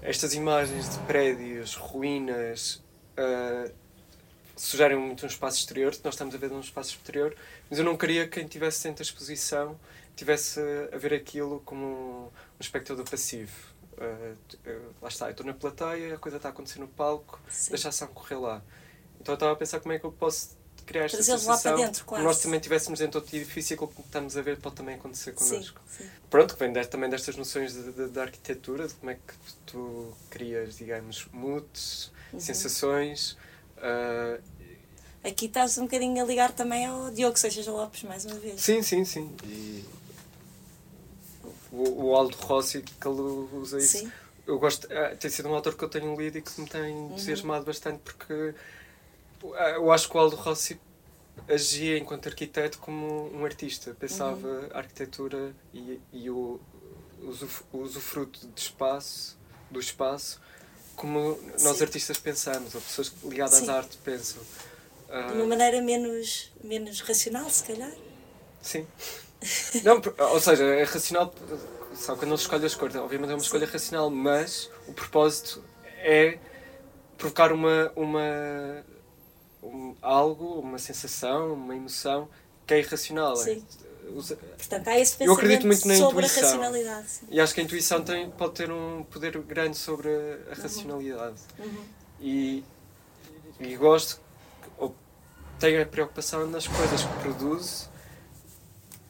estas 0.00 0.32
imagens 0.32 0.90
de 0.90 0.98
prédios, 1.00 1.74
ruínas, 1.74 2.80
uh, 3.18 3.72
sugerem 4.54 4.96
muito 4.96 5.24
um 5.24 5.28
espaço 5.28 5.58
exterior, 5.58 5.92
nós 6.04 6.14
estamos 6.14 6.34
a 6.34 6.38
ver 6.38 6.52
um 6.52 6.60
espaço 6.60 6.90
exterior, 6.90 7.34
mas 7.68 7.78
eu 7.78 7.84
não 7.84 7.96
queria 7.96 8.24
que 8.24 8.34
quem 8.34 8.44
estivesse 8.44 8.84
dentro 8.84 8.98
da 8.98 9.02
exposição 9.02 9.78
tivesse 10.16 10.60
a 10.92 10.96
ver 10.96 11.14
aquilo 11.14 11.60
como 11.64 11.86
um, 11.86 12.28
espectador 12.60 13.08
passivo. 13.08 13.52
Uh, 13.94 14.94
lá 15.00 15.08
está, 15.08 15.26
eu 15.26 15.30
estou 15.32 15.46
na 15.46 15.54
plateia, 15.54 16.14
a 16.14 16.18
coisa 16.18 16.36
está 16.36 16.48
a 16.48 16.52
acontecer 16.52 16.78
no 16.78 16.88
palco, 16.88 17.40
Sim. 17.48 17.70
deixa 17.70 17.88
a 17.88 17.90
ação 17.90 18.08
correr 18.08 18.36
lá. 18.36 18.62
Então 19.20 19.32
eu 19.32 19.36
estava 19.36 19.52
a 19.52 19.56
pensar 19.56 19.80
como 19.80 19.92
é 19.92 19.98
que 19.98 20.06
eu 20.06 20.12
posso 20.12 20.56
criar 20.86 21.04
esta 21.04 21.22
sensação. 21.22 21.76
Dentro, 21.76 22.04
quase. 22.04 22.24
nós 22.24 22.40
também 22.40 22.58
estivéssemos 22.58 22.98
dentro 23.00 23.20
de 23.20 23.24
outro 23.24 23.36
edifício, 23.36 23.74
aquilo 23.74 23.90
que 23.90 24.00
estamos 24.00 24.36
a 24.36 24.42
ver 24.42 24.58
pode 24.58 24.76
também 24.76 24.94
acontecer 24.94 25.32
connosco. 25.32 25.80
Sim, 25.86 26.04
sim. 26.04 26.10
Pronto, 26.30 26.54
que 26.54 26.60
vem 26.60 26.72
também 26.86 27.10
destas 27.10 27.36
noções 27.36 27.74
de, 27.74 27.92
de, 27.92 28.08
de, 28.08 28.20
arquitetura, 28.20 28.88
de 28.88 28.94
como 28.94 29.10
é 29.10 29.14
que 29.14 29.34
tu 29.66 30.14
crias, 30.30 30.78
digamos, 30.78 31.26
moods, 31.32 32.12
uhum. 32.32 32.40
sensações 32.40 33.36
Uh, 33.78 34.42
Aqui 35.24 35.46
estás 35.46 35.76
um 35.78 35.82
bocadinho 35.82 36.22
a 36.22 36.26
ligar 36.26 36.52
também 36.52 36.86
ao 36.86 37.10
Diogo 37.10 37.38
Seixas 37.38 37.66
Lopes, 37.66 38.02
mais 38.04 38.24
uma 38.24 38.36
vez. 38.36 38.60
Sim, 38.60 38.82
sim, 38.82 39.04
sim. 39.04 39.34
E 39.44 39.84
o, 41.72 42.06
o 42.06 42.16
Aldo 42.16 42.36
Rossi, 42.36 42.82
que 42.82 43.08
ele 43.08 43.20
usa 43.20 43.78
isso. 43.78 43.98
Sim. 43.98 44.12
Eu 44.46 44.58
gosto, 44.58 44.86
uh, 44.86 45.16
tem 45.18 45.30
sido 45.30 45.48
um 45.48 45.54
autor 45.54 45.76
que 45.76 45.84
eu 45.84 45.88
tenho 45.88 46.16
lido 46.16 46.38
e 46.38 46.42
que 46.42 46.60
me 46.60 46.68
tem 46.68 46.94
uhum. 46.94 47.12
entusiasmado 47.12 47.60
uhum. 47.60 47.66
bastante 47.66 47.98
porque 47.98 48.54
uh, 49.42 49.54
eu 49.74 49.92
acho 49.92 50.08
que 50.08 50.16
o 50.16 50.20
Aldo 50.20 50.36
Rossi 50.36 50.80
agia 51.48 51.98
enquanto 51.98 52.28
arquiteto 52.28 52.78
como 52.78 53.30
um 53.34 53.44
artista. 53.44 53.94
Pensava 53.98 54.46
uhum. 54.46 54.68
a 54.72 54.78
arquitetura 54.78 55.54
e, 55.74 56.00
e 56.12 56.30
o, 56.30 56.60
o 57.72 57.78
usufruto 57.78 58.46
de 58.46 58.60
espaço, 58.60 59.36
do 59.70 59.80
espaço 59.80 60.40
como 60.98 61.38
nós 61.62 61.76
Sim. 61.76 61.84
artistas 61.84 62.18
pensamos, 62.18 62.74
ou 62.74 62.80
pessoas 62.80 63.12
ligadas 63.22 63.60
Sim. 63.60 63.70
à 63.70 63.76
arte 63.76 63.96
pensam. 63.98 64.42
De 65.08 65.32
uma 65.32 65.46
maneira 65.46 65.80
menos, 65.80 66.52
menos 66.62 67.00
racional, 67.00 67.48
se 67.48 67.64
calhar. 67.64 67.92
Sim. 68.60 68.86
Não, 69.82 70.02
ou 70.32 70.40
seja, 70.40 70.64
é 70.64 70.82
racional. 70.84 71.32
Só 71.94 72.14
quando 72.14 72.30
não 72.30 72.36
se 72.36 72.42
escolhe 72.44 72.64
as 72.64 72.74
cores, 72.74 72.94
obviamente 72.94 73.30
é 73.30 73.34
uma 73.34 73.42
escolha 73.42 73.66
racional, 73.66 74.08
mas 74.08 74.70
o 74.86 74.92
propósito 74.92 75.64
é 75.96 76.38
provocar 77.16 77.52
uma, 77.52 77.90
uma 77.96 78.84
um, 79.62 79.96
algo, 80.00 80.60
uma 80.60 80.78
sensação, 80.78 81.54
uma 81.54 81.74
emoção 81.74 82.28
que 82.66 82.74
é 82.74 82.78
irracional. 82.78 83.32
É. 83.32 83.36
Sim. 83.36 83.66
Portanto, 84.56 84.88
há 84.88 84.98
esse 84.98 85.22
Eu 85.22 85.32
acredito 85.32 85.66
muito 85.66 85.86
na 85.86 85.96
sobre 85.96 86.24
intuição. 86.24 86.42
a 86.42 86.46
racionalidade. 86.46 87.10
Sim. 87.10 87.26
E 87.30 87.40
acho 87.40 87.54
que 87.54 87.60
a 87.60 87.64
intuição 87.64 88.02
tem, 88.02 88.30
pode 88.30 88.54
ter 88.54 88.70
um 88.70 89.02
poder 89.04 89.36
grande 89.42 89.76
sobre 89.76 90.08
a, 90.08 90.52
a 90.52 90.54
racionalidade. 90.54 91.40
Uhum. 91.58 91.84
E, 92.20 92.64
e 93.60 93.76
gosto, 93.76 94.20
tenho 95.58 95.82
a 95.82 95.86
preocupação 95.86 96.46
nas 96.46 96.66
coisas 96.66 97.02
que 97.02 97.18
produzo, 97.20 97.88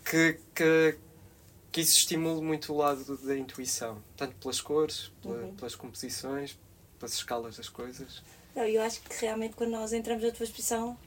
que, 0.04 0.38
que, 0.54 0.98
que 1.70 1.80
isso 1.80 1.98
estimule 1.98 2.40
muito 2.42 2.72
o 2.72 2.76
lado 2.76 3.16
da 3.18 3.36
intuição, 3.36 4.02
tanto 4.16 4.34
pelas 4.36 4.60
cores, 4.60 5.10
pela, 5.22 5.34
Uhum. 5.36 5.54
pelas 5.54 5.74
composições, 5.74 6.58
pelas 6.98 7.14
escalas 7.14 7.56
das 7.56 7.68
coisas. 7.68 8.22
Eu 8.56 8.82
acho 8.82 9.00
que 9.02 9.14
realmente 9.20 9.54
quando 9.54 9.70
nós 9.70 9.92
entramos 9.92 10.24
na 10.24 10.30
tua 10.32 10.44
exposição 10.44 10.98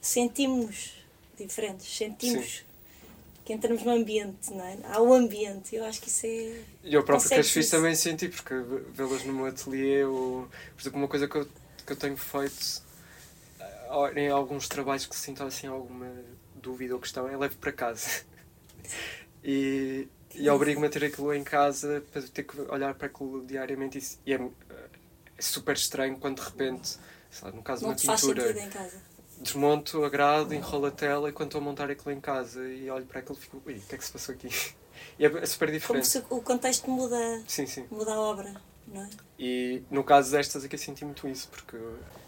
sentimos 0.00 0.92
diferentes, 1.36 1.96
sentimos 1.96 2.64
que 3.44 3.52
entramos 3.52 3.82
no 3.82 3.90
ambiente, 3.92 4.52
não 4.52 4.62
é? 4.64 4.78
Há 4.84 5.00
o 5.00 5.12
ambiente, 5.12 5.74
eu 5.74 5.84
acho 5.84 6.00
que 6.02 6.08
isso 6.08 6.26
é. 6.26 6.60
Eu 6.84 7.02
próprio 7.02 7.28
que 7.28 7.34
as 7.34 7.50
fiz 7.50 7.70
também 7.70 7.94
senti, 7.94 8.28
porque 8.28 8.54
vê-las 8.92 9.24
no 9.24 9.32
meu 9.32 9.46
ateliê, 9.46 10.04
ou, 10.04 10.46
por 10.74 10.82
exemplo, 10.82 10.98
uma 11.00 11.08
coisa 11.08 11.26
que 11.26 11.34
eu, 11.34 11.48
que 11.86 11.92
eu 11.92 11.96
tenho 11.96 12.16
feito 12.16 12.82
em 14.16 14.28
alguns 14.28 14.68
trabalhos 14.68 15.06
que 15.06 15.16
sinto 15.16 15.42
assim 15.42 15.66
alguma 15.66 16.10
dúvida 16.54 16.94
ou 16.94 17.00
questão, 17.00 17.28
é 17.28 17.36
levo 17.36 17.56
para 17.56 17.72
casa. 17.72 18.22
E, 19.42 20.08
e 20.34 20.48
obrigo-me 20.50 20.86
a 20.86 20.90
ter 20.90 21.04
aquilo 21.04 21.32
em 21.32 21.44
casa 21.44 22.02
para 22.12 22.22
ter 22.22 22.42
que 22.42 22.60
olhar 22.62 22.94
para 22.94 23.06
aquilo 23.06 23.44
diariamente. 23.46 23.98
E, 23.98 24.30
e 24.30 24.34
é, 24.34 24.36
é 24.36 25.42
super 25.42 25.74
estranho 25.76 26.18
quando 26.18 26.40
de 26.40 26.48
repente, 26.48 26.98
lá, 27.42 27.50
no 27.52 27.62
caso 27.62 27.80
de 27.82 27.86
uma 27.86 28.16
pintura, 28.16 28.54
desmonto, 29.40 30.04
agrado, 30.04 30.52
enrolo 30.52 30.86
a 30.86 30.90
tela 30.90 31.28
e 31.28 31.32
quando 31.32 31.48
estou 31.48 31.60
a 31.60 31.64
montar 31.64 31.90
aquilo 31.90 32.12
em 32.12 32.20
casa 32.20 32.66
e 32.68 32.90
olho 32.90 33.06
para 33.06 33.20
aquilo 33.20 33.36
fico, 33.36 33.62
ui, 33.64 33.74
o 33.74 33.80
que 33.80 33.94
é 33.94 33.98
que 33.98 34.04
se 34.04 34.12
passou 34.12 34.34
aqui? 34.34 34.48
E 35.16 35.24
é, 35.24 35.28
é 35.28 35.46
super 35.46 35.68
Como 35.68 35.78
diferente. 35.78 36.08
se 36.08 36.18
o 36.28 36.42
contexto 36.42 36.90
muda, 36.90 37.16
Sim, 37.46 37.66
sim. 37.66 37.86
muda 37.88 38.12
a 38.14 38.20
obra, 38.20 38.52
não 38.92 39.02
é? 39.02 39.08
E 39.38 39.82
no 39.90 40.02
caso 40.04 40.30
destas 40.32 40.64
aqui 40.64 40.74
eu 40.74 40.78
senti 40.78 41.04
muito 41.04 41.26
isso, 41.28 41.48
porque 41.48 41.76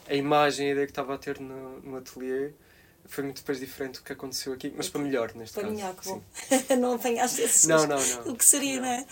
a 0.09 0.15
imagem, 0.15 0.69
a 0.69 0.73
ideia 0.73 0.87
que 0.87 0.93
estava 0.93 1.15
a 1.15 1.19
ter 1.19 1.41
no, 1.41 1.81
no 1.81 1.97
ateliê 1.97 2.53
foi 3.07 3.25
muito 3.25 3.39
depois 3.39 3.59
diferente 3.59 3.95
do 3.99 4.05
que 4.05 4.13
aconteceu 4.13 4.53
aqui, 4.53 4.73
mas 4.77 4.89
para 4.89 5.01
melhor 5.01 5.35
neste 5.35 5.55
Foi 5.55 5.65
caso. 5.65 5.75
melhor 5.75 5.95
que 5.97 6.05
sim. 6.07 6.23
bom. 6.69 6.77
não 6.79 6.95
apanhaste 6.95 7.41
esse 7.43 7.67
Não, 7.67 7.87
não, 7.87 7.99
não. 7.99 8.33
O 8.33 8.37
que 8.37 8.45
seria, 8.45 8.81
não, 8.81 8.89
é? 8.89 9.07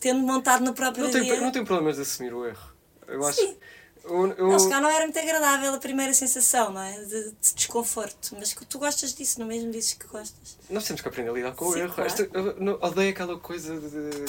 Tendo 0.00 0.20
montado 0.20 0.64
no 0.64 0.74
próprio 0.74 1.04
Não 1.04 1.10
dia. 1.10 1.22
tenho, 1.22 1.40
não 1.40 1.50
tenho 1.52 1.64
problemas 1.64 1.96
de 1.96 2.02
assumir 2.02 2.34
o 2.34 2.44
erro. 2.46 2.72
Eu 3.06 3.24
acho. 3.24 3.40
Sim. 3.40 3.56
Eu, 4.04 4.26
eu, 4.34 4.48
Não, 4.48 4.58
se 4.58 4.68
calhar 4.68 4.82
não 4.82 4.88
era 4.90 5.04
muito 5.04 5.18
agradável 5.18 5.74
a 5.74 5.78
primeira 5.78 6.14
sensação, 6.14 6.70
não 6.72 6.80
é? 6.80 6.92
De, 7.00 7.30
de 7.32 7.54
desconforto. 7.56 8.36
Mas 8.38 8.52
que 8.52 8.64
tu 8.64 8.78
gostas 8.78 9.12
disso, 9.14 9.40
não 9.40 9.46
mesmo 9.46 9.70
dizes 9.72 9.94
que 9.94 10.06
gostas. 10.06 10.56
nós 10.70 10.84
temos 10.84 11.00
que 11.02 11.08
aprender 11.08 11.30
a 11.30 11.32
lidar 11.32 11.54
com 11.56 11.64
o 11.64 11.72
Sim, 11.72 11.80
erro. 11.80 11.94
claro. 11.94 12.06
Esta, 12.08 12.22
eu, 12.32 12.60
não- 12.60 12.78
odeio 12.80 13.10
aquela 13.10 13.36
coisa 13.38 13.80
de, 13.80 14.24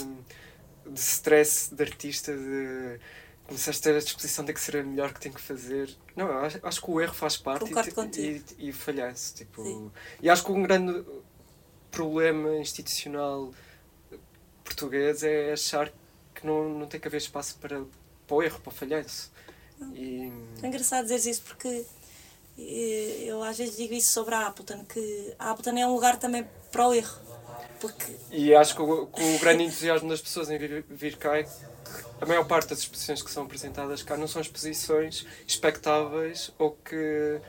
de 0.89 0.99
stress 0.99 1.73
de 1.73 1.83
artista, 1.83 2.35
de 2.35 2.99
começaste 3.45 3.87
a 3.87 3.91
ter 3.91 3.97
a 3.97 4.01
disposição 4.01 4.43
de 4.43 4.53
que 4.53 4.59
ser 4.59 4.77
a 4.77 4.83
melhor 4.83 5.13
que 5.13 5.21
tenho 5.21 5.33
que 5.33 5.41
fazer. 5.41 5.95
Não, 6.15 6.29
acho, 6.39 6.59
acho 6.61 6.81
que 6.81 6.91
o 6.91 6.99
erro 7.01 7.13
faz 7.13 7.37
parte 7.37 7.71
e, 8.17 8.43
e, 8.59 8.69
e 8.69 8.71
falhar-se. 8.73 9.33
Tipo, 9.33 9.63
Sim. 9.63 9.91
e 10.21 10.29
acho 10.29 10.43
que 10.43 10.51
um 10.51 10.61
grande 10.63 11.05
problema 11.89 12.57
institucional 12.57 13.53
português 14.63 15.23
é 15.23 15.53
achar 15.53 15.91
que 16.35 16.45
não, 16.45 16.69
não 16.69 16.87
tem 16.87 16.99
que 16.99 17.07
haver 17.07 17.17
espaço 17.17 17.57
para, 17.57 17.83
para 18.27 18.35
o 18.35 18.43
erro, 18.43 18.59
para 18.59 18.69
o 18.69 18.75
falhanço. 18.75 19.31
E, 19.93 20.31
É 20.61 20.67
engraçado 20.67 21.07
dizer 21.07 21.29
isso 21.29 21.41
porque 21.43 21.85
eh, 22.57 23.23
eu 23.25 23.41
às 23.43 23.57
vezes 23.57 23.77
digo 23.77 23.93
isso 23.93 24.11
sobre 24.11 24.35
a 24.35 24.47
Appleton, 24.47 24.83
que 24.85 25.33
a 25.39 25.51
Appleton 25.51 25.77
é 25.77 25.87
um 25.87 25.93
lugar 25.93 26.17
também 26.19 26.47
para 26.71 26.87
o 26.87 26.93
erro. 26.93 27.26
Porque 27.79 28.05
e 28.31 28.55
acho 28.55 28.75
que 28.75 28.81
o, 28.81 29.07
que 29.07 29.23
o 29.23 29.39
grande 29.39 29.63
entusiasmo 29.63 30.09
das 30.09 30.21
pessoas 30.21 30.49
em 30.49 30.57
vir, 30.57 30.83
vir 30.89 31.15
cá 31.17 31.37
é 31.37 31.43
que 31.43 31.49
a 32.19 32.25
maior 32.25 32.45
parte 32.45 32.69
das 32.69 32.79
exposições 32.79 33.21
que 33.21 33.31
são 33.31 33.43
apresentadas 33.43 34.01
cá 34.03 34.17
não 34.17 34.27
são 34.27 34.41
exposições 34.41 35.25
expectáveis 35.47 36.51
ou 36.57 36.71
que 36.83 37.39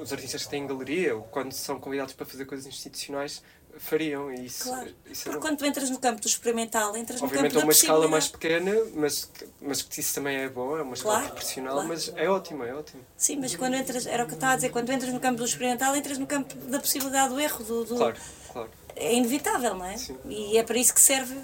os 0.00 0.12
artistas 0.12 0.44
que 0.44 0.50
têm 0.50 0.66
galeria 0.66 1.16
ou 1.16 1.22
quando 1.24 1.52
são 1.52 1.78
convidados 1.78 2.14
para 2.14 2.24
fazer 2.24 2.44
coisas 2.46 2.66
institucionais 2.66 3.42
fariam. 3.78 4.32
E 4.32 4.46
isso, 4.46 4.64
Claro. 4.68 4.94
isso 5.10 5.28
é 5.28 5.32
Porque 5.32 5.46
quando 5.46 5.58
tu 5.58 5.66
entras 5.66 5.90
no 5.90 5.98
campo 5.98 6.20
do 6.20 6.26
experimental, 6.26 6.96
entras 6.96 7.20
no 7.20 7.26
Obviamente 7.26 7.52
campo 7.52 7.58
a 7.58 7.60
da 7.60 7.66
uma 7.66 7.72
escala 7.72 8.08
mais 8.08 8.28
pequena, 8.28 8.72
mas, 8.94 9.30
mas 9.60 9.82
que 9.82 10.00
isso 10.00 10.14
também 10.14 10.36
é 10.36 10.48
bom, 10.48 10.76
é 10.78 10.82
uma 10.82 10.94
escala 10.94 11.14
Claro, 11.18 11.26
proporcional, 11.32 11.72
claro. 11.74 11.88
mas 11.88 12.12
é 12.16 12.28
ótimo, 12.30 12.64
é 12.64 12.74
ótimo. 12.74 13.04
Sim, 13.16 13.36
mas 13.36 13.54
quando 13.54 13.74
entras, 13.74 14.06
era 14.06 14.24
o 14.24 14.26
que 14.26 14.32
eu 14.32 14.36
estava 14.36 14.52
a 14.54 14.56
dizer, 14.56 14.70
quando 14.70 14.90
entras 14.90 15.12
no 15.12 15.20
campo 15.20 15.38
do 15.38 15.44
experimental, 15.44 15.94
entras 15.96 16.18
no 16.18 16.26
campo 16.26 16.54
da 16.54 16.80
possibilidade 16.80 17.34
do 17.34 17.40
erro, 17.40 17.64
do, 17.64 17.84
do- 17.84 17.96
Claro, 17.96 18.16
claro. 18.52 18.70
É 18.98 19.14
inevitável, 19.14 19.74
não 19.74 19.84
é? 19.84 19.96
Sim. 19.96 20.16
E 20.28 20.58
é 20.58 20.62
para 20.62 20.78
isso 20.78 20.92
que 20.94 21.00
serve, 21.00 21.36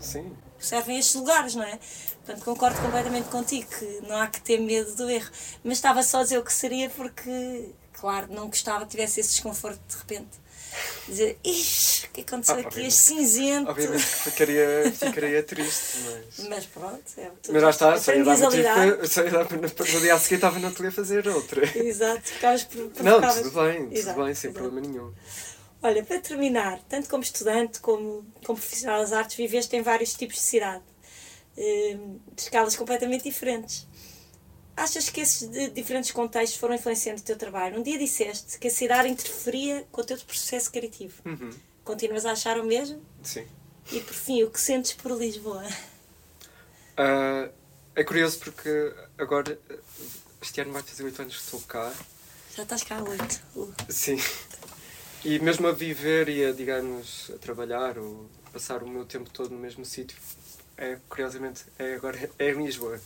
Sim. 0.00 0.32
servem 0.58 0.98
estes 0.98 1.14
lugares, 1.14 1.54
não 1.54 1.64
é? 1.64 1.78
Portanto, 2.24 2.44
concordo 2.44 2.80
completamente 2.80 3.28
contigo 3.28 3.66
que 3.78 4.00
não 4.08 4.16
há 4.16 4.26
que 4.26 4.40
ter 4.40 4.58
medo 4.58 4.94
do 4.94 5.10
erro. 5.10 5.30
Mas 5.62 5.74
estava 5.78 6.02
só 6.02 6.20
a 6.20 6.22
dizer 6.22 6.38
o 6.38 6.42
que 6.42 6.52
seria 6.52 6.88
porque, 6.90 7.70
claro, 7.92 8.28
não 8.32 8.46
gostava 8.46 8.84
que 8.84 8.92
tivesse 8.92 9.20
esse 9.20 9.30
desconforto 9.30 9.80
de 9.86 9.96
repente. 9.96 10.44
Dizer, 11.06 11.38
ixi, 11.44 12.06
o 12.06 12.10
que 12.10 12.20
aconteceu 12.22 12.56
Ah, 12.56 12.60
aqui? 12.60 12.84
Este 12.84 13.04
cinzento. 13.04 13.70
Obviamente 13.70 14.00
que 14.02 14.30
ficaria, 14.30 14.92
ficaria 14.92 15.42
triste, 15.42 15.98
mas. 16.04 16.48
Mas 16.48 16.66
pronto, 16.66 17.02
é 17.16 17.28
o 17.28 17.30
que 17.32 17.40
tu 17.42 17.52
Mas 17.52 17.62
lá 17.62 17.70
está, 17.70 17.96
só 17.98 18.12
ia 18.12 18.24
dar 18.24 18.38
no 18.38 18.50
dia 20.00 20.14
a 20.14 20.18
seguir 20.18 20.34
estava 20.34 20.58
no 20.58 20.66
ateliê 20.66 20.88
a 20.88 20.92
fazer 20.92 21.28
outra. 21.28 21.78
Exato, 21.78 22.22
ficavas 22.22 22.64
por, 22.64 22.90
Não, 23.04 23.20
tudo 23.20 23.50
bem, 23.52 23.84
tudo 23.84 23.96
Exato, 23.96 24.24
bem, 24.24 24.34
sem 24.34 24.50
exato. 24.50 24.52
problema 24.64 24.80
nenhum. 24.80 25.12
Olha, 25.84 26.02
para 26.02 26.18
terminar, 26.18 26.80
tanto 26.88 27.10
como 27.10 27.22
estudante 27.22 27.78
como 27.78 28.24
como 28.42 28.58
profissional 28.58 29.02
das 29.02 29.12
artes, 29.12 29.36
viveste 29.36 29.76
em 29.76 29.82
vários 29.82 30.14
tipos 30.14 30.36
de 30.36 30.40
cidade, 30.40 30.82
eh, 31.58 31.98
de 32.34 32.40
escalas 32.40 32.74
completamente 32.74 33.24
diferentes. 33.24 33.86
Achas 34.74 35.10
que 35.10 35.20
esses 35.20 35.46
diferentes 35.74 36.10
contextos 36.10 36.58
foram 36.58 36.74
influenciando 36.74 37.20
o 37.20 37.24
teu 37.24 37.36
trabalho? 37.36 37.78
Um 37.78 37.82
dia 37.82 37.98
disseste 37.98 38.58
que 38.58 38.68
a 38.68 38.70
cidade 38.70 39.10
interferia 39.10 39.86
com 39.92 40.00
o 40.00 40.04
teu 40.04 40.16
processo 40.16 40.72
criativo. 40.72 41.20
Uhum, 41.22 41.50
Continuas 41.84 42.24
a 42.24 42.32
achar 42.32 42.58
o 42.58 42.64
mesmo? 42.64 43.02
Sim. 43.22 43.46
E 43.92 44.00
por 44.00 44.14
fim, 44.14 44.42
o 44.42 44.50
que 44.50 44.58
sentes 44.58 44.94
por 44.94 45.12
Lisboa? 45.12 45.64
Ah, 46.96 47.50
é 47.94 48.02
curioso 48.02 48.38
porque 48.38 48.90
agora, 49.18 49.60
este 50.40 50.62
ano 50.62 50.72
vai 50.72 50.82
fazer 50.82 51.04
8 51.04 51.20
anos 51.20 51.36
que 51.36 51.42
estou 51.42 51.60
cá. 51.60 51.92
Já 52.56 52.62
estás 52.62 52.82
cá 52.84 52.98
há 52.98 53.02
oito. 53.02 53.40
Uh, 53.54 53.72
Sim. 53.90 54.16
E 55.24 55.38
mesmo 55.38 55.66
a 55.66 55.72
viver 55.72 56.28
e 56.28 56.44
a, 56.44 56.52
digamos, 56.52 57.30
a 57.34 57.38
trabalhar 57.38 57.98
ou 57.98 58.28
passar 58.52 58.82
o 58.82 58.88
meu 58.88 59.04
tempo 59.04 59.30
todo 59.30 59.50
no 59.50 59.58
mesmo 59.58 59.84
sítio, 59.84 60.18
é, 60.76 60.98
curiosamente, 61.08 61.64
é 61.78 61.94
agora 61.94 62.18
é 62.38 62.50
em 62.50 62.64
Lisboa. 62.64 63.00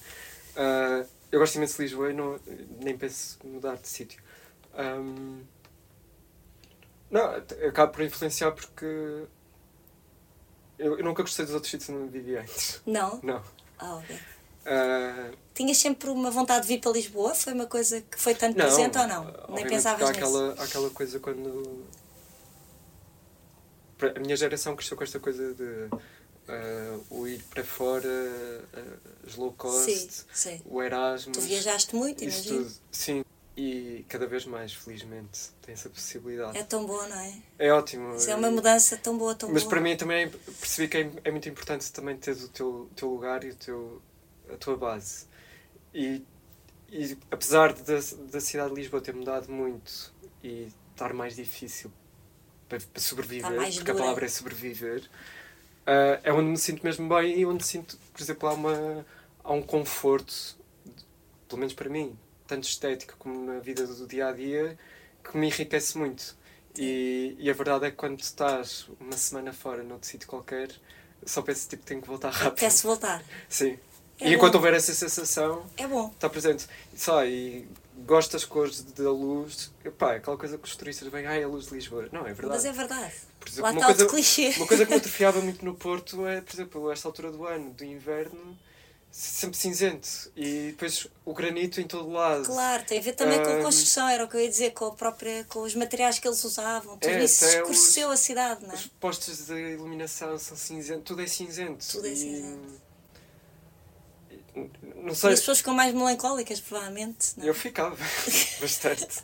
Ah, 0.56 1.04
eu 1.30 1.38
gosto 1.38 1.56
imenso 1.56 1.76
de 1.76 1.82
Lisboa 1.82 2.10
e 2.10 2.12
não, 2.14 2.40
nem 2.80 2.96
penso 2.96 3.38
mudar 3.44 3.76
de 3.76 3.88
sítio. 3.88 4.20
Ahm, 4.74 5.42
não, 7.10 7.24
acabo 7.68 7.92
por 7.92 8.02
influenciar 8.02 8.52
porque 8.52 8.84
eu, 10.78 10.98
eu 10.98 11.04
nunca 11.04 11.22
gostei 11.22 11.44
dos 11.44 11.54
outros 11.54 11.70
sítios 11.70 11.90
onde 11.90 12.10
vivia 12.10 12.40
antes. 12.42 12.80
não? 12.84 13.20
Não. 13.22 13.42
Ah, 13.78 13.94
ok. 13.96 14.18
Ah, 14.66 15.30
Tinhas 15.54 15.78
sempre 15.78 16.10
uma 16.10 16.30
vontade 16.30 16.62
de 16.62 16.68
vir 16.68 16.80
para 16.80 16.90
Lisboa? 16.92 17.34
Foi 17.34 17.52
uma 17.52 17.66
coisa 17.66 18.00
que 18.00 18.18
foi 18.18 18.34
tanto 18.34 18.58
não, 18.58 18.66
presente 18.66 18.98
ou 18.98 19.06
não? 19.06 19.24
Nem 19.50 19.66
pensavas 19.66 20.08
há 20.08 20.12
nisso? 20.12 20.54
aquela 20.58 20.90
coisa 20.90 21.20
quando. 21.20 21.86
A 24.00 24.20
minha 24.20 24.36
geração 24.36 24.76
cresceu 24.76 24.96
com 24.96 25.04
esta 25.04 25.18
coisa 25.18 25.54
de 25.54 25.88
ah, 26.48 26.98
o 27.10 27.26
ir 27.26 27.42
para 27.50 27.62
fora, 27.62 28.08
ah, 28.74 28.96
as 29.26 29.36
low 29.36 29.52
cost, 29.52 29.90
Sim, 29.90 30.08
sim. 30.32 30.62
o 30.64 30.82
Erasmus. 30.82 31.36
Tu 31.36 31.42
viajaste 31.42 31.94
muito, 31.94 32.22
imagino. 32.24 32.64
tudo. 32.64 32.74
Sim, 32.90 33.24
e 33.56 34.04
cada 34.08 34.26
vez 34.26 34.46
mais, 34.46 34.72
felizmente, 34.72 35.50
tem 35.60 35.72
essa 35.72 35.90
possibilidade. 35.90 36.56
É 36.56 36.62
tão 36.62 36.86
bom, 36.86 37.06
não 37.08 37.20
é? 37.20 37.34
É, 37.58 37.72
ótimo. 37.72 38.14
Isso 38.14 38.30
é 38.30 38.34
uma 38.36 38.50
mudança 38.50 38.96
tão 38.96 39.18
boa, 39.18 39.34
tão 39.34 39.50
Mas 39.52 39.64
boa. 39.64 39.70
para 39.70 39.80
mim 39.80 39.96
também 39.96 40.30
percebi 40.30 40.88
que 40.88 40.96
é, 40.96 41.10
é 41.24 41.30
muito 41.30 41.48
importante 41.48 41.92
também 41.92 42.16
teres 42.16 42.44
o 42.44 42.48
teu, 42.48 42.88
teu 42.94 43.10
lugar 43.10 43.42
e 43.42 43.50
o 43.50 43.54
teu, 43.56 44.00
a 44.48 44.56
tua 44.56 44.76
base. 44.76 45.26
E, 45.92 46.24
e 46.88 47.18
apesar 47.30 47.72
da, 47.72 47.98
da 48.30 48.40
cidade 48.40 48.70
de 48.70 48.80
Lisboa 48.80 49.02
ter 49.02 49.14
mudado 49.14 49.50
muito 49.50 50.14
e 50.42 50.68
estar 50.92 51.12
mais 51.12 51.34
difícil 51.34 51.92
para, 52.68 52.78
para 52.78 53.02
sobreviver, 53.02 53.50
porque 53.50 53.78
dura. 53.80 53.92
a 53.92 53.96
palavra 53.96 54.26
é 54.26 54.28
sobreviver, 54.28 55.08
ah, 55.86 56.20
é 56.22 56.30
onde 56.32 56.50
me 56.50 56.58
sinto 56.58 56.84
mesmo 56.84 57.08
bem 57.08 57.38
e 57.40 57.46
onde 57.46 57.64
sinto, 57.64 57.96
por 58.12 58.20
exemplo, 58.20 58.46
há, 58.46 58.52
uma, 58.52 59.06
há 59.42 59.52
um 59.54 59.62
conforto, 59.62 60.34
pelo 61.48 61.60
menos 61.60 61.72
para 61.72 61.88
mim, 61.88 62.14
tanto 62.46 62.64
estética 62.68 63.14
como 63.18 63.42
na 63.46 63.58
vida 63.58 63.86
do 63.86 64.06
dia 64.06 64.28
a 64.28 64.32
dia, 64.32 64.78
que 65.24 65.36
me 65.36 65.46
enriquece 65.46 65.96
muito. 65.96 66.36
E, 66.76 67.34
e 67.38 67.50
a 67.50 67.54
verdade 67.54 67.86
é 67.86 67.90
que 67.90 67.96
quando 67.96 68.20
estás 68.20 68.86
uma 69.00 69.16
semana 69.16 69.52
fora 69.52 69.82
noutro 69.82 70.06
sítio 70.06 70.28
qualquer, 70.28 70.70
só 71.24 71.40
penso 71.40 71.68
tipo 71.68 71.82
tenho 71.84 72.02
que 72.02 72.08
voltar 72.08 72.30
rápido. 72.30 72.60
Quer-se 72.60 72.82
voltar. 72.86 73.24
Sim. 73.48 73.78
É 74.20 74.30
e 74.30 74.34
enquanto 74.34 74.52
bom. 74.52 74.58
houver 74.58 74.74
essa 74.74 74.92
sensação, 74.92 75.64
É 75.76 75.86
bom. 75.86 76.08
está 76.08 76.28
presente. 76.28 76.66
Sai, 76.94 77.28
e 77.30 77.68
gosto 78.06 78.32
das 78.32 78.44
cores 78.44 78.82
da 78.82 79.10
luz. 79.10 79.70
Epá, 79.84 80.14
é 80.14 80.16
aquela 80.16 80.36
coisa 80.36 80.56
que 80.58 80.64
os 80.68 80.76
turistas 80.76 81.08
vêm, 81.08 81.26
ai, 81.26 81.42
a 81.42 81.48
luz 81.48 81.66
de 81.66 81.74
Lisboa. 81.74 82.08
Não, 82.12 82.20
é 82.20 82.32
verdade. 82.32 82.48
Mas 82.48 82.64
é 82.64 82.72
verdade. 82.72 83.12
Por 83.40 83.48
exemplo, 83.48 83.62
Lá 83.64 83.70
uma 83.70 83.80
está 83.80 83.86
coisa- 83.86 84.04
o 84.04 84.08
clichê. 84.08 84.48
Uma 84.56 84.66
coisa 84.66 84.84
que 84.84 84.90
me 84.90 84.96
atrofiava 84.98 85.40
muito 85.40 85.64
no 85.64 85.74
Porto 85.74 86.26
é, 86.26 86.40
por 86.40 86.54
exemplo, 86.54 86.90
esta 86.90 87.08
altura 87.08 87.30
do 87.30 87.44
ano, 87.46 87.70
do 87.70 87.84
inverno, 87.84 88.58
sempre 89.10 89.56
cinzento. 89.56 90.08
E 90.36 90.68
depois 90.72 91.06
o 91.24 91.32
granito 91.34 91.80
em 91.80 91.86
todo 91.86 92.10
lado. 92.10 92.44
Claro, 92.44 92.84
tem 92.84 92.98
a 92.98 93.02
ver 93.02 93.12
também 93.14 93.42
com 93.42 93.50
a 93.50 93.62
construção, 93.62 94.08
era 94.08 94.24
o 94.24 94.28
que 94.28 94.36
eu 94.36 94.40
ia 94.40 94.48
dizer, 94.48 94.70
com, 94.72 94.86
a 94.86 94.92
própria, 94.94 95.44
com 95.44 95.60
os 95.62 95.74
materiais 95.74 96.18
que 96.18 96.26
eles 96.28 96.42
usavam. 96.44 96.96
Tudo 96.98 97.10
É, 97.10 97.24
isso 97.24 97.44
escureceu 97.44 98.10
a 98.10 98.16
cidade, 98.16 98.64
não 98.64 98.72
é? 98.72 98.74
Os 98.74 98.86
postos 98.86 99.46
de 99.46 99.54
iluminação 99.72 100.38
são 100.38 100.56
cinzentos, 100.56 101.04
tudo 101.04 101.22
é 101.22 101.26
cinzento. 101.26 101.84
Tudo 101.90 102.06
é 102.06 102.14
cinzento. 102.14 102.58
e- 102.84 102.87
Não 104.96 105.14
E 105.14 105.14
sei, 105.14 105.32
as 105.32 105.40
pessoas 105.40 105.58
ficam 105.58 105.74
mais 105.74 105.94
melancólicas, 105.94 106.60
provavelmente. 106.60 107.34
Não 107.36 107.44
é? 107.44 107.48
eu 107.48 107.54
ficava 107.54 107.96
bastante. 108.60 109.22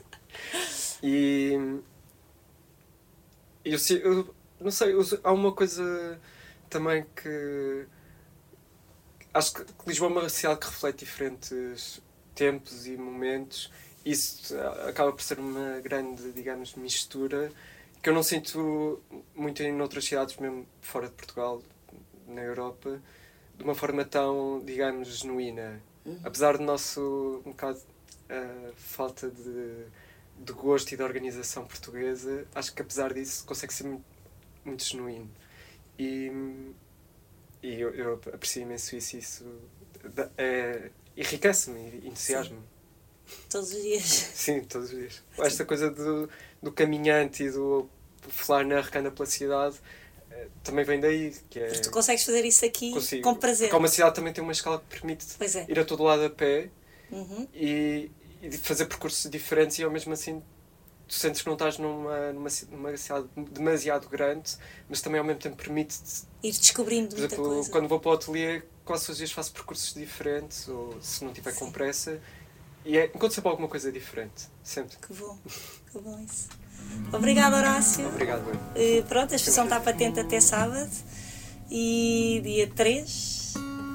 E 1.03 1.59
eu, 3.65 3.79
eu 4.03 4.35
não 4.61 4.71
sei, 4.71 4.93
eu- 4.93 5.03
há 5.23 5.33
uma 5.33 5.53
coisa 5.53 6.21
também 6.69 7.05
que 7.17 7.87
acho 9.33 9.55
que 9.55 9.65
que 9.65 9.89
Lisboa 9.89 10.11
é 10.11 10.13
uma 10.13 10.29
cidade 10.29 10.61
que 10.61 10.67
reflete 10.67 11.05
diferentes 11.05 12.01
tempos 12.35 12.87
e 12.87 12.97
momentos. 12.97 13.71
Isso 14.05 14.55
eh, 14.55 14.89
acaba 14.91 15.13
por 15.13 15.23
ser 15.23 15.39
uma 15.39 15.81
grande, 15.81 16.33
digamos, 16.33 16.75
mistura 16.75 17.51
que 18.03 18.11
eu 18.11 18.15
não 18.15 18.23
sinto 18.23 19.03
muito 19.35 19.63
em 19.63 19.81
outras 19.81 20.05
cidades, 20.05 20.37
mesmo 20.37 20.67
fora 20.83 21.07
de 21.09 21.15
Portugal, 21.15 21.63
na 22.29 22.43
Europa, 22.43 23.01
de 23.57 23.65
uma 23.65 23.75
forma 23.75 24.05
tão, 24.05 24.63
digamos, 24.65 25.09
genuína. 25.09 25.81
Apesar 26.23 26.59
do 26.59 26.65
nosso 26.65 27.43
um 27.47 27.51
bocado 27.51 27.81
eh, 28.29 28.73
falta 28.77 29.31
de, 29.31 29.87
de 30.39 30.53
gosto 30.53 30.93
e 30.93 30.97
de 30.97 31.03
organização 31.03 31.67
portuguesa, 31.67 32.47
acho 32.55 32.75
que 32.75 32.83
apesar 32.83 33.15
disso 33.15 33.45
consegue 33.47 33.73
ser 33.73 33.85
muito, 33.85 34.05
muito 34.65 34.85
genuíno. 34.85 35.31
E, 35.99 36.31
e 37.63 37.81
eu, 37.81 37.95
eu 37.95 38.21
aprecio 38.33 38.63
imenso 38.63 38.97
isso. 38.97 39.17
isso 39.17 39.61
é, 40.37 40.91
enriquece-me 41.17 41.81
e 42.03 42.09
entusiasma-me. 42.09 42.63
Todos 43.49 43.73
os 43.73 43.83
dias. 43.83 44.05
Sim, 44.05 44.61
todos 44.65 44.93
os 44.93 44.99
dias. 44.99 45.23
Esta 45.39 45.65
coisa 45.65 45.91
do, 45.91 46.29
do 46.63 46.71
caminhante 46.71 47.45
e 47.45 47.51
do 47.51 47.89
flaneur 48.29 48.91
que 48.91 48.99
anda 48.99 49.11
pela 49.11 49.25
cidade 49.25 49.81
também 50.63 50.85
vem 50.85 51.01
daí. 51.01 51.35
Que 51.51 51.59
é, 51.61 51.67
tu 51.73 51.91
consegues 51.91 52.25
fazer 52.25 52.45
isso 52.45 52.65
aqui 52.65 52.93
consigo. 52.93 53.23
com 53.23 53.35
prazer. 53.35 53.69
Porque 53.69 53.79
uma 53.79 53.89
cidade 53.89 54.15
também 54.15 54.33
tem 54.33 54.43
uma 54.43 54.53
escala 54.53 54.79
que 54.79 54.99
permite 54.99 55.27
é. 55.41 55.67
ir 55.71 55.79
a 55.79 55.85
todo 55.85 56.03
lado 56.03 56.25
a 56.25 56.31
pé 56.31 56.71
Uhum. 57.11 57.47
e, 57.55 58.11
e 58.43 58.51
fazer 58.59 58.87
percursos 58.87 59.31
diferentes 59.31 59.79
e 59.79 59.85
ao 59.85 59.91
mesmo 59.91 60.13
assim 60.15 60.43
tu 61.07 61.15
sentes 61.15 61.43
que 61.43 61.47
não 61.47 61.53
estás 61.55 61.77
numa, 61.79 62.33
numa, 62.33 62.49
numa 62.71 62.97
cidade 62.97 63.29
demasiado 63.53 64.09
grande, 64.09 64.57
mas 64.89 65.01
também 65.03 65.19
ao 65.21 65.25
mesmo 65.25 65.39
tempo 65.41 65.55
permite-te, 65.57 66.23
Ir 66.43 66.51
descobrindo 66.53 67.15
por 67.15 67.19
exemplo, 67.25 67.45
coisa. 67.45 67.71
quando 67.71 67.89
vou 67.89 68.01
para 68.01 68.11
o 68.11 68.15
ateliê, 68.15 68.63
quase 68.87 69.11
os 69.11 69.19
dias 69.19 69.31
faço 69.31 69.53
percursos 69.53 69.93
diferentes, 69.95 70.67
ou 70.67 70.97
se 71.03 71.23
não 71.23 71.33
tiver 71.33 71.53
com 71.55 71.67
Sim. 71.67 71.73
pressa, 71.73 72.21
e 72.87 72.97
é, 72.97 73.05
encontro 73.07 73.33
sempre 73.33 73.51
alguma 73.51 73.69
coisa 73.69 73.93
diferente, 73.93 74.49
sempre. 74.63 74.97
Que 74.97 75.13
bom. 75.13 75.39
Que 75.93 75.99
bom 75.99 76.19
isso. 76.21 76.49
Obrigada, 77.13 77.57
Horácio. 77.57 78.07
Obrigado, 78.09 78.49
eu. 78.49 78.57
Eh, 78.75 79.03
pronto, 79.09 79.33
a 79.33 79.37
exposição 79.37 79.65
está 79.65 79.79
patente 79.81 80.19
até 80.21 80.41
sábado 80.41 80.91
e 81.71 82.41
dia 82.43 82.71
3. 82.75 83.55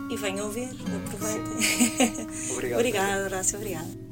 E 0.09 0.17
venham 0.17 0.49
ver, 0.49 0.69
aproveitem. 1.05 2.49
Obrigado. 2.51 2.79
Obrigada, 2.79 3.23
Horácio. 3.25 3.57
Obrigada. 3.57 4.08